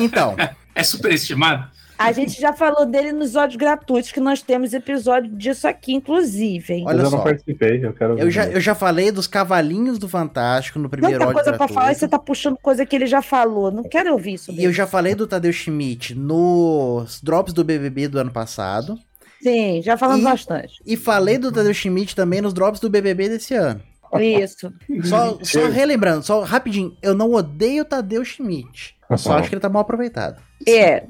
Então, 0.00 0.36
É 0.74 0.82
superestimado? 0.82 1.68
A 1.98 2.12
gente 2.12 2.38
já 2.40 2.52
falou 2.52 2.84
dele 2.84 3.10
nos 3.12 3.34
ódios 3.36 3.56
gratuitos, 3.56 4.12
que 4.12 4.20
nós 4.20 4.42
temos 4.42 4.74
episódio 4.74 5.30
disso 5.34 5.66
aqui, 5.66 5.94
inclusive. 5.94 6.74
hein? 6.74 6.84
Olha 6.86 7.00
eu 7.02 7.06
só. 7.10 7.16
não 7.16 7.24
participei, 7.24 7.84
eu 7.84 7.92
quero 7.94 8.18
eu 8.18 8.30
já, 8.30 8.44
ver. 8.44 8.56
eu 8.56 8.60
já 8.60 8.74
falei 8.74 9.10
dos 9.10 9.26
cavalinhos 9.26 9.98
do 9.98 10.08
Fantástico 10.08 10.78
no 10.78 10.88
primeiro 10.90 11.14
Tanta 11.18 11.24
ódio 11.30 11.34
coisa 11.34 11.50
pra 11.50 11.58
gratuito. 11.58 11.74
falar 11.80 11.92
e 11.92 11.94
você 11.94 12.06
tá 12.08 12.18
puxando 12.18 12.58
coisa 12.58 12.84
que 12.84 12.94
ele 12.94 13.06
já 13.06 13.22
falou. 13.22 13.70
Não 13.70 13.82
quero 13.82 14.12
ouvir 14.12 14.34
isso. 14.34 14.52
E 14.52 14.62
eu 14.64 14.72
já 14.72 14.86
falei 14.86 15.14
do 15.14 15.26
Tadeu 15.26 15.52
Schmidt 15.52 16.14
nos 16.14 17.20
drops 17.22 17.52
do 17.52 17.64
BBB 17.64 18.08
do 18.08 18.18
ano 18.18 18.30
passado. 18.30 18.98
Sim, 19.42 19.80
já 19.82 19.96
falamos 19.96 20.22
E- 20.22 20.24
bastante. 20.24 20.74
E 20.84 20.96
falei 20.96 21.38
do 21.38 21.50
Tadeu 21.52 21.72
Schmidt 21.72 22.14
também 22.16 22.40
nos 22.40 22.52
drops 22.52 22.80
do 22.80 22.90
BBB 22.90 23.28
desse 23.30 23.54
ano. 23.54 23.80
Isso. 24.20 24.72
Só, 25.04 25.38
só 25.42 25.66
relembrando, 25.68 26.22
só 26.24 26.42
rapidinho, 26.42 26.96
eu 27.02 27.14
não 27.14 27.32
odeio 27.32 27.82
o 27.82 27.84
Tadeu 27.86 28.24
Schmidt. 28.24 28.94
Eu 29.10 29.18
só 29.18 29.36
acho 29.38 29.48
que 29.48 29.54
ele 29.54 29.60
tá 29.60 29.68
mal 29.68 29.82
aproveitado. 29.82 30.40
É. 30.66 31.04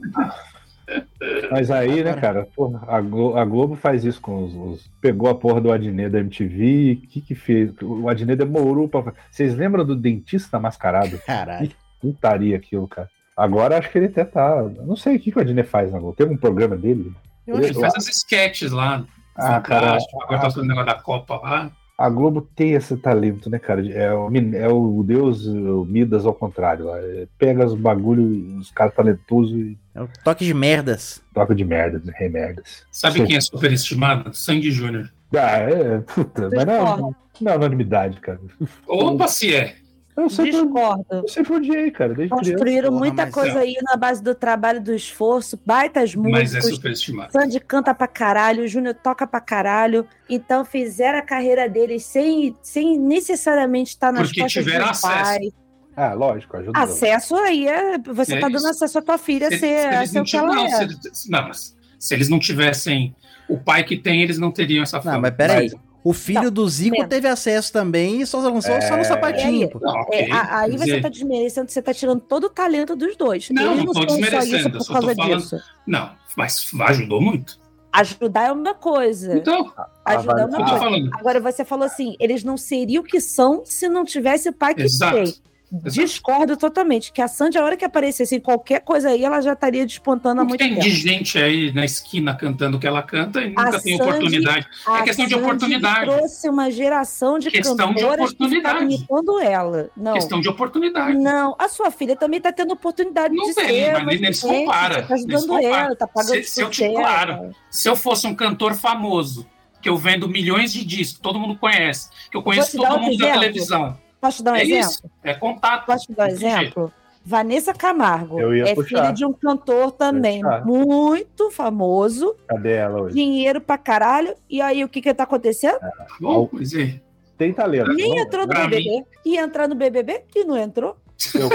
Mas 1.50 1.70
aí, 1.70 2.04
né, 2.04 2.12
cara, 2.14 2.46
porra, 2.54 2.80
a, 2.86 3.00
Glo- 3.00 3.36
a 3.36 3.44
Globo 3.44 3.74
faz 3.74 4.04
isso 4.04 4.20
com 4.20 4.44
os, 4.44 4.54
os- 4.54 4.90
Pegou 5.00 5.28
a 5.28 5.34
porra 5.34 5.60
do 5.60 5.72
Adnet 5.72 6.08
da 6.10 6.20
MTV, 6.20 7.00
o 7.02 7.06
que 7.08 7.20
que 7.20 7.34
fez? 7.34 7.72
O 7.82 8.08
Adnet 8.08 8.36
demorou 8.38 8.88
pra. 8.88 9.12
Vocês 9.30 9.54
lembram 9.54 9.84
do 9.84 9.96
dentista 9.96 10.58
mascarado? 10.58 11.18
Caralho. 11.26 11.70
Putaria 12.00 12.56
aquilo, 12.56 12.86
cara. 12.86 13.08
Agora 13.36 13.78
acho 13.78 13.90
que 13.90 13.98
ele 13.98 14.06
até 14.06 14.24
tá. 14.24 14.62
Não 14.84 14.96
sei 14.96 15.16
o 15.16 15.20
que, 15.20 15.30
que 15.32 15.38
o 15.38 15.40
Adnet 15.42 15.68
faz 15.68 15.90
na 15.92 15.98
Globo. 15.98 16.16
Tem 16.16 16.26
um 16.26 16.36
programa 16.36 16.76
dele? 16.76 17.12
Eu 17.46 17.56
Ele 17.56 17.64
acho 17.66 17.74
Ele 17.74 17.80
faz 17.80 17.94
as 17.96 18.08
sketches 18.08 18.72
lá. 18.72 19.04
Ah, 19.34 19.60
cara. 19.60 19.86
Fantástico, 19.86 20.22
agora 20.22 20.38
tá 20.40 20.50
fazendo 20.50 20.64
o 20.64 20.68
negócio 20.68 20.86
da 20.86 20.94
Copa 21.02 21.36
lá. 21.36 21.70
A 21.98 22.10
Globo 22.10 22.42
tem 22.54 22.72
esse 22.72 22.94
talento, 22.96 23.48
né, 23.48 23.58
cara? 23.58 23.86
É 23.90 24.12
o, 24.12 24.28
min- 24.28 24.54
é 24.54 24.68
o 24.68 25.02
Deus 25.02 25.46
o 25.46 25.84
Midas 25.86 26.26
ao 26.26 26.34
contrário. 26.34 26.84
Lá. 26.86 26.98
É, 26.98 27.26
Pega 27.38 27.64
os 27.64 27.74
bagulho, 27.74 28.58
os 28.58 28.70
caras 28.70 28.94
talentosos 28.94 29.52
e 29.56 29.78
É 29.94 30.02
o 30.02 30.08
toque 30.22 30.44
de 30.44 30.52
merdas. 30.52 31.22
toca 31.32 31.54
de 31.54 31.64
merda, 31.64 31.98
de 31.98 32.10
remerdas. 32.10 32.84
Sabe 32.92 33.20
Sim. 33.20 33.24
quem 33.26 33.36
é 33.36 33.40
superestimado? 33.40 34.34
Sandy 34.34 34.70
Júnior. 34.70 35.10
Ah, 35.34 35.58
é, 35.58 35.98
puta, 36.00 36.50
mas 36.54 36.66
não, 36.66 36.84
Discordo. 36.84 37.16
não 37.40 37.52
é 37.52 37.56
unanimidade, 37.56 38.20
cara. 38.20 38.40
Opa, 38.86 39.26
se 39.28 39.54
é. 39.54 39.76
Eu 40.16 40.30
sempre, 40.30 40.52
Discordo. 40.52 41.04
eu 41.10 41.28
sempre 41.28 41.52
odiei, 41.54 41.90
cara, 41.90 42.14
desde 42.14 42.34
criança. 42.34 42.50
Construíram 42.52 42.88
porra, 42.88 42.98
muita 42.98 43.24
mas 43.26 43.34
coisa 43.34 43.58
é. 43.58 43.62
aí 43.62 43.76
na 43.82 43.96
base 43.96 44.22
do 44.22 44.34
trabalho, 44.34 44.80
do 44.80 44.94
esforço, 44.94 45.60
baitas 45.66 46.14
Mas 46.14 46.54
é 46.54 46.60
superestimado. 46.62 47.32
Sandy 47.32 47.60
canta 47.60 47.92
pra 47.94 48.06
caralho, 48.08 48.64
o 48.64 48.66
Júnior 48.68 48.94
toca 48.94 49.26
pra 49.26 49.40
caralho. 49.40 50.06
Então 50.28 50.64
fizeram 50.64 51.18
a 51.18 51.22
carreira 51.22 51.68
deles 51.68 52.02
sem, 52.04 52.56
sem 52.62 52.98
necessariamente 52.98 53.90
estar 53.90 54.10
nas 54.10 54.28
Porque 54.28 54.40
costas 54.40 54.64
tiveram 54.64 54.86
acesso. 54.86 55.06
pais. 55.06 55.48
Ah, 55.94 56.12
lógico, 56.14 56.56
ajuda. 56.56 56.78
Acesso 56.78 57.36
aí 57.36 57.66
é. 57.68 57.98
Você 57.98 58.34
É 58.36 58.40
tá 58.40 58.46
dando 58.48 58.56
isso. 58.58 58.68
acesso 58.68 58.98
à 58.98 59.02
tua 59.02 59.18
filha 59.18 59.48
a 59.48 59.50
Se- 59.50 59.58
ser, 59.58 59.80
se 59.80 59.86
a 59.86 59.96
eles 59.98 60.10
ser 60.10 60.16
não 60.16 60.22
o 60.22 60.26
que 60.26 60.36
ela 60.36 60.48
tivessem- 60.50 60.70
não, 60.70 60.74
é. 60.74 60.76
se 60.76 60.82
eles- 61.06 61.26
não, 61.28 61.48
mas 61.48 61.76
se 61.98 62.14
eles 62.14 62.28
não 62.28 62.38
tivessem 62.38 63.14
o 63.48 63.58
pai 63.58 63.84
que 63.84 63.96
tem, 63.96 64.22
eles 64.22 64.38
não 64.38 64.50
teriam 64.50 64.82
essa 64.82 65.00
fama. 65.00 65.14
Não, 65.14 65.20
mas 65.22 65.34
peraí. 65.34 65.70
O 66.08 66.12
filho 66.12 66.42
Não, 66.44 66.50
do 66.52 66.68
Zico 66.68 66.92
mesmo. 66.92 67.08
teve 67.08 67.26
acesso 67.26 67.72
também 67.72 68.20
e 68.20 68.26
só 68.26 68.38
lançou 68.38 68.80
só 68.82 68.90
no 68.94 69.00
É. 69.00 69.04
sapatinho. 69.04 69.68
pô. 69.68 69.80
Não, 69.80 69.92
ok. 70.02 70.20
É, 70.20 70.30
a- 70.32 70.60
aí 70.60 70.70
você 70.78 70.84
dizer, 70.84 71.02
tá 71.02 71.08
desmerecendo, 71.08 71.68
você 71.70 71.82
tá 71.82 71.92
tirando 71.92 72.20
todo 72.20 72.44
o 72.44 72.48
talento 72.50 72.94
dos 72.94 73.16
dois. 73.16 73.48
Não, 73.50 73.72
Eles 73.72 73.84
não 73.84 73.92
tô 73.92 73.98
isso 74.04 74.06
desmerecendo, 74.16 74.78
por 74.78 74.86
causa 74.86 75.14
falando- 75.16 75.36
disso. 75.38 75.56
Não, 75.84 76.10
mas 76.36 76.70
ajudou 76.82 77.20
muito. 77.20 77.58
Ajudar 77.92 78.42
é 78.48 78.52
uma 78.52 78.74
coisa. 78.74 79.36
Então, 79.36 79.72
Ajudar 80.04 80.42
é 80.42 80.44
uma 80.44 80.58
coisa. 80.58 80.78
falando. 80.78 81.10
Agora 81.14 81.40
você 81.40 81.64
falou 81.64 81.84
assim, 81.86 82.14
eles 82.20 82.44
não 82.44 82.56
seriam 82.56 83.02
o 83.02 83.04
que 83.06 83.20
são 83.20 83.62
se 83.64 83.88
não 83.88 84.04
tivesse 84.04 84.48
o 84.48 84.52
pai 84.52 84.74
que 84.76 84.82
Exato. 84.82 85.16
tem. 85.16 85.34
Discordo 85.70 86.56
totalmente. 86.56 87.12
Que 87.12 87.20
a 87.20 87.28
Sandy, 87.28 87.58
a 87.58 87.64
hora 87.64 87.76
que 87.76 87.84
aparecesse 87.84 88.36
em 88.36 88.40
qualquer 88.40 88.80
coisa 88.80 89.08
aí, 89.10 89.24
ela 89.24 89.40
já 89.40 89.52
estaria 89.52 89.84
despontando 89.84 90.40
há 90.40 90.44
que 90.44 90.48
muito 90.50 90.58
tem 90.60 90.70
tempo. 90.74 90.82
de 90.82 90.90
gente 90.90 91.38
aí 91.38 91.72
na 91.72 91.84
esquina 91.84 92.34
cantando 92.34 92.76
o 92.76 92.80
que 92.80 92.86
ela 92.86 93.02
canta 93.02 93.40
e 93.42 93.48
nunca 93.48 93.76
A 93.76 93.80
tem 93.80 93.96
Sandy- 93.96 94.02
oportunidade. 94.10 94.66
É 94.88 95.02
questão 95.02 95.26
de 95.26 95.32
Sandy 95.32 95.44
oportunidade. 95.44 96.10
trouxe 96.10 96.48
uma 96.48 96.70
geração 96.70 97.38
de 97.38 97.50
Questão 97.50 97.74
de 97.76 97.82
cantoras 97.82 98.32
que 98.32 98.48
ficaram 98.48 98.80
oportunidade. 98.80 98.94
imitando 98.94 99.40
ela. 99.40 99.90
Não. 99.96 100.12
Questão 100.14 100.40
de 100.40 100.48
oportunidade. 100.48 101.18
Não, 101.18 101.54
a 101.58 101.68
sua 101.68 101.90
filha 101.90 102.16
também 102.16 102.38
está 102.38 102.52
tendo 102.52 102.72
oportunidade 102.72 103.34
Não 103.34 103.46
de 103.46 103.54
tem, 103.54 103.66
ser. 103.68 103.92
mas 103.92 104.02
uma 104.02 104.12
nem 104.14 104.32
se 104.32 104.46
compara, 104.46 105.02
Tá 105.02 105.06
se 105.08 105.12
ajudando 105.14 105.46
compara. 105.48 105.66
ela, 105.66 105.96
tá 105.96 106.06
pagando 106.06 106.34
Se- 106.34 106.44
se 106.44 106.60
eu 106.60 106.70
te- 106.70 106.88
claro. 106.92 107.50
Se 107.70 107.88
eu 107.88 107.96
fosse 107.96 108.26
um 108.26 108.34
cantor 108.34 108.74
famoso, 108.74 109.46
que 109.82 109.88
eu 109.88 109.96
vendo 109.96 110.28
milhões 110.28 110.72
de 110.72 110.84
discos, 110.84 111.20
todo 111.20 111.38
mundo 111.38 111.56
conhece, 111.58 112.08
que 112.30 112.36
eu 112.36 112.42
conheço 112.42 112.76
todo 112.76 112.98
mundo 112.98 113.16
da 113.18 113.32
televisão. 113.32 113.96
Posso 114.20 114.38
te 114.38 114.42
dar 114.44 114.52
um 114.52 114.56
é 114.56 114.62
exemplo? 114.62 114.80
isso. 114.90 115.02
É 115.22 115.34
contato. 115.34 115.86
Posso 115.86 116.06
te 116.06 116.12
dar 116.12 116.24
um 116.24 116.30
exemplo? 116.30 116.92
Vanessa 117.28 117.74
Camargo 117.74 118.38
Eu 118.40 118.54
ia 118.54 118.68
é 118.70 118.74
puxar. 118.74 118.88
filha 118.88 119.10
de 119.12 119.24
um 119.24 119.32
cantor 119.32 119.90
também 119.92 120.40
muito 120.64 121.50
famoso, 121.50 122.36
Cadê 122.46 122.74
ela 122.74 123.02
hoje? 123.02 123.14
dinheiro 123.16 123.60
pra 123.60 123.76
caralho. 123.76 124.34
E 124.48 124.60
aí 124.62 124.84
o 124.84 124.88
que 124.88 125.00
que 125.02 125.12
tá 125.12 125.24
acontecendo? 125.24 125.78
Bom, 126.20 126.48
mas 126.52 126.72
é. 126.74 127.00
Tem 127.36 127.52
talento. 127.52 127.92
Nem 127.92 128.10
não- 128.14 128.18
entrou 128.22 128.42
no 128.46 128.48
pra 128.48 128.66
BBB. 128.68 129.04
Ia 129.26 129.42
entrar 129.42 129.68
no 129.68 129.74
BBB 129.74 130.22
e 130.34 130.44
não 130.44 130.56
entrou. 130.56 130.96
Eu, 131.34 131.48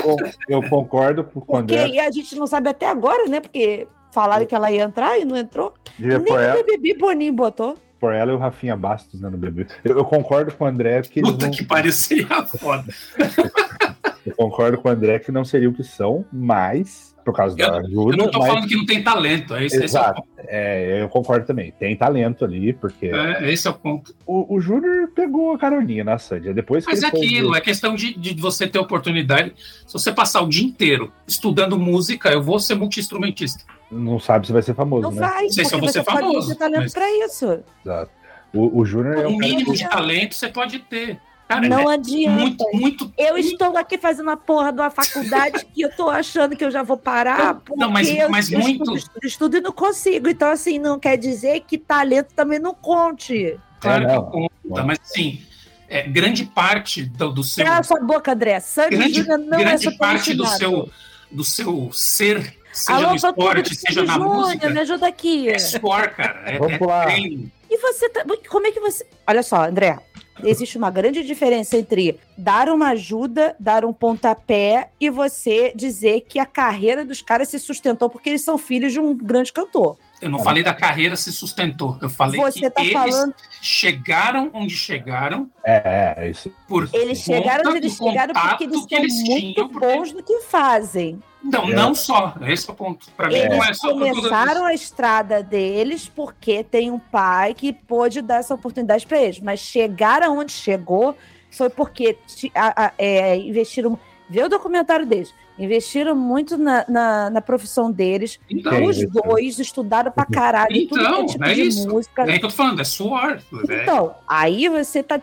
eu 0.61 0.69
concordo 0.69 1.23
com 1.23 1.39
o 1.39 1.41
Porque 1.41 1.75
André. 1.75 1.99
a 1.99 2.11
gente 2.11 2.35
não 2.35 2.45
sabe 2.45 2.69
até 2.69 2.87
agora, 2.87 3.27
né? 3.27 3.39
Porque 3.39 3.87
falaram 4.11 4.45
que 4.45 4.53
ela 4.53 4.69
ia 4.71 4.83
entrar 4.83 5.17
e 5.19 5.25
não 5.25 5.37
entrou. 5.37 5.73
Devia 5.97 6.19
Nem 6.19 6.33
ela, 6.35 6.55
BBB 6.55 6.95
Boninho 6.95 7.33
botou. 7.33 7.75
Pôr 8.01 8.13
ela 8.13 8.31
e 8.31 8.35
o 8.35 8.39
Rafinha 8.39 8.75
Bastos 8.75 9.21
né, 9.21 9.29
no 9.29 9.37
bebê. 9.37 9.67
Eu, 9.85 9.99
eu 9.99 10.03
concordo 10.05 10.51
com 10.53 10.63
o 10.63 10.67
André 10.67 11.03
que 11.03 11.21
Puta 11.21 11.45
não, 11.45 11.51
que 11.53 11.63
pariu, 11.63 11.91
seria 11.93 12.43
foda. 12.45 12.91
eu 14.25 14.35
concordo 14.35 14.77
com 14.79 14.89
o 14.89 14.91
André 14.91 15.19
que 15.19 15.31
não 15.31 15.45
seria 15.45 15.69
o 15.69 15.73
que 15.73 15.83
são, 15.83 16.25
mas 16.33 17.11
por 17.23 17.35
causa 17.35 17.55
da 17.55 17.65
Eu 17.65 17.73
ajuda. 17.75 18.17
não 18.17 18.31
tô 18.31 18.39
mas- 18.39 18.47
falando 18.47 18.67
que 18.67 18.75
não 18.75 18.85
tem 18.87 19.03
talento. 19.03 19.53
É 19.55 19.63
esse 19.65 19.79
é, 19.79 19.83
Exato. 19.83 20.23
É, 20.39 21.03
eu 21.03 21.07
concordo 21.09 21.45
também. 21.45 21.71
Tem 21.71 21.95
talento 21.95 22.43
ali, 22.43 22.73
porque 22.73 23.05
É, 23.13 23.51
esse 23.51 23.67
é 23.67 23.69
o 23.69 23.75
ponto. 23.75 24.15
o, 24.25 24.55
o 24.55 24.59
Júnior 24.59 25.09
pegou 25.15 25.53
a 25.53 25.59
caroninha 25.59 26.03
na 26.03 26.17
Sandy. 26.17 26.51
Depois 26.51 26.83
que 26.83 26.91
Mas 26.91 27.03
é 27.03 27.07
ele 27.07 27.11
foi- 27.11 27.25
aquilo, 27.27 27.55
é 27.55 27.61
questão 27.61 27.93
de, 27.93 28.17
de 28.17 28.33
você 28.41 28.65
ter 28.65 28.79
oportunidade. 28.79 29.53
Se 29.85 29.93
você 29.93 30.11
passar 30.11 30.41
o 30.41 30.49
dia 30.49 30.65
inteiro 30.65 31.11
estudando 31.27 31.77
música, 31.77 32.29
eu 32.31 32.41
vou 32.41 32.59
ser 32.59 32.73
multi-instrumentista. 32.73 33.63
Não 33.91 34.19
sabe 34.19 34.47
se 34.47 34.53
vai 34.53 34.61
ser 34.61 34.73
famoso, 34.73 35.01
Não 35.03 35.11
né? 35.11 35.19
vai, 35.27 35.49
sei 35.49 35.65
se 35.65 35.73
eu 35.75 35.79
vou 35.79 35.89
ser 35.89 35.99
você 36.03 36.11
famoso, 36.11 36.47
ter 36.49 36.55
talento 36.55 36.81
mas- 36.83 36.93
pra 36.93 37.11
isso. 37.25 37.59
Exato. 37.85 38.11
O, 38.53 38.79
o 38.79 38.85
Júnior 38.85 39.15
é 39.17 39.27
Um 39.27 39.37
cara 39.37 39.49
mínimo 39.51 39.71
que- 39.71 39.77
de 39.79 39.89
talento 39.89 40.35
você 40.35 40.47
pode 40.47 40.79
ter. 40.79 41.19
Cara, 41.47 41.67
Não 41.67 41.91
é 41.91 41.95
adianta. 41.95 42.31
muito, 42.39 42.65
muito. 42.73 43.13
Eu 43.17 43.37
estou 43.37 43.77
aqui 43.77 43.97
fazendo 43.97 44.29
a 44.29 44.37
porra 44.37 44.71
de 44.71 44.79
uma 44.79 44.89
faculdade 44.89 45.65
que 45.65 45.81
eu 45.81 45.93
tô 45.93 46.09
achando 46.09 46.55
que 46.55 46.63
eu 46.63 46.71
já 46.71 46.81
vou 46.81 46.95
parar. 46.95 47.61
Não, 47.69 47.75
não, 47.75 47.89
mas- 47.91 48.07
mas 48.29 48.49
eu 48.51 48.59
muito- 48.59 48.83
Estudo, 48.83 48.97
estudo, 48.97 49.25
estudo 49.27 49.57
e 49.57 49.61
não 49.61 49.71
consigo. 49.73 50.29
Então, 50.29 50.49
assim, 50.49 50.79
não 50.79 50.97
quer 50.97 51.17
dizer 51.17 51.61
que 51.67 51.77
talento 51.77 52.33
também 52.33 52.57
não 52.57 52.73
conte. 52.73 53.59
Claro 53.81 54.03
É, 54.05 54.07
que 54.07 54.13
não. 54.15 54.23
conta, 54.23 54.53
Não. 54.63 54.85
mas 54.87 54.99
assim, 55.03 55.41
é, 55.89 56.03
grande 56.03 56.45
parte 56.45 57.03
do, 57.03 57.33
do 57.33 57.43
seu. 57.43 57.65
Cala 57.65 57.79
a 57.79 57.83
sua 57.83 57.99
boca, 57.99 58.31
André. 58.31 58.57
Sandy 58.61 58.95
grande 58.95 59.13
Júnior 59.15 59.37
não 59.39 59.59
é 59.59 59.63
grande 59.63 59.91
parte 59.97 60.33
do 60.33 60.45
seu, 60.47 60.89
do 61.29 61.43
seu 61.43 61.89
ser, 61.91 62.57
seja 62.71 62.97
Alô, 62.99 63.09
no 63.09 63.15
esporte, 63.15 63.75
seja 63.75 64.03
na 64.03 64.13
Júnior, 64.13 64.35
música, 64.35 64.69
me 64.69 64.79
ajuda 64.79 65.07
aqui. 65.07 65.49
é 65.49 65.59
suor, 65.59 66.09
cara. 66.11 66.41
É, 66.51 66.57
Vamos 66.57 66.79
é 66.81 66.85
lá. 66.85 67.05
treino. 67.05 67.51
E 67.69 67.77
você 67.77 68.09
tá. 68.09 68.23
Como 68.49 68.67
é 68.67 68.71
que 68.71 68.79
você. 68.79 69.05
Olha 69.27 69.43
só, 69.43 69.63
André. 69.65 69.97
Existe 70.43 70.75
uma 70.75 70.89
grande 70.89 71.23
diferença 71.23 71.77
entre 71.77 72.19
dar 72.35 72.67
uma 72.69 72.89
ajuda, 72.91 73.55
dar 73.59 73.85
um 73.85 73.93
pontapé 73.93 74.89
e 74.99 75.07
você 75.07 75.71
dizer 75.75 76.21
que 76.21 76.39
a 76.39 76.47
carreira 76.47 77.05
dos 77.05 77.21
caras 77.21 77.49
se 77.49 77.59
sustentou 77.59 78.09
porque 78.09 78.29
eles 78.29 78.41
são 78.41 78.57
filhos 78.57 78.91
de 78.91 78.99
um 78.99 79.15
grande 79.15 79.53
cantor. 79.53 79.97
Eu 80.19 80.29
não 80.31 80.39
falei 80.39 80.63
da 80.63 80.73
carreira 80.73 81.15
se 81.15 81.31
sustentou. 81.31 81.95
Eu 82.01 82.09
falei 82.09 82.39
Você 82.41 82.59
que 82.61 82.69
tá 82.71 82.81
eles 82.81 82.93
falando. 82.93 83.35
chegaram 83.61 84.49
onde 84.53 84.75
chegaram 84.75 85.47
É, 85.63 86.15
é, 86.17 86.29
isso. 86.31 86.51
por 86.67 86.89
Eles 86.91 87.23
conta 87.23 87.37
chegaram 87.37 87.69
onde 87.69 87.77
eles 87.79 87.95
chegaram 87.95 88.33
porque 88.33 88.63
eles 88.63 88.79
são 88.79 88.87
eles 88.97 89.13
muito 89.23 89.39
tinham, 89.39 89.69
porque- 89.69 89.85
bons 89.95 90.13
no 90.13 90.23
que 90.23 90.39
fazem. 90.41 91.21
Não, 91.43 91.69
É. 91.69 91.73
não 91.73 91.95
só. 91.95 92.35
Esse 92.41 92.69
é 92.69 92.73
o 92.73 92.75
ponto. 92.75 93.07
Pra 93.17 93.27
mim, 93.27 93.35
não 93.49 93.63
é 93.63 93.67
Eles 93.67 93.77
só 93.77 93.89
começaram 93.91 94.65
a 94.65 94.73
estrada 94.73 95.41
deles 95.41 96.07
porque 96.07 96.63
tem 96.63 96.91
um 96.91 96.99
pai 96.99 97.53
que 97.53 97.73
pôde 97.73 98.21
dar 98.21 98.35
essa 98.37 98.53
oportunidade 98.53 99.05
para 99.07 99.19
eles. 99.21 99.39
Mas 99.39 99.59
chegar 99.59 100.21
aonde 100.23 100.51
chegou 100.51 101.15
foi 101.51 101.69
porque 101.69 102.17
a- 102.53 102.85
a- 102.87 102.93
é, 102.97 103.35
investiram. 103.37 103.97
Vê 104.29 104.43
o 104.43 104.49
documentário 104.49 105.05
deles. 105.05 105.33
Investiram 105.59 106.15
muito 106.15 106.57
na, 106.57 106.85
na, 106.87 107.29
na 107.29 107.41
profissão 107.41 107.91
deles. 107.91 108.39
Então. 108.49 108.85
Os 108.85 108.97
dois 109.05 109.59
estudaram 109.59 110.11
pra 110.11 110.25
caralho 110.25 110.87
tudo 110.87 110.99
que 110.99 111.05
Então, 111.05 111.21
é 111.21 111.25
tipo 111.25 111.43
é 111.43 111.53
de 111.53 111.61
isso. 111.63 111.87
música. 111.89 112.21
é 112.23 112.39
que 112.39 112.45
eu 112.45 112.49
tô 112.49 112.55
falando, 112.55 112.79
é 112.79 112.83
suor. 112.85 113.39
É, 113.69 113.81
Então, 113.83 114.15
aí 114.27 114.69
você 114.69 115.03
tá. 115.03 115.19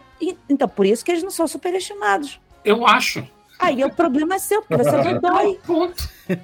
Então, 0.48 0.68
por 0.68 0.84
isso 0.84 1.04
que 1.04 1.10
eles 1.10 1.22
não 1.22 1.30
são 1.30 1.48
superestimados. 1.48 2.38
eu 2.64 2.86
acho. 2.86 3.26
Aí 3.58 3.84
o 3.84 3.90
problema 3.90 4.36
é 4.36 4.38
seu, 4.38 4.62
porque 4.62 4.82
você 4.82 4.96
não 4.96 5.20
dói. 5.20 5.58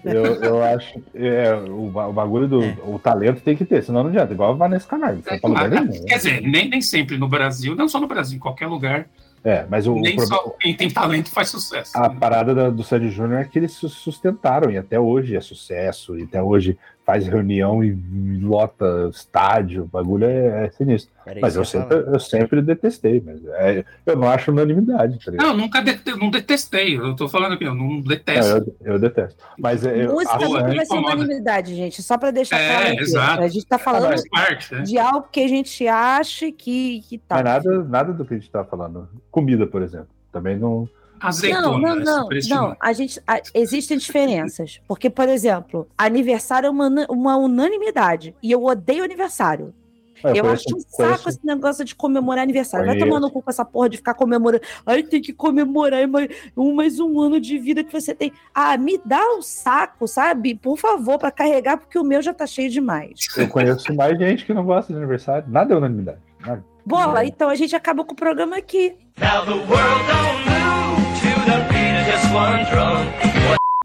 Eu, 0.03 0.25
eu 0.43 0.63
acho 0.65 0.99
é, 1.15 1.55
o, 1.55 1.89
o 1.89 2.13
bagulho 2.13 2.49
do 2.49 2.65
É. 2.65 2.75
o 2.87 2.99
talento 2.99 3.43
tem 3.43 3.55
que 3.55 3.67
ter, 3.67 3.83
senão 3.85 4.03
não 4.03 4.09
adianta. 4.09 4.33
Igual 4.33 4.53
a 4.53 4.55
Vanessa 4.55 4.89
Camargo. 4.89 5.21
Foi 5.23 5.39
pra 5.39 5.49
lugar 5.49 5.67
Ah, 5.75 5.81
nenhum. 5.83 6.05
Quer 6.07 6.17
dizer, 6.17 6.41
nem, 6.41 6.71
nem 6.71 6.81
sempre 6.81 7.19
no 7.19 7.29
Brasil, 7.29 7.75
não 7.77 7.87
só 7.87 8.01
no 8.01 8.07
Brasil, 8.07 8.37
em 8.37 8.41
qualquer 8.41 8.67
lugar, 8.67 9.07
É, 9.45 9.67
mas 9.69 9.87
o, 9.87 9.93
o 9.93 10.01
nem 10.01 10.17
problema- 10.17 10.43
só 10.43 10.57
quem 10.59 10.75
tem 10.75 10.89
talento 10.91 11.31
faz 11.31 11.51
sucesso. 11.51 11.93
a 11.95 12.09
parada 12.09 12.55
da- 12.55 12.71
do 12.71 12.83
Sandy 12.83 13.11
Júnior 13.11 13.43
é 13.43 13.45
que 13.45 13.59
eles 13.59 13.73
se 13.73 13.87
sustentaram 13.91 14.71
e 14.71 14.79
até 14.79 14.99
hoje 14.99 15.37
é 15.37 15.41
sucesso, 15.43 16.19
e 16.19 16.23
até 16.23 16.43
hoje 16.43 16.79
faz 17.05 17.27
reunião 17.27 17.85
e 17.85 17.95
lota 18.41 19.09
estádio, 19.13 19.83
o 19.83 19.87
bagulho 19.87 20.25
é, 20.25 20.67
é 20.67 20.71
sinistro. 20.71 21.13
Mas 21.41 21.55
eu 21.55 21.63
ia 21.63 21.67
sempre, 21.67 21.89
falar. 22.03 22.15
eu 22.15 22.21
sempre 22.21 22.63
detestei, 22.63 23.23
mas 23.25 23.45
é- 23.47 23.85
eu 24.07 24.17
não 24.17 24.29
acho 24.29 24.51
unanimidade, 24.51 25.19
tá? 25.25 25.33
Não, 25.33 25.57
nunca 25.57 25.81
dete- 25.83 26.17
não 26.17 26.31
detestei. 26.31 26.97
Eu 26.99 27.15
tô 27.15 27.29
falando 27.29 27.53
aqui, 27.55 27.65
eu 27.65 27.75
não 27.75 27.95
Não, 27.95 28.01
detesto. 28.01 28.75
eu, 28.83 28.95
eu 28.95 28.99
detesto. 28.99 29.37
Mas 29.59 29.85
é, 29.85 30.05
eu, 30.07 30.13
Música 30.13 30.39
Sandy- 30.41 30.77
vai 30.77 30.87
ser 30.87 30.95
unanimidade, 30.97 31.75
gente. 31.75 32.03
Só 32.03 32.17
pra 32.17 32.31
deixar 32.31 32.59
É, 32.59 32.97
claro. 33.05 33.43
A 33.43 33.49
gente 33.49 33.67
tá 33.67 33.79
falando 33.79 34.07
Faz 34.09 34.29
parte, 34.29 34.75
né? 34.75 34.83
de 34.83 34.99
algo 34.99 35.29
que 35.31 35.41
a 35.41 35.49
gente 35.49 35.87
acha 35.87 36.51
que, 36.53 37.01
que 37.09 37.19
tá. 37.19 37.37
mas 37.37 37.45
nada, 37.45 37.85
nada 37.85 38.13
do 38.13 38.25
que 38.25 38.35
a 38.35 38.37
gente 38.39 38.51
tá 38.51 38.65
falando. 38.65 39.09
Comida, 39.31 39.67
por 39.67 39.83
exemplo. 39.83 40.09
Também 40.33 40.59
não. 40.59 40.89
Azeitona, 41.29 41.63
Não, 41.63 41.79
não, 41.79 41.89
é 41.91 42.05
não, 42.05 42.29
não. 42.49 42.77
A 42.81 42.93
gente, 42.93 43.21
a- 43.27 43.41
existem 43.55 43.97
diferenças. 43.99 44.81
Porque, 44.87 45.09
por 45.11 45.29
exemplo, 45.29 45.87
aniversário 45.97 46.67
é 46.67 46.71
uma, 46.71 46.89
uma 47.09 47.37
unanimidade. 47.37 48.35
E 48.43 48.51
eu 48.53 48.65
odeio 48.65 49.05
aniversário. 49.05 49.75
É, 50.23 50.31
Eu 50.31 50.45
conheço- 50.45 50.65
acho 50.69 50.77
um 50.77 50.81
saco 50.81 50.97
conheço- 50.97 51.29
esse 51.29 51.41
negócio 51.45 51.85
de 51.85 51.95
comemorar 51.95 52.43
aniversário. 52.45 52.87
Vai 52.87 52.95
Conheço. 52.95 53.11
tomar 53.15 53.21
no 53.21 53.31
cu 53.31 53.43
com 53.43 53.51
essa 53.51 53.63
porra 53.65 53.91
de 53.91 53.99
ficar 53.99 54.15
comemorando. 54.15 54.63
Ai, 54.87 55.03
tem 55.03 55.21
que 55.21 55.35
comemorar 55.35 56.09
mais 56.09 56.29
um, 56.57 56.75
mais 56.75 56.99
um 56.99 57.21
ano 57.21 57.39
de 57.39 57.59
vida 57.59 57.85
que 57.85 57.93
você 57.93 58.15
tem. 58.15 58.33
Ah, 58.55 58.75
me 58.79 58.99
dá 59.05 59.21
um 59.37 59.43
saco, 59.43 60.09
sabe? 60.09 60.55
Por 60.55 60.79
favor, 60.79 61.19
pra 61.19 61.31
carregar, 61.31 61.77
porque 61.77 61.99
o 61.99 62.05
meu 62.05 62.23
já 62.23 62.33
tá 62.33 62.47
cheio 62.47 62.71
demais. 62.71 63.27
Eu 63.37 63.49
conheço 63.49 63.93
mais 63.95 64.19
gente 64.19 64.47
que 64.47 64.55
não 64.55 64.65
gosta 64.65 64.93
de 64.95 64.99
aniversário. 64.99 65.45
Nada 65.47 65.75
é 65.75 65.77
unanimidade. 65.77 66.19
Nada. 66.41 66.65
Bola, 66.87 67.23
É. 67.23 67.27
então 67.27 67.51
a 67.51 67.55
gente 67.55 67.77
acaba 67.77 68.03
com 68.03 68.13
o 68.13 68.17
programa 68.17 68.57
aqui. 68.57 68.97
Now 69.19 69.45
the 69.45 69.51
world 69.53 69.69
don't 69.69 70.49
move 70.49 70.84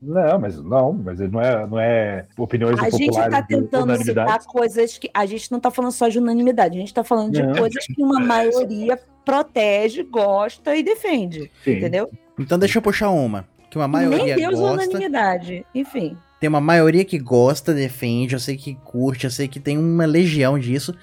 Não, 0.02 0.40
mas 0.40 0.62
não, 0.64 0.94
mas 0.94 1.20
não 1.20 1.42
é, 1.42 1.68
não 1.68 1.80
é 1.80 2.26
opiniões 2.38 2.80
A 2.80 2.90
gente 2.90 3.08
populares 3.08 3.34
tá 3.34 3.42
de 3.42 3.48
tentando 3.48 3.84
unanimidade. 3.84 4.32
citar 4.32 4.46
coisas 4.52 4.98
que. 4.98 5.10
A 5.14 5.26
gente 5.26 5.52
não 5.52 5.60
tá 5.60 5.70
falando 5.70 5.92
só 5.92 6.08
de 6.08 6.18
unanimidade, 6.20 6.78
a 6.78 6.80
gente 6.80 6.94
tá 6.94 7.04
falando 7.04 7.34
de 7.34 7.44
Não. 7.44 7.54
coisas 7.54 7.86
que 7.86 8.02
uma 8.02 8.20
maioria 8.20 8.98
protege, 9.26 10.04
gosta 10.04 10.76
e 10.76 10.84
defende. 10.84 11.52
Sim. 11.64 11.74
Entendeu? 11.78 12.10
Então 12.40 12.58
deixa 12.58 12.78
eu 12.78 12.82
puxar 12.82 13.10
uma. 13.10 13.46
Que 13.70 13.78
uma 13.78 13.88
Nem 13.88 14.10
maioria 14.10 14.36
Deus 14.36 14.58
gosta. 14.60 14.74
unanimidade. 14.84 15.66
Enfim. 15.76 16.18
Tem 16.40 16.48
uma 16.48 16.62
maioria 16.62 17.04
que 17.04 17.20
gosta, 17.20 17.74
defende, 17.74 18.34
eu 18.34 18.40
sei 18.40 18.56
que 18.56 18.76
curte, 18.76 19.26
eu 19.26 19.32
sei 19.32 19.48
que 19.50 19.60
tem 19.60 19.78
uma 19.78 20.06
legião 20.06 20.58
disso. 20.58 20.96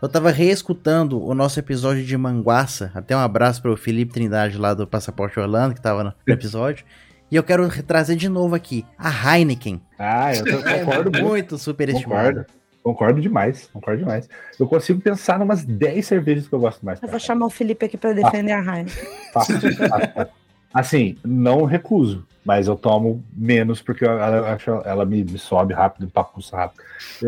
Eu 0.00 0.08
tava 0.08 0.30
reescutando 0.30 1.22
o 1.22 1.34
nosso 1.34 1.58
episódio 1.58 2.04
de 2.04 2.16
Manguaça. 2.16 2.92
Até 2.94 3.16
um 3.16 3.20
abraço 3.20 3.60
pro 3.60 3.76
Felipe 3.76 4.12
Trindade 4.12 4.56
lá 4.58 4.72
do 4.74 4.86
Passaporte 4.86 5.40
Orlando, 5.40 5.74
que 5.74 5.80
tava 5.80 6.04
no 6.04 6.12
episódio. 6.26 6.84
E 7.30 7.36
eu 7.36 7.42
quero 7.42 7.68
trazer 7.82 8.16
de 8.16 8.28
novo 8.28 8.54
aqui 8.54 8.84
a 8.98 9.10
Heineken. 9.36 9.80
Ah, 9.98 10.32
eu 10.34 10.60
É 10.68 10.78
concordo 10.84 11.10
muito. 11.10 11.24
muito 11.26 11.58
superestimada. 11.58 12.28
Concordo. 12.28 12.46
Concordo 12.82 13.20
demais, 13.22 13.66
concordo 13.72 14.00
demais. 14.00 14.28
Eu 14.60 14.66
consigo 14.66 15.00
pensar 15.00 15.40
em 15.40 15.42
umas 15.42 15.64
10 15.64 16.06
cervejas 16.06 16.46
que 16.46 16.52
eu 16.54 16.60
gosto 16.60 16.84
mais. 16.84 17.02
Eu 17.02 17.08
vou 17.08 17.18
chamar 17.18 17.46
o 17.46 17.50
Felipe 17.50 17.86
aqui 17.86 17.96
pra 17.96 18.12
defender 18.12 18.52
a 18.52 18.58
Heineken. 18.58 18.86
Fácil, 19.32 19.58
fácil, 19.60 19.88
fácil. 19.88 20.32
Assim, 20.72 21.16
não 21.24 21.64
recuso, 21.64 22.26
mas 22.44 22.66
eu 22.66 22.76
tomo 22.76 23.24
menos 23.34 23.80
porque 23.80 24.04
ela, 24.04 24.52
acho, 24.52 24.70
ela 24.84 25.06
me, 25.06 25.24
me 25.24 25.38
sobe 25.38 25.72
rápido, 25.72 26.04
me 26.04 26.10
papuça 26.10 26.56
rápido. 26.56 26.82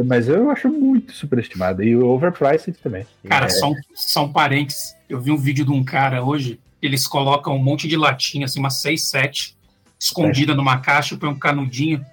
Mas 0.04 0.28
eu 0.28 0.50
acho 0.50 0.68
muito 0.68 1.12
superestimada. 1.12 1.82
E 1.82 1.96
o 1.96 2.06
overpriced 2.06 2.76
também. 2.82 3.06
Cara, 3.26 3.46
É, 3.46 3.48
só, 3.48 3.72
só 3.94 4.24
um 4.24 4.32
parênteses. 4.32 4.94
Eu 5.08 5.20
vi 5.20 5.30
um 5.30 5.38
vídeo 5.38 5.64
de 5.64 5.70
um 5.72 5.82
cara 5.84 6.22
hoje, 6.22 6.60
eles 6.82 7.06
colocam 7.06 7.54
um 7.56 7.62
monte 7.62 7.88
de 7.88 7.96
latinha, 7.96 8.44
assim, 8.44 8.58
umas 8.58 8.82
6, 8.82 9.08
7, 9.08 9.55
escondida 9.98 10.54
numa 10.54 10.78
caixa, 10.78 11.16
põe 11.16 11.28
um 11.28 11.38
canudinho 11.38 12.04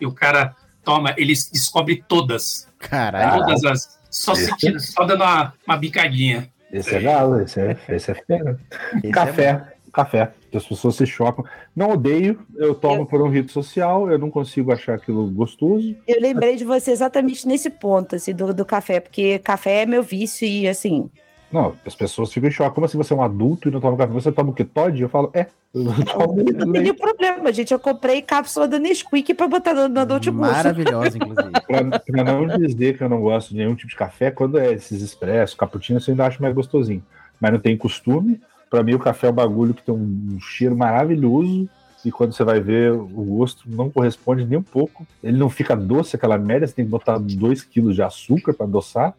e 0.00 0.06
o 0.06 0.12
cara 0.12 0.54
toma, 0.84 1.14
ele 1.16 1.32
descobre 1.32 2.02
todas. 2.06 2.68
Caralho. 2.78 3.44
Todas 3.44 3.64
as. 3.64 4.00
Só, 4.10 4.34
sentindo, 4.34 4.80
só 4.80 5.04
dando 5.04 5.22
uma, 5.22 5.54
uma 5.66 5.76
bicadinha. 5.76 6.50
Esse 6.72 6.96
é 6.96 7.00
galo, 7.00 7.40
esse 7.40 7.60
é, 7.60 7.76
esse 7.88 8.10
é 8.10 8.14
fera. 8.14 8.58
Esse 8.96 9.06
é 9.06 9.10
Café, 9.10 9.72
café. 9.92 10.32
As 10.52 10.66
pessoas 10.66 10.96
se 10.96 11.06
chocam. 11.06 11.44
Não 11.76 11.90
odeio, 11.90 12.44
eu 12.56 12.74
tomo 12.74 13.06
por 13.06 13.22
um 13.22 13.28
rito 13.28 13.52
social, 13.52 14.10
eu 14.10 14.18
não 14.18 14.30
consigo 14.30 14.72
achar 14.72 14.94
aquilo 14.94 15.28
gostoso. 15.30 15.94
Eu 16.08 16.20
lembrei 16.20 16.56
de 16.56 16.64
você 16.64 16.90
exatamente 16.90 17.46
nesse 17.46 17.70
ponto, 17.70 18.16
assim, 18.16 18.34
do, 18.34 18.52
do 18.52 18.64
café, 18.64 18.98
porque 18.98 19.38
café 19.38 19.82
é 19.82 19.86
meu 19.86 20.02
vício 20.02 20.46
e, 20.46 20.66
assim, 20.66 21.08
Não, 21.52 21.74
as 21.84 21.94
pessoas 21.94 22.32
ficam 22.32 22.48
em 22.48 22.52
choque. 22.52 22.74
Como 22.74 22.84
assim 22.84 22.96
você 22.96 23.12
é 23.12 23.16
um 23.16 23.22
adulto 23.22 23.68
e 23.68 23.72
não 23.72 23.80
toma 23.80 23.96
café? 23.96 24.12
Você 24.12 24.30
toma 24.30 24.50
o 24.50 24.54
que? 24.54 24.64
Todd? 24.64 25.00
Eu 25.00 25.08
falo, 25.08 25.30
é. 25.34 25.46
Eu 25.74 25.84
tomo 26.04 26.36
não 26.36 26.72
tem 26.72 26.82
nenhum 26.82 26.94
problema, 26.94 27.52
gente. 27.52 27.72
Eu 27.72 27.78
comprei 27.78 28.22
cápsula 28.22 28.68
da 28.68 28.78
Nesquik 28.78 29.34
pra 29.34 29.48
botar 29.48 29.74
no 29.74 29.88
meu 29.88 30.06
notebook. 30.06 30.40
Maravilhosa, 30.40 31.16
inclusive. 31.16 31.50
Pra, 31.70 32.00
pra 32.00 32.24
não 32.24 32.46
dizer 32.58 32.96
que 32.96 33.04
eu 33.04 33.08
não 33.08 33.20
gosto 33.20 33.50
de 33.50 33.56
nenhum 33.56 33.74
tipo 33.74 33.90
de 33.90 33.96
café, 33.96 34.30
quando 34.30 34.58
é 34.58 34.72
esses 34.72 35.02
expressos, 35.02 35.56
cappuccino, 35.56 36.00
eu 36.00 36.04
ainda 36.08 36.26
acho 36.26 36.42
mais 36.42 36.54
gostosinho. 36.54 37.02
Mas 37.40 37.52
não 37.52 37.60
tem 37.60 37.76
costume. 37.76 38.40
Pra 38.68 38.82
mim, 38.82 38.94
o 38.94 38.98
café 38.98 39.28
é 39.28 39.30
um 39.30 39.34
bagulho 39.34 39.74
que 39.74 39.82
tem 39.82 39.94
um 39.94 40.38
cheiro 40.40 40.76
maravilhoso. 40.76 41.68
E 42.04 42.10
quando 42.10 42.32
você 42.32 42.44
vai 42.44 42.60
ver, 42.60 42.92
o 42.92 43.06
gosto 43.06 43.64
não 43.66 43.90
corresponde 43.90 44.44
nem 44.44 44.58
um 44.58 44.62
pouco. 44.62 45.06
Ele 45.22 45.36
não 45.36 45.50
fica 45.50 45.76
doce, 45.76 46.16
aquela 46.16 46.38
merda. 46.38 46.66
Você 46.66 46.74
tem 46.74 46.84
que 46.84 46.90
botar 46.90 47.18
2 47.18 47.62
quilos 47.64 47.94
de 47.94 48.02
açúcar 48.02 48.54
pra 48.54 48.66
adoçar. 48.66 49.14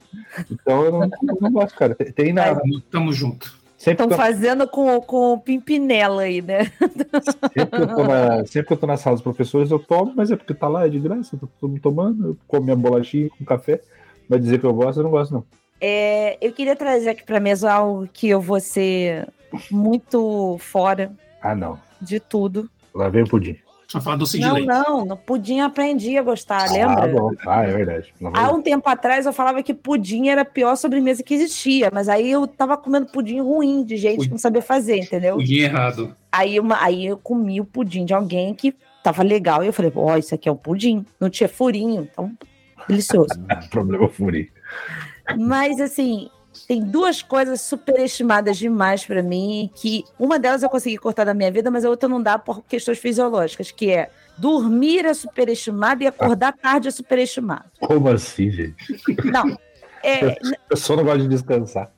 Então 0.49 0.83
eu 0.83 0.91
não, 0.91 1.03
eu 1.03 1.37
não 1.39 1.51
gosto, 1.51 1.77
cara. 1.77 1.93
Tem 1.93 2.33
na. 2.33 2.59
Tamo 2.89 3.13
junto. 3.13 3.61
Estão 3.77 4.09
eu, 4.09 4.15
fazendo 4.15 4.67
com, 4.67 5.01
com 5.01 5.39
pimpinela 5.39 6.23
aí, 6.23 6.41
né? 6.41 6.71
sempre, 7.53 7.65
que 7.65 7.81
eu 7.81 7.95
tô 7.95 8.03
na, 8.03 8.45
sempre 8.45 8.67
que 8.67 8.73
eu 8.73 8.77
tô 8.77 8.87
na 8.87 8.97
sala 8.97 9.15
dos 9.15 9.23
professores, 9.23 9.71
eu 9.71 9.79
tomo, 9.79 10.13
mas 10.15 10.29
é 10.29 10.35
porque 10.35 10.53
tá 10.53 10.67
lá, 10.67 10.85
é 10.85 10.89
de 10.89 10.99
graça. 10.99 11.35
Eu 11.35 11.39
tô, 11.39 11.47
tô 11.61 11.67
me 11.67 11.79
tomando, 11.79 12.27
eu 12.27 12.37
como 12.47 12.63
minha 12.63 12.75
bolachinha 12.75 13.29
com 13.29 13.43
café. 13.43 13.81
Vai 14.29 14.39
dizer 14.39 14.59
que 14.59 14.65
eu 14.65 14.73
gosto, 14.73 14.99
eu 14.99 15.03
não 15.03 15.09
gosto, 15.09 15.33
não. 15.33 15.43
É, 15.79 16.37
eu 16.39 16.51
queria 16.51 16.75
trazer 16.75 17.09
aqui 17.09 17.23
pra 17.23 17.39
mesa 17.39 17.71
algo 17.73 18.07
que 18.13 18.29
eu 18.29 18.39
vou 18.39 18.59
ser 18.59 19.27
muito 19.71 20.57
fora 20.59 21.11
Ah, 21.41 21.55
não. 21.55 21.79
De 22.01 22.19
tudo. 22.19 22.69
Lá 22.93 23.09
vem 23.09 23.23
o 23.23 23.27
pudim. 23.27 23.57
Só 23.87 23.99
falar 23.99 24.15
doce 24.15 24.39
de 24.39 24.45
Não, 24.45 24.53
leite. 24.53 24.67
não, 24.67 25.05
no 25.05 25.17
pudim 25.17 25.59
eu 25.59 25.65
aprendi 25.65 26.17
a 26.17 26.23
gostar, 26.23 26.71
lembra? 26.71 27.03
Ah, 27.03 27.07
bom. 27.07 27.31
Ah, 27.45 27.63
é 27.63 27.71
verdade. 27.71 28.13
De 28.17 28.27
Há 28.33 28.49
um 28.49 28.61
tempo 28.61 28.87
atrás 28.87 29.25
eu 29.25 29.33
falava 29.33 29.61
que 29.61 29.73
pudim 29.73 30.29
era 30.29 30.43
a 30.43 30.45
pior 30.45 30.77
sobremesa 30.77 31.21
que 31.21 31.33
existia, 31.33 31.89
mas 31.91 32.07
aí 32.07 32.31
eu 32.31 32.47
tava 32.47 32.77
comendo 32.77 33.07
pudim 33.07 33.41
ruim, 33.41 33.83
de 33.83 33.97
gente 33.97 34.23
que 34.23 34.31
não 34.31 34.37
sabia 34.37 34.61
fazer, 34.61 34.97
entendeu? 34.97 35.35
Pudim 35.35 35.59
errado. 35.59 36.15
Aí, 36.31 36.57
uma, 36.57 36.81
aí 36.81 37.05
eu 37.05 37.17
comi 37.17 37.59
o 37.59 37.65
pudim 37.65 38.05
de 38.05 38.13
alguém 38.13 38.53
que 38.53 38.73
tava 39.03 39.23
legal, 39.23 39.61
e 39.61 39.67
eu 39.67 39.73
falei, 39.73 39.91
ó, 39.93 40.15
isso 40.15 40.33
aqui 40.33 40.47
é 40.47 40.51
um 40.53 40.55
pudim, 40.55 41.05
não 41.19 41.29
tinha 41.29 41.49
furinho, 41.49 42.07
então, 42.09 42.31
delicioso. 42.87 43.33
Problema 43.69 44.07
furi. 44.07 44.49
Mas 45.37 45.81
assim, 45.81 46.29
tem 46.67 46.83
duas 46.83 47.21
coisas 47.21 47.61
superestimadas 47.61 48.57
demais 48.57 49.05
pra 49.05 49.21
mim, 49.21 49.69
que 49.75 50.03
uma 50.19 50.39
delas 50.39 50.63
eu 50.63 50.69
consegui 50.69 50.97
cortar 50.97 51.25
da 51.25 51.33
minha 51.33 51.51
vida, 51.51 51.69
mas 51.69 51.85
a 51.85 51.89
outra 51.89 52.07
não 52.07 52.21
dá 52.21 52.37
por 52.39 52.63
questões 52.63 52.99
fisiológicas, 52.99 53.71
que 53.71 53.91
é 53.91 54.09
dormir 54.37 55.05
é 55.05 55.13
superestimado 55.13 56.03
e 56.03 56.07
acordar 56.07 56.53
tarde 56.53 56.87
é 56.87 56.91
superestimado. 56.91 57.65
Como 57.79 58.09
assim, 58.09 58.51
gente? 58.51 58.99
Não, 59.25 59.57
é, 60.03 60.37
Eu 60.69 60.77
só 60.77 60.95
não 60.95 61.03
gosto 61.03 61.21
de 61.21 61.27
descansar. 61.27 61.91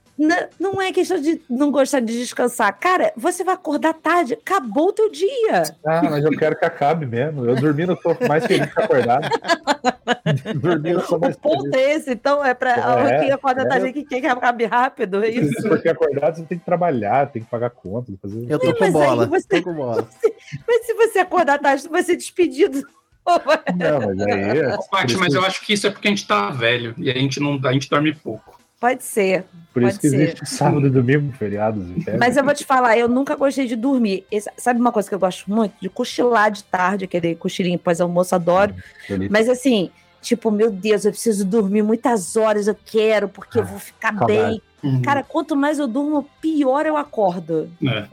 Não 0.59 0.81
é 0.81 0.91
questão 0.91 1.19
de 1.19 1.41
não 1.49 1.71
gostar 1.71 1.99
de 1.99 2.17
descansar. 2.17 2.71
Cara, 2.79 3.11
você 3.17 3.43
vai 3.43 3.55
acordar 3.55 3.93
tarde, 3.95 4.33
acabou 4.35 4.89
o 4.89 4.93
teu 4.93 5.09
dia. 5.09 5.63
Ah, 5.85 6.03
mas 6.03 6.23
eu 6.23 6.31
quero 6.37 6.55
que 6.57 6.63
acabe 6.65 7.05
mesmo. 7.05 7.45
Eu 7.45 7.55
dormindo, 7.55 7.93
eu 7.93 7.95
tô 7.97 8.15
mais 8.27 8.45
feliz 8.45 8.71
que 8.71 8.79
acordado. 8.81 9.27
dormindo, 10.55 10.99
eu 10.99 11.01
sou 11.01 11.19
mais 11.19 11.35
O 11.35 11.39
ponto 11.39 11.63
feliz. 11.63 11.75
é 11.75 11.93
esse, 11.95 12.11
então 12.11 12.43
é 12.45 12.53
pra 12.53 13.09
É, 13.09 13.19
quem 13.21 13.31
acorda 13.31 13.63
é. 13.63 13.65
tarde 13.65 13.91
que 13.93 14.03
quer 14.03 14.21
que 14.21 14.27
acabe 14.27 14.65
rápido, 14.65 15.23
é 15.23 15.29
isso. 15.29 15.67
Porque 15.67 15.89
acordado 15.89 16.35
você 16.37 16.43
tem 16.43 16.59
que 16.59 16.65
trabalhar, 16.65 17.27
tem 17.31 17.41
que 17.43 17.49
pagar 17.49 17.69
conta. 17.71 18.11
Fazer... 18.21 18.45
Eu 18.49 18.59
tô 18.59 18.67
Sim, 18.67 18.73
com 18.77 18.91
bola. 18.91 19.25
você- 19.25 19.47
Tô 19.47 19.63
com 19.63 19.73
bola. 19.73 20.07
Mas 20.67 20.85
se 20.85 20.93
você 20.93 21.19
acordar 21.19 21.59
tarde, 21.59 21.81
você 21.83 21.89
vai 21.89 22.03
ser 22.03 22.15
despedido. 22.15 22.85
Não, 23.25 24.01
mas 24.15 24.19
aí. 24.27 24.59
é- 24.59 25.17
mas 25.17 25.33
eu 25.33 25.45
acho 25.45 25.65
que 25.65 25.71
isso 25.73 25.87
é 25.87 25.89
porque 25.89 26.09
a 26.09 26.11
gente 26.11 26.27
tá 26.27 26.49
velho 26.49 26.93
e 26.97 27.09
a 27.09 27.13
gente 27.13 27.39
não 27.39 27.57
a 27.63 27.71
gente 27.71 27.89
dorme 27.89 28.13
pouco. 28.13 28.59
Pode 28.81 29.01
ser. 29.01 29.45
Por 29.73 29.81
isso 29.81 29.93
pode 29.93 29.99
que 30.01 30.09
ser. 30.09 30.21
existe 30.21 30.45
sábado 30.45 30.85
e 30.85 30.89
domingo, 30.89 31.31
feriados. 31.33 31.83
e 31.89 32.01
férias. 32.01 32.19
Mas 32.19 32.37
eu 32.37 32.43
vou 32.43 32.53
te 32.53 32.63
falar, 32.63 32.97
eu 32.97 33.09
nunca 33.09 33.35
gostei 33.35 33.65
de 33.65 33.75
dormir. 33.75 34.25
Sabe 34.55 34.79
uma 34.79 34.91
coisa 34.91 35.09
que 35.09 35.15
eu 35.15 35.19
gosto 35.19 35.49
muito? 35.51 35.73
De 35.81 35.89
cochilar 35.89 36.51
de 36.51 36.63
tarde, 36.63 37.05
aquele 37.05 37.35
cochilinho 37.35 37.79
pós-almoço, 37.79 38.35
adoro. 38.35 38.75
Feliz. 39.07 39.29
Mas 39.29 39.49
assim, 39.49 39.89
tipo, 40.21 40.51
meu 40.51 40.69
Deus, 40.71 41.05
eu 41.05 41.11
preciso 41.11 41.43
dormir 41.43 41.81
muitas 41.81 42.35
horas, 42.35 42.67
eu 42.67 42.77
quero, 42.85 43.27
porque 43.27 43.57
eu 43.57 43.65
vou 43.65 43.79
ficar 43.79 44.13
bem. 44.25 44.61
Cara, 45.03 45.23
quanto 45.23 45.55
mais 45.55 45.79
eu 45.79 45.87
durmo, 45.87 46.27
pior 46.41 46.85
eu 46.85 46.97
acordo. 46.97 47.69
É. 47.83 48.07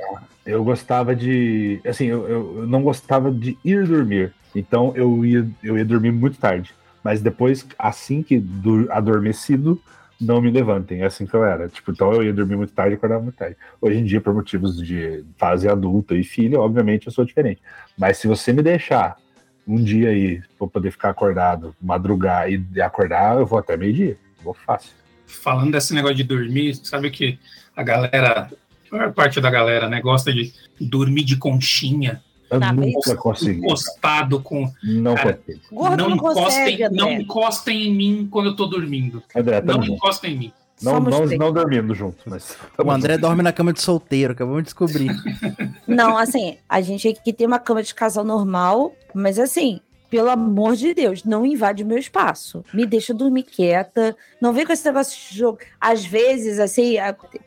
Eu 0.46 0.64
gostava 0.64 1.14
de. 1.14 1.80
Assim, 1.84 2.06
eu, 2.06 2.26
eu, 2.26 2.58
eu 2.60 2.66
não 2.66 2.82
gostava 2.82 3.30
de 3.30 3.58
ir 3.64 3.86
dormir. 3.86 4.32
Então 4.54 4.92
eu 4.96 5.24
ia, 5.24 5.48
eu 5.62 5.76
ia 5.76 5.84
dormir 5.84 6.12
muito 6.12 6.38
tarde. 6.38 6.72
Mas 7.02 7.20
depois, 7.20 7.66
assim 7.78 8.22
que 8.22 8.38
do, 8.38 8.90
adormecido, 8.90 9.80
não 10.20 10.40
me 10.40 10.50
levantem. 10.50 11.02
É 11.02 11.06
assim 11.06 11.26
que 11.26 11.34
eu 11.34 11.44
era. 11.44 11.68
Tipo, 11.68 11.92
então 11.92 12.12
eu 12.12 12.22
ia 12.22 12.32
dormir 12.32 12.56
muito 12.56 12.72
tarde 12.72 12.94
e 12.94 12.96
acordava 12.96 13.22
muito 13.22 13.36
tarde. 13.36 13.56
Hoje 13.80 13.98
em 13.98 14.04
dia, 14.04 14.20
por 14.20 14.34
motivos 14.34 14.76
de 14.76 15.24
fase 15.38 15.68
adulta 15.68 16.14
e 16.14 16.22
filho, 16.22 16.60
obviamente 16.60 17.06
eu 17.06 17.12
sou 17.12 17.24
diferente. 17.24 17.60
Mas 17.98 18.18
se 18.18 18.26
você 18.26 18.52
me 18.52 18.62
deixar 18.62 19.16
um 19.66 19.82
dia 19.82 20.10
aí 20.10 20.42
pra 20.58 20.66
poder 20.66 20.90
ficar 20.90 21.10
acordado, 21.10 21.74
madrugar 21.80 22.50
e 22.50 22.80
acordar, 22.80 23.38
eu 23.38 23.46
vou 23.46 23.58
até 23.58 23.76
meio-dia. 23.76 24.18
Vou 24.42 24.54
fácil. 24.54 24.92
Falando 25.26 25.72
desse 25.72 25.94
negócio 25.94 26.16
de 26.16 26.24
dormir, 26.24 26.74
sabe 26.74 27.10
que 27.10 27.38
a 27.76 27.82
galera, 27.82 28.50
a 28.90 28.96
maior 28.96 29.12
parte 29.12 29.40
da 29.40 29.50
galera, 29.50 29.88
né, 29.88 30.00
gosta 30.00 30.32
de 30.32 30.52
dormir 30.80 31.24
de 31.24 31.36
conchinha, 31.36 32.20
Eu 32.50 32.58
mas 32.58 32.76
nunca 32.76 33.16
consegui. 33.16 33.60
encostado 33.60 34.40
com. 34.40 34.70
Não 34.82 35.14
Cara, 35.14 35.34
consegui. 35.34 35.62
Gordo 35.70 36.08
não, 36.08 36.16
consegue, 36.16 36.82
encostem, 36.82 36.96
não 36.96 37.12
encostem 37.12 37.86
em 37.86 37.94
mim 37.94 38.28
quando 38.30 38.46
eu 38.46 38.56
tô 38.56 38.66
dormindo. 38.66 39.22
André, 39.34 39.62
Não 39.62 39.84
encostem 39.84 40.34
em 40.34 40.38
mim. 40.38 40.52
Não, 40.82 40.94
Somos 40.94 41.30
não, 41.30 41.38
não 41.38 41.52
dormindo 41.52 41.94
junto, 41.94 42.18
mas. 42.26 42.56
O 42.78 42.90
André 42.90 43.18
dorme 43.18 43.42
na 43.42 43.52
cama 43.52 43.72
de 43.72 43.82
solteiro, 43.82 44.32
acabamos 44.32 44.62
de 44.62 44.64
descobrir. 44.64 45.10
Não, 45.86 46.16
assim, 46.16 46.56
a 46.66 46.80
gente 46.80 47.06
aqui 47.08 47.32
tem 47.32 47.46
uma 47.46 47.58
cama 47.58 47.82
de 47.82 47.94
casal 47.94 48.24
normal, 48.24 48.94
mas 49.12 49.38
assim, 49.38 49.80
pelo 50.08 50.30
amor 50.30 50.76
de 50.76 50.94
Deus, 50.94 51.22
não 51.22 51.46
invade 51.46 51.82
o 51.82 51.86
meu 51.86 51.98
espaço. 51.98 52.64
Me 52.74 52.86
deixa 52.86 53.14
dormir 53.14 53.44
quieta. 53.44 54.16
Não 54.40 54.52
vem 54.52 54.66
com 54.66 54.72
esse 54.72 54.84
negócio 54.84 55.16
de 55.16 55.38
jogo. 55.38 55.58
Às 55.80 56.04
vezes, 56.04 56.58
assim, 56.58 56.94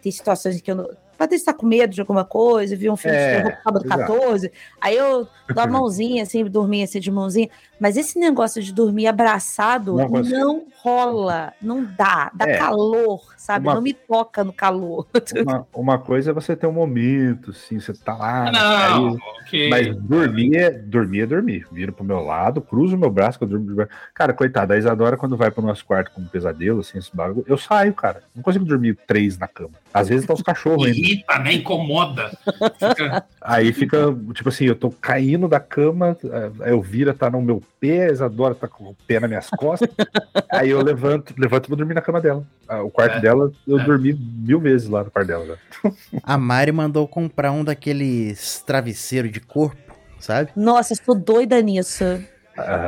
tem 0.01 0.11
situações 0.11 0.61
que 0.61 0.71
eu 0.71 0.75
não. 0.75 0.89
Pode 1.23 1.35
estar 1.35 1.53
com 1.53 1.65
medo 1.65 1.93
de 1.93 2.01
alguma 2.01 2.25
coisa, 2.25 2.75
vi 2.75 2.89
um 2.89 2.97
filme 2.97 3.15
É, 3.15 3.37
de 3.37 3.43
terror 3.43 3.57
sábado 3.63 3.85
exato. 3.85 4.01
14, 4.13 4.51
aí 4.81 4.97
eu 4.97 5.25
dou 5.47 5.63
a 5.63 5.67
mãozinha, 5.67 6.23
assim, 6.23 6.43
dormir 6.43 6.83
assim 6.83 6.99
de 6.99 7.09
mãozinha. 7.09 7.49
Mas 7.83 7.97
esse 7.97 8.17
negócio 8.17 8.63
de 8.63 8.71
dormir 8.71 9.07
abraçado 9.07 9.97
Não 9.97 10.07
não 10.07 10.63
rola, 10.81 11.51
não 11.61 11.83
dá, 11.83 12.31
dá 12.33 12.45
É. 12.47 12.57
calor, 12.57 13.21
sabe? 13.37 13.67
Uma- 13.67 13.75
Não 13.75 13.81
me 13.81 13.91
toca 13.93 14.41
no 14.41 14.53
calor. 14.53 15.05
Uma, 15.45 15.67
uma 15.73 15.99
coisa 15.99 16.31
é 16.31 16.33
você 16.33 16.55
ter 16.55 16.65
um 16.65 16.71
momento, 16.71 17.51
assim, 17.51 17.77
você 17.81 17.91
tá 17.93 18.15
lá. 18.15 18.49
não, 18.51 19.07
aí- 19.09 19.17
ok. 19.41 19.69
Mas 19.69 19.95
dormir 19.97 20.55
é, 20.55 20.71
dormir 20.71 21.21
é 21.21 21.25
dormir. 21.25 21.67
Viro 21.73 21.91
pro 21.91 22.05
meu 22.05 22.21
lado, 22.21 22.61
cruzo 22.61 22.95
o 22.95 22.99
meu 22.99 23.09
braço, 23.09 23.37
que 23.37 23.43
eu 23.43 23.49
durmo. 23.49 23.85
Cara, 24.13 24.31
coitada, 24.33 24.73
a 24.73 24.77
Isadora, 24.77 25.17
quando 25.17 25.35
vai 25.35 25.51
pro 25.51 25.61
nosso 25.61 25.85
quarto 25.85 26.11
com 26.11 26.21
um 26.21 26.25
pesadelo, 26.27 26.79
assim, 26.79 26.97
esse 26.99 27.13
bagulho, 27.13 27.43
eu 27.47 27.57
saio, 27.57 27.93
cara. 27.93 28.23
Não 28.33 28.41
consigo 28.41 28.63
dormir 28.63 28.97
três 29.05 29.37
na 29.37 29.47
cama. 29.47 29.71
Às 29.93 30.07
vezes 30.07 30.25
tá 30.25 30.33
os 30.33 30.41
cachorros 30.41 30.85
ainda. 30.85 30.97
Irrita, 30.97 31.37
né? 31.39 31.53
Incomoda. 31.53 32.31
Fica- 32.79 33.25
Aí 33.41 33.73
fica, 33.73 33.97
tipo 34.33 34.47
assim, 34.49 34.65
eu 34.65 34.75
tô 34.75 34.89
caindo 34.89 35.47
da 35.49 35.59
cama, 35.59 36.17
a 36.61 36.69
Elvira 36.69 37.13
tá 37.13 37.29
no 37.29 37.41
meu 37.41 37.61
pé, 37.79 38.07
a 38.07 38.11
Isadora 38.11 38.55
tá 38.55 38.67
com 38.67 38.85
o 38.85 38.95
pé 39.07 39.19
nas 39.19 39.29
minhas 39.29 39.49
costas. 39.49 39.89
aí 40.51 40.69
eu 40.69 40.81
levanto, 40.81 41.33
levanto 41.37 41.65
e 41.65 41.69
vou 41.69 41.77
dormir 41.77 41.93
na 41.93 42.01
cama 42.01 42.19
dela. 42.21 42.45
Ah, 42.67 42.81
O 42.81 42.89
quarto 42.89 43.17
É, 43.17 43.19
dela, 43.21 43.51
eu 43.67 43.79
é. 43.79 43.83
dormi 43.83 44.13
mil 44.13 44.59
vezes 44.59 44.87
lá 44.89 45.03
no 45.03 45.11
quarto 45.11 45.27
dela. 45.27 45.45
já. 45.45 45.91
A 46.23 46.37
Mari 46.37 46.71
mandou 46.71 47.07
comprar 47.07 47.51
um 47.51 47.63
daqueles 47.63 48.61
travesseiros 48.65 49.31
de 49.31 49.39
corpo, 49.39 49.93
sabe? 50.19 50.51
Nossa, 50.55 50.93
eu 50.93 50.97
sou 51.03 51.15
doida 51.15 51.61
nisso. 51.61 52.03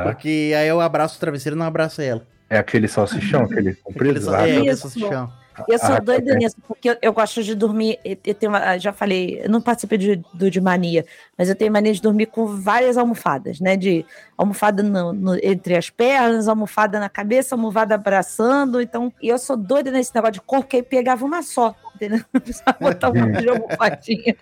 Porque 0.04 0.52
aí 0.56 0.68
eu 0.68 0.80
abraço 0.80 1.16
o 1.16 1.20
travesseiro 1.20 1.56
e 1.56 1.58
não 1.58 1.66
abraço 1.66 2.00
ela. 2.00 2.22
É 2.48 2.56
aquele 2.58 2.86
salsichão, 2.86 3.42
aquele 3.42 3.74
comprido. 3.74 4.30
Aquele 4.34 4.50
é, 4.50 4.58
aquele 4.58 4.76
salsichão. 4.76 5.32
Eu 5.68 5.78
sou 5.78 5.94
Ah, 5.94 5.98
doida 5.98 6.32
ok. 6.32 6.36
nisso, 6.36 6.56
porque 6.66 6.90
eu, 6.90 6.96
eu 7.00 7.12
gosto 7.12 7.42
de 7.42 7.54
dormir. 7.54 7.98
Eu, 8.04 8.16
eu 8.24 8.34
tenho 8.34 8.52
uma- 8.52 8.78
já 8.78 8.92
falei, 8.92 9.40
eu 9.42 9.50
não 9.50 9.60
participei 9.60 9.98
de- 9.98 10.24
do 10.34 10.50
de 10.50 10.60
mania, 10.60 11.04
mas 11.36 11.48
eu 11.48 11.54
tenho 11.54 11.72
mania 11.72 11.92
de 11.92 12.00
dormir 12.02 12.26
com 12.26 12.46
várias 12.46 12.96
almofadas, 12.96 13.60
né? 13.60 13.76
De 13.76 14.04
almofada 14.36 14.82
no- 14.82 15.12
no- 15.12 15.38
entre 15.42 15.76
as 15.76 15.88
pernas, 15.90 16.48
almofada 16.48 17.00
na 17.00 17.08
cabeça, 17.08 17.54
almofada 17.54 17.94
abraçando. 17.94 18.80
Então, 18.80 19.12
e 19.22 19.28
eu 19.28 19.38
sou 19.38 19.56
doida 19.56 19.90
nesse 19.90 20.14
negócio 20.14 20.34
de 20.34 20.40
corpo, 20.40 20.66
que 20.68 20.76
aí 20.76 20.82
pegava 20.82 21.24
uma 21.24 21.42
só. 21.42 21.74
entendeu? 21.96 22.20
Só 22.52 22.74
botar 22.78 23.10
um 23.10 23.14
monte 23.14 23.40
de 23.40 23.48
almofadinha. 23.48 24.36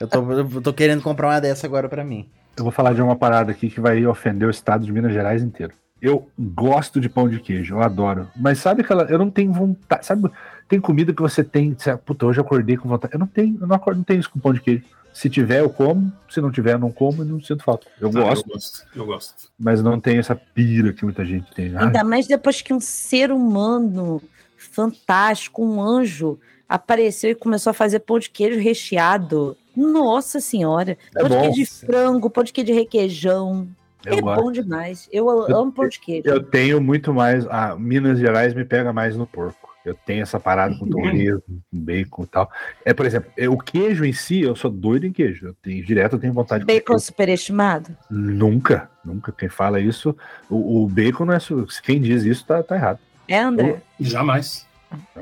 Eu 0.00 0.08
tô, 0.08 0.32
eu 0.32 0.62
tô 0.62 0.72
querendo 0.72 1.02
comprar 1.02 1.28
uma 1.28 1.38
dessa 1.40 1.66
agora 1.66 1.86
pra 1.86 2.02
mim. 2.02 2.30
Eu 2.56 2.64
vou 2.64 2.72
falar 2.72 2.94
de 2.94 3.02
uma 3.02 3.14
parada 3.14 3.52
aqui 3.52 3.68
que 3.68 3.78
vai 3.78 4.04
ofender 4.06 4.48
o 4.48 4.50
estado 4.50 4.84
de 4.84 4.90
Minas 4.90 5.12
Gerais 5.12 5.42
inteiro. 5.42 5.74
Eu 6.02 6.28
gosto 6.38 7.00
de 7.00 7.08
pão 7.08 7.28
de 7.28 7.38
queijo, 7.40 7.74
eu 7.74 7.82
adoro. 7.82 8.28
Mas 8.36 8.58
sabe 8.58 8.82
aquela. 8.82 9.04
Eu 9.04 9.18
não 9.18 9.30
tenho 9.30 9.52
vontade. 9.52 10.06
Sabe, 10.06 10.30
tem 10.68 10.80
comida 10.80 11.12
que 11.12 11.20
você 11.20 11.44
tem. 11.44 11.74
Você, 11.78 11.94
puta, 11.96 12.24
hoje 12.26 12.40
eu 12.40 12.44
acordei 12.44 12.76
com 12.76 12.88
vontade. 12.88 13.12
Eu 13.14 13.20
não 13.20 13.26
tenho, 13.26 13.58
eu 13.60 13.66
não, 13.66 13.76
acordo, 13.76 13.98
não 13.98 14.04
tenho 14.04 14.20
isso 14.20 14.30
com 14.30 14.38
pão 14.40 14.52
de 14.54 14.60
queijo. 14.60 14.82
Se 15.12 15.28
tiver, 15.28 15.60
eu 15.60 15.68
como. 15.68 16.10
Se 16.30 16.40
não 16.40 16.50
tiver, 16.52 16.74
eu 16.74 16.78
não 16.78 16.92
como 16.92 17.22
e 17.22 17.26
não 17.26 17.42
sinto 17.42 17.64
falta. 17.64 17.86
Eu 18.00 18.08
Ah, 18.08 18.12
gosto, 18.12 18.46
Eu 18.48 18.54
gosto, 18.54 18.86
eu 18.96 19.06
gosto. 19.06 19.34
mas 19.58 19.82
não 19.82 20.00
tenho 20.00 20.20
essa 20.20 20.34
pira 20.36 20.92
que 20.92 21.04
muita 21.04 21.24
gente 21.24 21.52
tem. 21.52 21.74
Ah, 21.76 21.84
Ainda 21.86 22.04
mais 22.04 22.26
depois 22.26 22.62
que 22.62 22.72
um 22.72 22.80
ser 22.80 23.30
humano 23.32 24.22
fantástico, 24.56 25.64
um 25.64 25.82
anjo, 25.82 26.38
apareceu 26.68 27.30
e 27.30 27.34
começou 27.34 27.70
a 27.72 27.74
fazer 27.74 28.00
pão 28.00 28.18
de 28.18 28.30
queijo 28.30 28.60
recheado. 28.60 29.56
Nossa 29.76 30.40
senhora! 30.40 30.96
É 31.14 31.20
pão 31.20 31.28
de 31.28 31.34
bom. 31.34 31.40
queijo 31.42 31.56
de 31.56 31.66
frango, 31.66 32.30
pão 32.30 32.44
de 32.44 32.52
queijo 32.52 32.66
de 32.66 32.72
requeijão. 32.78 33.68
Eu 34.04 34.18
é 34.18 34.20
gosto. 34.20 34.42
bom 34.42 34.52
demais. 34.52 35.08
Eu 35.12 35.28
amo 35.30 35.72
pão 35.72 35.88
de 35.88 35.98
queijo. 36.00 36.28
Eu 36.28 36.42
tenho 36.42 36.80
muito 36.80 37.12
mais. 37.12 37.46
A 37.46 37.76
Minas 37.76 38.18
Gerais 38.18 38.54
me 38.54 38.64
pega 38.64 38.92
mais 38.92 39.16
no 39.16 39.26
porco. 39.26 39.70
Eu 39.84 39.94
tenho 39.94 40.22
essa 40.22 40.38
parada 40.38 40.76
com 40.78 40.86
torresmo, 40.90 41.42
com 41.48 41.62
bacon 41.72 42.22
e 42.24 42.26
tal. 42.26 42.50
É, 42.84 42.92
por 42.92 43.06
exemplo, 43.06 43.30
é, 43.36 43.48
o 43.48 43.56
queijo 43.56 44.04
em 44.04 44.12
si, 44.12 44.42
eu 44.42 44.54
sou 44.54 44.70
doido 44.70 45.06
em 45.06 45.12
queijo. 45.12 45.46
Eu 45.48 45.54
tenho, 45.62 45.84
direto 45.84 46.14
eu 46.16 46.18
tenho 46.18 46.32
vontade 46.34 46.60
de 46.60 46.66
comer 46.66 46.80
Bacon 46.80 46.98
superestimado? 46.98 47.96
Nunca, 48.10 48.90
nunca. 49.04 49.32
Quem 49.32 49.48
fala 49.48 49.80
isso, 49.80 50.14
o, 50.50 50.82
o 50.84 50.88
bacon 50.88 51.24
não 51.24 51.32
é. 51.34 51.38
su- 51.38 51.66
Quem 51.82 52.00
diz 52.00 52.24
isso 52.24 52.44
tá, 52.44 52.62
tá 52.62 52.76
errado. 52.76 52.98
É, 53.26 53.38
André? 53.38 53.80
Jamais. 53.98 54.66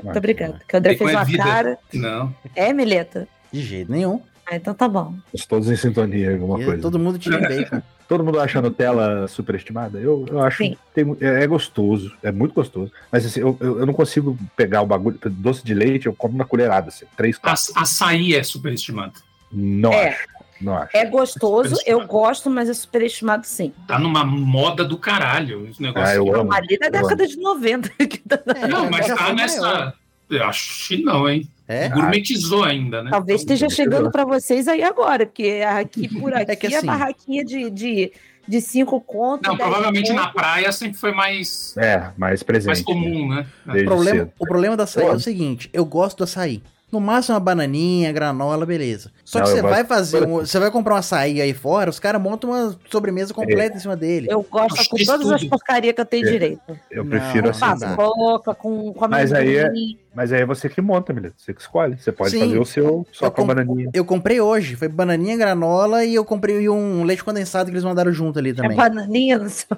Muito 0.03 0.17
obrigada. 0.17 0.59
Que 0.67 0.75
o 0.75 0.79
André 0.79 0.93
Bacon 0.93 1.05
fez 1.05 1.15
é 1.15 1.19
uma 1.19 1.25
vida. 1.25 1.43
cara. 1.43 1.77
Não. 1.93 2.35
É, 2.55 2.73
Mileta? 2.73 3.27
De 3.51 3.61
jeito 3.61 3.91
nenhum. 3.91 4.21
Ah, 4.49 4.55
então 4.55 4.73
tá 4.73 4.87
bom. 4.87 5.13
Estamos 5.33 5.45
todos 5.45 5.69
em 5.69 5.75
sintonia 5.75 6.31
alguma 6.33 6.59
E 6.61 6.65
coisa. 6.65 6.81
todo 6.81 6.97
mundo 6.97 7.19
tira 7.19 7.39
bacon. 7.39 7.81
Todo 8.09 8.23
mundo 8.23 8.39
acha 8.39 8.57
a 8.57 8.61
Nutella 8.63 9.27
superestimada? 9.27 9.99
Eu, 9.99 10.25
eu 10.31 10.41
acho 10.41 10.57
Sim. 10.63 10.71
que 10.71 10.77
tem 10.95 11.15
é, 11.21 11.43
é 11.43 11.47
gostoso, 11.47 12.11
é 12.23 12.31
muito 12.31 12.55
gostoso. 12.55 12.91
Mas 13.11 13.23
assim, 13.23 13.39
eu, 13.39 13.55
eu, 13.59 13.81
eu 13.81 13.85
não 13.85 13.93
consigo 13.93 14.35
pegar 14.57 14.81
o 14.81 14.85
bagulho. 14.87 15.19
doce 15.25 15.63
de 15.63 15.75
leite, 15.75 16.07
eu 16.07 16.13
como 16.15 16.35
na 16.35 16.43
colherada, 16.43 16.87
assim, 16.87 17.05
três, 17.15 17.37
quatro. 17.37 17.71
A- 17.75 17.81
açaí 17.83 18.33
é 18.33 18.41
superestimado. 18.41 19.13
Não 19.51 19.93
É. 19.93 20.07
acho. 20.09 20.27
Não 20.59 20.75
acho. 20.75 20.97
É 20.97 21.05
gostoso, 21.05 21.69
eu 21.69 21.75
Superestimado. 21.75 22.07
gosto, 22.07 22.49
mas 22.49 22.67
é 22.67 22.73
superestimado 22.73 23.45
sim. 23.45 23.71
Tá 23.87 23.99
numa 23.99 24.25
moda 24.25 24.83
do 24.83 24.97
caralho. 24.97 25.67
Esse 25.69 25.79
negócio. 25.79 26.09
Ah, 26.09 26.15
eu 26.15 26.25
Não, 26.25 26.41
amo. 26.41 26.53
ali 26.53 26.79
da 26.79 26.87
eu 26.87 26.91
década 26.91 27.27
de 27.27 27.37
90. 27.37 27.89
que 28.07 28.17
tá- 28.27 28.39
Não, 28.67 28.85
É, 28.85 28.89
mas 28.89 29.05
tá 29.05 29.33
nessa. 29.33 29.61
maior. 29.61 29.93
Eu 30.29 30.43
acho 30.45 30.87
que 30.87 30.97
não, 31.03 31.27
hein? 31.27 31.47
É? 31.67 31.89
Gourmetizou 31.89 32.63
ainda, 32.63 33.01
né? 33.03 33.11
Talvez 33.11 33.41
esteja 33.41 33.69
chegando 33.69 34.11
para 34.11 34.25
vocês 34.25 34.67
aí 34.67 34.83
agora, 34.83 35.25
porque 35.25 35.61
aqui 35.67 36.07
por 36.19 36.33
aqui 36.33 36.51
É 36.51 36.55
que 36.55 36.73
a 36.73 36.77
assim- 36.77 36.87
barraquinha 36.87 37.43
de, 37.45 37.69
de, 37.69 38.11
de 38.47 38.61
cinco 38.61 38.99
contos. 39.01 39.47
Não, 39.47 39.55
provavelmente 39.57 40.11
na 40.13 40.27
praia 40.29 40.71
sempre 40.71 40.97
foi 40.99 41.11
mais, 41.11 41.75
É, 41.77 42.11
mais 42.17 42.41
presente. 42.43 42.67
mais 42.67 42.81
comum, 42.81 43.29
né? 43.29 43.45
O 43.65 43.71
Desde 43.71 43.85
problema, 43.85 44.29
o 44.39 44.45
problema 44.47 44.77
do 44.77 44.83
açaí 44.83 45.03
é 45.05 45.09
Eu- 45.09 45.13
o 45.13 45.19
seguinte: 45.19 45.69
eu 45.73 45.85
gosto 45.85 46.17
do 46.19 46.23
açaí. 46.25 46.61
No 46.91 46.99
máximo 46.99 47.35
uma 47.35 47.39
bananinha, 47.39 48.11
granola, 48.11 48.65
beleza. 48.65 49.11
Só 49.23 49.39
Não, 49.39 49.45
que 49.45 49.51
você 49.51 49.61
vai 49.61 49.83
fazer, 49.83 50.23
um- 50.27 50.37
você 50.39 50.57
vai 50.59 50.71
comprar 50.71 50.95
um 50.95 50.97
açaí 50.97 51.39
aí 51.39 51.53
fora, 51.53 51.89
os 51.89 51.99
caras 51.99 52.19
montam 52.21 52.49
uma 52.49 52.75
sobremesa 52.89 53.31
completa 53.33 53.77
em 53.77 53.79
cima 53.79 53.95
dele. 53.95 54.27
Eu 54.29 54.41
gosto 54.41 54.89
com 54.89 54.97
todas 54.97 55.29
as 55.31 55.43
porcarias 55.43 55.93
que 55.93 56.01
eu 56.01 56.05
tenho 56.05 56.27
É. 56.27 56.31
direito. 56.31 56.79
Eu 56.89 57.05
prefiro 57.05 57.43
não 57.43 57.49
assim. 57.51 57.85
né? 57.85 57.95
Paçoca, 57.95 58.55
com, 58.55 58.91
com 58.93 59.07
Mas 59.07 59.31
aí 59.31 59.57
é-. 59.57 59.71
Mas 60.15 60.33
aí 60.33 60.41
é 60.41 60.45
você 60.45 60.67
que 60.67 60.81
monta, 60.81 61.13
menino. 61.13 61.31
Você 61.37 61.53
que 61.53 61.61
escolhe. 61.61 61.95
Você 61.99 62.11
pode 62.11 62.31
Sim. 62.31 62.39
fazer 62.39 62.57
o 62.59 62.65
seu 62.65 63.05
só 63.11 63.27
Eu 63.27 63.31
com 63.31 63.45
bananinha. 63.45 63.89
Eu 63.93 64.03
comprei 64.03 64.41
hoje, 64.41 64.75
foi 64.75 64.87
bananinha, 64.87 65.37
granola 65.37 66.03
e 66.03 66.15
eu 66.15 66.25
comprei 66.25 66.67
um 66.67 67.03
leite 67.03 67.23
condensado 67.23 67.65
que 67.69 67.71
eles 67.75 67.83
mandaram 67.83 68.11
junto 68.11 68.39
ali 68.39 68.49
É 68.49 68.53
também. 68.53 68.75
bananinha 68.75 69.37
no 69.37 69.47
seu. 69.49 69.77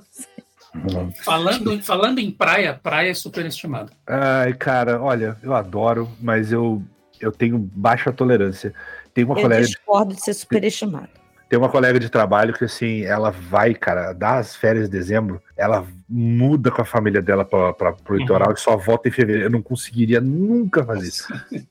Falando, 1.24 1.82
falando 1.84 2.20
em 2.20 2.32
praia, 2.32 2.80
praia 2.82 3.12
é 3.12 3.14
superestimado. 3.14 3.92
Ai, 4.08 4.54
cara, 4.54 5.02
olha, 5.02 5.36
eu 5.44 5.54
adoro, 5.54 6.10
mas 6.22 6.52
eu, 6.52 6.82
eu 7.22 7.32
tenho 7.32 7.58
baixa 7.58 8.12
tolerância. 8.12 8.74
Tem 9.14 9.24
uma 9.24 9.36
Eu 9.38 9.42
colega 9.42 9.66
discordo 9.66 10.14
de 10.16 10.22
ser 10.22 10.34
superestimado. 10.34 11.10
Tem 11.50 11.60
uma 11.60 11.68
colega 11.68 12.00
de 12.00 12.10
trabalho 12.10 12.54
que, 12.54 12.64
assim, 12.64 13.04
ela 13.04 13.30
vai, 13.30 13.74
cara, 13.74 14.14
das 14.14 14.56
férias 14.56 14.90
de 14.90 14.98
dezembro, 14.98 15.42
ela 15.58 15.86
muda 16.08 16.72
com 16.72 16.82
a 16.82 16.86
família 16.86 17.22
dela 17.22 17.44
pra, 17.44 17.74
pra, 17.74 17.92
pro 17.92 18.14
Uhum. 18.16 18.22
litoral 18.22 18.54
e 18.54 18.58
só 18.58 18.78
volta 18.78 19.10
em 19.10 19.12
fevereiro. 19.12 19.48
Eu 19.48 19.52
não 19.52 19.62
conseguiria 19.62 20.22
nunca 20.22 20.82
fazer 20.86 21.10
isso. 21.10 21.28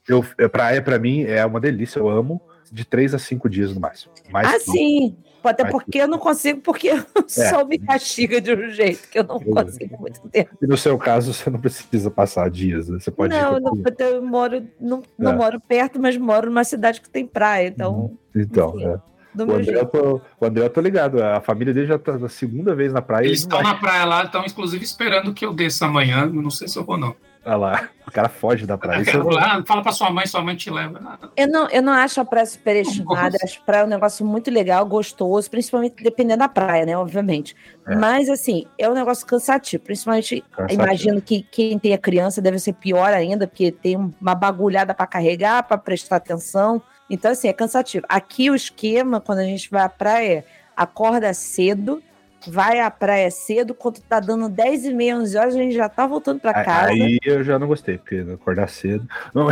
Eu, 0.06 0.22
é, 0.36 0.46
praia, 0.48 0.82
pra 0.82 0.98
mim, 0.98 1.22
é 1.22 1.44
uma 1.46 1.58
delícia. 1.58 1.98
Eu 1.98 2.10
amo 2.10 2.42
de 2.70 2.84
três 2.84 3.14
a 3.14 3.18
cinco 3.18 3.48
dias 3.48 3.74
no 3.74 3.80
máximo. 3.80 4.12
Mais 4.30 4.52
Ah, 4.52 4.58
sim. 4.60 5.16
Até 5.44 5.64
porque 5.64 5.98
eu 5.98 6.08
não 6.08 6.18
consigo, 6.18 6.60
porque 6.60 6.90
o 7.16 7.24
sol 7.28 7.66
me 7.66 7.78
castiga 7.78 8.40
de 8.40 8.54
um 8.54 8.70
jeito 8.70 9.08
que 9.08 9.18
eu 9.18 9.24
não 9.24 9.38
consigo 9.40 9.98
muito 9.98 10.20
tempo. 10.28 10.50
E 10.60 10.66
no 10.66 10.76
seu 10.76 10.96
caso, 10.98 11.32
você 11.32 11.48
não 11.50 11.60
precisa 11.60 12.10
passar 12.10 12.50
dias, 12.50 12.88
né? 12.88 12.98
Você 12.98 13.10
pode 13.10 13.34
Não, 13.34 13.58
não, 13.60 13.72
eu 13.98 14.22
moro, 14.22 14.62
não, 14.80 15.02
não 15.18 15.32
É. 15.32 15.36
moro 15.36 15.60
perto, 15.60 16.00
mas 16.00 16.16
moro 16.16 16.46
numa 16.48 16.64
cidade 16.64 17.00
que 17.00 17.08
tem 17.08 17.26
praia, 17.26 17.68
então, 17.68 18.16
Então, 18.34 18.74
enfim, 18.76 18.84
é. 18.86 18.96
do 19.34 19.44
O 19.44 19.46
meu 19.46 19.56
André, 19.56 19.70
eu 19.72 19.74
jeito. 19.76 19.90
tô, 19.90 20.20
o 20.40 20.46
André, 20.46 20.64
eu 20.64 20.70
tô 20.70 20.80
ligado. 20.80 21.22
A 21.22 21.40
família 21.40 21.72
dele 21.72 21.86
já 21.86 21.98
tá 21.98 22.18
na 22.18 22.28
segunda 22.28 22.74
vez 22.74 22.92
na 22.92 23.00
praia. 23.02 23.26
Eles 23.26 23.46
não 23.46 23.58
estão 23.58 23.72
na 23.72 23.78
praia 23.78 24.04
lá, 24.04 24.24
estão 24.24 24.44
inclusive 24.44 24.84
esperando 24.84 25.32
que 25.32 25.44
eu 25.44 25.52
desça 25.52 25.86
amanhã. 25.86 26.26
Não 26.26 26.50
sei 26.50 26.68
se 26.68 26.76
eu 26.78 26.84
vou, 26.84 26.96
não. 26.96 27.14
Olha 27.44 27.56
lá, 27.56 27.88
o 28.06 28.10
cara 28.10 28.28
foge 28.28 28.66
da 28.66 28.76
praia. 28.76 29.00
Isso 29.00 29.22
vou- 29.22 29.38
Ah, 29.38 29.62
fala 29.66 29.82
pra 29.82 29.92
sua 29.92 30.10
mãe, 30.10 30.26
sua 30.26 30.42
mãe 30.42 30.54
te 30.54 30.68
leva. 30.70 31.18
Eu 31.34 31.48
não, 31.48 31.68
eu 31.70 31.80
não 31.82 31.92
acho 31.94 32.20
a 32.20 32.24
praia 32.24 32.44
superestimada, 32.44 33.36
eu 33.40 33.40
acho 33.44 33.60
a 33.60 33.64
praia 33.64 33.84
um 33.84 33.88
negócio 33.88 34.26
muito 34.26 34.50
legal, 34.50 34.84
gostoso, 34.84 35.50
principalmente 35.50 35.94
dependendo 36.02 36.40
da 36.40 36.48
praia, 36.48 36.84
né, 36.84 36.96
obviamente. 36.96 37.56
É. 37.86 37.96
Mas, 37.96 38.28
assim, 38.28 38.66
é 38.78 38.88
um 38.90 38.92
negócio 38.92 39.26
cansativo, 39.26 39.82
principalmente, 39.82 40.44
Cansativo. 40.52 40.82
imagino 40.82 41.22
que 41.22 41.42
quem 41.50 41.78
tem 41.78 41.94
a 41.94 41.98
criança 41.98 42.42
deve 42.42 42.58
ser 42.58 42.74
pior 42.74 43.12
ainda, 43.14 43.46
porque 43.46 43.72
tem 43.72 43.96
uma 44.20 44.34
bagulhada 44.34 44.92
para 44.92 45.06
carregar, 45.06 45.62
para 45.62 45.78
prestar 45.78 46.16
atenção. 46.16 46.82
Então, 47.08 47.30
assim, 47.30 47.48
é 47.48 47.52
cansativo. 47.54 48.04
Aqui 48.08 48.50
o 48.50 48.54
esquema, 48.54 49.18
quando 49.18 49.38
a 49.38 49.44
gente 49.44 49.70
vai 49.70 49.82
à 49.82 49.88
praia, 49.88 50.38
é 50.40 50.44
acorda 50.76 51.32
cedo, 51.32 52.02
vai 52.48 52.80
à 52.80 52.90
praia 52.90 53.30
cedo, 53.30 53.74
quando 53.74 54.00
tá 54.00 54.20
dando 54.20 54.48
10 54.48 54.84
e 54.86 54.94
meia, 54.94 55.16
11 55.16 55.36
horas, 55.36 55.54
a 55.54 55.58
gente 55.58 55.74
já 55.74 55.88
tá 55.88 56.06
voltando 56.06 56.40
para 56.40 56.64
casa. 56.64 56.90
Aí 56.92 57.18
eu 57.24 57.42
já 57.44 57.58
não 57.58 57.66
gostei, 57.66 57.98
porque 57.98 58.24
acordar 58.32 58.68
cedo. 58.68 59.06
Não, 59.34 59.48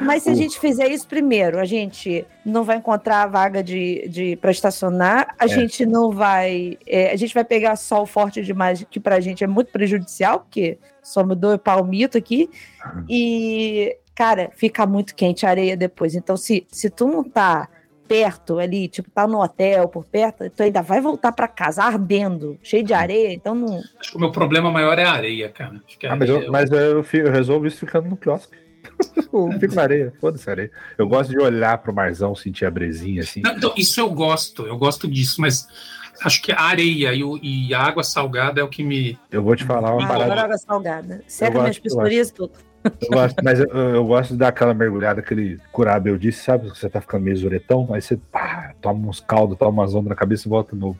Mas 0.00 0.22
se 0.22 0.30
a 0.30 0.32
O- 0.32 0.34
gente 0.36 0.58
fizer 0.58 0.88
isso 0.88 1.06
primeiro, 1.06 1.58
a 1.60 1.64
gente 1.64 2.26
não 2.44 2.64
vai 2.64 2.76
encontrar 2.78 3.22
a 3.22 3.26
vaga 3.26 3.62
de, 3.62 4.08
de 4.08 4.36
para 4.36 4.50
estacionar, 4.50 5.34
a 5.38 5.44
É. 5.44 5.48
gente 5.48 5.84
não 5.86 6.10
vai. 6.10 6.78
é, 6.86 7.12
a 7.12 7.16
gente 7.16 7.34
vai 7.34 7.44
pegar 7.44 7.76
sol 7.76 8.06
forte 8.06 8.42
demais, 8.42 8.84
que 8.90 8.98
pra 8.98 9.20
gente 9.20 9.44
é 9.44 9.46
muito 9.46 9.70
prejudicial, 9.70 10.40
porque 10.40 10.78
somos 11.02 11.36
dois 11.36 11.58
palmito 11.58 12.16
aqui. 12.16 12.48
E, 13.08 13.96
cara, 14.14 14.50
fica 14.56 14.86
muito 14.86 15.14
quente 15.14 15.44
a 15.46 15.50
areia 15.50 15.76
depois. 15.76 16.14
Então, 16.14 16.36
se, 16.36 16.66
se 16.70 16.88
tu 16.90 17.06
não 17.06 17.22
tá 17.24 17.68
perto 18.08 18.58
ali, 18.58 18.88
tipo, 18.88 19.10
tá 19.10 19.26
no 19.26 19.40
hotel 19.42 19.88
por 19.88 20.04
perto, 20.04 20.48
tu 20.50 20.62
ainda 20.62 20.82
vai 20.82 21.00
voltar 21.00 21.32
pra 21.32 21.48
casa 21.48 21.82
ardendo, 21.82 22.58
cheio 22.62 22.82
de 22.84 22.92
areia, 22.94 23.32
então 23.32 23.54
não. 23.54 23.82
Acho 23.98 24.10
que 24.12 24.16
o 24.16 24.20
meu 24.20 24.30
problema 24.30 24.70
maior 24.70 24.98
é 24.98 25.04
a 25.04 25.12
areia, 25.12 25.48
cara. 25.48 25.80
Acho 25.86 25.98
que 25.98 26.06
a 26.06 26.12
Ah, 26.12 26.16
mas, 26.16 26.28
eu, 26.28 26.50
mas 26.52 26.70
eu, 26.70 27.02
fico- 27.02 27.26
eu 27.28 27.32
resolvo 27.32 27.66
isso 27.66 27.78
ficando 27.78 28.08
no 28.08 28.16
quiosque. 28.16 28.56
eu 29.32 29.58
fico 29.58 29.74
na 29.74 29.82
areia, 29.82 30.12
foda-se 30.20 30.48
a 30.48 30.52
areia. 30.52 30.70
Eu 30.98 31.08
gosto 31.08 31.30
de 31.30 31.38
olhar 31.38 31.78
pro 31.78 31.94
marzão, 31.94 32.34
sentir 32.34 32.66
a 32.66 32.70
brezinha, 32.70 33.22
assim. 33.22 33.40
Não, 33.42 33.52
então, 33.56 33.72
isso 33.76 33.98
eu 34.00 34.10
gosto, 34.10 34.66
eu 34.66 34.76
gosto 34.76 35.08
disso, 35.08 35.40
mas 35.40 35.66
acho 36.22 36.42
que 36.42 36.52
a 36.52 36.60
areia 36.60 37.12
e, 37.14 37.24
o- 37.24 37.38
e 37.42 37.72
a 37.74 37.80
água 37.80 38.02
salgada 38.04 38.60
é 38.60 38.64
o 38.64 38.68
que 38.68 38.84
me. 38.84 39.18
Eu 39.30 39.42
vou 39.42 39.56
te 39.56 39.64
falar 39.64 39.92
uma 39.94 40.04
Ah, 40.04 40.06
parada. 40.08 40.24
adoro 40.26 40.40
água 40.42 40.58
salgada. 40.58 41.22
Seca 41.26 41.58
minhas 41.58 41.76
eu 41.76 41.82
psoríase 41.82 42.32
tudo. 42.32 42.52
Eu 43.00 43.08
gosto, 43.10 43.36
mas 43.42 43.60
eu, 43.60 43.66
eu 43.66 44.04
gosto 44.04 44.32
de 44.32 44.38
dar 44.38 44.48
aquela 44.48 44.74
mergulhada, 44.74 45.20
aquele 45.20 45.58
curabel 45.72 46.18
disse, 46.18 46.42
sabe? 46.44 46.68
Você 46.68 46.88
tá 46.88 47.00
ficando 47.00 47.24
meio 47.24 47.36
zuretão, 47.36 47.88
aí 47.92 48.02
você 48.02 48.16
pá, 48.16 48.74
toma 48.80 49.08
uns 49.08 49.20
caldos, 49.20 49.56
toma 49.58 49.82
umas 49.82 49.94
ondas 49.94 50.10
na 50.10 50.14
cabeça 50.14 50.46
e 50.46 50.50
volta 50.50 50.74
de 50.74 50.80
novo. 50.80 50.98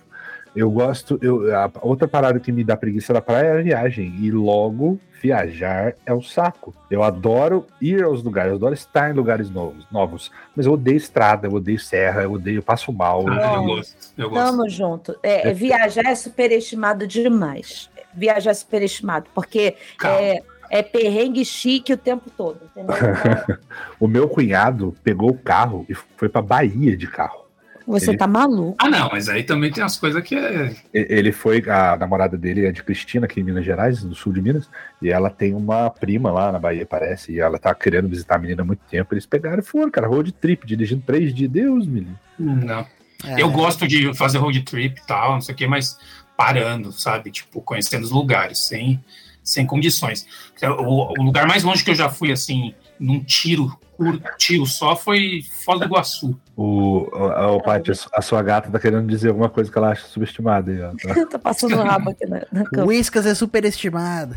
Eu 0.56 0.70
gosto, 0.70 1.18
eu, 1.20 1.54
a 1.56 1.68
outra 1.82 2.06
parada 2.06 2.38
que 2.38 2.52
me 2.52 2.62
dá 2.62 2.76
preguiça 2.76 3.12
da 3.12 3.20
praia 3.20 3.48
é 3.48 3.58
a 3.58 3.62
viagem. 3.62 4.14
E 4.20 4.30
logo, 4.30 5.00
viajar 5.20 5.94
é 6.06 6.14
o 6.14 6.22
saco. 6.22 6.72
Eu 6.88 7.02
adoro 7.02 7.66
ir 7.80 8.04
aos 8.04 8.22
lugares, 8.22 8.50
eu 8.50 8.56
adoro 8.56 8.72
estar 8.72 9.10
em 9.10 9.14
lugares 9.14 9.50
novos, 9.50 9.84
novos. 9.90 10.30
Mas 10.54 10.66
eu 10.66 10.72
odeio 10.74 10.96
estrada, 10.96 11.48
eu 11.48 11.52
odeio 11.54 11.80
serra, 11.80 12.22
eu 12.22 12.32
odeio, 12.32 12.58
eu 12.58 12.62
passo 12.62 12.92
mal. 12.92 13.24
Ah, 13.28 13.34
eu 13.34 13.52
Não. 13.52 13.66
gosto. 13.66 13.96
Eu 14.16 14.30
gosto. 14.30 14.44
Tamo 14.44 14.68
junto. 14.68 15.18
É, 15.24 15.52
viajar 15.52 16.06
é 16.06 16.14
superestimado 16.14 17.04
demais. 17.04 17.90
Viajar 18.14 18.52
é 18.52 18.54
superestimado, 18.54 19.26
porque 19.34 19.76
Calma. 19.98 20.20
é, 20.20 20.42
é 20.70 20.82
perrengue 20.82 21.44
chique 21.44 21.92
o 21.92 21.96
tempo 21.96 22.30
todo, 22.36 22.58
entendeu? 22.64 22.94
O 24.00 24.06
meu 24.08 24.28
cunhado 24.28 24.94
pegou 25.02 25.30
o 25.30 25.38
carro 25.38 25.84
e 25.88 25.94
foi 25.94 26.28
pra 26.28 26.42
Bahia 26.42 26.96
de 26.96 27.06
carro. 27.06 27.44
Você 27.86 28.10
Ele- 28.12 28.16
tá 28.18 28.26
maluco. 28.26 28.74
Ah, 28.78 28.88
não, 28.88 29.10
mas 29.12 29.28
aí 29.28 29.42
também 29.42 29.70
tem 29.70 29.84
as 29.84 29.98
coisas 29.98 30.22
que 30.22 30.34
é. 30.34 30.74
Ele 30.92 31.30
foi, 31.32 31.62
a 31.68 31.96
namorada 31.98 32.34
dele 32.36 32.64
é 32.64 32.72
de 32.72 32.82
Cristina, 32.82 33.26
aqui 33.26 33.40
em 33.40 33.42
Minas 33.44 33.64
Gerais, 33.64 34.02
no 34.02 34.14
sul 34.14 34.32
de 34.32 34.40
Minas, 34.40 34.70
e 35.02 35.10
ela 35.10 35.28
tem 35.28 35.52
uma 35.54 35.90
prima 35.90 36.30
lá 36.32 36.50
na 36.50 36.58
Bahia, 36.58 36.86
parece, 36.86 37.32
e 37.32 37.40
ela 37.40 37.58
tá 37.58 37.74
querendo 37.74 38.08
visitar 38.08 38.36
a 38.36 38.38
menina 38.38 38.62
há 38.62 38.64
muito 38.64 38.80
tempo. 38.90 39.12
Eles 39.12 39.26
pegaram 39.26 39.58
e 39.58 39.62
foram, 39.62 39.90
cara, 39.90 40.06
road 40.06 40.32
trip, 40.32 40.66
dirigindo 40.66 41.02
três 41.06 41.34
dias. 41.34 41.50
Deus 41.50 41.86
me 41.86 42.00
livre. 42.00 42.16
Não. 42.38 42.86
É, 43.26 43.42
Eu 43.42 43.50
gosto 43.50 43.86
de 43.86 44.14
fazer 44.14 44.38
road 44.38 44.62
trip 44.62 44.98
e 44.98 45.06
tal, 45.06 45.32
não 45.34 45.40
sei 45.42 45.54
o 45.54 45.58
quê, 45.58 45.66
mas 45.66 45.98
parando, 46.38 46.90
sabe? 46.90 47.30
Tipo, 47.30 47.60
conhecendo 47.60 48.02
os 48.04 48.10
lugares, 48.10 48.60
sem, 48.60 48.98
sem 49.44 49.66
condições. 49.66 50.26
O, 50.62 51.20
o 51.20 51.22
lugar 51.22 51.46
mais 51.46 51.62
longe 51.62 51.84
que 51.84 51.90
eu 51.90 51.94
já 51.94 52.08
fui, 52.08 52.32
assim, 52.32 52.74
num 52.98 53.22
tiro, 53.22 53.78
curto, 53.96 54.22
tiro 54.38 54.66
só, 54.66 54.96
foi 54.96 55.42
Foz 55.64 55.78
do 55.78 55.84
Iguaçu. 55.84 56.40
O, 56.56 57.08
o, 57.12 57.56
o 57.56 57.62
Paty, 57.62 57.92
a 58.12 58.22
sua 58.22 58.42
gata 58.42 58.70
tá 58.70 58.80
querendo 58.80 59.06
dizer 59.06 59.28
alguma 59.28 59.50
coisa 59.50 59.70
que 59.70 59.76
ela 59.76 59.90
acha 59.90 60.06
subestimada 60.06 60.72
aí, 60.72 60.80
ó. 60.82 60.92
Tá- 61.14 61.26
Tô 61.26 61.38
passando 61.38 61.76
o 61.76 61.82
rabo 61.82 62.10
aqui 62.10 62.26
na, 62.26 62.42
na 62.50 62.64
cama. 62.64 62.86
Whiskas 62.86 63.26
é 63.26 63.34
superestimado. 63.34 64.34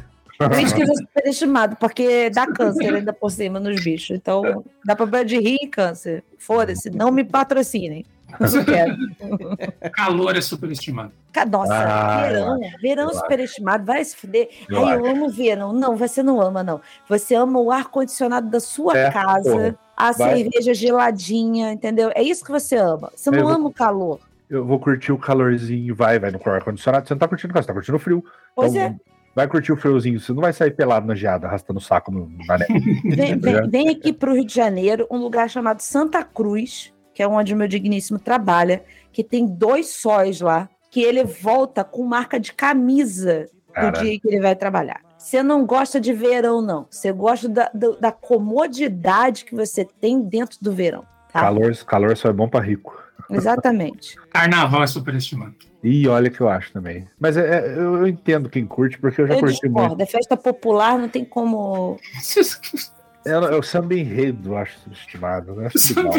Whisky 0.55 0.83
é 0.83 0.85
superestimado, 0.85 1.75
porque 1.77 2.29
dá 2.29 2.45
câncer 2.45 2.93
ainda 2.93 3.11
por 3.11 3.31
cima 3.31 3.59
nos 3.59 3.83
bichos. 3.83 4.15
Então, 4.15 4.63
dá 4.85 4.95
problema 4.95 5.25
de 5.25 5.39
rir 5.39 5.57
e 5.63 5.67
câncer. 5.67 6.23
Foda-se, 6.37 6.91
não 6.91 7.11
me 7.11 7.23
patrocinem. 7.23 8.05
Não 8.39 8.65
quero. 8.65 8.95
Calor 9.93 10.35
é 10.35 10.41
superestimado. 10.41 11.11
Nossa, 11.49 11.73
Ah, 11.73 12.21
verão, 12.27 12.59
verão 12.81 13.03
eu 13.03 13.09
acho. 13.09 13.19
superestimado, 13.19 13.85
vai 13.85 14.03
se 14.03 14.15
fuder. 14.15 14.49
Eu 14.69 14.85
Ai, 14.85 14.97
eu 14.97 15.05
amo 15.05 15.29
verão. 15.29 15.71
Não, 15.71 15.95
você 15.95 16.21
não 16.23 16.41
ama, 16.41 16.63
não. 16.63 16.81
Você 17.07 17.35
ama 17.35 17.59
o 17.59 17.71
ar-condicionado 17.71 18.49
da 18.49 18.59
sua 18.59 18.97
É, 18.97 19.11
casa, 19.11 19.51
porra. 19.51 19.79
a 19.95 20.11
Vai. 20.11 20.35
cerveja 20.37 20.73
geladinha, 20.73 21.71
entendeu? 21.71 22.11
É 22.15 22.21
isso 22.23 22.43
que 22.43 22.51
você 22.51 22.75
ama. 22.75 23.11
Você 23.15 23.29
Eu 23.29 23.33
não 23.33 23.43
vou- 23.43 23.51
ama 23.51 23.67
o 23.69 23.73
calor. 23.73 24.19
Eu 24.49 24.65
vou 24.65 24.79
curtir 24.79 25.11
o 25.11 25.17
calorzinho, 25.17 25.93
vai, 25.93 26.17
vai 26.19 26.31
no 26.31 26.39
ar-condicionado. 26.45 27.07
Você 27.07 27.13
não 27.13 27.19
tá 27.19 27.27
curtindo 27.27 27.51
o 27.51 27.53
calor, 27.53 27.63
você 27.63 27.67
tá 27.67 27.73
curtindo 27.73 27.97
o 27.97 27.99
frio. 27.99 28.23
Pois 28.55 28.73
Então, 28.73 28.87
é. 28.87 28.95
Vai 29.35 29.47
curtir 29.47 29.71
o 29.71 29.77
friozinho, 29.77 30.19
você 30.19 30.33
não 30.33 30.41
vai 30.41 30.51
sair 30.51 30.71
pelado 30.71 31.05
na 31.05 31.13
geada, 31.13 31.45
arrastando 31.45 31.77
o 31.77 31.81
saco 31.81 32.11
no, 32.11 32.27
na 32.47 32.57
neve. 32.57 32.79
Vem, 33.15 33.37
vem, 33.37 33.37
vem 33.69 33.89
aqui 33.89 34.11
para 34.11 34.31
o 34.31 34.33
Rio 34.33 34.43
de 34.45 34.55
Janeiro, 34.55 35.05
um 35.11 35.17
lugar 35.19 35.47
chamado 35.47 35.79
Santa 35.81 36.23
Cruz, 36.23 36.91
que 37.17 37.23
é 37.23 37.27
onde 37.27 37.51
o 37.51 37.57
meu 37.57 37.67
digníssimo 37.67 38.19
trabalha, 38.19 38.83
que 39.11 39.23
tem 39.23 39.43
dois 39.47 39.87
sóis 39.89 40.39
lá, 40.39 40.69
que 40.91 41.01
ele 41.01 41.23
volta 41.23 41.83
com 41.83 42.03
marca 42.03 42.39
de 42.39 42.53
camisa 42.53 43.49
do 43.69 43.73
Cara. 43.73 44.03
dia 44.03 44.19
que 44.19 44.27
ele 44.27 44.39
vai 44.39 44.55
trabalhar. 44.55 45.01
Você 45.17 45.41
não 45.41 45.65
gosta 45.65 45.99
de 45.99 46.13
verão, 46.13 46.61
não. 46.61 46.85
Você 46.91 47.11
gosta 47.11 47.49
da, 47.49 47.71
da 47.99 48.11
comodidade 48.11 49.45
que 49.45 49.55
você 49.55 49.83
tem 49.83 50.21
dentro 50.21 50.59
do 50.61 50.71
verão. 50.71 51.05
Tá? 51.33 51.39
Calor, 51.41 51.75
calor 51.85 52.15
só 52.15 52.29
é 52.29 52.33
bom 52.33 52.47
pra 52.47 52.59
rico. 52.61 52.95
Exatamente. 53.31 54.15
Carnaval 54.29 54.83
é 54.83 54.87
superestimado. 54.87 55.55
E 55.83 56.07
olha 56.07 56.29
que 56.29 56.39
eu 56.39 56.47
acho 56.47 56.71
também. 56.71 57.07
Mas 57.19 57.35
é- 57.35 57.49
é- 57.49 57.79
eu, 57.79 58.05
entendo 58.07 58.47
quem 58.47 58.63
curte, 58.63 58.99
porque 58.99 59.21
eu 59.21 59.27
já 59.27 59.33
Eu 59.33 59.39
curti 59.39 59.67
muito. 59.67 59.79
discordo. 59.79 60.03
É 60.03 60.05
festa 60.05 60.37
popular, 60.37 60.99
não 60.99 61.09
tem 61.09 61.25
como. 61.25 61.97
É, 63.27 63.31
é 63.31 63.55
o 63.55 63.61
samba 63.61 63.93
enredo, 63.93 64.53
eu 64.53 64.57
acho 64.57 64.79
subestimado. 64.79 65.59
Acho, 65.61 65.99
legal. 65.99 66.13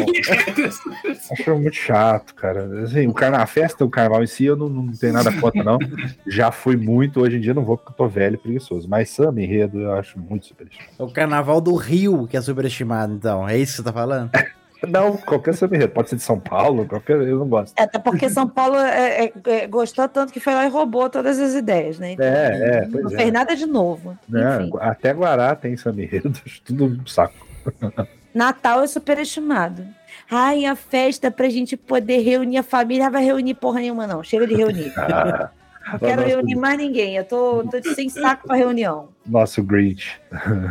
acho 1.31 1.57
muito 1.57 1.75
chato, 1.75 2.35
cara. 2.35 2.83
Assim, 2.83 3.07
o 3.07 3.13
carna, 3.13 3.39
a 3.39 3.45
festa, 3.45 3.83
o 3.83 3.89
carnaval 3.89 4.23
em 4.23 4.27
si, 4.27 4.45
eu 4.45 4.55
não, 4.55 4.69
não 4.69 4.91
tenho 4.91 5.13
nada 5.13 5.31
contra, 5.31 5.63
não. 5.63 5.79
Já 6.27 6.51
fui 6.51 6.75
muito, 6.75 7.21
hoje 7.21 7.37
em 7.37 7.41
dia 7.41 7.53
não 7.53 7.65
vou 7.65 7.77
porque 7.77 7.91
eu 7.91 7.95
tô 7.95 8.07
velho 8.07 8.35
e 8.35 8.37
preguiçoso. 8.37 8.87
Mas 8.87 9.09
samba 9.09 9.41
enredo 9.41 9.79
eu 9.79 9.93
acho 9.93 10.19
muito 10.19 10.45
superestimado. 10.45 10.93
É 10.99 11.03
o 11.03 11.11
carnaval 11.11 11.59
do 11.59 11.75
Rio 11.75 12.27
que 12.27 12.37
é 12.37 12.41
superestimado, 12.41 13.13
então. 13.13 13.47
É 13.47 13.57
isso 13.57 13.71
que 13.71 13.77
você 13.77 13.83
tá 13.83 13.93
falando? 13.93 14.29
Não, 14.87 15.17
qualquer 15.17 15.53
samba 15.53 15.75
enredo. 15.75 15.91
Pode 15.93 16.09
ser 16.09 16.15
de 16.15 16.21
São 16.21 16.39
Paulo, 16.39 16.85
qualquer. 16.87 17.17
Eu 17.21 17.39
não 17.39 17.47
gosto. 17.47 17.77
É, 17.77 17.83
Até 17.83 17.99
porque 17.99 18.29
São 18.29 18.47
Paulo 18.47 18.77
é- 18.77 19.25
é- 19.25 19.33
é- 19.45 19.67
gostou 19.67 20.07
tanto 20.07 20.31
que 20.31 20.39
foi 20.39 20.53
lá 20.53 20.65
e 20.65 20.69
roubou 20.69 21.09
todas 21.09 21.37
as 21.39 21.53
ideias, 21.53 21.99
né? 21.99 22.11
Então, 22.13 22.25
É, 22.25 22.79
é, 22.83 22.87
não 22.87 23.09
fez 23.09 23.27
é. 23.27 23.31
nada 23.31 23.55
de 23.55 23.65
novo. 23.65 24.17
Enfim. 24.29 24.71
Até 24.79 25.13
Guará 25.13 25.53
tem 25.55 25.75
samba 25.75 26.01
enredo, 26.01 26.31
acho 26.45 26.61
tudo 26.61 26.85
um 26.85 27.05
saco. 27.05 27.45
Natal 28.33 28.83
é 28.83 28.87
superestimado. 28.87 29.85
Ai, 30.31 30.65
a 30.65 30.75
festa 30.75 31.29
pra 31.31 31.49
gente 31.49 31.75
poder 31.75 32.19
reunir 32.19 32.57
a 32.57 32.63
família. 32.63 33.09
Vai 33.09 33.23
reunir 33.25 33.55
porra 33.55 33.79
nenhuma, 33.79 34.05
não. 34.07 34.23
Chega 34.23 34.45
de 34.47 34.55
reunir. 34.55 34.93
Ah, 34.97 35.49
Não 35.91 35.97
quero 35.97 36.21
Nossa, 36.21 36.27
reunir 36.35 36.55
mais 36.55 36.77
ninguém. 36.77 37.15
Eu 37.15 37.23
tô, 37.25 37.63
tô 37.63 37.81
sem 37.95 38.09
saco 38.09 38.45
pra 38.45 38.55
reunião. 38.55 39.09
Nosso 39.25 39.63
Grinch. 39.63 40.21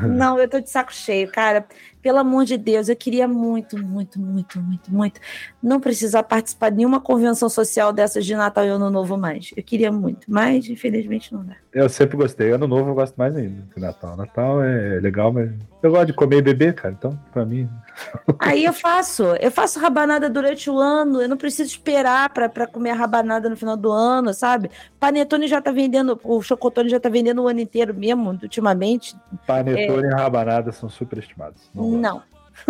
Não, 0.08 0.38
eu 0.38 0.48
tô 0.48 0.60
de 0.60 0.70
saco 0.70 0.94
cheio, 0.94 1.28
cara. 1.28 1.64
Pelo 2.08 2.20
amor 2.20 2.46
de 2.46 2.56
Deus, 2.56 2.88
eu 2.88 2.96
queria 2.96 3.28
muito, 3.28 3.76
muito, 3.76 4.18
muito, 4.18 4.58
muito, 4.58 4.90
muito 4.90 5.20
não 5.62 5.78
precisar 5.78 6.22
participar 6.22 6.70
de 6.70 6.78
nenhuma 6.78 7.02
convenção 7.02 7.50
social 7.50 7.92
dessas 7.92 8.24
de 8.24 8.34
Natal 8.34 8.64
e 8.64 8.68
Ano 8.68 8.88
Novo 8.90 9.18
mais. 9.18 9.50
Eu 9.54 9.62
queria 9.62 9.92
muito, 9.92 10.20
mas 10.26 10.66
infelizmente 10.70 11.34
não 11.34 11.44
dá. 11.44 11.54
Eu 11.72 11.88
sempre 11.88 12.16
gostei. 12.16 12.50
Ano 12.50 12.66
novo 12.66 12.90
eu 12.90 12.94
gosto 12.94 13.14
mais 13.16 13.36
ainda 13.36 13.62
que 13.72 13.78
Natal. 13.78 14.16
Natal 14.16 14.62
é 14.62 14.98
legal, 15.00 15.32
mas 15.32 15.50
eu 15.82 15.90
gosto 15.90 16.06
de 16.06 16.12
comer 16.14 16.38
e 16.38 16.42
beber, 16.42 16.74
cara. 16.74 16.94
Então, 16.96 17.18
pra 17.32 17.44
mim. 17.44 17.68
Aí 18.40 18.64
eu 18.64 18.72
faço, 18.72 19.22
eu 19.40 19.50
faço 19.50 19.78
rabanada 19.78 20.30
durante 20.30 20.70
o 20.70 20.78
ano, 20.78 21.20
eu 21.20 21.28
não 21.28 21.36
preciso 21.36 21.70
esperar 21.70 22.30
pra 22.30 22.48
pra 22.48 22.66
comer 22.66 22.90
a 22.90 22.94
rabanada 22.94 23.48
no 23.48 23.56
final 23.56 23.76
do 23.76 23.92
ano, 23.92 24.32
sabe? 24.32 24.70
Panetone 24.98 25.46
já 25.46 25.60
tá 25.60 25.70
vendendo, 25.70 26.18
o 26.24 26.40
chocotone 26.40 26.88
já 26.88 26.98
tá 26.98 27.08
vendendo 27.08 27.42
o 27.42 27.48
ano 27.48 27.60
inteiro 27.60 27.94
mesmo, 27.94 28.30
ultimamente. 28.30 29.14
Panetone 29.46 30.08
e 30.08 30.14
rabanada 30.14 30.72
são 30.72 30.88
superestimados. 30.88 31.70
Não. 31.74 31.90
Não. 31.90 32.22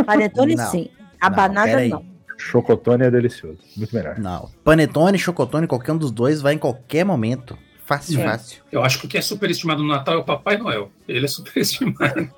Panetone 0.04 0.54
Não. 0.56 0.66
sim. 0.66 0.90
Rabanada 1.20 1.86
não. 1.88 2.04
Chocotone 2.36 3.04
é 3.04 3.10
delicioso. 3.10 3.58
Muito 3.76 3.94
melhor. 3.94 4.18
Não. 4.18 4.48
Panetone, 4.62 5.18
chocotone, 5.18 5.66
qualquer 5.66 5.92
um 5.92 5.98
dos 5.98 6.12
dois 6.12 6.40
vai 6.40 6.54
em 6.54 6.58
qualquer 6.58 7.04
momento. 7.04 7.58
Fácil, 7.88 8.20
É. 8.20 8.24
fácil. 8.24 8.62
Eu 8.70 8.84
acho 8.84 9.00
que 9.00 9.06
o 9.06 9.08
que 9.08 9.16
é 9.16 9.22
superestimado 9.22 9.82
no 9.82 9.88
Natal 9.88 10.12
é 10.12 10.18
o 10.18 10.22
Papai 10.22 10.58
Noel. 10.58 10.90
Ele 11.08 11.24
é 11.24 11.28
superestimado. 11.28 12.30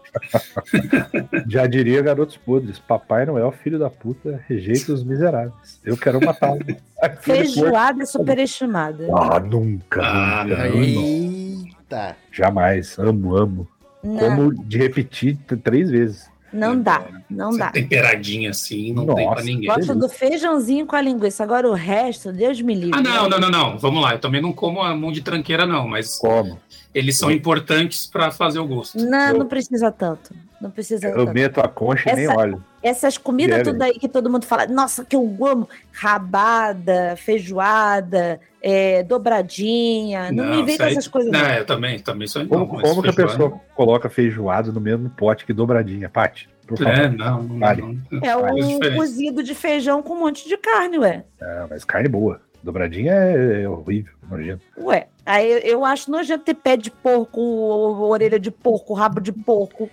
Já 1.49 1.67
diria 1.67 2.01
garotos 2.03 2.37
podres. 2.37 2.79
Papai 2.79 3.27
Noel, 3.27 3.51
filho 3.51 3.77
da 3.77 3.91
puta, 3.91 4.41
rejeita 4.49 4.93
os 4.93 5.03
miseráveis. 5.03 5.81
Eu 5.85 5.97
quero 5.97 6.25
matá-lo. 6.25 6.65
Porco. 6.65 6.81
Feijoada 7.23 8.05
é 8.05 8.07
superestimada. 8.07 9.09
Ah, 9.13 9.41
nunca. 9.41 10.01
Ah, 10.01 10.45
nunca. 10.45 10.69
Eita. 10.69 12.17
Jamais. 12.31 12.97
Amo, 12.97 13.37
amo. 13.37 13.69
Não, 14.05 14.19
Como 14.19 14.65
de 14.65 14.79
repetir 14.79 15.37
três 15.65 15.91
vezes. 15.91 16.30
Não 16.53 16.81
dá, 16.81 17.03
não 17.29 17.51
Essa 17.51 17.59
dá. 17.59 17.71
Temperadinha 17.71 18.51
assim, 18.51 18.93
não 18.93 19.07
tem 19.07 19.25
Nossa, 19.25 19.35
pra 19.37 19.45
ninguém. 19.45 19.69
Gosto 19.69 19.95
do 19.95 20.09
feijãozinho 20.09 20.87
com 20.87 20.97
a 20.97 21.01
linguiça. 21.01 21.43
Agora 21.43 21.69
o 21.69 21.75
resto, 21.75 22.33
Deus 22.33 22.61
me 22.61 22.75
livre. 22.75 22.99
Ah, 22.99 23.03
não, 23.03 23.29
não, 23.29 23.39
não, 23.41 23.51
não. 23.51 23.79
Vamos 23.79 24.03
lá. 24.03 24.13
Eu 24.15 24.19
também 24.19 24.41
não 24.41 24.53
como 24.53 24.81
a 24.83 24.95
mão 24.95 25.13
de 25.13 25.21
tranqueira, 25.23 25.67
não, 25.67 25.87
mas 25.89 26.19
Como? 26.19 26.59
eles 26.95 27.17
são 27.19 27.31
importantes 27.31 28.07
pra 28.07 28.31
fazer 28.31 28.59
o 28.59 28.67
gosto. 28.67 28.99
Não, 28.99 29.29
Eu- 29.31 29.39
não 29.39 29.47
precisa 29.47 29.91
tanto. 29.93 30.35
Não 30.61 30.71
precisa 30.71 31.09
Eu 31.09 31.15
tanto. 31.25 31.33
meto 31.35 31.61
a 31.61 31.69
concha 31.69 32.11
e 32.11 32.15
nem 32.17 32.25
Essa- 32.27 32.37
olho. 32.37 32.65
Essas 32.83 33.17
comidas 33.19 33.59
Deve. 33.59 33.73
tudo 33.73 33.83
aí 33.83 33.93
que 33.99 34.09
todo 34.09 34.29
mundo 34.31 34.45
fala, 34.45 34.67
nossa, 34.67 35.05
que 35.05 35.17
eu 35.17 35.37
amo, 35.47 35.69
rabada, 35.93 37.15
feijoada, 37.17 38.41
é, 38.63 39.03
dobradinha, 39.03 40.31
não, 40.33 40.45
me 40.57 40.63
vem 40.65 40.77
com 40.77 40.83
aí- 40.85 40.93
essas 40.93 41.09
coisas 41.09 41.31
Não, 41.31 41.41
não. 41.41 41.49
eu 41.55 41.65
também, 41.65 41.99
também 41.99 42.27
sou 42.29 42.47
Como, 42.47 42.61
não, 42.75 42.83
como 42.83 43.03
que 43.03 43.09
a 43.09 43.13
pessoa 43.13 43.61
coloca 43.75 44.09
feijoada 44.11 44.71
no 44.73 44.81
mesmo 44.81 45.09
pote 45.11 45.45
que 45.47 45.53
dobradinha, 45.53 46.09
Paty? 46.09 46.49
É, 46.87 47.09
não, 47.09 47.43
não, 47.43 47.59
Vale. 47.59 47.83
não. 48.11 48.21
É 48.23 48.37
um 48.37 48.97
cozido 48.97 49.43
de 49.43 49.55
feijão 49.55 50.03
com 50.03 50.15
um 50.15 50.21
monte 50.21 50.47
de 50.49 50.57
carne, 50.57 50.99
ué. 50.99 51.25
É, 51.41 51.67
mas 51.69 51.85
carne 51.85 52.09
boa. 52.09 52.41
Dobradinha 52.63 53.13
é, 53.13 53.63
é 53.63 53.69
horrível, 53.69 54.13
nojento. 54.31 54.63
Ué, 54.79 55.09
aí 55.27 55.61
eu- 55.65 55.85
acho 55.85 56.11
nojento 56.11 56.45
ter 56.45 56.55
pé 56.55 56.77
de 56.77 56.91
porco, 56.91 57.41
orelha 57.41 58.39
de 58.39 58.51
porco, 58.51 58.93
rabo 58.95 59.19
de 59.21 59.33
porco. 59.33 59.89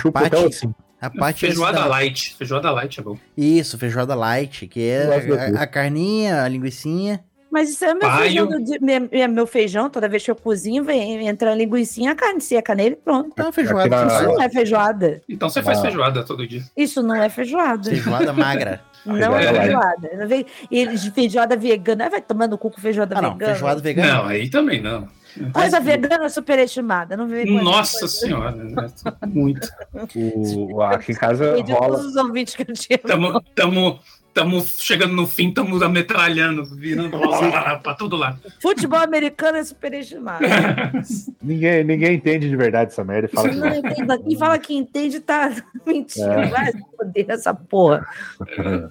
Chupa 0.00 0.20
Paty- 0.22 0.36
até 0.36 0.46
assim. 0.46 0.74
A 1.00 1.10
parte 1.10 1.40
Feijoada 1.46 1.80
da- 1.80 1.86
light. 1.86 2.34
Feijoada 2.38 2.70
light 2.70 3.00
é 3.00 3.02
bom. 3.02 3.18
Isso, 3.36 3.76
feijoada 3.76 4.14
light, 4.14 4.66
que 4.68 4.80
é 4.88 5.52
a, 5.56 5.62
a 5.62 5.66
carninha, 5.66 6.42
a 6.44 6.48
linguicinha. 6.48 7.24
Mas 7.50 7.68
isso 7.68 7.84
é 7.84 7.92
meu 7.92 8.00
Paio. 8.00 8.48
feijão, 8.48 8.78
meu, 8.80 9.08
é 9.12 9.28
meu 9.28 9.46
feijão, 9.46 9.90
toda 9.90 10.08
vez 10.08 10.24
que 10.24 10.30
eu 10.30 10.34
cozinho, 10.36 10.82
vem, 10.84 11.26
entra 11.26 11.52
a 11.52 11.54
linguicinha, 11.54 12.12
a 12.12 12.14
carne 12.14 12.40
seca 12.40 12.74
nele, 12.74 12.96
pronto. 12.96 13.28
Então, 13.32 13.52
feijoada. 13.52 13.94
Aqui 13.96 14.06
na- 14.06 14.16
Isso 14.20 14.24
não 14.28 14.42
é 14.42 14.48
feijoada. 14.48 15.22
Então 15.28 15.50
você 15.50 15.62
faz 15.62 15.80
feijoada 15.80 16.24
todo 16.24 16.46
dia. 16.46 16.62
Isso 16.74 17.02
não 17.02 17.14
é 17.14 17.28
feijoada. 17.28 17.90
Feijoada 17.90 18.32
magra. 18.32 18.80
Não 19.04 19.36
é 19.36 19.52
feijoada. 19.52 20.26
Vem- 20.28 20.46
E 20.70 20.96
feijoada 21.10 21.56
vegana. 21.56 22.08
Vai 22.08 22.22
tomando 22.22 22.56
cu 22.56 22.70
com 22.70 22.80
feijoada 22.80 23.18
Ah, 23.18 23.22
não. 23.22 23.32
vegana. 23.32 23.52
Feijoada 23.54 23.80
vegana. 23.80 24.14
Não, 24.14 24.24
aí 24.26 24.48
também 24.48 24.80
não. 24.80 25.08
Coisa 25.52 25.80
vegana 25.80 26.28
superestimada. 26.28 27.16
Não 27.16 27.26
essa 27.26 27.62
Nossa 27.62 28.08
senhora, 28.08 28.52
né? 28.52 28.86
muito. 29.26 29.68
O, 30.14 30.82
aqui 30.82 31.12
em 31.12 31.14
casa 31.14 31.56
rola. 31.72 31.96
todos 31.96 32.06
os 32.06 32.16
ouvintes 32.16 32.54
que 32.54 32.62
eu 32.62 32.74
tinha. 32.74 32.98
Tamo, 32.98 33.40
tamo, 33.54 34.00
tamo 34.34 34.64
chegando 34.66 35.12
no 35.14 35.26
fim, 35.26 35.52
tamo 35.52 35.82
ametralhando, 35.82 36.64
virando 36.64 37.18
pra 37.82 37.94
todo 37.94 38.16
lado. 38.16 38.38
Futebol 38.60 38.98
americano 38.98 39.58
é 39.58 39.64
superestimado. 39.64 40.44
Ninguém, 41.42 41.84
ninguém 41.84 42.14
entende 42.14 42.48
de 42.48 42.56
verdade 42.56 42.92
essa 42.92 43.04
merda 43.04 43.28
e 43.30 43.34
fala 43.34 43.48
que. 43.50 44.22
Quem 44.24 44.38
fala 44.38 44.58
que 44.58 44.74
entende 44.74 45.20
tá 45.20 45.50
mentindo. 45.86 46.30
É. 46.30 46.46
Vai, 46.48 46.72
foder 46.96 47.26
essa 47.28 47.52
porra. 47.54 48.06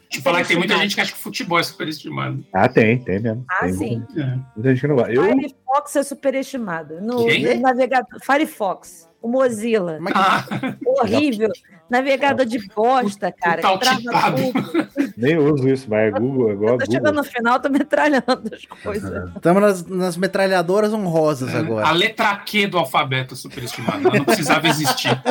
Te 0.09 0.22
falar 0.22 0.41
que 0.41 0.49
tem 0.49 0.57
muita 0.57 0.77
gente 0.77 0.95
que 0.95 1.01
acha 1.01 1.13
que 1.13 1.18
futebol 1.18 1.59
é 1.59 1.63
superestimado. 1.63 2.43
Ah, 2.53 2.68
tem, 2.68 2.99
tem 3.03 3.19
mesmo. 3.19 3.45
Ah, 3.49 3.61
Tem 3.61 3.73
sim. 3.73 3.97
Muita, 3.97 4.43
É. 4.59 4.63
gente 4.72 4.81
que 4.81 4.88
não 4.88 4.95
gosta. 4.95 5.11
Eu, 5.13 5.23
Firefox 5.23 5.95
é 5.95 6.03
superestimado. 6.03 7.01
No, 7.01 7.26
Quem? 7.26 7.55
no 7.55 7.61
navegador. 7.61 8.19
Firefox. 8.22 9.09
O 9.22 9.27
Mozilla. 9.27 9.98
Mas 9.99 10.14
Ah, 10.18 10.43
Horrível. 10.85 11.49
Navegador 11.89 12.45
de 12.45 12.57
bosta, 12.73 13.31
cara. 13.31 13.61
Tudo. 13.61 15.14
nem 15.18 15.38
uso 15.38 15.68
isso, 15.69 15.88
mas 15.89 16.07
é 16.14 16.19
Google, 16.19 16.49
é 16.49 16.53
igual 16.53 16.69
a 16.69 16.73
Eu 16.73 16.77
tô 16.80 16.91
chegando 16.91 17.15
no 17.15 17.23
final, 17.23 17.60
tô 17.60 17.69
metralhando 17.69 18.49
as 18.53 18.65
coisas. 18.81 19.30
estamos 19.35 19.61
nas, 19.61 19.85
nas 19.85 20.18
metralhadoras 20.18 20.93
honrosas 20.93 21.53
a 21.53 21.60
agora. 21.60 21.91
letra 21.91 22.35
Q 22.38 22.68
do 22.68 22.77
alfabeto 22.77 23.34
é 23.34 23.38
superestimada. 23.38 24.07
Ela 24.07 24.18
não 24.19 24.26
precisava 24.26 24.68
existir. 24.68 25.22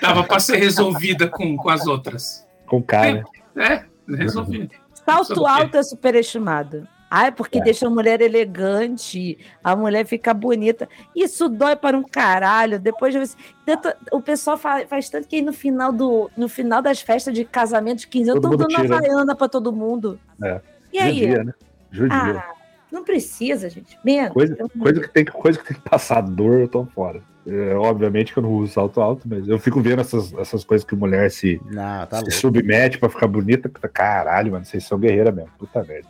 Tava 0.00 0.22
para 0.24 0.38
ser 0.40 0.56
resolvida 0.56 1.26
com, 1.28 1.56
com 1.56 1.68
as 1.68 1.86
outras. 1.86 2.46
Com 2.66 2.82
cara. 2.82 3.24
É, 3.56 3.84
resolvida. 4.08 4.74
Salto 5.04 5.46
alto 5.46 5.76
é 5.76 5.82
superestimado. 5.82 6.86
Ai, 7.10 7.32
porque 7.32 7.58
É. 7.58 7.62
deixa 7.62 7.86
a 7.86 7.90
mulher 7.90 8.20
elegante, 8.20 9.38
a 9.64 9.74
mulher 9.74 10.04
fica 10.06 10.34
bonita. 10.34 10.88
Isso 11.16 11.48
dói 11.48 11.74
para 11.74 11.96
um 11.96 12.02
caralho. 12.02 12.78
Depois 12.78 13.12
de 13.14 13.20
você- 13.20 13.36
tanto, 13.64 13.92
o 14.12 14.20
pessoal 14.20 14.58
fa- 14.58 14.86
faz, 14.86 15.08
tanto 15.08 15.26
que 15.26 15.36
aí 15.36 15.42
no 15.42 15.52
final, 15.52 15.92
do, 15.92 16.30
no 16.36 16.48
final 16.48 16.82
das 16.82 17.00
festas 17.00 17.32
de 17.34 17.44
casamento 17.44 18.00
de 18.00 18.08
15 18.08 18.30
anos, 18.30 18.42
Todo 18.42 18.52
estão 18.54 18.66
mundo 18.68 18.76
dando 18.76 18.86
tira. 18.86 18.96
havaiana 18.96 19.34
para 19.36 19.48
todo 19.48 19.72
mundo. 19.72 20.20
É. 20.42 20.60
E 20.92 20.98
aí? 20.98 21.18
Judia, 21.20 21.44
né? 21.44 21.54
Judia. 21.90 22.16
Ah, 22.16 22.52
não 22.92 23.02
precisa, 23.04 23.70
gente. 23.70 23.98
Menos. 24.04 24.32
Coisa, 24.32 24.56
coisa, 24.78 25.00
que 25.00 25.08
tem, 25.08 25.24
que- 25.24 25.32
coisa 25.32 25.58
que 25.58 25.64
tem 25.66 25.76
que 25.82 25.88
passar 25.88 26.20
dor, 26.20 26.60
eu 26.60 26.68
tô 26.68 26.84
fora. 26.86 27.22
É, 27.46 27.74
obviamente 27.74 28.34
que 28.34 28.38
eu 28.38 28.42
não 28.42 28.52
uso 28.52 28.74
salto 28.74 29.00
alto, 29.00 29.26
mas 29.26 29.48
eu 29.48 29.58
fico 29.58 29.80
vendo 29.80 30.00
essas, 30.02 30.34
essas 30.34 30.62
coisas 30.64 30.86
que 30.86 30.94
mulher 30.94 31.30
se, 31.30 31.58
Não, 31.64 32.06
tá 32.06 32.20
se 32.22 32.30
submete 32.32 32.98
pra 32.98 33.08
ficar 33.08 33.26
bonita. 33.26 33.70
Caralho, 33.70 34.52
mano, 34.52 34.66
vocês 34.66 34.84
são 34.84 34.98
guerreira 34.98 35.32
mesmo. 35.32 35.50
Puta 35.58 35.82
merda. 35.82 36.06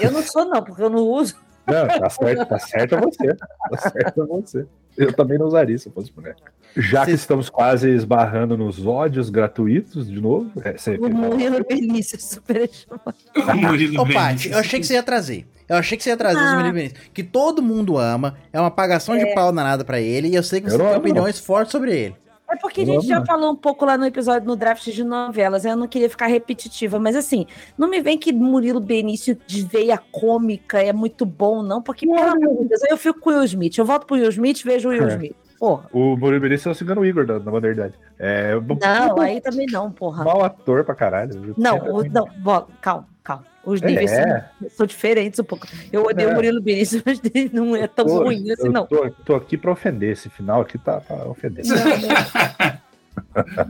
Eu 0.00 0.10
não 0.12 0.22
sou, 0.22 0.44
não, 0.44 0.62
porque 0.62 0.82
eu 0.82 0.90
não 0.90 1.00
uso. 1.00 1.36
Não, 1.66 1.86
tá 1.86 2.10
certo, 2.10 2.46
tá 2.46 2.58
certo 2.58 2.94
é 2.94 3.00
você. 3.00 3.34
Tá 3.34 3.90
certo 3.90 4.22
é 4.22 4.26
você. 4.26 4.66
Eu 4.96 5.12
também 5.12 5.38
não 5.38 5.46
usaria 5.46 5.76
se 5.78 5.88
eu 5.88 5.92
fosse 5.92 6.12
mulher. 6.14 6.36
Já 6.76 7.04
que 7.04 7.12
estamos 7.12 7.48
quase 7.48 7.88
esbarrando 7.90 8.56
nos 8.56 8.84
ódios 8.86 9.30
gratuitos 9.30 10.06
de 10.08 10.20
novo. 10.20 10.50
É, 10.62 10.74
O 11.00 11.08
Murilo 11.08 11.64
Benício, 11.68 12.20
superestimado. 12.20 13.14
Murilo 13.56 14.02
Ô. 14.02 14.06
Paty, 14.12 14.50
eu 14.50 14.58
achei 14.58 14.78
que 14.80 14.86
você 14.86 14.94
ia 14.94 15.02
trazer. 15.02 15.46
Eu 15.68 15.76
achei 15.76 15.96
que 15.96 16.04
você 16.04 16.10
ia 16.10 16.16
trazer 16.16 16.38
Ah. 16.38 16.48
os 16.50 16.54
Murilo 16.56 16.74
Benício. 16.74 16.96
Que 17.12 17.22
todo 17.22 17.62
mundo 17.62 17.96
ama, 17.96 18.36
é 18.52 18.58
uma 18.60 18.68
apagação 18.68 19.16
de 19.16 19.26
pau 19.34 19.52
danada 19.52 19.84
pra 19.84 20.00
ele, 20.00 20.28
e 20.28 20.34
eu 20.34 20.42
sei 20.42 20.60
que 20.60 20.68
você 20.70 20.76
tem 20.76 20.86
amo, 20.86 20.96
opiniões 20.98 21.38
fortes 21.40 21.72
sobre 21.72 21.96
ele. 21.96 22.16
É 22.54 22.56
porque 22.56 22.82
a 22.82 22.84
gente 22.86 23.06
já 23.06 23.24
falou 23.24 23.50
um 23.52 23.56
pouco 23.56 23.84
lá 23.84 23.98
no 23.98 24.06
episódio 24.06 24.46
no 24.46 24.54
draft 24.56 24.84
de 24.90 25.02
novelas, 25.04 25.64
eu 25.64 25.76
não 25.76 25.88
queria 25.88 26.08
ficar 26.08 26.26
repetitiva, 26.26 26.98
mas 26.98 27.16
assim, 27.16 27.46
não 27.76 27.88
me 27.88 28.00
vem 28.00 28.16
que 28.16 28.32
Murilo 28.32 28.80
Benício 28.80 29.36
de 29.46 29.62
veia 29.62 29.98
cômica 29.98 30.80
é 30.82 30.92
muito 30.92 31.26
bom, 31.26 31.62
não, 31.62 31.82
porque, 31.82 32.06
pelo 32.06 32.18
amor 32.20 32.62
de 32.62 32.68
Deus, 32.68 32.82
aí 32.82 32.90
eu 32.90 32.96
fico 32.96 33.18
com 33.20 33.30
o 33.30 33.32
Will 33.34 33.44
Smith, 33.44 33.76
eu 33.78 33.84
volto 33.84 34.06
pro 34.06 34.16
Will 34.16 34.28
Smith 34.30 34.62
vejo 34.64 34.88
o 34.88 34.92
Will 34.92 35.04
É. 35.08 35.08
Smith. 35.14 35.36
Porra. 35.58 35.88
O 35.92 36.16
Murilo 36.16 36.40
Benício 36.42 36.68
é 36.68 36.72
o 36.72 36.74
cigano 36.74 37.04
Igor 37.06 37.24
da 37.26 37.38
modernidade. 37.38 37.94
É, 38.18 38.54
Não, 38.54 39.20
aí 39.20 39.40
também 39.40 39.66
não, 39.70 39.90
porra. 39.90 40.22
Mal 40.24 40.44
ator 40.44 40.84
pra 40.84 40.94
caralho. 40.94 41.54
Não, 41.56 41.76
o- 41.78 42.04
não, 42.04 42.26
bola, 42.42 42.66
calma, 42.82 43.08
calma. 43.22 43.46
Os 43.66 43.80
níveis 43.80 44.12
É. 44.12 44.44
são, 44.60 44.70
são 44.70 44.86
diferentes 44.86 45.38
um 45.40 45.44
pouco. 45.44 45.66
Eu 45.92 46.04
odeio 46.04 46.28
É. 46.28 46.32
o 46.32 46.34
Murilo 46.34 46.60
Benício, 46.60 47.02
mas 47.06 47.20
ele 47.34 47.50
não 47.52 47.74
é 47.74 47.86
tão 47.86 48.04
Tô- 48.06 48.24
ruim 48.24 48.50
assim, 48.52 48.68
não. 48.68 48.86
Tô, 48.86 49.10
tô 49.24 49.34
aqui 49.34 49.56
pra 49.56 49.72
ofender. 49.72 50.12
Esse 50.12 50.28
final 50.28 50.60
aqui 50.60 50.76
tá, 50.78 51.00
tá 51.00 51.14
ofendendo. 51.26 51.68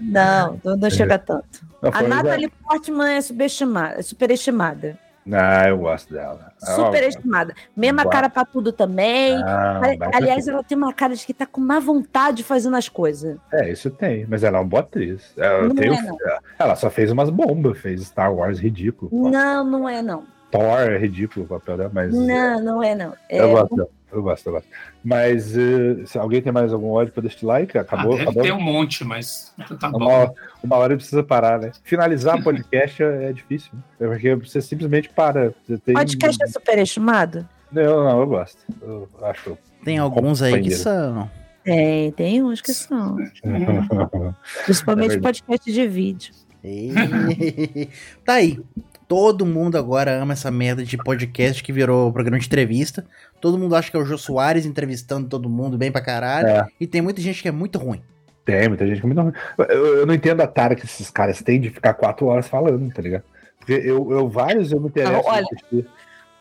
Não, 0.01 0.61
não, 0.65 0.77
não 0.77 0.91
chega 0.91 1.19
tanto. 1.19 1.61
Não, 1.83 1.91
A 1.93 2.03
Natalie 2.03 2.49
Portman 2.63 3.13
é 3.17 3.21
subestimada, 3.21 3.99
é 4.01 4.03
superestimada. 4.03 4.99
Ah, 5.33 5.69
eu 5.69 5.79
gosto 5.79 6.13
dela. 6.13 6.53
Superestimada. 6.59 7.55
Mesma 7.77 8.03
Boa. 8.03 8.13
cara 8.13 8.29
pra 8.29 8.45
tudo 8.45 8.73
também. 8.73 9.35
Ah, 9.43 9.81
Aliás, 10.13 10.47
ela 10.47 10.63
tem 10.63 10.77
uma 10.77 10.93
cara 10.93 11.15
de 11.15 11.25
que 11.25 11.33
tá 11.33 11.47
com 11.47 11.61
má 11.61 11.79
vontade 11.81 12.43
fazendo 12.45 12.77
as 12.77 12.89
coisas. 12.89 13.37
É, 13.53 13.71
isso 13.71 13.91
tem. 13.91 14.27
Mas 14.29 14.45
ela 14.45 14.59
é 14.59 14.61
uma 14.61 14.67
boa 14.69 14.83
atriz. 14.83 15.33
Ela, 15.37 15.69
Não 15.69 15.75
tem 15.75 15.89
é, 15.89 15.93
o- 15.93 16.03
não. 16.07 16.19
ela 16.59 16.77
só 16.77 16.91
fez 16.91 17.11
umas 17.11 17.31
bombas. 17.31 17.79
Fez 17.79 18.03
Star 18.03 18.33
Wars 18.35 18.59
ridículo. 18.59 19.31
Não, 19.31 19.65
não 19.65 19.89
é, 19.89 20.03
não. 20.03 20.25
Thor 20.55 20.81
é 20.81 20.97
ridículo 20.99 21.45
o 21.45 21.49
papel 21.49 21.77
dela, 21.77 21.91
mas. 21.93 22.15
Não, 22.15 22.63
não 22.63 22.83
é, 22.83 22.95
não. 22.95 23.13
É, 23.29 23.41
Eu 23.41 23.51
gosto, 23.51 23.75
dela. 23.75 23.89
eu 24.13 24.23
gosto, 24.23 24.47
eu 24.47 24.53
gosto. 24.53 24.69
Mas 25.03 25.57
eh, 25.59 26.07
se 26.07 26.17
alguém 26.17 26.41
tem 26.41 26.53
mais 26.53 26.73
algum 26.73 26.91
ódio 26.91 27.13
pra 27.13 27.23
deixar 27.23 27.45
like, 27.45 27.77
Ah, 27.77 27.81
acabou. 27.81 28.13
deve 28.13 28.23
acabou. 28.23 28.43
ter 28.45 28.53
um 28.53 28.61
monte, 28.61 29.05
mas 29.05 29.53
tá 29.81 29.91
bom. 29.91 29.99
Uma, 29.99 30.33
uma 30.63 30.77
hora 30.77 30.97
precisa 30.97 31.25
parar, 31.25 31.59
né? 31.59 31.73
Finalizar 31.83 32.41
podcast 32.45 33.03
é 33.03 33.31
é 33.31 33.33
difícil. 33.33 33.71
Né? 33.75 33.81
É 34.01 34.07
Porque 34.07 34.35
você 34.37 34.61
simplesmente 34.63 35.09
para. 35.09 35.53
Você 35.67 35.77
tem... 35.79 35.95
Podcast 35.95 36.41
é 36.43 36.47
superestimado? 36.47 37.49
Não, 37.73 38.05
não, 38.05 38.21
eu 38.21 38.27
gosto. 38.29 38.59
Eu 38.81 39.09
acho. 39.23 39.59
Tem 39.85 39.99
alguns 39.99 40.41
aí 40.41 40.63
que 40.63 40.71
são. 40.71 41.29
Tem, 41.65 42.13
tem 42.13 42.43
uns 42.45 42.61
que 42.61 42.73
são. 42.73 43.17
Principalmente 44.65 45.17
É 45.17 45.21
podcast 45.21 45.73
de 45.73 45.89
vídeo. 45.89 46.33
Tá 48.25 48.35
aí. 48.35 48.59
Todo 49.07 49.45
mundo 49.45 49.77
agora 49.77 50.13
ama 50.13 50.33
essa 50.33 50.51
merda 50.51 50.85
de 50.85 50.97
podcast 50.97 51.63
que 51.63 51.73
virou 51.73 52.13
programa 52.13 52.39
de 52.39 52.47
entrevista. 52.47 53.05
Todo 53.41 53.59
mundo 53.59 53.77
acha 53.77 53.91
que 53.91 53.97
é 53.97 54.01
o 54.01 54.05
Jô 54.05 54.17
Soares 54.17 54.65
entrevistando 54.65 55.29
todo 55.29 55.49
mundo 55.49 55.77
bem 55.77 55.93
pra 55.93 56.01
caralho. 56.01 56.49
É. 56.49 56.67
E 56.81 56.87
tem 56.87 57.03
muita 57.03 57.21
gente 57.21 57.43
que 57.43 57.49
é 57.49 57.53
muito 57.53 57.79
ruim. 57.79 58.03
Tem, 58.45 58.69
muita 58.69 58.87
gente 58.87 59.01
que 59.01 59.07
é 59.07 59.07
muito 59.07 59.21
ruim. 59.21 59.33
Eu, 59.69 59.99
eu 59.99 60.07
não 60.07 60.15
entendo 60.15 60.41
a 60.41 60.47
tara 60.47 60.75
que 60.75 60.85
esses 60.85 61.11
caras 61.11 61.43
têm 61.43 61.61
de 61.61 61.71
ficar 61.71 61.95
quatro 61.95 62.27
horas 62.27 62.49
falando, 62.49 62.93
tá 62.93 63.03
ligado? 63.03 63.25
Porque 63.59 63.73
eu, 63.73 64.11
eu 64.11 64.29
vários 64.29 64.73
eu 64.73 64.81
me 64.81 64.89
interesso. 64.89 65.23
Olha, 65.27 65.47
assistir, 65.53 65.87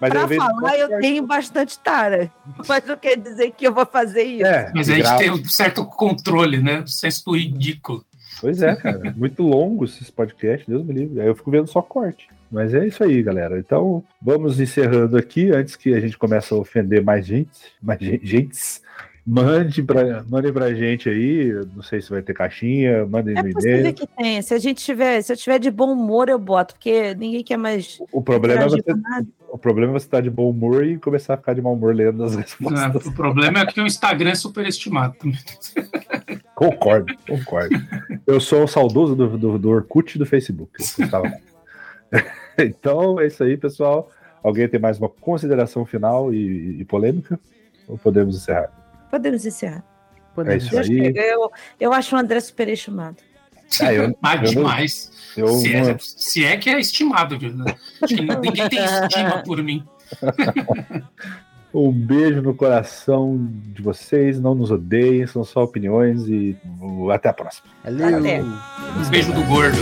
mas 0.04 0.12
pra 0.12 0.22
eu 0.22 0.28
vejo 0.28 0.42
falar, 0.42 0.78
eu 0.78 1.00
tenho 1.00 1.26
bastante 1.26 1.80
tara. 1.80 2.30
Mas 2.68 2.86
não 2.86 2.98
quer 2.98 3.16
dizer 3.16 3.52
que 3.52 3.66
eu 3.66 3.74
vou 3.74 3.86
fazer 3.86 4.24
isso. 4.24 4.46
É, 4.46 4.70
Mas 4.76 4.90
a 4.90 4.96
gente 4.96 5.18
tem 5.18 5.32
um 5.32 5.46
certo 5.46 5.86
controle, 5.86 6.62
né? 6.62 6.82
O 6.82 6.88
senso 6.88 7.24
do 7.24 7.38
ridículo. 7.38 8.04
Pois 8.42 8.62
é, 8.62 8.76
cara. 8.76 9.14
Muito 9.16 9.44
longo 9.44 9.86
esses 9.86 10.10
podcasts, 10.10 10.68
Deus 10.68 10.84
me 10.86 10.94
livre. 10.94 11.22
Aí 11.22 11.28
eu 11.28 11.36
fico 11.36 11.50
vendo 11.50 11.68
só 11.68 11.82
corte. 11.82 12.28
Mas 12.54 12.72
é 12.74 12.86
isso 12.86 13.04
aí, 13.04 13.24
galera. 13.24 13.58
Então, 13.58 14.04
vamos 14.22 14.60
encerrando 14.60 15.18
aqui, 15.18 15.50
antes 15.50 15.76
que 15.76 15.92
a 15.94 16.00
gente 16.00 16.18
comece 16.20 16.54
a 16.54 16.58
ofender 16.58 17.04
mais 17.04 17.26
gente. 17.26 17.50
Mais 17.82 18.00
gen- 18.00 18.20
gentes. 18.24 18.82
Mande 19.26 19.82
pra, 19.82 20.22
mande 20.30 20.52
pra 20.52 20.74
gente 20.74 21.10
aí. 21.10 21.52
Não 21.74 21.82
sei 21.82 22.02
se 22.02 22.10
vai 22.10 22.22
ter 22.22 22.34
caixinha, 22.34 23.06
mandem 23.06 23.36
É 23.38 23.42
no 23.42 23.50
e-mail. 23.50 23.94
que 23.94 24.06
tenha. 24.06 24.44
Se 24.44 24.54
a 24.54 24.60
gente 24.60 24.84
tiver, 24.84 25.22
se 25.22 25.32
eu 25.34 25.38
tiver 25.38 25.60
de 25.60 25.72
bom 25.72 25.94
humor, 25.94 26.28
eu 26.30 26.38
boto, 26.38 26.74
porque 26.76 27.16
ninguém 27.16 27.42
quer 27.44 27.56
mais 27.58 27.98
O 28.12 28.22
problema, 28.22 28.64
é 28.64 28.68
você, 28.68 28.84
o 29.50 29.58
problema 29.58 29.94
é 29.94 30.00
você 30.00 30.06
estar 30.08 30.20
de 30.22 30.30
bom 30.30 30.50
humor 30.50 30.86
e 30.86 30.98
começar 31.00 31.36
a 31.36 31.38
ficar 31.38 31.54
de 31.54 31.62
mau 31.62 31.74
humor 31.74 31.96
lendo 31.96 32.22
as 32.24 32.36
respostas. 32.36 33.06
O 33.06 33.14
problema 33.14 33.62
é 33.62 33.66
que 33.66 33.80
o 33.80 33.88
Instagram 33.88 34.32
é 34.32 34.36
superestimado. 34.36 35.16
Concordo, 36.54 37.14
concordo. 37.28 37.76
Eu 38.28 38.40
sou 38.42 38.64
o 38.66 38.68
saudoso 38.68 39.16
do, 39.16 39.38
do, 39.38 39.58
do 39.58 39.70
Orkut 39.70 40.16
e 40.16 40.20
do 40.20 40.26
Facebook. 40.26 40.72
Eu 41.00 41.10
tava 41.10 41.30
lá. 41.30 41.38
então 42.58 43.20
é 43.20 43.28
isso 43.28 43.44
aí, 43.44 43.58
pessoal. 43.58 44.10
Alguém 44.44 44.68
tem 44.68 44.80
mais 44.80 45.00
uma 45.00 45.10
consideração 45.10 45.86
final 45.86 46.34
e, 46.34 46.80
e 46.82 46.86
polêmica? 46.86 47.40
Ou 47.88 47.98
podemos 47.98 48.36
encerrar? 48.36 48.70
Podemos 49.10 49.46
encerrar. 49.46 49.84
É 50.48 50.58
isso 50.58 50.78
aí. 50.78 51.14
Eu, 51.16 51.52
eu 51.80 51.94
acho 51.94 52.16
o 52.16 52.20
André 52.20 52.40
superestimado. 52.40 53.18
Ah, 53.82 53.94
eu- 53.94 54.18
Ah, 54.22 54.36
eu 54.36 54.44
demais. 54.44 55.12
Eu 55.38 55.48
se, 55.48 55.74
não- 55.74 55.90
é, 55.90 55.98
se 56.00 56.44
é 56.46 56.58
que 56.58 56.70
é 56.70 56.80
estimado, 56.80 57.38
viu? 57.40 57.54
Ninguém 58.42 58.70
tem 58.70 58.84
estima 58.84 59.42
por 59.44 59.62
mim. 59.64 59.84
Um 61.74 61.92
beijo 61.92 62.42
no 62.42 62.54
coração 62.54 63.50
de 63.74 63.82
vocês. 63.82 64.40
Não 64.40 64.54
nos 64.54 64.70
odeiem, 64.72 65.26
são 65.26 65.44
só 65.44 65.64
opiniões 65.64 66.28
e 66.28 66.56
até 67.12 67.30
a 67.30 67.34
próxima. 67.34 67.68
Valeu. 67.84 68.20
Até. 68.20 68.42
Um 68.44 69.10
beijo 69.10 69.34
do 69.34 69.44
gordo. 69.46 69.78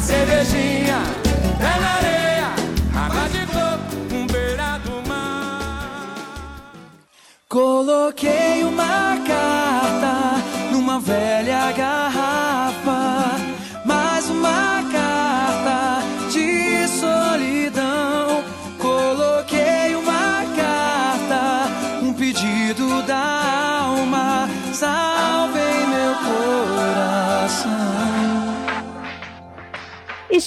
Cervejinha. 0.00 1.02
É 1.60 1.80
na 1.80 1.90
areia, 1.96 2.50
água 2.94 3.28
de 3.28 3.46
coco, 3.46 4.14
um 4.14 4.26
beira 4.26 4.78
do 4.78 5.08
mar. 5.08 6.06
Coloquei 7.48 8.64
uma 8.64 9.16
carta 9.26 9.67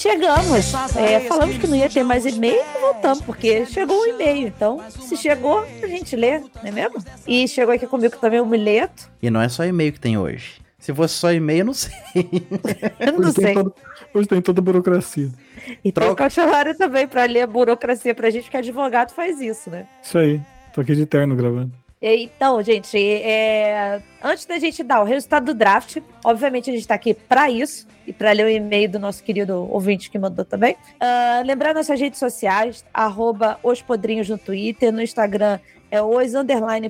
chegamos. 0.02 0.74
É, 0.96 1.20
falamos 1.20 1.56
que 1.58 1.66
não 1.66 1.76
ia 1.76 1.88
ter 1.88 2.02
mais 2.02 2.26
e-mail 2.26 2.60
e 2.60 2.80
voltamos, 2.80 3.20
porque 3.22 3.64
chegou 3.66 4.00
o 4.00 4.06
e-mail. 4.06 4.48
Então, 4.48 4.80
se 4.90 5.16
chegou, 5.16 5.64
a 5.82 5.86
gente 5.86 6.16
lê, 6.16 6.38
não 6.40 6.48
é 6.64 6.70
mesmo? 6.70 7.02
E 7.26 7.46
chegou 7.46 7.74
aqui 7.74 7.86
comigo 7.86 8.16
também 8.20 8.40
o 8.40 8.46
Mileto. 8.46 9.08
E 9.22 9.30
não 9.30 9.40
é 9.40 9.48
só 9.48 9.64
e-mail 9.64 9.92
que 9.92 10.00
tem 10.00 10.18
hoje. 10.18 10.60
Se 10.78 10.92
fosse 10.92 11.14
só 11.14 11.32
e-mail, 11.32 11.60
eu 11.60 11.64
não 11.66 11.74
sei. 11.74 11.92
Eu 12.98 13.12
não 13.12 13.20
Hoje 13.20 13.34
tem, 13.34 13.44
sei. 13.44 13.54
todo- 13.54 13.74
hoje 14.12 14.28
tem 14.28 14.42
toda 14.42 14.60
a 14.60 14.64
burocracia. 14.64 15.30
E 15.68 15.70
tem 15.76 15.90
o 15.90 15.92
Troca. 15.92 16.24
Cancelário 16.24 16.76
também 16.76 17.06
pra 17.06 17.24
ler 17.24 17.42
a 17.42 17.46
burocracia 17.46 18.12
pra 18.14 18.30
gente, 18.30 18.50
que 18.50 18.56
advogado 18.56 19.12
faz 19.12 19.40
isso, 19.40 19.70
né? 19.70 19.86
Isso 20.02 20.18
aí. 20.18 20.40
Tô 20.74 20.80
aqui 20.80 20.96
de 20.96 21.06
terno 21.06 21.36
gravando. 21.36 21.70
Então, 22.02 22.60
gente, 22.62 22.98
é, 22.98 24.02
antes 24.22 24.44
da 24.44 24.58
gente 24.58 24.82
dar 24.82 25.02
o 25.02 25.04
resultado 25.04 25.46
do 25.46 25.54
draft, 25.54 25.98
obviamente 26.24 26.68
a 26.68 26.72
gente 26.72 26.88
tá 26.88 26.94
aqui 26.94 27.14
para 27.14 27.48
isso 27.48 27.86
e 28.04 28.12
para 28.12 28.32
ler 28.32 28.46
o 28.46 28.50
e-mail 28.50 28.90
do 28.90 28.98
nosso 28.98 29.22
querido 29.22 29.70
ouvinte 29.70 30.10
que 30.10 30.18
mandou 30.18 30.44
também. 30.44 30.76
Ah, 30.98 31.44
lembrar 31.46 31.72
nossas 31.72 32.00
redes 32.00 32.18
sociais, 32.18 32.84
arroba 32.92 33.60
os 33.62 33.80
podrinhos 33.80 34.28
no 34.28 34.36
Twitter, 34.36 34.92
no 34.92 35.00
Instagram 35.00 35.60
é 35.92 36.02
os 36.02 36.32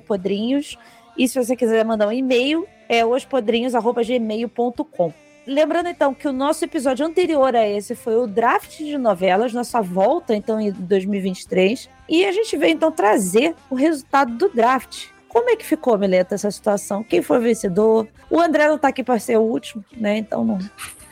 podrinhos. 0.07 0.79
E 1.19 1.29
se 1.29 1.43
você 1.43 1.55
quiser 1.55 1.85
mandar 1.85 2.09
um 2.09 2.13
e-mail, 2.13 2.67
é 2.89 3.05
ospodrinhos.gmail.com. 3.05 5.13
Lembrando 5.45 5.89
então 5.89 6.15
que 6.15 6.29
o 6.29 6.33
nosso 6.33 6.65
episódio 6.65 7.05
anterior 7.05 7.57
a 7.57 7.69
esse 7.69 7.97
foi 7.97 8.15
o 8.15 8.29
draft 8.29 8.79
de 8.79 8.97
novelas, 8.97 9.53
nossa 9.53 9.83
volta 9.83 10.37
então 10.37 10.61
em 10.61 10.71
2023. 10.71 11.91
E 12.13 12.27
a 12.27 12.31
gente 12.31 12.55
veio 12.59 12.75
então 12.75 12.93
trazer 12.93 13.55
o 13.71 13.75
resultado 13.75 14.35
do 14.37 14.51
draft. 14.51 15.07
Como 15.31 15.49
é 15.49 15.57
que 15.57 15.65
ficou, 15.65 15.97
Mileta, 15.97 16.35
essa 16.35 16.51
situação? 16.51 17.03
Quem 17.03 17.23
foi 17.23 17.39
o 17.39 17.41
vencedor? 17.41 18.07
O 18.29 18.39
André 18.39 18.69
não 18.69 18.77
tá 18.77 18.89
aqui 18.89 19.03
para 19.03 19.19
ser 19.19 19.39
o 19.39 19.41
último, 19.41 19.83
né? 19.97 20.19
Então 20.19 20.45
não, 20.45 20.59
não 20.59 20.69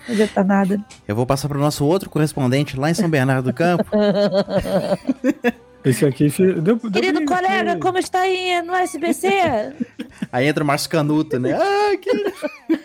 adianta 0.07 0.45
nada. 0.45 0.85
Eu 1.09 1.17
vou 1.17 1.25
passar 1.25 1.49
pro 1.49 1.59
nosso 1.59 1.87
outro 1.87 2.11
correspondente 2.11 2.79
lá 2.79 2.91
em 2.91 2.95
São 2.95 3.09
Bernardo 3.09 3.51
do 3.51 3.55
Campo. 3.55 3.87
Esse 5.85 6.05
aqui 6.05 6.29
fi- 6.29 6.53
deu, 6.55 6.77
deu 6.77 6.91
Querido 6.91 7.25
colega, 7.25 7.73
aqui. 7.73 7.81
como 7.81 7.97
está 7.99 8.21
aí 8.21 8.61
no 8.63 8.75
SBC? 8.75 9.29
Aí 10.33 10.47
entra 10.47 10.63
o 10.63 10.67
Márcio 10.67 10.91
Canuto, 10.91 11.39
né? 11.39 11.53
Ah, 11.59 11.97
que... 11.97 12.11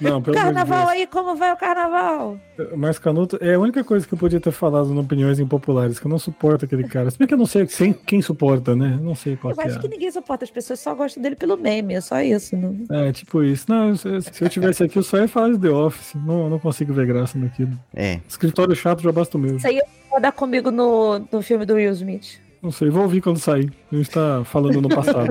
Não, 0.02 0.22
carnaval 0.22 0.88
aí, 0.88 1.06
como 1.06 1.36
vai 1.36 1.52
o 1.54 1.58
carnaval? 1.58 2.40
Mas 2.76 2.98
Canuto 2.98 3.38
é 3.42 3.54
a 3.56 3.60
única 3.60 3.84
coisa 3.84 4.08
que 4.08 4.14
eu 4.14 4.18
podia 4.18 4.40
ter 4.40 4.52
falado 4.52 4.88
no 4.94 5.02
Opiniões 5.02 5.38
Impopulares, 5.40 6.00
que 6.00 6.08
eu 6.08 6.10
não 6.10 6.18
suporto 6.18 6.66
aquele 6.66 6.86
cara. 6.88 7.12
Se 7.12 7.20
bem 7.20 7.28
que 7.28 7.34
eu 7.34 7.38
não 7.38 7.46
sei 7.46 7.68
sem- 7.68 7.94
quem 7.94 8.22
suporta, 8.22 8.76
né? 8.76 8.98
Não 9.02 9.14
sei 9.14 9.36
qual 9.36 9.52
Eu 9.52 9.58
que 9.58 9.64
acho 9.68 9.78
é. 9.78 9.82
que 9.82 9.88
ninguém 9.88 10.10
suporta, 10.12 10.46
as 10.46 10.50
pessoas 10.52 10.80
só 10.80 10.96
gostam 10.96 11.22
dele 11.22 11.36
pelo 11.36 11.58
meme, 11.58 11.94
é 11.96 12.02
só 12.02 12.20
isso. 12.22 12.56
Não... 12.56 12.76
É, 12.90 13.12
tipo 13.12 13.44
isso. 13.44 13.66
Não, 13.68 13.96
se, 13.96 14.22
se 14.22 14.44
eu 14.44 14.50
tivesse 14.50 14.84
aqui, 14.84 14.98
eu 14.98 15.04
só 15.04 15.18
ia 15.18 15.28
falar 15.28 15.50
de 15.52 15.60
The 15.60 15.70
Office. 15.70 16.14
Não, 16.16 16.50
não 16.50 16.58
consigo 16.60 16.94
ver 16.94 17.06
graça 17.06 17.38
naquilo. 17.38 17.72
É. 17.94 18.20
Escritório 18.28 18.76
chato 18.76 19.02
já 19.04 19.12
basta 19.12 19.38
o 19.38 19.40
meu. 19.42 19.58
Isso 19.58 19.68
aí 19.68 19.80
vai 20.10 20.22
dar 20.22 20.32
comigo 20.32 20.72
no, 20.72 21.20
no 21.32 21.42
filme 21.42 21.66
do 21.66 21.74
Will 21.76 21.92
Smith. 21.92 22.40
Não 22.66 22.72
sei, 22.72 22.90
vou 22.90 23.04
ouvir 23.04 23.22
quando 23.22 23.38
sair. 23.38 23.72
A 23.92 23.96
gente 23.96 24.10
tá 24.10 24.42
falando 24.44 24.82
no 24.82 24.90
passado. 24.90 25.30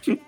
aqui. 0.00 0.18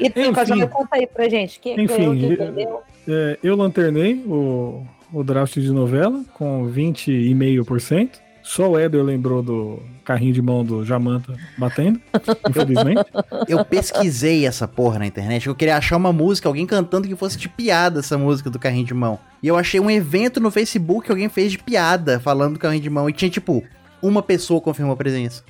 E 0.00 0.10
tu, 0.10 0.18
Enfim. 0.20 0.32
Cajole, 0.32 0.66
conta 0.66 0.96
aí 0.96 1.06
pra 1.06 1.28
gente. 1.28 1.60
Quem 1.60 1.80
Enfim, 1.80 1.96
ganhou, 1.96 2.14
quem 2.14 2.30
eu- 2.32 2.36
perdeu? 2.36 2.80
É, 3.06 3.38
eu 3.40 3.54
lanternei 3.56 4.14
o, 4.26 4.84
o 5.12 5.22
draft 5.22 5.54
de 5.54 5.70
novela 5.70 6.24
com 6.34 6.66
20,5%. 6.68 8.10
Só 8.42 8.68
o 8.70 8.76
Éder 8.76 9.04
lembrou 9.04 9.40
do 9.44 9.78
carrinho 10.04 10.32
de 10.32 10.42
mão 10.42 10.64
do 10.64 10.84
Jamanta 10.84 11.32
batendo, 11.56 12.00
infelizmente. 12.50 13.04
Eu 13.46 13.64
pesquisei 13.64 14.44
essa 14.44 14.66
porra 14.66 14.98
na 14.98 15.06
internet. 15.06 15.46
Eu 15.46 15.54
queria 15.54 15.76
achar 15.76 15.96
uma 15.96 16.12
música, 16.12 16.48
alguém 16.48 16.66
cantando 16.66 17.06
que 17.06 17.14
fosse 17.14 17.38
de 17.38 17.48
piada 17.48 18.00
essa 18.00 18.18
música 18.18 18.50
do 18.50 18.58
carrinho 18.58 18.84
de 18.86 18.94
mão. 18.94 19.20
E 19.40 19.46
eu 19.46 19.56
achei 19.56 19.78
um 19.78 19.88
evento 19.88 20.40
no 20.40 20.50
Facebook 20.50 21.06
que 21.06 21.12
alguém 21.12 21.28
fez 21.28 21.52
de 21.52 21.58
piada 21.58 22.18
falando 22.18 22.54
do 22.54 22.58
carrinho 22.58 22.82
de 22.82 22.90
mão. 22.90 23.08
E 23.08 23.12
tinha, 23.12 23.30
tipo, 23.30 23.62
uma 24.02 24.22
pessoa 24.22 24.60
confirmou 24.60 24.92
a 24.94 24.96
presença. 24.96 25.42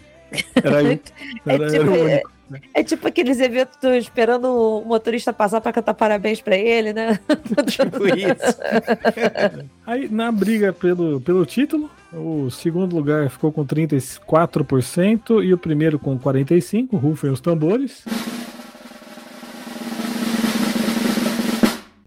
Era, 0.55 0.83
eu, 0.85 0.91
É 0.93 1.01
era, 1.47 1.71
tipo, 1.71 1.81
era 1.83 1.91
o 1.91 1.97
é, 1.97 2.01
único. 2.15 2.31
é 2.75 2.83
tipo 2.85 3.09
aqueles 3.09 3.41
eventos 3.41 3.83
esperando 3.99 4.47
o 4.47 4.85
motorista 4.85 5.33
passar 5.33 5.61
pra 5.61 5.73
cantar 5.73 5.95
parabéns 5.95 6.41
pra 6.41 6.57
ele, 6.57 6.93
né? 6.93 7.19
Tipo 7.67 8.07
isso. 8.09 8.59
Aí, 9.87 10.09
na 10.11 10.31
briga 10.31 10.73
pelo, 10.73 11.21
pelo 11.21 11.45
título, 11.47 11.91
o 12.13 12.51
segundo 12.51 12.95
lugar 12.95 13.29
ficou 13.31 13.51
com 13.53 13.65
34% 13.65 15.43
e 15.45 15.53
o 15.53 15.59
primeiro 15.59 15.99
com 15.99 16.19
45%. 16.19 16.89
Rufem 16.99 17.31
os 17.31 17.41
tambores. 17.41 18.05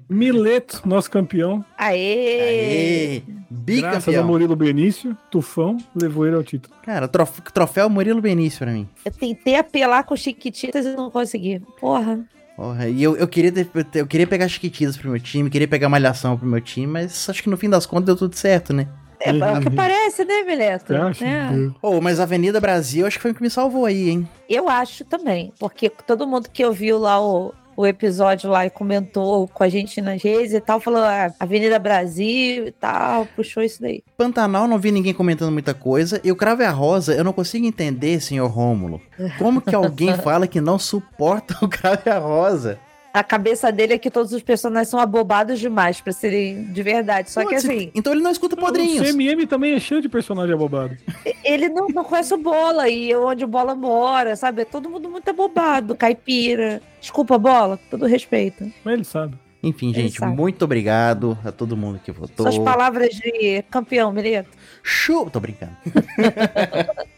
Mileto, 0.10 0.82
nosso 0.86 1.10
campeão, 1.10 1.64
Aê! 1.78 2.40
Aê! 2.42 3.24
graças 3.26 4.08
a 4.08 4.12
Bicampeão. 4.12 4.28
Murilo 4.28 4.56
Benício, 4.56 5.18
Tufão, 5.32 5.78
levou 5.96 6.28
ele 6.28 6.36
ao 6.36 6.44
título. 6.44 6.76
Cara, 6.84 7.08
trof- 7.08 7.42
troféu 7.54 7.90
Murilo 7.90 8.22
Benício 8.22 8.60
pra 8.60 8.72
mim. 8.72 8.88
Eu 9.04 9.12
tentei 9.12 9.56
apelar 9.56 10.04
com 10.04 10.16
Chiquititas 10.16 10.86
e 10.86 10.96
não 10.96 11.10
consegui. 11.10 11.60
Porra. 11.80 12.20
Porra, 12.56 12.88
e 12.88 13.02
eu, 13.02 13.18
eu, 13.18 13.28
queria 13.28 13.52
ter- 13.52 13.68
eu 13.96 14.08
queria 14.08 14.28
pegar 14.28 14.48
Chiquititas 14.48 14.96
pro 14.96 15.10
meu 15.10 15.20
time, 15.20 15.50
queria 15.50 15.68
pegar 15.68 15.90
Malhação 15.90 16.38
pro 16.38 16.48
meu 16.48 16.62
time, 16.62 16.88
mas 16.88 17.28
acho 17.30 17.42
que 17.42 17.50
no 17.50 17.58
fim 17.58 17.70
das 17.70 17.86
contas 17.86 18.06
deu 18.06 18.16
tudo 18.16 18.36
certo, 18.36 18.72
né? 18.74 18.88
É, 19.20 19.30
é 19.32 19.54
o 19.58 19.62
que 19.62 19.70
parece, 19.72 20.24
né, 20.26 20.44
Mileto? 20.44 20.94
É. 20.94 21.72
Ô, 21.82 22.00
mas 22.02 22.20
Avenida 22.20 22.60
Brasil 22.60 23.08
acho 23.08 23.18
que 23.18 23.22
foi 23.24 23.32
o 23.32 23.36
que 23.36 23.42
me 23.42 23.50
salvou 23.50 23.86
aí, 23.86 24.10
hein? 24.10 24.30
Eu 24.48 24.70
acho 24.70 25.04
também, 25.06 25.52
porque 25.60 25.90
todo 25.90 26.28
mundo 26.28 26.50
que 26.52 26.64
ouviu 26.66 27.00
lá 27.00 27.20
o, 27.20 27.54
o 27.76 27.86
episódio 27.86 28.50
lá 28.50 28.66
e 28.66 28.70
comentou 28.70 29.48
com 29.48 29.64
a 29.64 29.70
gente 29.70 30.02
nas 30.02 30.22
redes 30.22 30.54
e 30.54 30.62
tal, 30.62 30.80
falou 30.80 31.02
ah, 31.02 31.32
Avenida 31.40 31.78
Brasil 31.80 32.68
e 32.68 32.72
tal, 32.72 33.26
puxou 33.36 33.64
isso 33.64 33.82
daí. 33.82 34.04
Pantanal 34.18 34.68
não 34.68 34.80
vi 34.80 34.92
ninguém 34.92 35.14
comentando 35.14 35.52
muita 35.52 35.74
coisa. 35.74 36.20
E 36.24 36.32
o 36.32 36.36
Cravo 36.36 36.62
e 36.62 36.66
a 36.66 36.72
Rosa, 36.72 37.14
eu 37.14 37.24
não 37.24 37.34
consigo 37.34 37.66
entender, 37.66 38.22
senhor 38.22 38.48
Rômulo. 38.48 39.02
Como 39.38 39.62
que 39.62 39.76
alguém 39.76 40.16
fala 40.18 40.48
que 40.48 40.62
não 40.62 40.80
suporta 40.80 41.58
o 41.62 41.68
Cravo 41.68 42.02
e 42.06 42.10
a 42.10 42.20
Rosa? 42.20 42.80
A 43.16 43.24
cabeça 43.24 43.72
dele 43.72 43.94
é 43.94 43.98
que 43.98 44.12
todos 44.12 44.34
os 44.34 44.44
personagens 44.44 44.90
são 44.90 45.00
abobados 45.00 45.58
demais 45.58 46.02
pra 46.02 46.12
serem 46.12 46.66
de 46.66 46.84
verdade. 46.84 47.32
Só 47.32 47.46
que 47.48 47.56
assim, 47.56 47.90
Então 47.96 48.12
ele 48.12 48.22
não 48.22 48.30
escuta 48.30 48.56
O 48.56 48.60
podrinhos. 48.60 49.10
CMM 49.10 49.48
também 49.48 49.74
é 49.74 49.80
cheio 49.80 50.02
de 50.02 50.10
personagem 50.10 50.54
abobado. 50.54 50.98
ele 51.42 51.70
não, 51.70 51.88
não 51.88 52.04
conhece 52.04 52.34
o 52.34 52.38
Bola 52.38 52.90
e 52.90 53.16
onde 53.16 53.46
o 53.46 53.48
Bola 53.48 53.74
mora, 53.74 54.36
sabe? 54.36 54.64
É 54.64 54.66
todo 54.66 54.90
mundo 54.90 55.10
muito 55.10 55.30
abobado, 55.30 55.96
caipira. 55.96 56.82
Desculpa, 57.00 57.38
Bola, 57.38 57.78
com 57.78 57.98
todo 57.98 58.06
respeito. 58.06 58.70
Mas 58.84 58.94
ele 58.96 59.04
sabe. 59.06 59.38
Enfim, 59.64 59.92
Ele 59.92 60.02
gente, 60.04 60.20
sabe. 60.20 60.36
muito 60.36 60.64
obrigado 60.66 61.38
a 61.44 61.52
todo 61.54 61.78
mundo 61.78 62.00
que 62.04 62.12
votou. 62.12 62.46
Suas 62.52 62.60
palavras 62.60 63.16
de 63.16 63.64
campeão, 63.72 64.12
Mileto. 64.12 64.50
Chu... 64.84 65.28
Tô 65.32 65.40
brincando. 65.40 65.72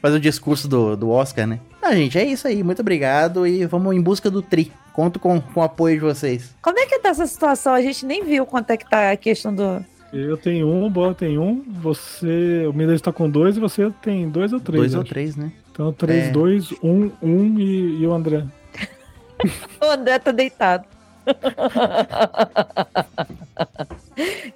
Fazer 0.00 0.16
o 0.16 0.20
discurso 0.20 0.66
do, 0.66 0.96
do 0.96 1.10
Oscar, 1.10 1.46
né? 1.46 1.60
Ah, 1.82 1.94
gente, 1.94 2.18
é 2.18 2.24
isso 2.24 2.46
aí. 2.48 2.62
Muito 2.62 2.80
obrigado 2.80 3.46
e 3.46 3.64
vamos 3.66 3.94
em 3.94 4.00
busca 4.00 4.30
do 4.30 4.40
tri. 4.42 4.72
Conto 4.92 5.18
com, 5.18 5.40
com 5.40 5.60
o 5.60 5.62
apoio 5.62 5.96
de 5.96 6.04
vocês. 6.04 6.54
Como 6.62 6.78
é 6.78 6.86
que 6.86 6.98
tá 6.98 7.10
essa 7.10 7.26
situação? 7.26 7.72
A 7.74 7.80
gente 7.82 8.04
nem 8.06 8.24
viu 8.24 8.44
quanto 8.46 8.70
é 8.70 8.76
que 8.76 8.88
tá 8.88 9.10
a 9.12 9.16
questão 9.16 9.54
do. 9.54 9.84
Eu 10.12 10.36
tenho 10.36 10.66
um, 10.66 10.84
o 10.86 10.90
Bola 10.90 11.14
tem 11.14 11.38
um, 11.38 11.62
você. 11.68 12.64
O 12.66 12.72
Mineiro 12.72 12.94
está 12.94 13.12
com 13.12 13.30
dois 13.30 13.56
e 13.56 13.60
você 13.60 13.90
tem 14.02 14.28
dois 14.28 14.52
ou 14.52 14.58
três. 14.58 14.80
Dois 14.80 14.94
ou 14.94 15.04
três, 15.04 15.36
né? 15.36 15.52
Então, 15.70 15.92
três, 15.92 16.26
É. 16.26 16.30
dois, 16.30 16.72
um, 16.82 17.10
um 17.22 17.58
e, 17.58 18.00
e 18.02 18.06
o 18.06 18.12
André. 18.12 18.44
O 19.80 19.86
André 19.86 20.18
tá 20.18 20.32
deitado. 20.32 20.84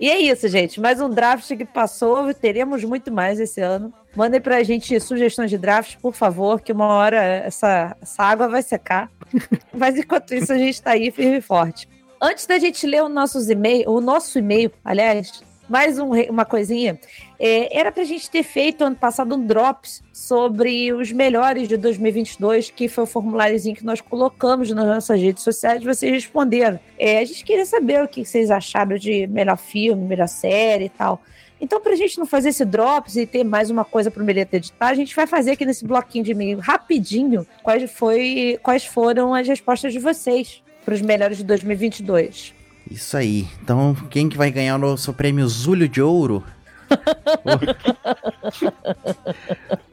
E 0.00 0.10
é 0.10 0.18
isso, 0.18 0.48
gente. 0.48 0.80
Mais 0.80 1.00
um 1.00 1.08
draft 1.08 1.56
que 1.56 1.64
passou. 1.64 2.32
Teremos 2.34 2.84
muito 2.84 3.12
mais 3.12 3.40
esse 3.40 3.60
ano. 3.60 3.92
Mandem 4.14 4.40
pra 4.40 4.62
gente 4.62 4.98
sugestões 5.00 5.50
de 5.50 5.58
draft, 5.58 5.96
por 6.00 6.14
favor, 6.14 6.60
que 6.60 6.72
uma 6.72 6.86
hora 6.86 7.16
essa, 7.16 7.96
essa 8.00 8.22
água 8.22 8.48
vai 8.48 8.62
secar. 8.62 9.10
Mas 9.72 9.96
enquanto 9.96 10.34
isso, 10.34 10.52
a 10.52 10.58
gente 10.58 10.80
tá 10.80 10.92
aí 10.92 11.10
firme 11.10 11.38
e 11.38 11.42
forte. 11.42 11.88
Antes 12.20 12.46
da 12.46 12.58
gente 12.58 12.86
ler 12.86 13.02
o, 13.02 13.08
nossos 13.08 13.50
e-mail, 13.50 13.90
o 13.90 14.00
nosso 14.00 14.38
e-mail, 14.38 14.70
aliás, 14.84 15.42
mais 15.68 15.98
um 15.98 16.10
uma 16.30 16.44
coisinha. 16.44 16.98
É, 17.38 17.78
era 17.78 17.90
pra 17.90 18.04
gente 18.04 18.30
ter 18.30 18.42
feito 18.42 18.84
ano 18.84 18.96
passado 18.96 19.34
um 19.34 19.46
drops 19.46 20.02
sobre 20.12 20.92
os 20.92 21.10
melhores 21.12 21.68
de 21.68 21.76
2022, 21.76 22.70
que 22.70 22.88
foi 22.88 23.04
o 23.04 23.06
formuláriozinho 23.06 23.76
que 23.76 23.84
nós 23.84 24.00
colocamos 24.00 24.70
nas 24.70 24.86
nossas 24.86 25.20
redes 25.20 25.42
sociais, 25.42 25.82
e 25.82 25.84
vocês 25.84 26.12
responderam. 26.12 26.78
É, 26.98 27.18
a 27.18 27.24
gente 27.24 27.44
queria 27.44 27.66
saber 27.66 28.02
o 28.02 28.08
que 28.08 28.24
vocês 28.24 28.50
acharam 28.50 28.96
de 28.96 29.26
melhor 29.26 29.56
filme, 29.56 30.06
melhor 30.06 30.28
série 30.28 30.86
e 30.86 30.90
tal. 30.90 31.20
Então, 31.60 31.80
pra 31.80 31.94
gente 31.94 32.18
não 32.18 32.26
fazer 32.26 32.50
esse 32.50 32.64
drops 32.64 33.16
e 33.16 33.26
ter 33.26 33.44
mais 33.44 33.70
uma 33.70 33.84
coisa 33.84 34.10
pro 34.10 34.24
Meleta 34.24 34.56
editar, 34.56 34.88
a 34.88 34.94
gente 34.94 35.14
vai 35.14 35.26
fazer 35.26 35.52
aqui 35.52 35.64
nesse 35.64 35.86
bloquinho 35.86 36.24
de 36.24 36.32
e-mail 36.32 36.58
rapidinho 36.58 37.46
quais, 37.62 37.90
foi, 37.90 38.58
quais 38.62 38.84
foram 38.84 39.32
as 39.32 39.46
respostas 39.46 39.92
de 39.92 39.98
vocês 39.98 40.62
para 40.84 40.94
os 40.94 41.00
melhores 41.00 41.38
de 41.38 41.44
2022. 41.44 42.54
Isso 42.90 43.16
aí. 43.16 43.48
Então, 43.62 43.96
quem 44.10 44.28
que 44.28 44.36
vai 44.36 44.50
ganhar 44.50 44.76
o 44.76 44.78
nosso 44.78 45.12
prêmio 45.12 45.46
Zúlio 45.48 45.88
de 45.88 46.00
Ouro? 46.02 46.44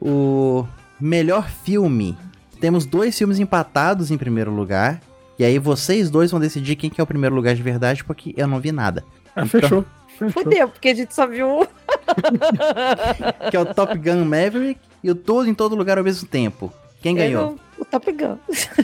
o 0.62 0.66
melhor 1.00 1.48
filme. 1.48 2.16
Temos 2.60 2.86
dois 2.86 3.16
filmes 3.16 3.38
empatados 3.38 4.10
em 4.10 4.18
primeiro 4.18 4.50
lugar. 4.52 5.00
E 5.38 5.44
aí 5.44 5.58
vocês 5.58 6.10
dois 6.10 6.30
vão 6.30 6.38
decidir 6.38 6.76
quem 6.76 6.90
que 6.90 7.00
é 7.00 7.04
o 7.04 7.06
primeiro 7.06 7.34
lugar 7.34 7.54
de 7.54 7.62
verdade, 7.62 8.04
porque 8.04 8.34
eu 8.36 8.46
não 8.46 8.60
vi 8.60 8.70
nada. 8.70 9.04
Ah, 9.34 9.42
Então- 9.44 9.60
fechou. 9.60 9.84
Fudeu, 10.30 10.68
porque 10.68 10.90
a 10.90 10.94
gente 10.94 11.14
só 11.14 11.26
viu 11.26 11.48
um. 11.48 11.66
Que 13.50 13.56
é 13.56 13.60
o 13.60 13.64
Top 13.74 13.96
Gun 13.98 14.24
Maverick 14.24 14.78
e 15.02 15.10
o 15.10 15.14
Todo 15.14 15.48
em 15.48 15.54
Todo 15.54 15.74
Lugar 15.74 15.98
ao 15.98 16.04
mesmo 16.04 16.28
tempo. 16.28 16.72
Quem 17.00 17.16
ganhou? 17.16 17.52
o 17.52 17.58
Top 17.84 18.10
Gun. 18.12 18.36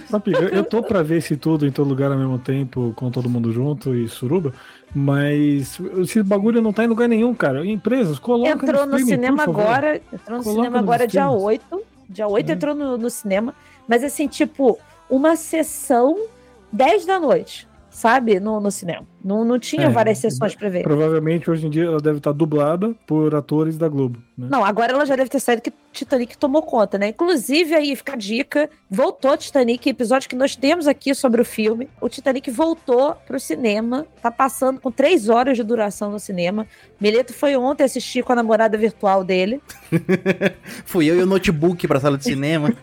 Sabe, 0.09 0.33
eu, 0.33 0.49
eu 0.49 0.65
tô 0.65 0.83
pra 0.83 1.03
ver 1.03 1.19
esse 1.19 1.37
tudo 1.37 1.67
em 1.67 1.71
todo 1.71 1.89
lugar 1.89 2.11
ao 2.13 2.19
mesmo 2.19 2.39
tempo, 2.39 2.93
com 2.97 3.11
todo 3.11 3.29
mundo 3.29 3.53
junto 3.53 3.95
e 3.95 4.09
suruba, 4.09 4.53
mas 4.95 5.79
esse 5.99 6.23
bagulho 6.23 6.63
não 6.63 6.73
tá 6.73 6.85
em 6.85 6.89
lugar 6.89 7.09
nenhum, 7.09 7.35
cara. 7.35 7.65
Empresas, 7.67 8.19
coloca 8.19 8.51
Entrou 8.51 8.87
no 8.87 8.99
streaming, 8.99 9.07
cinema 9.07 9.43
agora. 9.43 9.97
Entrou 10.13 10.39
no 10.39 10.45
Coloca 10.45 10.63
cinema 10.63 10.79
agora 10.79 11.07
dia 11.07 11.21
streams. 11.23 11.45
8. 11.45 11.83
Dia 12.09 12.27
8 12.29 12.51
É. 12.51 12.55
entrou 12.55 12.75
no, 12.75 12.97
no 12.97 13.11
cinema. 13.11 13.55
Mas 13.87 14.03
assim, 14.03 14.27
tipo, 14.27 14.79
uma 15.11 15.37
sessão 15.37 16.17
10 16.73 17.07
da 17.07 17.19
noite, 17.21 17.69
sabe? 17.91 18.41
No, 18.41 18.61
no 18.61 18.71
cinema. 18.71 19.07
Não, 19.25 19.45
não 19.45 19.59
tinha 19.59 19.87
É, 19.87 19.89
várias 19.89 20.19
sessões 20.19 20.55
pra 20.55 20.69
ver. 20.69 20.83
Provavelmente 20.83 21.51
hoje 21.51 21.67
em 21.67 21.71
dia 21.71 21.85
ela 21.85 22.01
deve 22.01 22.19
estar 22.19 22.33
dublada 22.33 22.95
por 23.07 23.35
atores 23.35 23.77
da 23.77 23.89
Globo. 23.89 24.23
Né? 24.37 24.49
Não, 24.51 24.65
agora 24.65 24.93
ela 24.93 25.05
já 25.05 25.17
deve 25.17 25.29
ter 25.29 25.41
saído 25.41 25.61
que 25.63 25.73
Titanic 25.93 26.39
tomou 26.39 26.63
conta, 26.63 26.97
né? 26.97 27.09
Inclusive, 27.09 27.75
aí 27.75 27.97
fica 27.97 28.13
a 28.13 28.17
dica: 28.17 28.71
voltou 28.89 29.37
Titanic, 29.37 29.89
episódio 29.89 30.29
que 30.29 30.37
nós 30.37 30.55
temos 30.55 30.87
aqui 30.87 31.15
sobre 31.15 31.41
o 31.41 31.45
filme. 31.45 31.89
O 32.01 32.09
Titanic 32.09 32.49
voltou 32.51 33.17
pro 33.27 33.41
cinema, 33.41 34.07
tá 34.23 34.31
passando 34.31 34.81
com 34.81 34.93
três 34.93 35.29
horas 35.29 35.57
de 35.57 35.65
duração 35.65 36.11
no 36.11 36.21
cinema. 36.21 36.67
Mileto 37.01 37.33
foi 37.35 37.57
ontem 37.57 37.83
assistir 37.85 38.23
com 38.23 38.33
a 38.33 38.37
namorada 38.37 38.79
virtual 38.79 39.25
dele. 39.25 39.61
Fui 40.87 41.07
eu 41.07 41.17
e 41.19 41.23
o 41.23 41.27
notebook 41.27 41.87
pra 41.89 41.99
sala 42.01 42.17
de 42.19 42.25
cinema. 42.25 42.73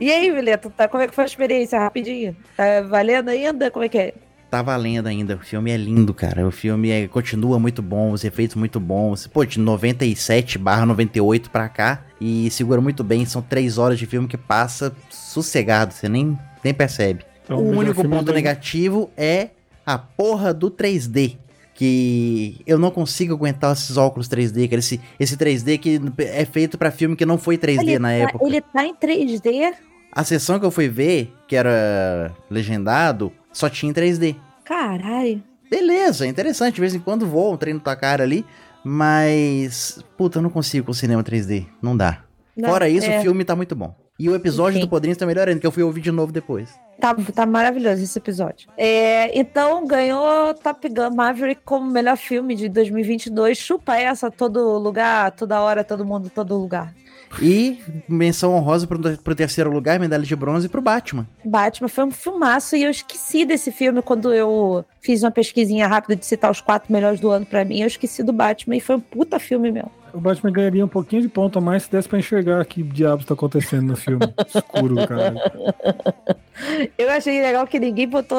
E 0.00 0.10
aí, 0.10 0.30
Mileto, 0.30 0.70
tá, 0.70 0.88
como 0.88 1.02
é 1.02 1.08
que 1.08 1.14
foi 1.14 1.24
a 1.24 1.26
experiência? 1.26 1.78
Rapidinho. 1.78 2.36
Tá 2.56 2.82
valendo 2.82 3.28
ainda? 3.28 3.70
Como 3.70 3.84
é 3.84 3.88
que 3.88 3.98
é? 3.98 4.14
Tá 4.54 4.62
valendo 4.62 5.08
ainda. 5.08 5.34
O 5.34 5.38
filme 5.40 5.72
é 5.72 5.76
lindo, 5.76 6.14
cara. 6.14 6.46
O 6.46 6.50
filme 6.52 6.88
é- 6.88 7.08
continua 7.08 7.58
muito 7.58 7.82
bom, 7.82 8.12
os 8.12 8.22
efeitos 8.22 8.54
muito 8.54 8.78
bons. 8.78 9.26
Pô, 9.26 9.44
de 9.44 9.58
97 9.58 10.58
barra 10.58 10.86
98 10.86 11.50
pra 11.50 11.68
cá. 11.68 12.04
E 12.20 12.48
segura 12.52 12.80
muito 12.80 13.02
bem. 13.02 13.24
São 13.26 13.42
três 13.42 13.78
horas 13.78 13.98
de 13.98 14.06
filme 14.06 14.28
que 14.28 14.36
passa 14.36 14.94
sossegado. 15.10 15.92
Você 15.92 16.08
nem, 16.08 16.38
nem 16.62 16.72
percebe. 16.72 17.24
Então, 17.44 17.58
o 17.58 17.62
melhor 17.70 17.78
único 17.80 18.08
ponto 18.08 18.26
do- 18.26 18.32
negativo 18.32 19.10
é 19.16 19.48
a 19.84 19.98
porra 19.98 20.54
do 20.54 20.70
3D. 20.70 21.36
Que 21.74 22.60
eu 22.64 22.78
não 22.78 22.92
consigo 22.92 23.34
aguentar 23.34 23.72
esses 23.72 23.96
óculos 23.96 24.28
3D, 24.28 24.68
cara. 24.68 24.78
Esse, 24.78 25.00
esse 25.18 25.36
3D 25.36 25.78
que 25.78 26.00
é 26.18 26.44
feito 26.44 26.78
pra 26.78 26.92
filme 26.92 27.16
que 27.16 27.26
não 27.26 27.36
foi 27.38 27.58
3D 27.58 27.82
Ele 27.82 27.98
na 27.98 28.08
tá, 28.10 28.14
época. 28.14 28.46
ele 28.46 28.60
tá 28.60 28.86
em 28.86 28.94
3D? 28.94 29.72
A 30.12 30.22
sessão 30.22 30.60
que 30.60 30.64
eu 30.64 30.70
fui 30.70 30.88
ver, 30.88 31.32
que 31.54 31.56
era 31.56 32.32
legendado, 32.50 33.32
só 33.52 33.70
tinha 33.70 33.88
em 33.88 33.94
3D. 33.94 34.34
Caralho. 34.64 35.40
Beleza, 35.70 36.26
é 36.26 36.28
interessante. 36.28 36.74
De 36.74 36.80
vez 36.80 36.96
em 36.96 36.98
quando 36.98 37.28
voa 37.28 37.54
um 37.54 37.56
trem 37.56 37.74
na 37.74 37.80
tua 37.80 37.94
cara 37.94 38.24
ali. 38.24 38.44
Mas. 38.82 40.04
Puta, 40.18 40.38
eu 40.38 40.42
não 40.42 40.50
consigo 40.50 40.86
com 40.86 40.92
cinema 40.92 41.22
3D. 41.22 41.64
Não 41.80 41.96
dá. 41.96 42.24
Não, 42.56 42.68
Fora 42.68 42.88
isso, 42.88 43.08
é. 43.08 43.18
o 43.18 43.22
filme 43.22 43.44
tá 43.44 43.54
muito 43.54 43.76
bom. 43.76 43.94
E 44.18 44.28
o 44.28 44.34
episódio 44.34 44.80
do 44.80 44.88
Podrinhos 44.88 45.18
tá 45.18 45.26
melhor 45.26 45.48
ainda, 45.48 45.60
que 45.60 45.66
eu 45.66 45.72
fui 45.72 45.82
ouvir 45.82 46.00
de 46.00 46.10
novo 46.10 46.32
depois. 46.32 46.72
Tá, 47.00 47.14
tá 47.14 47.46
maravilhoso 47.46 48.02
esse 48.02 48.18
episódio. 48.18 48.68
É, 48.76 49.36
então, 49.36 49.86
ganhou 49.86 50.54
Top 50.54 50.88
Gun 50.88 51.14
Maverick 51.14 51.62
como 51.64 51.90
melhor 51.90 52.16
filme 52.16 52.54
de 52.54 52.68
2022. 52.68 53.58
Chupa 53.58 53.96
essa, 53.96 54.30
todo 54.30 54.78
lugar, 54.78 55.32
toda 55.32 55.60
hora, 55.60 55.82
todo 55.82 56.04
mundo, 56.04 56.30
todo 56.30 56.56
lugar. 56.56 56.94
E 57.42 57.78
menção 58.08 58.54
honrosa 58.54 58.86
pro, 58.86 58.98
pro 59.18 59.34
terceiro 59.34 59.70
lugar, 59.70 59.98
medalha 59.98 60.22
de 60.22 60.36
bronze 60.36 60.68
pro 60.68 60.82
Batman. 60.82 61.26
Batman 61.44 61.88
foi 61.88 62.04
um 62.04 62.10
filmaço 62.10 62.76
e 62.76 62.82
eu 62.82 62.90
esqueci 62.90 63.44
desse 63.44 63.70
filme 63.72 64.02
quando 64.02 64.32
eu 64.32 64.84
fiz 65.00 65.22
uma 65.22 65.30
pesquisinha 65.30 65.86
rápida 65.86 66.16
de 66.16 66.24
citar 66.24 66.50
os 66.50 66.60
quatro 66.60 66.92
melhores 66.92 67.20
do 67.20 67.30
ano 67.30 67.46
pra 67.46 67.64
mim. 67.64 67.80
Eu 67.80 67.86
esqueci 67.86 68.22
do 68.22 68.32
Batman 68.32 68.76
e 68.76 68.80
foi 68.80 68.96
um 68.96 69.00
puta 69.00 69.38
filme 69.38 69.70
mesmo. 69.70 69.90
O 70.12 70.20
Batman 70.20 70.52
ganharia 70.52 70.84
um 70.84 70.88
pouquinho 70.88 71.22
de 71.22 71.28
ponto 71.28 71.58
a 71.58 71.60
mais 71.60 71.82
se 71.82 71.90
desse 71.90 72.08
pra 72.08 72.18
enxergar 72.18 72.64
que 72.64 72.84
diabos 72.84 73.24
tá 73.26 73.34
acontecendo 73.34 73.88
no 73.88 73.96
filme. 73.96 74.20
Escuro, 74.46 74.94
cara. 75.08 75.34
Eu 76.96 77.10
achei 77.10 77.42
legal 77.42 77.66
que 77.66 77.80
ninguém 77.80 78.08
botou. 78.08 78.38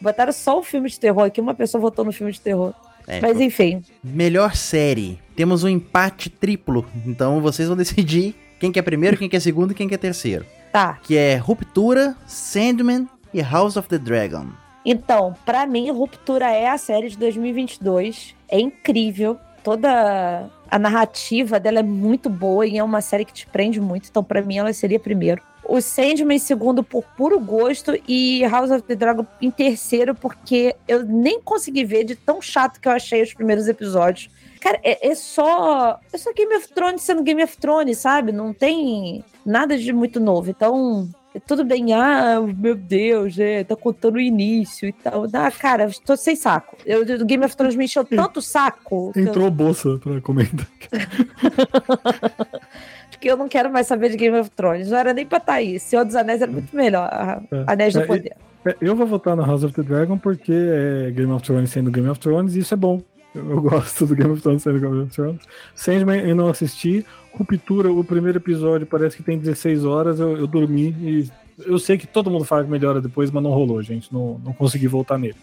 Botaram 0.00 0.32
só 0.32 0.58
o 0.58 0.62
filme 0.62 0.88
de 0.88 0.98
terror 0.98 1.24
aqui, 1.24 1.38
uma 1.38 1.54
pessoa 1.54 1.80
votou 1.82 2.02
no 2.02 2.12
filme 2.12 2.32
de 2.32 2.40
terror. 2.40 2.72
É, 3.06 3.20
Mas 3.20 3.40
enfim, 3.40 3.82
Melhor 4.02 4.54
série. 4.54 5.18
Temos 5.36 5.64
um 5.64 5.68
empate 5.68 6.28
triplo. 6.30 6.84
Então 7.06 7.40
vocês 7.40 7.68
vão 7.68 7.76
decidir 7.78 8.34
quem 8.60 8.70
que 8.70 8.78
é 8.78 8.82
primeiro, 8.82 9.16
quem 9.16 9.28
que 9.28 9.36
é 9.36 9.40
segundo 9.40 9.72
e 9.72 9.74
quem 9.74 9.88
que 9.88 9.94
é 9.94 9.98
terceiro. 9.98 10.44
tá. 10.72 10.98
Que 11.02 11.16
é 11.16 11.36
Ruptura, 11.36 12.16
Sandman 12.26 13.08
e 13.34 13.40
House 13.42 13.76
of 13.76 13.88
the 13.88 13.98
Dragon. 13.98 14.46
Então, 14.84 15.34
pra 15.44 15.64
mim, 15.66 15.90
Ruptura 15.90 16.50
é 16.50 16.68
a 16.68 16.76
série 16.78 17.08
de 17.08 17.16
2022. 17.18 18.34
É 18.48 18.58
incrível. 18.60 19.38
Toda 19.62 20.50
a 20.68 20.78
narrativa 20.78 21.60
dela 21.60 21.78
é 21.78 21.82
muito 21.84 22.28
boa 22.28 22.66
e 22.66 22.78
é 22.78 22.82
uma 22.82 23.00
série 23.00 23.24
que 23.24 23.32
te 23.32 23.46
prende 23.46 23.80
muito. 23.80 24.08
Então, 24.10 24.24
pra 24.24 24.42
mim, 24.42 24.56
ela 24.58 24.72
seria 24.72 24.98
primeiro. 24.98 25.40
O 25.64 25.80
Sandman 25.80 26.36
em 26.36 26.40
segundo 26.40 26.82
por 26.82 27.04
puro 27.16 27.38
gosto 27.38 27.96
e 28.08 28.44
House 28.46 28.72
of 28.72 28.82
the 28.82 28.96
Dragon 28.96 29.24
em 29.40 29.52
terceiro 29.52 30.12
porque 30.16 30.74
eu 30.88 31.04
nem 31.04 31.40
consegui 31.40 31.84
ver 31.84 32.02
de 32.02 32.16
tão 32.16 32.42
chato 32.42 32.80
que 32.80 32.88
eu 32.88 32.92
achei 32.92 33.22
os 33.22 33.32
primeiros 33.32 33.68
episódios. 33.68 34.28
Cara, 34.62 34.78
é, 34.84 35.08
é 35.08 35.14
só 35.16 35.98
é 36.12 36.16
só 36.16 36.32
Game 36.32 36.54
of 36.54 36.68
Thrones 36.72 37.02
sendo 37.02 37.24
Game 37.24 37.42
of 37.42 37.56
Thrones, 37.58 37.98
sabe? 37.98 38.30
Não 38.30 38.54
tem 38.54 39.24
nada 39.44 39.76
de 39.76 39.92
muito 39.92 40.20
novo. 40.20 40.50
Então, 40.50 41.08
tudo 41.46 41.64
bem, 41.64 41.92
ah, 41.92 42.40
meu 42.40 42.76
Deus, 42.76 43.36
é, 43.40 43.64
tá 43.64 43.74
contando 43.74 44.14
o 44.16 44.20
início 44.20 44.88
e 44.88 44.92
tal. 44.92 45.26
Ah, 45.32 45.50
cara, 45.50 45.90
tô 46.06 46.16
sem 46.16 46.36
saco. 46.36 46.76
Eu, 46.86 47.02
o 47.02 47.24
Game 47.24 47.44
of 47.44 47.56
Thrones 47.56 47.74
me 47.74 47.86
encheu 47.86 48.04
tanto 48.04 48.40
saco 48.40 49.10
que 49.12 49.18
eu, 49.18 49.24
Entrou 49.24 49.50
bolsa 49.50 49.98
pra 49.98 50.20
comentar. 50.20 50.68
que 53.20 53.28
eu 53.28 53.36
não 53.36 53.48
quero 53.48 53.70
mais 53.72 53.88
saber 53.88 54.10
de 54.10 54.16
Game 54.16 54.38
of 54.38 54.48
Thrones. 54.50 54.90
Não 54.90 54.98
era 54.98 55.12
nem 55.12 55.26
pra 55.26 55.38
estar 55.38 55.54
aí. 55.54 55.80
Senhor 55.80 56.04
dos 56.04 56.14
Anéis 56.14 56.40
era 56.40 56.50
muito 56.50 56.74
melhor. 56.74 57.10
É. 57.50 57.64
Anéis 57.66 57.94
do 57.94 58.00
É, 58.00 58.06
Poder. 58.06 58.36
É, 58.64 58.76
Eu 58.80 58.94
vou 58.94 59.06
votar 59.06 59.36
no 59.36 59.44
House 59.44 59.64
of 59.64 59.74
the 59.74 59.82
Dragon 59.82 60.18
porque 60.18 60.52
é 60.52 61.10
Game 61.10 61.32
of 61.32 61.44
Thrones 61.44 61.70
sendo 61.70 61.90
Game 61.90 62.08
of 62.08 62.20
Thrones 62.20 62.54
e 62.54 62.60
isso 62.60 62.74
é 62.74 62.76
bom. 62.76 63.00
Eu, 63.34 63.60
gosto 63.62 64.06
do 64.06 64.14
Game 64.14 64.30
of 64.30 64.42
Thrones 64.42 64.62
sendo 64.62 64.80
Game 64.80 65.02
of 65.02 65.14
Thrones. 65.14 65.42
Sandman 65.74 66.20
eu 66.20 66.36
não 66.36 66.48
assisti. 66.48 67.04
Ruptura, 67.32 67.90
o 67.90 68.04
primeiro 68.04 68.38
episódio 68.38 68.86
parece 68.86 69.16
que 69.16 69.22
tem 69.22 69.38
16 69.38 69.84
horas. 69.84 70.20
Eu, 70.20 70.36
eu 70.36 70.46
dormi 70.46 70.94
e 71.00 71.30
eu 71.66 71.78
sei 71.78 71.96
que 71.96 72.06
todo 72.06 72.30
mundo 72.30 72.44
fala 72.44 72.64
que 72.64 72.70
melhora 72.70 73.00
depois, 73.00 73.30
mas 73.30 73.42
não 73.42 73.50
rolou, 73.50 73.82
gente. 73.82 74.12
Não, 74.12 74.40
não 74.44 74.52
consegui 74.52 74.86
voltar 74.86 75.18
nele. 75.18 75.36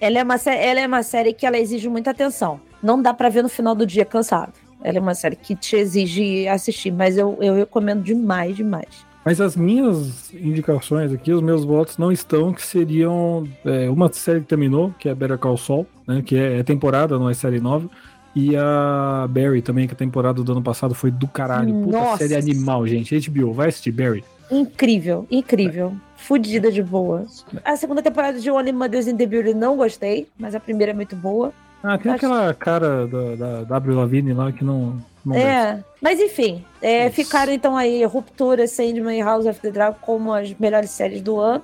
Ela 0.00 0.18
é, 0.18 0.22
uma, 0.22 0.34
ela 0.34 0.80
é 0.80 0.86
uma 0.86 1.02
série 1.02 1.32
que 1.32 1.46
ela 1.46 1.58
exige 1.58 1.88
muita 1.88 2.10
atenção. 2.10 2.60
Não 2.82 3.00
dá 3.00 3.14
pra 3.14 3.28
ver 3.28 3.42
no 3.42 3.48
final 3.48 3.74
do 3.74 3.86
dia 3.86 4.04
cansado. 4.04 4.52
Ela 4.82 4.98
é 4.98 5.00
uma 5.00 5.14
série 5.14 5.36
que 5.36 5.54
te 5.54 5.76
exige 5.76 6.48
assistir, 6.48 6.90
mas 6.90 7.16
eu, 7.16 7.38
eu 7.40 7.54
recomendo 7.54 8.02
demais, 8.02 8.56
demais. 8.56 9.06
Mas 9.24 9.40
as 9.40 9.56
minhas 9.56 10.32
indicações 10.34 11.12
aqui, 11.12 11.32
os 11.32 11.40
meus 11.40 11.64
votos 11.64 11.96
não 11.96 12.10
estão, 12.10 12.52
que 12.52 12.62
seriam 12.62 13.46
é, 13.64 13.88
uma 13.88 14.12
série 14.12 14.40
que 14.40 14.46
terminou, 14.46 14.92
que 14.98 15.08
é 15.08 15.14
Better 15.14 15.38
Call 15.38 15.56
Saul, 15.56 15.86
né, 16.06 16.22
que 16.22 16.36
é, 16.36 16.58
é 16.58 16.62
temporada, 16.62 17.18
não 17.18 17.30
é 17.30 17.34
série 17.34 17.60
nova, 17.60 17.88
e 18.34 18.56
a 18.56 19.26
Barry 19.28 19.62
também, 19.62 19.86
que 19.86 19.92
a 19.92 19.96
temporada 19.96 20.42
do 20.42 20.52
ano 20.52 20.62
passado 20.62 20.94
foi 20.94 21.10
do 21.10 21.28
caralho. 21.28 21.72
Puta 21.72 21.98
Nossa. 21.98 22.26
série 22.26 22.34
animal, 22.34 22.86
gente. 22.86 23.18
HBO, 23.28 23.52
vai 23.52 23.68
assistir 23.68 23.92
Barry. 23.92 24.24
Incrível, 24.50 25.26
incrível. 25.30 25.94
Fudida 26.16 26.70
de 26.70 26.82
boa. 26.82 27.26
A 27.64 27.76
segunda 27.76 28.02
temporada 28.02 28.40
de 28.40 28.50
Only 28.50 28.72
Mothers 28.72 29.06
in 29.06 29.16
the 29.16 29.26
Beauty 29.26 29.54
não 29.54 29.76
gostei, 29.76 30.28
mas 30.38 30.54
a 30.54 30.60
primeira 30.60 30.92
é 30.92 30.94
muito 30.94 31.14
boa. 31.14 31.52
Ah, 31.82 31.98
tem 31.98 32.12
Acho- 32.12 32.26
aquela 32.26 32.54
cara 32.54 33.06
da, 33.06 33.34
da 33.34 33.64
W 33.64 33.96
Lavigne 33.96 34.32
lá 34.32 34.52
que 34.52 34.62
não. 34.64 34.98
não. 35.24 35.34
É, 35.36 35.82
mas 36.00 36.20
enfim, 36.20 36.64
é, 36.80 37.10
ficaram 37.10 37.52
então 37.52 37.76
aí 37.76 38.04
Ruptura, 38.04 38.66
Sandman 38.68 39.18
e 39.18 39.22
House 39.22 39.46
of 39.46 39.60
the 39.60 39.70
Dragon 39.70 39.96
como 40.00 40.32
as 40.32 40.54
melhores 40.58 40.90
séries 40.90 41.20
do 41.20 41.38
ano. 41.40 41.62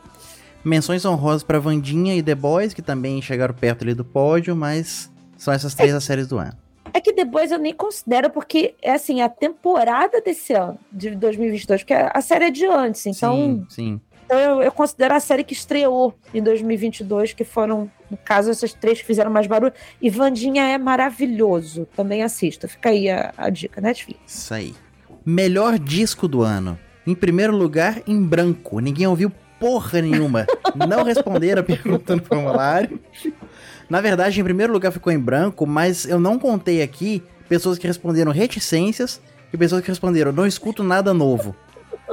Menções 0.65 1.05
honrosas 1.05 1.43
pra 1.45 1.59
Vandinha 1.61 2.15
e 2.17 2.23
The 2.23 2.35
Boys, 2.35 2.75
que 2.75 2.83
também 2.83 3.23
chegaram 3.23 3.55
perto 3.55 3.83
ali 3.85 3.95
do 3.95 4.05
pódio, 4.05 4.57
mas 4.57 5.11
são 5.37 5.55
essas 5.55 5.73
três 5.75 5.95
as 5.95 6.03
séries 6.05 6.27
do 6.27 6.37
ano. 6.37 6.53
É 6.93 7.01
que 7.01 7.13
The 7.13 7.25
Boys 7.25 7.53
eu 7.53 7.59
nem 7.59 7.73
considero, 7.73 8.29
porque 8.31 8.75
é 8.83 8.93
assim, 8.93 9.21
a 9.21 9.29
temporada 9.29 10.21
desse 10.21 10.53
ano, 10.53 10.77
de 10.91 11.11
2022, 11.15 11.83
porque 11.83 11.95
a 11.95 12.21
série 12.21 12.47
é 12.47 12.51
de 12.51 12.67
antes, 12.67 13.07
então 13.07 13.37
sim, 13.37 13.67
sim. 13.69 14.01
então 14.25 14.39
eu, 14.39 14.63
eu 14.63 14.73
considero 14.73 15.15
a 15.15 15.21
série 15.21 15.45
que 15.45 15.53
estreou 15.53 16.13
em 16.35 16.43
2022, 16.43 17.35
que 17.35 17.45
foram, 17.45 17.89
no 18.11 18.17
caso, 18.17 18.51
essas 18.51 18.73
três 18.73 19.01
que 19.01 19.07
fizeram 19.07 19.31
mais 19.31 19.47
barulho. 19.47 19.73
E 20.01 20.09
Vandinha 20.09 20.65
é 20.65 20.79
maravilhoso, 20.79 21.87
também 21.97 22.23
assista. 22.23 22.67
Fica 22.69 22.91
aí 22.91 23.11
a, 23.11 23.33
a 23.37 23.51
dica, 23.51 23.81
Netflix. 23.81 24.21
Isso 24.27 24.55
aí. 24.55 24.75
Melhor 25.25 25.79
disco 25.79 26.27
do 26.27 26.43
ano. 26.43 26.79
Em 27.07 27.15
primeiro 27.15 27.57
lugar, 27.57 28.03
em 28.07 28.23
branco. 28.23 28.81
Ninguém 28.81 29.07
ouviu 29.07 29.33
porra 29.59 30.01
nenhuma. 30.01 30.47
Não 30.75 31.03
responderam 31.03 31.61
a 31.61 31.65
pergunta 31.65 32.15
no 32.17 32.23
formulário. 32.23 33.01
Na 33.89 34.01
verdade, 34.01 34.41
em 34.41 34.45
primeiro 34.45 34.73
lugar 34.73 34.93
ficou 34.93 35.13
em 35.13 35.19
branco, 35.19 35.67
mas 35.67 36.05
eu 36.05 36.21
não 36.21 36.39
contei 36.39 36.83
aqui 36.83 37.23
pessoas 37.49 37.79
que 37.79 37.87
responderam 37.87 38.31
reticências 38.31 39.21
e 39.53 39.57
pessoas 39.57 39.83
que 39.83 39.89
responderam 39.89 40.33
não 40.33 40.47
escuto 40.47 40.85
nada 40.85 41.15
novo. 41.15 41.57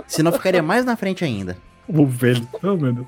Senão 0.07 0.31
ficaria 0.31 0.63
mais 0.63 0.85
na 0.85 0.95
frente 0.95 1.23
ainda. 1.23 1.57
O 1.87 2.05
velho. 2.05 2.47
Oh, 2.63 2.75
meu 2.75 2.93
Deus. 2.93 3.07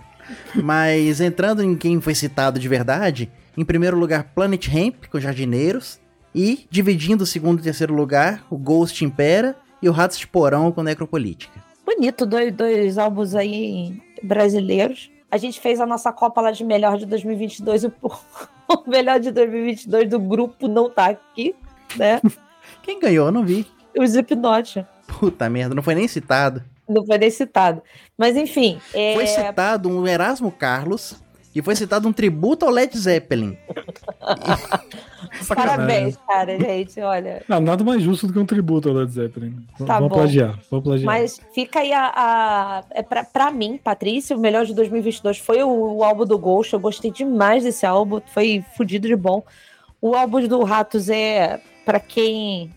Mas 0.56 1.22
entrando 1.22 1.64
em 1.64 1.76
quem 1.76 2.00
foi 2.02 2.16
citado 2.16 2.60
de 2.60 2.68
verdade, 2.68 3.32
Em 3.58 3.66
primeiro 3.66 3.98
lugar, 3.98 4.32
Planet 4.36 4.68
Hemp, 4.68 5.06
com 5.10 5.20
Jardineiros. 5.20 6.00
E, 6.36 6.68
dividindo 6.70 7.24
o 7.24 7.28
segundo 7.28 7.60
e 7.60 7.64
terceiro 7.64 7.96
lugar, 7.96 8.46
o 8.52 8.58
Ghost 8.58 9.04
Impera 9.04 9.56
e 9.82 9.90
o 9.90 9.92
Ratos 9.92 10.20
de 10.20 10.28
Porão 10.28 10.72
com 10.72 10.84
Necropolítica. 10.84 11.60
Bonito, 11.84 12.26
dois, 12.28 12.54
dois 12.54 12.98
álbuns 13.00 13.34
aí 13.34 14.00
brasileiros. 14.22 15.10
A 15.32 15.38
gente 15.38 15.60
fez 15.60 15.80
a 15.80 15.86
nossa 15.86 16.12
Copa 16.12 16.40
lá 16.42 16.52
de 16.52 16.64
melhor 16.64 16.98
de 16.98 17.08
2022. 17.08 17.86
O, 17.86 17.94
o 18.70 18.90
melhor 18.90 19.20
de 19.20 19.32
2022 19.32 20.10
do 20.10 20.20
grupo 20.20 20.68
não 20.68 20.90
tá 20.90 21.08
aqui, 21.08 21.56
né? 21.96 22.22
Quem 22.84 23.00
ganhou? 23.00 23.28
Eu 23.28 23.32
não 23.32 23.44
vi. 23.44 23.66
O 23.98 24.04
Slipknot. 24.04 24.86
Puta 25.08 25.50
merda, 25.50 25.74
não 25.74 25.82
foi 25.82 25.96
nem 25.96 26.08
citado. 26.08 26.64
Não 26.88 27.06
foi 27.06 27.18
nem 27.18 27.30
citado. 27.30 27.82
Mas 28.18 28.36
enfim. 28.36 28.80
É... 28.94 29.14
Foi 29.14 29.28
citado 29.28 29.90
um 29.90 30.08
Erasmo 30.08 30.52
Carlos 30.52 31.16
e 31.58 31.62
foi 31.62 31.76
citado 31.76 32.08
um 32.08 32.14
tributo 32.14 32.66
ao 32.66 32.72
Led 32.72 32.96
Zeppelin. 32.96 33.58
Parabéns, 35.48 36.16
cara, 36.28 36.60
gente. 36.60 37.00
Olha. 37.02 37.44
Não, 37.48 37.60
nada 37.60 37.84
mais 37.84 38.02
justo 38.02 38.28
do 38.28 38.34
que 38.34 38.38
um 38.38 38.46
tributo 38.46 38.90
ao 38.90 38.96
Led 38.96 39.12
Zeppelin. 39.12 39.66
Tá 39.80 39.96
vamos 39.96 40.10
bom. 40.10 40.16
plagiar, 40.18 40.60
vamos 40.70 40.84
plagiar. 40.84 41.06
Mas 41.06 41.42
fica 41.56 41.80
aí 41.80 41.92
a. 41.92 42.12
a 42.16 42.84
é 42.92 43.02
pra, 43.02 43.24
pra 43.24 43.50
mim, 43.52 43.80
Patrícia, 43.84 44.38
o 44.38 44.40
melhor 44.40 44.66
de 44.66 44.76
2022 44.76 45.40
foi 45.40 45.64
o, 45.64 45.96
o 45.96 46.04
álbum 46.04 46.26
do 46.26 46.38
Ghost. 46.38 46.74
Eu 46.74 46.80
gostei 46.80 47.12
demais 47.12 47.64
desse 47.64 47.88
álbum, 47.88 48.22
foi 48.34 48.64
fudido 48.76 49.08
de 49.08 49.16
bom. 49.16 49.44
O 50.00 50.14
álbum 50.14 50.48
do 50.48 50.64
Ratos 50.64 51.10
é 51.10 51.60
pra 51.84 52.00
quem 52.00 52.70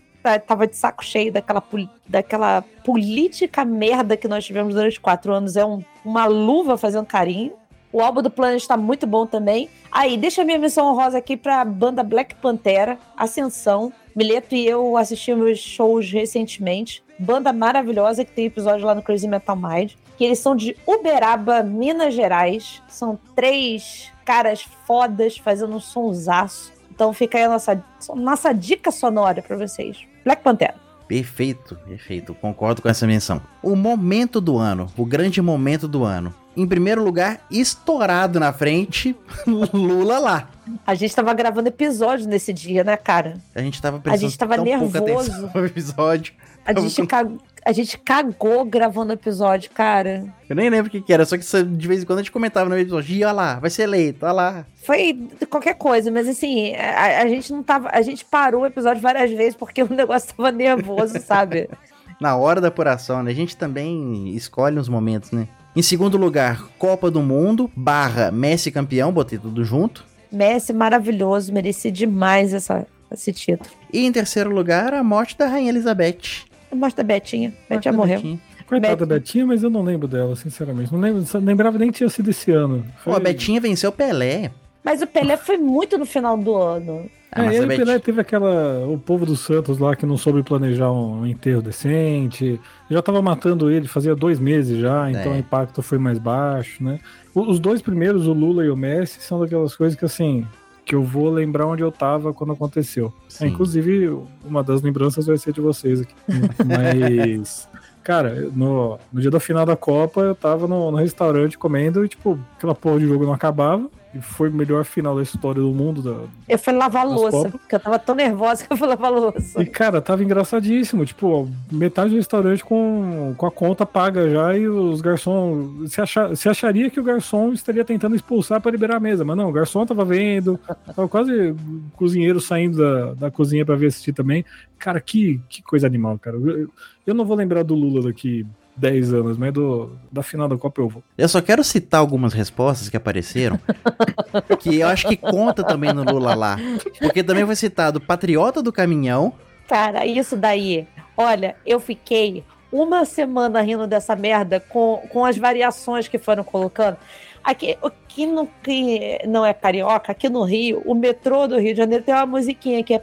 tava 0.45 0.67
de 0.67 0.75
saco 0.75 1.03
cheio 1.03 1.31
daquela, 1.31 1.63
daquela 2.07 2.61
política 2.83 3.65
merda 3.65 4.15
que 4.17 4.27
nós 4.27 4.45
tivemos 4.45 4.73
durante 4.75 4.99
quatro 4.99 5.33
anos. 5.33 5.55
É 5.55 5.65
um- 5.65 5.83
uma 6.05 6.25
luva 6.25 6.77
fazendo 6.77 7.05
carinho. 7.05 7.53
O 7.93 7.99
álbum 8.01 8.21
do 8.21 8.29
Planet 8.29 8.65
tá 8.65 8.77
muito 8.77 9.05
bom 9.05 9.25
também. 9.25 9.69
Aí, 9.91 10.15
deixa 10.15 10.41
a 10.41 10.45
minha 10.45 10.57
missão 10.57 10.85
honrosa 10.87 11.17
aqui 11.17 11.35
pra 11.35 11.65
banda 11.65 12.03
Black 12.03 12.35
Pantera, 12.35 12.97
Ascensão. 13.17 13.91
Mileto 14.15 14.55
e 14.55 14.65
eu 14.67 14.95
assistimos 14.97 15.59
shows 15.59 16.09
recentemente. 16.11 17.03
Banda 17.19 17.51
maravilhosa 17.53 18.23
que 18.25 18.31
tem 18.31 18.45
episódio 18.45 18.85
lá 18.85 18.95
no 18.95 19.01
Crazy 19.01 19.27
Metal 19.27 19.55
Mind. 19.55 19.93
Que 20.17 20.23
eles 20.25 20.39
são 20.39 20.55
de 20.55 20.75
Uberaba, 20.85 21.63
Minas 21.63 22.13
Gerais. 22.13 22.81
São 22.87 23.17
três 23.35 24.11
caras 24.25 24.61
fodas 24.85 25.37
fazendo 25.37 25.75
um 25.75 25.79
sonsaço. 25.79 26.71
Então 26.93 27.11
fica 27.13 27.37
aí 27.37 27.45
a 27.45 27.49
nossa, 27.49 27.83
nossa 28.15 28.53
dica 28.53 28.91
sonora 28.91 29.41
pra 29.41 29.57
vocês. 29.57 30.05
Black 30.23 30.43
Pantera. 30.43 30.75
Perfeito, 31.07 31.75
perfeito. 31.75 32.33
Concordo 32.33 32.81
com 32.81 32.87
essa 32.87 33.05
menção. 33.05 33.41
O 33.61 33.75
momento 33.75 34.39
do 34.39 34.57
ano, 34.57 34.87
o 34.95 35.05
grande 35.05 35.41
momento 35.41 35.87
do 35.87 36.05
ano. 36.05 36.33
Em 36.55 36.65
primeiro 36.65 37.03
lugar, 37.03 37.45
estourado 37.51 38.39
na 38.39 38.53
frente, 38.53 39.15
Lula 39.73 40.19
lá. 40.19 40.49
A 40.85 40.95
gente 40.95 41.13
tava 41.15 41.33
gravando 41.33 41.67
episódio 41.67 42.27
nesse 42.27 42.53
dia, 42.53 42.83
né, 42.83 42.95
cara? 42.95 43.37
A 43.53 43.61
gente 43.61 43.81
tava 43.81 43.99
prestando 43.99 44.29
gente 44.29 44.37
tava 44.37 44.57
nervoso. 44.57 45.49
no 45.53 45.65
episódio. 45.65 46.33
A 46.65 46.73
gente, 46.79 47.01
com- 47.01 47.07
ca- 47.07 47.27
a 47.65 47.71
gente 47.71 47.97
cagou 47.97 48.63
gravando 48.65 49.11
o 49.11 49.13
episódio, 49.13 49.69
cara. 49.71 50.25
Eu 50.49 50.55
nem 50.55 50.69
lembro 50.69 50.87
o 50.87 50.91
que, 50.91 51.01
que 51.01 51.11
era, 51.13 51.25
só 51.25 51.37
que 51.37 51.43
de 51.63 51.87
vez 51.87 52.03
em 52.03 52.05
quando 52.05 52.19
a 52.19 52.21
gente 52.21 52.31
comentava 52.31 52.69
no 52.69 52.77
episódio. 52.77 53.15
Ih, 53.15 53.23
olha 53.23 53.31
lá, 53.33 53.59
vai 53.59 53.69
ser 53.69 53.83
eleito, 53.83 54.25
olha 54.25 54.31
lá. 54.33 54.65
Foi 54.85 55.27
qualquer 55.49 55.75
coisa, 55.75 56.09
mas 56.11 56.27
assim, 56.27 56.73
a, 56.75 57.21
a 57.21 57.27
gente 57.27 57.51
não 57.51 57.61
tava. 57.63 57.89
A 57.91 58.01
gente 58.01 58.23
parou 58.25 58.61
o 58.61 58.65
episódio 58.65 59.01
várias 59.01 59.31
vezes 59.31 59.55
porque 59.55 59.81
o 59.83 59.93
negócio 59.93 60.33
tava 60.35 60.51
nervoso, 60.51 61.19
sabe? 61.19 61.69
Na 62.21 62.35
hora 62.35 62.61
da 62.61 62.67
apuração, 62.67 63.23
né? 63.23 63.31
A 63.31 63.35
gente 63.35 63.57
também 63.57 64.29
escolhe 64.35 64.77
uns 64.77 64.87
momentos, 64.87 65.31
né? 65.31 65.47
Em 65.75 65.81
segundo 65.81 66.17
lugar, 66.17 66.67
Copa 66.77 67.09
do 67.09 67.21
Mundo, 67.21 67.71
barra 67.75 68.29
Messi 68.29 68.69
campeão, 68.69 69.11
botei 69.11 69.39
tudo 69.39 69.63
junto. 69.63 70.05
Messi 70.31 70.71
maravilhoso, 70.73 71.51
merecia 71.51 71.91
demais 71.91 72.53
essa, 72.53 72.85
esse 73.11 73.33
título. 73.33 73.69
E 73.91 74.05
em 74.05 74.11
terceiro 74.11 74.51
lugar, 74.53 74.93
a 74.93 75.03
morte 75.03 75.35
da 75.37 75.47
Rainha 75.47 75.69
Elizabeth. 75.71 76.45
Mostra 76.73 77.03
a 77.03 77.05
Betinha. 77.05 77.53
Betinha 77.69 77.91
da 77.91 77.97
morreu. 77.97 78.15
Betinha. 78.17 78.39
Coitada 78.67 78.95
da 78.95 79.05
Beto. 79.05 79.19
Betinha, 79.19 79.45
mas 79.45 79.63
eu 79.63 79.69
não 79.69 79.83
lembro 79.83 80.07
dela, 80.07 80.35
sinceramente. 80.35 80.91
Não 80.93 80.99
lembro, 80.99 81.23
lembrava 81.39 81.77
nem 81.77 81.91
que 81.91 81.97
tinha 81.97 82.09
sido 82.09 82.29
esse 82.29 82.51
ano. 82.51 82.85
Pô, 83.03 83.13
a 83.13 83.19
Betinha 83.19 83.59
venceu 83.59 83.89
o 83.89 83.93
Pelé. 83.93 84.51
Mas 84.83 85.01
o 85.01 85.07
Pelé 85.07 85.37
foi 85.37 85.57
muito 85.57 85.97
no 85.97 86.05
final 86.05 86.37
do 86.37 86.55
ano. 86.55 87.09
Ah, 87.33 87.45
é, 87.53 87.57
e 87.57 87.61
o 87.61 87.67
Pelé 87.67 87.97
teve 87.99 88.19
aquela. 88.19 88.85
O 88.87 88.97
povo 88.97 89.25
do 89.25 89.35
Santos 89.37 89.77
lá 89.77 89.95
que 89.95 90.05
não 90.05 90.17
soube 90.17 90.43
planejar 90.43 90.91
um 90.91 91.25
enterro 91.25 91.61
decente. 91.61 92.59
Já 92.89 93.01
tava 93.01 93.21
matando 93.21 93.69
ele, 93.71 93.87
fazia 93.87 94.13
dois 94.15 94.37
meses 94.39 94.79
já, 94.79 95.09
então 95.09 95.31
É. 95.33 95.35
o 95.35 95.39
impacto 95.39 95.81
foi 95.81 95.97
mais 95.97 96.17
baixo, 96.19 96.83
né? 96.83 96.99
Os 97.33 97.57
dois 97.59 97.81
primeiros, 97.81 98.27
o 98.27 98.33
Lula 98.33 98.65
e 98.65 98.69
o 98.69 98.75
Messi, 98.75 99.21
são 99.21 99.39
daquelas 99.39 99.75
coisas 99.75 99.97
que 99.97 100.03
assim. 100.03 100.45
Que 100.91 100.95
eu 100.95 101.03
vou 101.03 101.29
lembrar 101.29 101.67
onde 101.67 101.81
eu 101.81 101.89
tava 101.89 102.33
quando 102.33 102.51
aconteceu. 102.51 103.13
É, 103.39 103.47
inclusive, 103.47 104.13
uma 104.43 104.61
das 104.61 104.81
lembranças 104.81 105.25
vai 105.25 105.37
ser 105.37 105.53
de 105.53 105.61
vocês 105.61 106.01
aqui. 106.01 106.13
Mas. 106.67 107.65
Cara, 108.03 108.49
no, 108.53 108.99
no 109.09 109.21
dia 109.21 109.31
da 109.31 109.39
final 109.39 109.65
da 109.65 109.77
Copa, 109.77 110.19
eu 110.19 110.35
tava 110.35 110.67
no, 110.67 110.91
no 110.91 110.97
restaurante 110.97 111.57
comendo 111.57 112.03
e, 112.03 112.09
tipo, 112.09 112.37
aquela 112.57 112.75
porra 112.75 112.99
de 112.99 113.07
jogo 113.07 113.25
não 113.25 113.31
acabava. 113.31 113.89
E 114.13 114.21
foi 114.21 114.49
o 114.49 114.53
melhor 114.53 114.83
final 114.83 115.15
da 115.15 115.21
história 115.21 115.61
do 115.61 115.71
mundo. 115.71 116.01
Da, 116.01 116.25
Eu 116.49 116.59
fui 116.59 116.73
lavar 116.73 117.07
louça, 117.07 117.31
Copas. 117.31 117.51
porque 117.51 117.75
eu 117.75 117.79
tava 117.79 117.97
tão 117.97 118.13
nervosa 118.13 118.63
que 118.67 118.73
eu 118.73 118.77
fui 118.77 118.87
lavar 118.87 119.11
a 119.11 119.15
louça. 119.15 119.61
E, 119.61 119.65
cara, 119.65 120.01
tava 120.01 120.23
engraçadíssimo. 120.23 121.05
Tipo, 121.05 121.49
metade 121.71 122.09
do 122.09 122.17
restaurante 122.17 122.63
com, 122.63 123.33
com 123.37 123.45
a 123.45 123.51
conta 123.51 123.85
paga 123.85 124.29
já 124.29 124.57
e 124.57 124.67
os 124.67 124.99
garçons. 124.99 125.89
Você, 125.89 126.01
acha, 126.01 126.27
você 126.27 126.49
acharia 126.49 126.89
que 126.89 126.99
o 126.99 127.03
garçom 127.03 127.53
estaria 127.53 127.85
tentando 127.85 128.15
expulsar 128.15 128.59
para 128.59 128.71
liberar 128.71 128.97
a 128.97 128.99
mesa, 128.99 129.23
mas 129.23 129.37
não, 129.37 129.49
o 129.49 129.53
garçom 129.53 129.85
tava 129.85 130.03
vendo. 130.03 130.59
Tava 130.93 131.07
quase 131.07 131.55
cozinheiro 131.95 132.41
saindo 132.41 132.77
da, 132.77 133.13
da 133.13 133.31
cozinha 133.31 133.65
para 133.65 133.75
ver 133.75 133.87
assistir 133.87 134.11
também. 134.11 134.43
Cara, 134.77 134.99
que, 134.99 135.39
que 135.47 135.61
coisa 135.63 135.87
animal, 135.87 136.19
cara. 136.19 136.35
Eu, 136.37 136.69
eu 137.07 137.13
não 137.13 137.23
vou 137.23 137.37
lembrar 137.37 137.63
do 137.63 137.75
Lula 137.75 138.01
daqui 138.01 138.45
10 138.75 139.13
anos, 139.13 139.37
mas 139.37 139.53
do, 139.53 139.95
da 140.11 140.23
final 140.23 140.47
da 140.47 140.57
Copa 140.57 140.81
eu 140.81 140.89
vou. 140.89 141.03
Eu 141.17 141.27
só 141.27 141.41
quero 141.41 141.63
citar 141.63 141.99
algumas 141.99 142.33
respostas 142.33 142.89
que 142.89 142.97
apareceram, 142.97 143.59
que 144.59 144.79
eu 144.79 144.87
acho 144.87 145.07
que 145.07 145.17
conta 145.17 145.63
também 145.63 145.93
no 145.93 146.03
Lula 146.03 146.33
lá. 146.35 146.57
Porque 146.99 147.23
também 147.23 147.45
foi 147.45 147.55
citado 147.55 148.01
Patriota 148.01 148.61
do 148.61 148.71
Caminhão. 148.71 149.33
Cara, 149.67 150.05
isso 150.05 150.35
daí. 150.35 150.87
Olha, 151.15 151.55
eu 151.65 151.79
fiquei 151.79 152.43
uma 152.71 153.05
semana 153.05 153.61
rindo 153.61 153.85
dessa 153.87 154.15
merda 154.15 154.59
com, 154.59 155.01
com 155.09 155.25
as 155.25 155.37
variações 155.37 156.07
que 156.07 156.17
foram 156.17 156.43
colocando. 156.43 156.97
Aqui, 157.43 157.75
o 157.81 157.89
que 158.07 158.27
não, 158.27 158.47
que 158.63 159.17
não 159.27 159.43
é 159.43 159.51
carioca, 159.51 160.11
aqui 160.11 160.29
no 160.29 160.43
Rio, 160.43 160.83
o 160.85 160.93
metrô 160.93 161.47
do 161.47 161.57
Rio 161.57 161.73
de 161.73 161.77
Janeiro 161.79 162.03
tem 162.03 162.13
uma 162.13 162.25
musiquinha 162.27 162.83
que 162.83 162.93
é. 162.93 163.01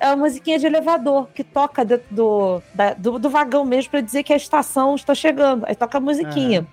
É 0.00 0.06
uma 0.08 0.16
musiquinha 0.16 0.58
de 0.58 0.66
elevador 0.66 1.28
que 1.34 1.44
toca 1.44 1.84
dentro 1.84 2.06
do, 2.10 2.60
da- 2.74 2.94
do, 2.94 3.18
do 3.18 3.30
vagão 3.30 3.64
mesmo 3.64 3.90
para 3.92 4.00
dizer 4.00 4.22
que 4.24 4.32
a 4.32 4.36
estação 4.36 4.94
está 4.94 5.14
chegando. 5.14 5.64
Aí 5.66 5.74
toca 5.76 5.98
a 5.98 6.00
musiquinha. 6.00 6.66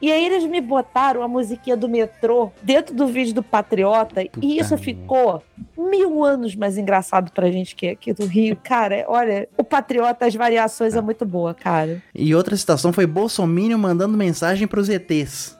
E 0.00 0.10
aí 0.12 0.24
eles 0.26 0.44
me 0.44 0.60
botaram 0.60 1.22
a 1.22 1.28
musiquinha 1.28 1.76
do 1.76 1.88
metrô 1.88 2.50
dentro 2.62 2.94
do 2.94 3.06
vídeo 3.06 3.34
do 3.34 3.42
Patriota 3.42 4.24
Puta 4.24 4.46
e 4.46 4.58
isso 4.58 4.76
ficou 4.76 5.42
mil 5.76 6.24
anos 6.24 6.54
mais 6.54 6.78
engraçado 6.78 7.30
pra 7.32 7.50
gente 7.50 7.74
que 7.74 7.86
é 7.86 7.90
aqui 7.90 8.12
do 8.12 8.26
Rio. 8.26 8.56
Cara, 8.62 9.04
olha, 9.08 9.48
o 9.56 9.64
Patriota, 9.64 10.26
as 10.26 10.34
variações 10.34 10.94
é 10.94 11.00
muito 11.00 11.24
boa, 11.24 11.54
cara. 11.54 12.02
E 12.14 12.34
outra 12.34 12.56
citação 12.56 12.92
foi 12.92 13.06
Bolsonaro 13.06 13.46
mandando 13.78 14.16
mensagem 14.16 14.66
pros 14.66 14.88
ETs. 14.88 15.56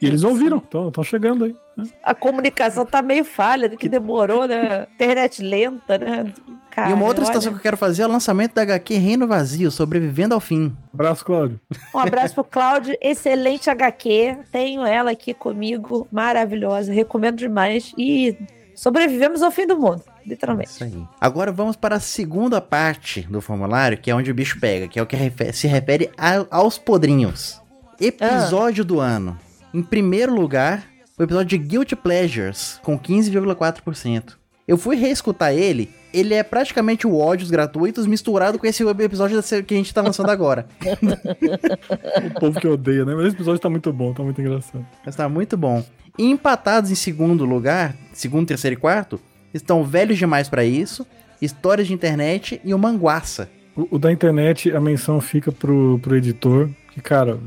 E 0.00 0.06
eles 0.06 0.22
ouviram, 0.22 0.58
estão 0.58 1.02
chegando 1.02 1.44
aí. 1.44 1.56
A 2.02 2.14
comunicação 2.14 2.86
tá 2.86 3.02
meio 3.02 3.24
falha, 3.24 3.68
que 3.68 3.88
demorou, 3.88 4.46
né? 4.48 4.86
Internet 4.94 5.42
lenta, 5.42 5.98
né? 5.98 6.32
Cara, 6.70 6.90
e 6.90 6.92
uma 6.94 7.04
outra 7.06 7.22
olha, 7.22 7.32
citação 7.32 7.52
que 7.52 7.58
eu 7.58 7.62
quero 7.62 7.76
fazer 7.76 8.02
é 8.02 8.06
o 8.06 8.10
lançamento 8.10 8.54
da 8.54 8.62
HQ 8.62 8.94
Reino 8.94 9.26
Vazio, 9.26 9.70
sobrevivendo 9.70 10.34
ao 10.34 10.40
fim. 10.40 10.74
Abraço, 10.92 11.24
Cláudio. 11.24 11.60
Um 11.94 11.98
abraço 11.98 12.34
pro 12.34 12.44
Cláudio, 12.44 12.96
excelente 13.00 13.68
HQ. 13.70 14.38
Tenho 14.52 14.84
ela 14.84 15.10
aqui 15.10 15.32
comigo, 15.34 16.06
maravilhosa, 16.12 16.92
recomendo 16.92 17.36
demais. 17.36 17.92
E 17.96 18.36
sobrevivemos 18.74 19.42
ao 19.42 19.50
fim 19.50 19.66
do 19.66 19.78
mundo, 19.78 20.02
literalmente. 20.26 20.70
Isso 20.70 20.84
aí. 20.84 21.02
Agora 21.20 21.50
vamos 21.50 21.76
para 21.76 21.96
a 21.96 22.00
segunda 22.00 22.60
parte 22.60 23.22
do 23.22 23.40
formulário, 23.40 23.96
que 23.98 24.10
é 24.10 24.14
onde 24.14 24.30
o 24.30 24.34
bicho 24.34 24.58
pega, 24.60 24.86
que 24.88 24.98
é 24.98 25.02
o 25.02 25.06
que 25.06 25.16
se 25.52 25.66
refere 25.66 26.10
a- 26.16 26.44
aos 26.50 26.76
podrinhos. 26.78 27.60
Episódio 27.98 28.84
do 28.84 29.00
ano. 29.00 29.38
Em 29.72 29.82
primeiro 29.82 30.34
lugar, 30.34 30.84
o 31.18 31.22
episódio 31.22 31.58
de 31.58 31.58
Guilty 31.58 31.96
Pleasures, 31.96 32.78
com 32.82 32.98
15,4%. 32.98 34.34
Eu 34.68 34.76
fui 34.76 34.96
reescutar 34.96 35.54
ele, 35.54 35.88
ele 36.12 36.34
é 36.34 36.42
praticamente 36.42 37.06
o 37.06 37.16
ódios 37.16 37.50
gratuitos 37.50 38.06
misturado 38.06 38.58
com 38.58 38.66
esse 38.66 38.82
episódio 38.82 39.40
que 39.64 39.74
a 39.74 39.76
gente 39.76 39.94
tá 39.94 40.02
lançando 40.02 40.30
agora. 40.30 40.66
O 42.36 42.40
povo 42.40 42.60
que 42.60 42.66
odeia, 42.66 43.04
né? 43.04 43.14
Mas 43.14 43.26
esse 43.26 43.36
episódio 43.36 43.60
tá 43.60 43.70
muito 43.70 43.92
bom, 43.92 44.12
tá 44.12 44.22
muito 44.22 44.40
engraçado. 44.40 44.84
Mas 45.04 45.14
tá 45.14 45.28
muito 45.28 45.56
bom. 45.56 45.84
E 46.18 46.24
empatados 46.24 46.90
em 46.90 46.94
segundo 46.94 47.44
lugar, 47.44 47.94
segundo, 48.12 48.46
terceiro 48.46 48.74
e 48.74 48.76
quarto, 48.76 49.20
estão 49.54 49.84
Velhos 49.84 50.18
Demais 50.18 50.48
pra 50.48 50.64
Isso, 50.64 51.06
Histórias 51.40 51.86
de 51.86 51.94
Internet 51.94 52.60
e 52.64 52.74
o 52.74 52.78
Manguaça. 52.78 53.48
O, 53.76 53.96
o 53.96 53.98
da 53.98 54.10
internet, 54.10 54.74
a 54.74 54.80
menção 54.80 55.20
fica 55.20 55.52
pro, 55.52 55.98
pro 56.00 56.16
editor, 56.16 56.68
que, 56.92 57.00
cara, 57.00 57.38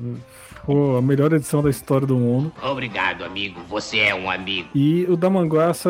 Pô, 0.70 0.98
a 0.98 1.02
melhor 1.02 1.34
edição 1.34 1.64
da 1.64 1.70
história 1.72 2.06
do 2.06 2.16
mundo. 2.16 2.54
Obrigado, 2.62 3.26
amigo. 3.26 3.60
Você 3.68 3.98
é 3.98 4.14
um 4.14 4.30
amigo. 4.30 4.70
E 4.76 5.04
o 5.06 5.18
da 5.18 5.28
Manguaça 5.28 5.90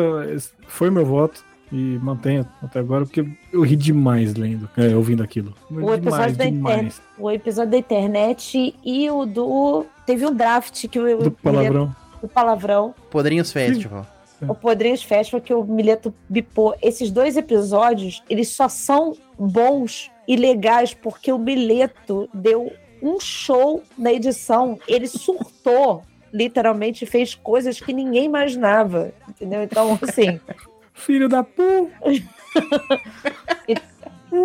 foi 0.66 0.88
meu 0.88 1.04
voto. 1.04 1.44
E 1.70 1.98
mantenho 2.02 2.48
até 2.62 2.80
agora, 2.80 3.04
porque 3.04 3.24
eu 3.52 3.60
ri 3.60 3.76
demais 3.76 4.34
lendo, 4.34 4.70
é, 4.78 4.96
ouvindo 4.96 5.22
aquilo. 5.22 5.54
O 5.70 5.92
episódio, 5.92 6.34
da 6.34 6.46
internet, 6.46 6.96
o 7.18 7.30
episódio 7.30 7.70
da 7.72 7.76
internet 7.76 8.74
e 8.82 9.10
o 9.10 9.26
do. 9.26 9.84
Teve 10.06 10.26
um 10.26 10.34
draft 10.34 10.88
que 10.88 10.98
o. 10.98 11.18
Do 11.24 11.30
palavrão. 11.30 11.94
Do 12.22 12.28
palavrão. 12.28 12.94
Podrinhos 13.10 13.52
Festival. 13.52 14.06
O 14.48 14.54
Podrinhos 14.54 15.02
Festival 15.02 15.42
que 15.42 15.52
o 15.52 15.62
Mileto 15.62 16.12
bipou. 16.26 16.74
Esses 16.82 17.10
dois 17.10 17.36
episódios, 17.36 18.22
eles 18.30 18.48
só 18.48 18.66
são 18.66 19.14
bons 19.38 20.10
e 20.26 20.36
legais 20.36 20.94
porque 20.94 21.30
o 21.30 21.38
Mileto 21.38 22.28
deu 22.32 22.72
um 23.02 23.18
show 23.20 23.82
na 23.96 24.12
edição. 24.12 24.78
Ele 24.86 25.06
surtou, 25.06 26.02
literalmente, 26.32 27.06
fez 27.06 27.34
coisas 27.34 27.80
que 27.80 27.92
ninguém 27.92 28.24
imaginava. 28.24 29.12
Entendeu? 29.28 29.62
Então, 29.62 29.98
assim. 30.02 30.40
Filho 30.92 31.28
da 31.28 31.42
pu! 31.42 31.90
e, 33.66 33.74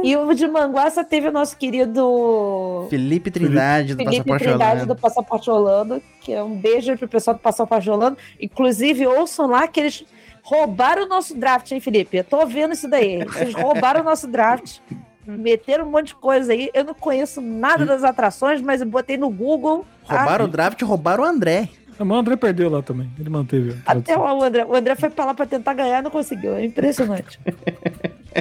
e 0.03 0.15
o 0.15 0.33
de 0.33 0.47
Manguaça 0.47 1.03
teve 1.03 1.27
o 1.27 1.31
nosso 1.31 1.57
querido 1.57 2.87
Felipe 2.89 3.29
Trindade 3.29 3.93
do 3.93 3.97
Felipe 3.97 4.17
Passaporte 4.17 4.43
Trindade 4.43 4.71
Orlando. 4.71 4.95
do 4.95 5.01
Passaporte 5.01 5.49
Orlando, 5.49 6.03
que 6.21 6.31
é 6.31 6.41
um 6.41 6.55
beijo 6.55 6.97
pro 6.97 7.09
pessoal 7.09 7.35
do 7.35 7.41
Passaporte 7.41 7.89
Orlando. 7.89 8.17
Inclusive, 8.39 9.05
ouçam 9.05 9.47
lá 9.47 9.67
que 9.67 9.81
eles 9.81 10.05
roubaram 10.45 11.03
o 11.03 11.07
nosso 11.07 11.35
draft, 11.35 11.71
hein, 11.71 11.79
Felipe? 11.79 12.17
Eu 12.17 12.23
tô 12.23 12.45
vendo 12.45 12.73
isso 12.73 12.87
daí. 12.87 13.23
Vocês 13.25 13.53
roubaram 13.53 14.01
o 14.01 14.03
nosso 14.03 14.27
draft. 14.27 14.79
Meteram 15.27 15.87
um 15.87 15.91
monte 15.91 16.07
de 16.07 16.15
coisa 16.15 16.53
aí. 16.53 16.69
Eu 16.73 16.83
não 16.83 16.93
conheço 16.93 17.41
nada 17.41 17.85
das 17.85 18.03
atrações, 18.03 18.61
mas 18.61 18.81
eu 18.81 18.87
botei 18.87 19.17
no 19.17 19.29
Google. 19.29 19.85
tá? 20.07 20.17
Roubaram 20.17 20.45
o 20.45 20.47
draft, 20.47 20.81
roubaram 20.83 21.23
o 21.23 21.27
André. 21.27 21.69
Mas 21.97 22.09
o 22.09 22.13
André 22.13 22.35
perdeu 22.35 22.69
lá 22.69 22.81
também. 22.81 23.09
Ele 23.17 23.29
manteve. 23.29 23.77
a 23.85 23.93
Até 23.93 24.17
o 24.17 24.43
André, 24.43 24.65
o 24.65 24.75
André 24.75 24.95
foi 24.95 25.09
pra 25.09 25.25
lá 25.25 25.33
pra 25.33 25.45
tentar 25.45 25.73
ganhar 25.73 26.03
não 26.03 26.11
conseguiu. 26.11 26.53
É 26.55 26.65
impressionante. 26.65 27.39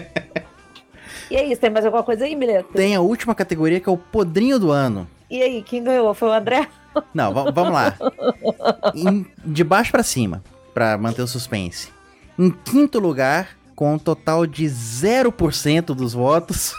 e 1.31 1.37
é 1.37 1.45
isso, 1.45 1.61
tem 1.61 1.71
mais 1.71 1.85
alguma 1.85 2.03
coisa 2.03 2.25
aí, 2.25 2.35
Mileto? 2.37 2.73
Tem 2.75 2.95
a 2.95 3.01
última 3.01 3.35
categoria 3.35 3.81
que 3.81 3.89
é 3.89 3.93
o 3.93 3.97
podrinho 3.97 4.59
do 4.59 4.71
ano. 4.71 5.09
E 5.31 5.43
aí, 5.43 5.63
quem 5.63 5.83
ganhou? 5.83 6.13
Foi 6.15 6.29
o 6.29 6.33
André? 6.33 6.69
Não, 7.13 7.33
va- 7.33 7.51
vamos 7.51 7.73
lá. 7.73 7.95
Em- 8.95 9.27
de 9.45 9.65
baixo 9.65 9.91
pra 9.91 10.03
cima, 10.03 10.43
pra 10.73 10.97
manter 10.99 11.23
o 11.23 11.27
suspense. 11.27 11.89
Em 12.39 12.51
quinto 12.51 12.99
lugar, 12.99 13.49
com 13.75 13.95
um 13.95 13.99
total 13.99 14.47
de 14.47 14.65
0% 14.65 15.87
dos 15.95 16.13
votos. 16.13 16.73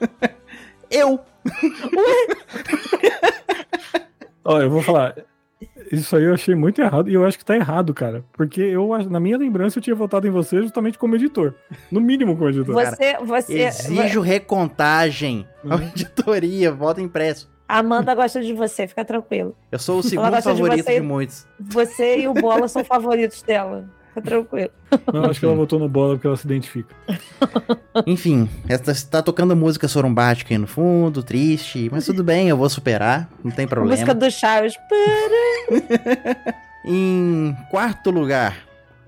eu. 0.90 1.20
Ó, 4.44 4.60
eu 4.60 4.70
vou 4.70 4.82
falar. 4.82 5.14
Isso 5.90 6.14
aí 6.16 6.24
eu 6.24 6.34
achei 6.34 6.54
muito 6.54 6.80
errado. 6.80 7.08
E 7.08 7.14
eu 7.14 7.24
acho 7.24 7.38
que 7.38 7.44
tá 7.44 7.56
errado, 7.56 7.92
cara. 7.94 8.24
Porque 8.32 8.60
eu, 8.60 8.92
acho- 8.92 9.08
na 9.10 9.18
minha 9.20 9.36
lembrança, 9.38 9.78
eu 9.78 9.82
tinha 9.82 9.96
votado 9.96 10.26
em 10.26 10.30
você 10.30 10.60
justamente 10.62 10.98
como 10.98 11.14
editor. 11.16 11.54
No 11.90 12.00
mínimo 12.00 12.36
como 12.36 12.50
editor. 12.50 12.74
Você, 12.74 13.16
você. 13.18 13.60
Exijo 13.60 14.20
recontagem. 14.20 15.46
Auditoria, 15.68 16.70
voto 16.72 17.00
impresso. 17.00 17.50
A 17.68 17.78
Amanda 17.78 18.14
gosta 18.14 18.40
de 18.40 18.54
você, 18.54 18.86
fica 18.86 19.04
tranquilo. 19.04 19.54
Eu 19.70 19.78
sou 19.78 19.98
o 19.98 20.02
segundo 20.02 20.30
gosta 20.30 20.54
de 20.54 20.58
favorito 20.58 20.86
de, 20.86 20.92
você. 20.92 21.00
muitos. 21.00 21.46
Você 21.60 22.20
e 22.20 22.28
o 22.28 22.32
Bola 22.32 22.66
são 22.66 22.82
favoritos 22.82 23.42
dela. 23.42 23.90
Fica 24.20 24.22
tranquilo. 24.22 24.70
Não, 25.12 25.24
acho 25.24 25.40
que 25.40 25.46
ela 25.46 25.54
votou 25.54 25.78
no 25.78 25.88
bola 25.88 26.14
porque 26.14 26.26
ela 26.26 26.36
se 26.36 26.46
identifica. 26.46 26.94
Enfim, 28.06 28.48
essa, 28.68 28.94
tá 29.08 29.22
tocando 29.22 29.54
música 29.56 29.86
sorumbática 29.88 30.54
aí 30.54 30.58
no 30.58 30.66
fundo, 30.66 31.22
triste, 31.22 31.88
mas 31.92 32.06
tudo 32.06 32.22
bem, 32.24 32.48
eu 32.48 32.56
vou 32.56 32.68
superar, 32.70 33.28
não 33.44 33.50
tem 33.50 33.64
A 33.64 33.68
problema. 33.68 33.92
música 33.94 34.14
do 34.14 34.30
Chaves. 34.30 34.74
Em 36.84 37.54
quarto 37.70 38.10
lugar, 38.10 38.56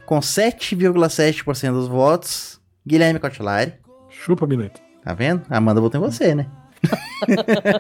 com 0.04 0.18
7,7% 0.20 1.72
dos 1.72 1.88
votos, 1.88 2.60
Guilherme 2.86 3.18
Cotilari. 3.18 3.74
Chupa, 4.10 4.46
Mileto. 4.46 4.80
Tá 5.02 5.14
vendo? 5.14 5.42
A 5.48 5.56
Amanda 5.56 5.80
votou 5.80 5.98
em 6.00 6.04
você, 6.10 6.34
né? 6.34 6.46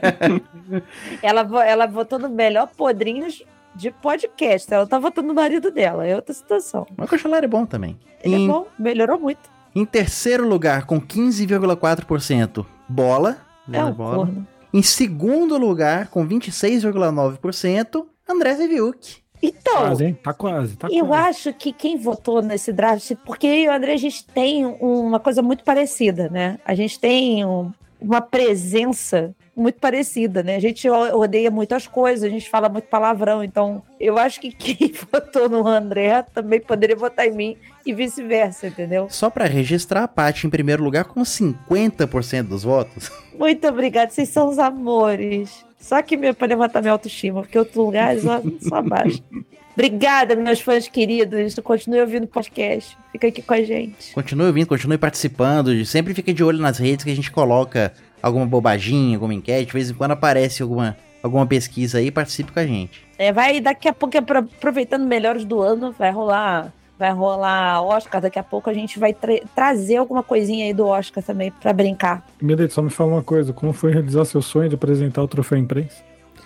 Ela, 1.22 1.42
vo- 1.42 1.60
ela 1.60 1.86
votou 1.86 2.18
no 2.18 2.28
melhor 2.28 2.68
podrinhos 2.76 3.42
de 3.74 3.90
podcast. 3.90 4.72
Ela 4.72 4.86
tá 4.86 4.98
votando 4.98 5.28
no 5.28 5.34
marido 5.34 5.70
dela. 5.70 6.06
É 6.06 6.14
outra 6.16 6.34
situação. 6.34 6.86
Mas 6.96 7.06
o 7.06 7.10
Cotilari 7.10 7.44
é 7.46 7.48
bom 7.48 7.64
também. 7.66 7.98
Ele 8.22 8.36
em, 8.36 8.44
é 8.44 8.48
bom, 8.48 8.66
melhorou 8.78 9.18
muito. 9.18 9.40
em 9.74 9.84
terceiro 9.84 10.46
lugar, 10.48 10.84
com 10.86 11.00
15,4%, 11.00 12.66
Bola. 12.88 13.36
É 13.68 13.72
Leandro 13.72 13.92
um 13.92 13.96
Bola. 13.96 14.16
corno. 14.16 14.46
Em 14.72 14.82
segundo 14.82 15.56
lugar, 15.58 16.08
com 16.08 16.26
26,9%, 16.26 18.06
André 18.28 18.54
Zeviuk. 18.54 19.18
Então, 19.42 19.74
Quase, 19.78 20.04
hein? 20.04 20.18
Tá 20.22 20.34
quase, 20.34 20.76
tá 20.76 20.88
eu 20.90 21.06
quase. 21.06 21.28
acho 21.30 21.52
que 21.54 21.72
quem 21.72 21.96
votou 21.96 22.42
nesse 22.42 22.72
draft, 22.74 23.12
porque 23.24 23.46
eu 23.46 23.54
e 23.54 23.68
o 23.68 23.72
André, 23.72 23.94
a 23.94 23.96
gente 23.96 24.24
tem 24.26 24.66
uma 24.66 25.18
coisa 25.18 25.40
muito 25.40 25.64
parecida, 25.64 26.28
né? 26.28 26.58
A 26.64 26.74
gente 26.74 27.00
tem 27.00 27.42
um- 27.44 27.72
uma 27.98 28.20
presença 28.20 29.34
muito 29.60 29.78
parecida, 29.78 30.42
né? 30.42 30.56
A 30.56 30.60
gente 30.60 30.88
odeia 30.88 31.50
muitas 31.50 31.86
coisas, 31.86 32.24
a 32.24 32.28
gente 32.28 32.48
fala 32.48 32.68
muito 32.68 32.86
palavrão, 32.86 33.44
então 33.44 33.82
eu 34.00 34.18
acho 34.18 34.40
que 34.40 34.50
quem 34.52 34.92
votou 35.12 35.48
no 35.48 35.66
André 35.66 36.22
também 36.34 36.60
poderia 36.60 36.96
votar 36.96 37.26
em 37.26 37.32
mim 37.32 37.56
e 37.84 37.92
vice-versa, 37.92 38.68
entendeu? 38.68 39.08
Só 39.10 39.28
pra 39.30 39.44
registrar, 39.44 40.04
a 40.04 40.08
Paty 40.08 40.46
em 40.46 40.50
primeiro 40.50 40.82
lugar 40.82 41.04
com 41.04 41.20
50% 41.22 42.44
dos 42.44 42.62
votos. 42.62 43.10
Muito 43.38 43.66
obrigada, 43.68 44.10
vocês 44.10 44.28
são 44.28 44.48
os 44.48 44.58
amores. 44.58 45.64
Só 45.78 46.02
que 46.02 46.16
pra 46.34 46.46
levantar 46.46 46.80
minha 46.80 46.92
autoestima, 46.92 47.40
porque 47.42 47.58
outros 47.58 47.76
lugares 47.76 48.24
ó, 48.26 48.42
só 48.60 48.76
abaixo. 48.76 49.22
Obrigada, 49.72 50.36
meus 50.36 50.60
fãs 50.60 50.88
queridos. 50.88 51.54
Continue 51.60 52.00
ouvindo 52.00 52.24
o 52.24 52.26
podcast. 52.26 52.98
Fica 53.12 53.28
aqui 53.28 53.40
com 53.40 53.54
a 53.54 53.62
gente. 53.62 54.12
Continue 54.12 54.48
ouvindo, 54.48 54.66
continue 54.66 54.98
participando. 54.98 55.84
Sempre 55.86 56.12
fique 56.12 56.34
de 56.34 56.44
olho 56.44 56.58
nas 56.58 56.76
redes 56.76 57.04
que 57.04 57.10
a 57.10 57.14
gente 57.14 57.30
coloca 57.30 57.90
alguma 58.22 58.46
bobaginha, 58.46 59.16
alguma 59.16 59.34
enquete. 59.34 59.66
De 59.66 59.72
vez 59.72 59.90
em 59.90 59.94
quando 59.94 60.12
aparece 60.12 60.62
alguma, 60.62 60.96
alguma 61.22 61.46
pesquisa 61.46 61.98
aí, 61.98 62.10
participe 62.10 62.52
com 62.52 62.60
a 62.60 62.66
gente. 62.66 63.02
É, 63.18 63.32
vai 63.32 63.60
daqui 63.60 63.88
a 63.88 63.92
pouco, 63.92 64.16
apro- 64.16 64.38
aproveitando 64.38 65.04
melhores 65.06 65.44
do 65.44 65.60
ano, 65.60 65.92
vai 65.98 66.10
rolar. 66.10 66.72
Vai 66.98 67.12
rolar 67.12 67.80
Oscar, 67.82 68.20
daqui 68.20 68.38
a 68.38 68.42
pouco 68.42 68.68
a 68.68 68.74
gente 68.74 68.98
vai 68.98 69.14
tra- 69.14 69.40
trazer 69.54 69.96
alguma 69.96 70.22
coisinha 70.22 70.66
aí 70.66 70.74
do 70.74 70.86
Oscar 70.86 71.22
também 71.24 71.50
pra 71.50 71.72
brincar. 71.72 72.26
Mileto, 72.42 72.74
só 72.74 72.82
me 72.82 72.90
fala 72.90 73.12
uma 73.12 73.22
coisa. 73.22 73.54
Como 73.54 73.72
foi 73.72 73.90
realizar 73.92 74.26
seu 74.26 74.42
sonho 74.42 74.68
de 74.68 74.74
apresentar 74.74 75.22
o 75.22 75.28
troféu 75.28 75.56
imprensa? 75.56 75.96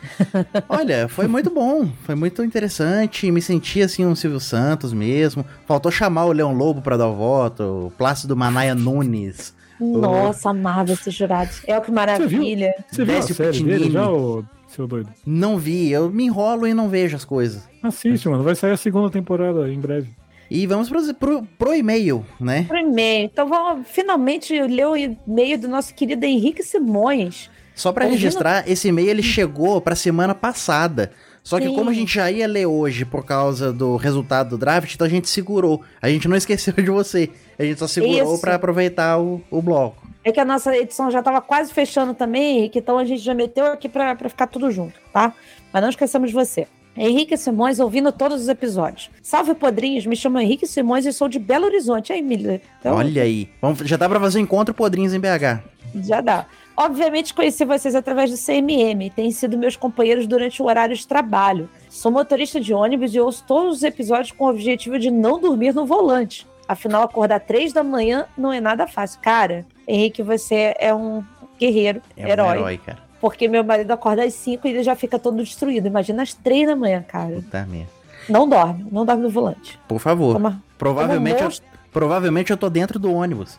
Olha, 0.69 1.09
foi 1.09 1.27
muito 1.27 1.51
bom, 1.51 1.89
foi 2.05 2.15
muito 2.15 2.43
interessante. 2.45 3.31
Me 3.31 3.41
senti 3.43 3.83
assim 3.83 4.05
um 4.07 4.15
Silvio 4.15 4.39
Santos 4.39 4.93
mesmo. 4.93 5.45
Faltou 5.67 5.91
chamar 5.91 6.27
o 6.27 6.33
Leão 6.33 6.53
Lobo 6.53 6.81
pra 6.83 6.97
dar 6.97 7.09
o 7.09 7.15
voto, 7.17 7.87
o 7.87 7.91
Plácido 7.97 8.37
Manaia 8.37 8.75
Nunes. 8.75 9.55
Nossa, 9.81 10.51
amava 10.51 10.93
esses 10.93 11.13
jurados. 11.15 11.63
É 11.67 11.77
o 11.77 11.83
que 11.83 11.91
maravilha. 11.91 12.75
Você 12.91 13.05
viu 13.05 13.15
a 13.15 13.19
Décio 13.19 13.35
série 13.35 13.51
Pitinini. 13.53 13.79
dele 13.79 13.91
já, 13.91 14.09
ô, 14.11 14.45
seu 14.69 14.87
doido? 14.87 15.09
Não 15.27 15.59
vi, 15.59 15.91
eu 15.91 16.11
me 16.11 16.25
enrolo 16.25 16.67
e 16.67 16.75
não 16.75 16.89
vejo 16.89 17.17
as 17.17 17.25
coisas. 17.25 17.69
Assiste, 17.83 18.29
mano. 18.29 18.43
Vai 18.43 18.55
sair 18.55 18.73
a 18.73 18.77
segunda 18.77 19.11
temporada 19.11 19.69
em 19.71 19.79
breve. 19.81 20.11
E 20.51 20.67
vamos 20.67 20.89
pro, 20.89 21.15
pro, 21.15 21.43
pro 21.59 21.75
e-mail, 21.75 22.25
né? 22.39 22.65
Pro 22.69 22.77
e-mail. 22.79 23.25
Então 23.27 23.49
vamos 23.49 23.87
finalmente 23.89 24.53
ler 24.63 24.87
o 24.87 24.97
e-mail 24.97 25.59
do 25.59 25.69
nosso 25.69 25.95
querido 25.95 26.25
Henrique 26.25 26.63
Simões. 26.63 27.51
Só 27.75 27.91
pra 27.93 28.05
Ouvindo- 28.05 28.21
registrar, 28.21 28.69
esse 28.71 28.87
e-mail 28.89 29.09
ele 29.11 29.23
chegou 29.23 29.81
pra 29.81 29.97
semana 29.97 30.35
passada. 30.35 31.11
Só 31.45 31.61
que 31.61 31.69
Sim. 31.69 31.75
como 31.75 31.91
a 31.91 31.93
gente 31.93 32.15
já 32.15 32.31
ia 32.31 32.49
ler 32.49 32.65
hoje 32.65 33.05
por 33.05 33.23
causa 33.23 33.71
do 33.71 33.97
resultado 33.97 34.51
do 34.51 34.59
draft, 34.59 34.95
então 34.95 35.07
a 35.07 35.11
gente 35.11 35.29
segurou. 35.29 35.83
A 36.01 36.09
gente 36.09 36.27
não 36.27 36.35
esqueceu 36.39 36.73
de 36.73 36.91
você. 36.91 37.29
A 37.59 37.63
gente 37.63 37.79
só 37.79 37.87
segurou 37.87 38.39
pra 38.39 38.55
aproveitar 38.55 39.21
o, 39.21 39.43
o 39.51 39.61
bloco. 39.61 40.09
É 40.25 40.33
que 40.33 40.41
a 40.41 40.45
nossa 40.45 40.75
edição 40.75 41.11
já 41.11 41.19
estava 41.19 41.43
quase 41.43 41.71
fechando 41.71 42.15
também, 42.15 42.57
Henrique, 42.59 42.79
então 42.79 42.97
a 42.97 43.05
gente 43.05 43.23
já 43.23 43.35
meteu 43.35 43.67
aqui 43.67 43.91
pra 43.91 44.15
pra 44.17 44.31
ficar 44.31 44.47
tudo 44.47 44.71
junto, 44.71 44.95
tá? 45.13 45.35
Mas 45.71 45.83
não 45.83 45.91
esqueçamos 45.91 46.31
de 46.31 46.35
você. 46.35 46.67
Henrique 46.97 47.37
Simões, 47.37 47.81
ouvindo 47.81 48.11
todos 48.13 48.41
os 48.41 48.49
episódios. 48.49 49.11
Salve, 49.23 49.55
podrinhos, 49.55 50.07
me 50.07 50.17
chamo 50.17 50.39
Henrique 50.39 50.67
Simões 50.67 51.05
e 51.05 51.13
sou 51.13 51.29
de 51.29 51.39
Belo 51.39 51.67
Horizonte. 51.67 52.13
Aí, 52.13 52.21
Emília. 52.21 52.63
Então, 52.79 52.97
Olha 52.97 53.23
aí. 53.23 53.51
Vamos, 53.61 53.81
já 53.81 53.97
dá 53.97 54.09
pra 54.09 54.21
fazer 54.21 54.39
um 54.39 54.43
encontro 54.43 54.73
podrinhos 54.73 55.13
em 55.13 55.21
BH. 55.21 55.61
Já 56.03 56.21
dá. 56.21 56.47
Obviamente 56.77 57.33
conheci 57.33 57.65
vocês 57.65 57.95
através 57.95 58.31
do 58.31 58.37
CMM, 58.37 59.09
têm 59.15 59.31
sido 59.31 59.57
meus 59.57 59.77
companheiros 59.77 60.27
durante 60.27 60.61
o 60.61 60.67
horário 60.67 60.97
de 60.97 61.07
trabalho. 61.07 61.69
Sou 61.89 62.11
motorista 62.11 62.61
de 62.61 62.75
ônibus 62.75 63.15
e 63.15 63.21
ouço 63.21 63.45
todos 63.47 63.77
os 63.79 63.83
episódios 63.85 64.33
com 64.33 64.45
o 64.45 64.51
objetivo 64.51 64.99
de 64.99 65.11
não 65.11 65.39
dormir 65.41 65.73
no 65.75 65.87
volante. 65.87 66.47
Afinal, 66.67 67.03
acordar 67.05 67.41
três 67.41 67.73
da 67.73 67.85
manhã 67.85 68.27
não 68.37 68.53
é 68.53 68.61
nada 68.61 68.87
fácil. 68.87 69.21
Cara, 69.21 69.65
Henrique, 69.87 70.23
você 70.23 70.75
é 70.79 70.93
um 70.93 71.23
guerreiro, 71.61 72.01
É 72.17 72.29
herói. 72.31 72.47
um 72.49 72.53
herói, 72.53 72.79
cara. 72.79 72.99
Porque 73.21 73.47
meu 73.47 73.63
marido 73.63 73.91
acorda 73.93 74.25
às 74.25 74.35
cinco 74.35 74.67
e 74.67 74.71
ele 74.71 74.83
já 74.83 74.97
fica 74.97 75.19
todo 75.19 75.37
destruído. 75.37 75.87
Imagina 75.87 76.23
às 76.23 76.35
três 76.35 76.67
da 76.67 76.75
manhã, 76.75 77.03
cara. 77.07 77.37
Puta 77.37 77.65
merda. 77.67 77.89
Não 78.29 78.49
dorme, 78.49 78.87
não 78.91 79.05
dorme 79.05 79.23
no 79.23 79.31
volante. 79.31 79.79
Por 79.87 79.99
favor. 80.01 80.33
Toma- 80.35 80.63
Provavelmente, 80.77 81.37
Como 81.43 81.51
eu, 81.51 81.59
provavelmente 81.93 82.51
eu 82.51 82.57
tô 82.57 82.69
dentro 82.69 82.99
do 82.99 83.13
ônibus. 83.13 83.59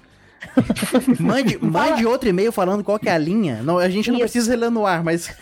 Mande, 1.20 1.58
mande 1.58 2.06
outro 2.06 2.30
e-mail 2.30 2.52
falando 2.52 2.84
qual 2.84 3.00
que 3.00 3.10
é 3.10 3.12
a 3.12 3.18
linha. 3.18 3.62
Não, 3.64 3.78
a 3.78 3.90
gente 3.90 4.10
não 4.10 4.18
Isso. 4.18 4.32
precisa 4.32 4.56
ler 4.56 4.72
no 4.72 4.86
ar, 4.86 5.04
mas 5.04 5.36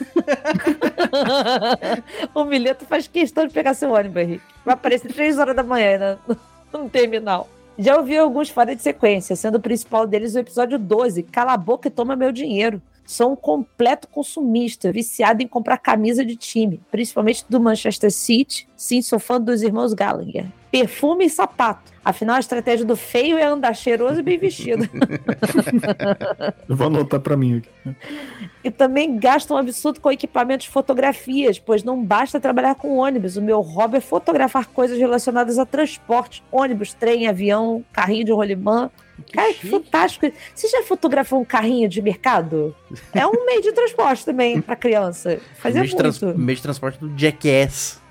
o 2.34 2.44
Mileto 2.46 2.86
faz 2.86 3.08
questão 3.08 3.46
de 3.46 3.54
pegar 3.54 3.74
seu 3.74 3.92
ônibus, 3.92 4.22
Henrique. 4.22 4.44
Vai 4.66 4.74
aparecer 4.74 5.14
três 5.14 5.38
horas 5.38 5.56
da 5.56 5.64
manhã 5.64 5.98
né, 5.98 6.18
no, 6.74 6.84
no 6.84 6.90
terminal. 6.90 7.50
Já 7.78 7.98
ouvi 7.98 8.18
alguns 8.18 8.50
fora 8.50 8.76
de 8.76 8.82
sequência, 8.82 9.36
sendo 9.36 9.58
o 9.58 9.62
principal 9.62 10.06
deles 10.06 10.36
o 10.36 10.40
episódio 10.40 10.78
12, 10.78 11.24
Cala 11.24 11.54
a 11.54 11.58
boca 11.58 11.88
e 11.88 11.92
toma 11.92 12.16
meu 12.16 12.32
dinheiro. 12.32 12.82
Sou 13.14 13.34
um 13.34 13.36
completo 13.36 14.08
consumista, 14.08 14.92
viciado 14.92 15.44
em 15.44 15.48
comprar 15.48 15.78
camisa 15.78 16.26
de 16.26 16.36
time, 16.36 16.82
principalmente 16.90 17.46
do 17.48 17.60
Manchester 17.60 18.12
City. 18.12 18.68
Sim, 18.76 19.04
sou 19.04 19.20
fã 19.20 19.40
dos 19.40 19.62
irmãos 19.62 19.94
Gallagher. 19.94 20.48
Perfume 20.72 21.26
e 21.26 21.30
sapato. 21.30 21.94
Afinal, 22.04 22.38
a 22.38 22.40
estratégia 22.40 22.84
do 22.84 22.96
feio 22.96 23.38
é 23.38 23.46
andar 23.46 23.76
cheiroso 23.76 24.20
e 24.20 24.24
bem 24.24 24.40
vestido. 24.40 24.90
Eu 26.68 26.76
vou 26.76 26.88
anotar 26.88 27.20
pra 27.20 27.38
mim 27.38 27.58
aqui. 27.58 27.96
e 28.64 28.72
também 28.72 29.16
gasto 29.20 29.54
um 29.54 29.58
absurdo 29.58 30.02
com 30.02 30.12
equipamentos 30.12 30.66
de 30.66 30.72
fotografias, 30.72 31.60
pois 31.60 31.84
não 31.84 32.04
basta 32.04 32.40
trabalhar 32.40 32.74
com 32.74 32.98
ônibus. 32.98 33.38
O 33.38 33.44
meu 33.44 33.62
hobby 33.62 33.98
é 33.98 34.02
fotografar 34.02 34.66
coisas 34.66 34.98
relacionadas 34.98 35.60
a 35.60 35.68
transporte: 35.68 36.44
ônibus, 36.52 36.96
trem, 36.96 37.28
avião, 37.28 37.86
carrinho 37.94 38.26
de 38.26 38.32
rolimã. 38.32 38.90
Cara, 39.32 39.54
que 39.54 39.68
fantástico. 39.68 40.32
Você 40.54 40.68
já 40.68 40.84
fotografou 40.84 41.40
um 41.40 41.46
carrinho 41.46 41.88
de 41.88 42.02
mercado? 42.02 42.76
É 43.14 43.26
um 43.26 43.46
meio 43.46 43.62
de 43.62 43.72
transporte 43.72 44.26
também 44.26 44.62
pra 44.62 44.76
criança. 44.76 45.40
Fazia 45.58 45.82
meio, 45.82 45.96
de 45.96 46.04
muito. 46.04 46.40
meio 46.40 46.56
de 46.56 46.62
transporte 46.62 47.00
do 47.00 47.12
Jackass. 47.18 48.02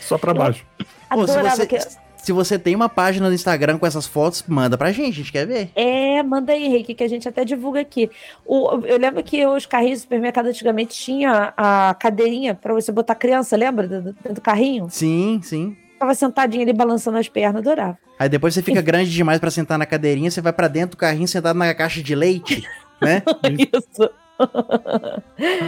Só 0.00 0.18
pra 0.18 0.34
baixo. 0.34 0.64
Pô, 1.10 1.26
se 1.26 1.42
você, 1.42 1.66
que... 1.66 1.78
se 2.16 2.32
você 2.32 2.58
tem 2.58 2.74
uma 2.74 2.88
página 2.88 3.28
no 3.28 3.34
Instagram 3.34 3.78
com 3.78 3.86
essas 3.86 4.06
fotos, 4.06 4.44
manda 4.46 4.76
pra 4.76 4.92
gente, 4.92 5.10
a 5.10 5.16
gente 5.16 5.32
quer 5.32 5.46
ver. 5.46 5.70
É, 5.74 6.22
manda 6.22 6.52
aí, 6.52 6.64
Henrique, 6.64 6.94
que 6.94 7.04
a 7.04 7.08
gente 7.08 7.28
até 7.28 7.44
divulga 7.44 7.80
aqui. 7.80 8.10
O, 8.44 8.84
eu 8.84 8.98
lembro 8.98 9.22
que 9.22 9.46
os 9.46 9.66
carrinhos 9.66 10.00
do 10.00 10.02
supermercado 10.02 10.46
antigamente 10.46 10.94
tinha 10.94 11.52
a 11.56 11.94
cadeirinha 11.94 12.54
pra 12.54 12.72
você 12.74 12.90
botar 12.90 13.14
criança, 13.14 13.56
lembra? 13.56 13.86
Dentro 13.86 14.34
do 14.34 14.40
carrinho? 14.40 14.88
Sim, 14.90 15.40
sim. 15.42 15.76
Tava 16.02 16.14
sentadinho 16.16 16.64
ali 16.64 16.72
balançando 16.72 17.16
as 17.16 17.28
pernas, 17.28 17.62
adorava. 17.62 17.96
Aí 18.18 18.28
depois 18.28 18.52
você 18.52 18.60
fica 18.60 18.82
grande 18.82 19.08
demais 19.08 19.38
pra 19.38 19.52
sentar 19.52 19.78
na 19.78 19.86
cadeirinha, 19.86 20.32
você 20.32 20.40
vai 20.40 20.52
pra 20.52 20.66
dentro 20.66 20.96
do 20.96 20.96
carrinho 20.96 21.28
sentado 21.28 21.56
na 21.56 21.72
caixa 21.72 22.02
de 22.02 22.12
leite, 22.12 22.68
né? 23.00 23.22
Isso. 23.56 24.10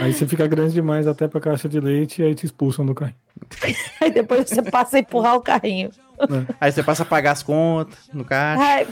Aí 0.03 0.11
você 0.11 0.27
fica 0.27 0.45
grande 0.45 0.73
demais 0.73 1.07
até 1.07 1.25
pra 1.25 1.39
caixa 1.39 1.69
de 1.69 1.79
leite 1.79 2.21
e 2.21 2.25
aí 2.25 2.35
te 2.35 2.45
expulsam 2.45 2.85
do 2.85 2.93
carrinho. 2.93 3.15
Aí 4.01 4.11
depois 4.11 4.49
você 4.49 4.61
passa 4.61 4.97
a 4.97 4.99
empurrar 4.99 5.37
o 5.37 5.41
carrinho. 5.41 5.89
Aí 6.59 6.69
você 6.69 6.83
passa 6.83 7.03
a 7.03 7.05
pagar 7.05 7.31
as 7.31 7.41
contas 7.41 7.97
no 8.13 8.25
caixa. 8.25 8.61
Ai, 8.61 8.87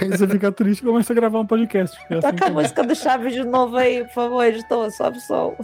Aí 0.00 0.08
você 0.08 0.28
fica 0.28 0.52
triste 0.52 0.82
e 0.82 0.84
começa 0.84 1.12
a 1.12 1.16
gravar 1.16 1.40
um 1.40 1.46
podcast. 1.46 1.96
É 2.08 2.14
assim 2.14 2.20
toca 2.20 2.28
a 2.28 2.32
que 2.32 2.44
é. 2.44 2.50
música 2.50 2.84
do 2.84 2.94
Chaves 2.94 3.32
de 3.32 3.42
novo 3.42 3.76
aí, 3.76 4.04
por 4.04 4.12
favor, 4.12 4.44
editor, 4.44 4.88
sobe 4.92 5.18
o 5.18 5.20
som. 5.20 5.56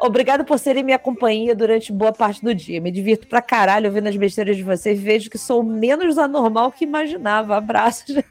Obrigado 0.00 0.46
por 0.46 0.58
serem 0.58 0.82
minha 0.82 0.98
companhia 0.98 1.54
durante 1.54 1.92
boa 1.92 2.12
parte 2.12 2.42
do 2.42 2.54
dia. 2.54 2.80
Me 2.80 2.90
divirto 2.90 3.28
pra 3.28 3.42
caralho 3.42 3.86
ouvindo 3.86 4.08
as 4.08 4.16
besteiras 4.16 4.56
de 4.56 4.62
vocês. 4.62 4.98
Vejo 4.98 5.28
que 5.28 5.36
sou 5.36 5.62
menos 5.62 6.16
anormal 6.16 6.72
que 6.72 6.84
imaginava. 6.84 7.56
Abraços. 7.56 8.16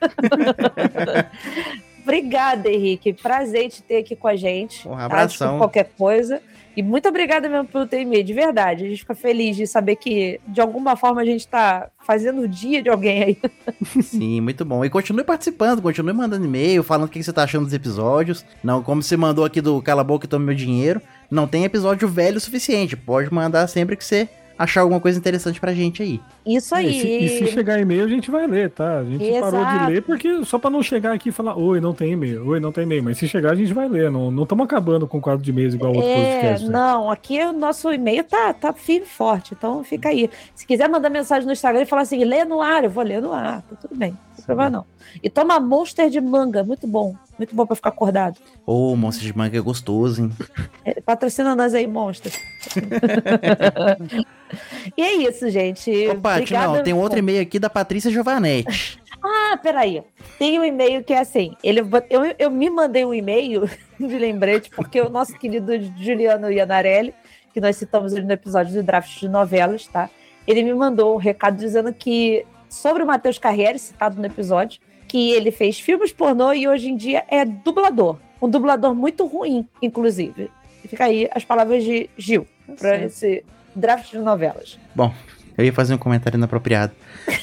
Obrigada, 2.01 2.71
Henrique. 2.71 3.13
Prazer 3.13 3.69
te 3.69 3.83
ter 3.83 3.97
aqui 3.97 4.15
com 4.15 4.27
a 4.27 4.35
gente. 4.35 4.87
Um 4.87 4.95
tá? 4.95 5.05
abração. 5.05 5.27
Desculpa 5.27 5.57
qualquer 5.57 5.91
coisa. 5.95 6.41
E 6.75 6.83
muito 6.83 7.09
obrigada 7.09 7.49
mesmo 7.49 7.67
pelo 7.67 7.87
e-mail, 8.01 8.23
de 8.23 8.33
verdade. 8.33 8.85
A 8.85 8.87
gente 8.87 8.99
fica 8.99 9.15
feliz 9.15 9.55
de 9.55 9.67
saber 9.67 9.95
que, 9.95 10.39
de 10.47 10.61
alguma 10.61 10.95
forma, 10.95 11.21
a 11.21 11.25
gente 11.25 11.47
tá 11.47 11.89
fazendo 12.05 12.41
o 12.41 12.47
dia 12.47 12.81
de 12.81 12.89
alguém 12.89 13.23
aí. 13.23 13.37
Sim, 14.01 14.41
muito 14.41 14.63
bom. 14.63 14.83
E 14.85 14.89
continue 14.89 15.23
participando, 15.23 15.81
continue 15.81 16.13
mandando 16.13 16.45
e-mail, 16.45 16.83
falando 16.83 17.07
o 17.07 17.11
que 17.11 17.21
você 17.21 17.33
tá 17.33 17.43
achando 17.43 17.65
dos 17.65 17.73
episódios. 17.73 18.45
Não, 18.63 18.81
como 18.81 19.03
você 19.03 19.17
mandou 19.17 19.45
aqui 19.45 19.61
do 19.61 19.81
Cala 19.81 20.01
a 20.01 20.03
Boca 20.03 20.25
e 20.25 20.29
Tome 20.29 20.45
Meu 20.45 20.55
Dinheiro, 20.55 21.01
não 21.29 21.47
tem 21.47 21.63
episódio 21.63 22.07
velho 22.07 22.37
o 22.37 22.41
suficiente. 22.41 22.95
Pode 22.95 23.33
mandar 23.33 23.67
sempre 23.67 23.95
que 23.95 24.05
você 24.05 24.29
achar 24.59 24.81
alguma 24.81 24.99
coisa 24.99 25.17
interessante 25.17 25.59
pra 25.59 25.73
gente 25.73 26.03
aí. 26.03 26.19
Isso 26.45 26.75
É, 26.75 26.79
aí. 26.79 26.89
E 26.89 26.99
se, 27.01 27.07
e 27.07 27.29
se 27.29 27.47
chegar 27.53 27.79
e-mail, 27.79 28.03
a 28.03 28.07
gente 28.09 28.29
vai 28.29 28.45
ler, 28.45 28.69
tá? 28.69 28.99
A 28.99 29.03
gente 29.05 29.19
parou 29.39 29.63
de 29.63 29.71
Exato. 29.71 29.89
ler 29.91 30.01
porque 30.03 30.43
só 30.45 30.59
pra 30.59 30.69
não 30.69 30.83
chegar 30.83 31.13
aqui 31.13 31.29
e 31.29 31.31
falar, 31.31 31.57
oi, 31.57 31.79
não 31.79 31.93
tem 31.93 32.11
e-mail, 32.11 32.45
oi, 32.45 32.59
não 32.59 32.71
tem 32.71 32.83
e-mail. 32.83 33.01
Mas 33.03 33.17
se 33.17 33.27
chegar, 33.27 33.53
a 33.53 33.55
gente 33.55 33.73
vai 33.73 33.87
ler. 33.87 34.11
Não 34.11 34.43
estamos 34.43 34.65
acabando 34.65 35.07
com 35.07 35.17
o 35.17 35.21
quadro 35.21 35.41
de 35.41 35.49
e-mails 35.49 35.73
igual 35.73 35.93
outro 35.95 36.09
É, 36.09 36.33
podcast. 36.41 36.65
né? 36.67 36.73
não, 36.73 37.09
aqui 37.09 37.41
o 37.41 37.53
nosso 37.53 37.91
e-mail 37.93 38.23
tá, 38.25 38.53
tá 38.53 38.73
firme 38.73 39.05
e 39.05 39.09
forte, 39.09 39.53
então 39.57 39.81
fica 39.83 40.09
aí. 40.09 40.29
Se 40.53 40.67
quiser 40.67 40.89
mandar 40.89 41.09
mensagem 41.09 41.45
no 41.47 41.53
Instagram 41.53 41.83
e 41.83 41.85
falar 41.85 42.01
assim, 42.01 42.21
lê 42.25 42.43
no 42.43 42.61
ar, 42.61 42.83
eu 42.83 42.89
vou 42.89 43.03
ler 43.03 43.21
no 43.21 43.31
ar, 43.31 43.61
tá 43.61 43.75
tudo 43.81 43.95
bem, 43.97 44.11
não 44.11 44.35
tem 44.35 44.45
problema 44.45 44.69
não. 44.69 44.85
E 45.23 45.29
toma 45.29 45.57
Monster 45.59 46.09
de 46.09 46.19
manga, 46.19 46.63
muito 46.65 46.85
bom, 46.85 47.15
muito 47.39 47.55
bom 47.55 47.65
pra 47.65 47.75
ficar 47.75 47.89
acordado. 47.89 48.37
Ô, 48.65 48.95
monstro 48.95 49.25
de 49.25 49.35
manga 49.35 49.57
é 49.57 49.61
gostoso, 49.61 50.23
hein? 50.23 50.31
É, 50.85 51.01
patrocina 51.01 51.55
nós 51.55 51.73
aí, 51.73 51.85
Monster. 51.85 52.31
e 54.97 55.01
é 55.01 55.13
isso, 55.13 55.49
gente. 55.49 55.91
Ô, 56.07 56.15
Paty, 56.15 56.53
não, 56.53 56.81
tem 56.81 56.93
outro 56.93 57.19
e-mail 57.19 57.41
aqui 57.41 57.59
da 57.59 57.69
Patrícia 57.69 58.09
Giovanetti. 58.09 58.99
Ah, 59.23 59.59
peraí. 59.61 60.01
Tem 60.37 60.59
um 60.59 60.63
e-mail 60.63 61.03
que 61.03 61.13
é 61.13 61.19
assim. 61.19 61.55
Ele, 61.63 61.81
eu, 62.09 62.35
eu 62.39 62.49
me 62.49 62.69
mandei 62.69 63.05
um 63.05 63.13
e-mail 63.13 63.69
de 63.99 64.17
lembrete, 64.17 64.69
porque 64.71 64.99
o 64.99 65.09
nosso 65.09 65.37
querido 65.37 65.73
Juliano 65.97 66.51
Ianarelli, 66.51 67.13
que 67.53 67.61
nós 67.61 67.75
citamos 67.75 68.13
ele 68.13 68.25
no 68.25 68.33
episódio 68.33 68.73
do 68.73 68.83
draft 68.83 69.19
de 69.19 69.27
novelas, 69.27 69.85
tá? 69.87 70.09
Ele 70.47 70.63
me 70.63 70.73
mandou 70.73 71.13
um 71.13 71.17
recado 71.17 71.57
dizendo 71.57 71.93
que, 71.93 72.45
sobre 72.69 73.03
o 73.03 73.05
Matheus 73.05 73.37
Carriere, 73.37 73.77
citado 73.77 74.19
no 74.19 74.25
episódio, 74.25 74.79
que 75.09 75.31
ele 75.31 75.51
fez 75.51 75.79
filmes 75.79 76.13
pornô 76.13 76.53
e 76.53 76.67
hoje 76.67 76.87
em 76.89 76.95
dia 76.95 77.25
é 77.27 77.43
dublador. 77.43 78.17
Um 78.41 78.47
dublador 78.47 78.95
muito 78.95 79.25
ruim, 79.25 79.67
inclusive. 79.81 80.49
E 80.85 80.87
fica 80.87 81.03
aí 81.05 81.27
as 81.33 81.43
palavras 81.43 81.83
de 81.83 82.09
Gil 82.17 82.47
para 82.77 83.03
esse 83.03 83.43
draft 83.75 84.11
de 84.11 84.19
novelas. 84.19 84.79
Bom, 84.95 85.13
eu 85.57 85.65
ia 85.65 85.73
fazer 85.73 85.93
um 85.93 85.97
comentário 85.97 86.37
inapropriado. 86.37 86.93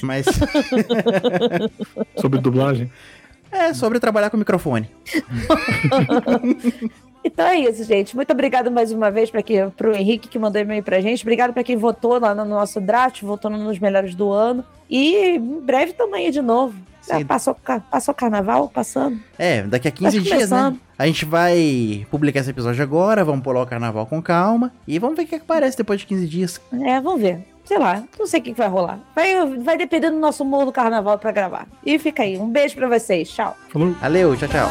Mas 0.01 0.25
Sobre 2.17 2.41
dublagem. 2.41 2.91
é 3.53 3.75
sobre 3.75 4.01
trabalhar 4.01 4.31
com 4.31 4.37
microfone. 4.39 4.89
Então 7.27 7.45
é 7.45 7.59
isso, 7.59 7.83
gente. 7.83 8.15
Muito 8.15 8.31
obrigado 8.33 8.71
mais 8.71 8.93
uma 8.93 9.11
vez 9.11 9.33
para 9.33 9.91
o 9.91 9.97
Henrique 9.97 10.29
que 10.29 10.39
mandou 10.39 10.63
e-mail 10.63 10.81
pra 10.81 11.01
gente. 11.01 11.23
Obrigado 11.25 11.53
para 11.53 11.65
quem 11.65 11.75
votou 11.75 12.21
lá 12.21 12.33
no 12.33 12.45
nosso 12.45 12.81
draft, 12.81 13.21
votou 13.23 13.51
nos 13.51 13.81
melhores 13.81 14.15
do 14.15 14.31
ano. 14.31 14.65
E 14.89 15.31
em 15.37 15.61
breve 15.61 15.93
também 15.93 16.31
de 16.31 16.41
novo. 16.41 16.77
Já 17.09 17.19
Sim. 17.19 17.25
passou, 17.25 17.57
passou 17.91 18.15
carnaval, 18.15 18.69
passando. 18.69 19.21
É, 19.39 19.63
daqui 19.63 19.89
a 19.89 19.91
15 19.91 20.17
Tá 20.19 20.23
dias, 20.37 20.51
né? 20.51 20.75
A 20.99 21.07
gente 21.07 21.25
vai 21.25 22.07
publicar 22.11 22.41
esse 22.41 22.51
episódio 22.51 22.83
agora, 22.83 23.25
vamos 23.25 23.43
pular 23.43 23.63
o 23.63 23.67
carnaval 23.67 24.07
com 24.07 24.21
calma 24.23 24.73
e 24.89 24.99
vamos 24.99 25.17
ver 25.17 25.25
o 25.25 25.27
que 25.27 25.35
aparece 25.37 25.77
depois 25.77 26.01
de 26.01 26.07
15 26.07 26.27
dias. 26.27 26.61
É, 26.73 27.01
vamos 27.01 27.21
ver. 27.21 27.47
Sei 27.65 27.79
lá, 27.79 28.03
não 28.19 28.27
sei 28.27 28.41
o 28.41 28.43
que 28.45 28.53
vai 28.55 28.69
rolar. 28.69 29.01
Vai, 29.15 29.45
vai 29.59 29.77
depender 29.77 30.11
do 30.11 30.19
nosso 30.19 30.45
humor 30.45 30.65
do 30.65 30.73
carnaval 30.73 31.19
para 31.19 31.33
gravar. 31.33 31.67
E 31.85 31.99
fica 31.99 32.23
aí. 32.23 32.39
Um 32.39 32.49
beijo 32.49 32.77
para 32.77 32.89
vocês. 32.89 33.29
Tchau. 33.29 33.57
Falou. 33.71 33.93
Valeu, 34.01 34.37
tchau, 34.37 34.49
tchau. 34.49 34.69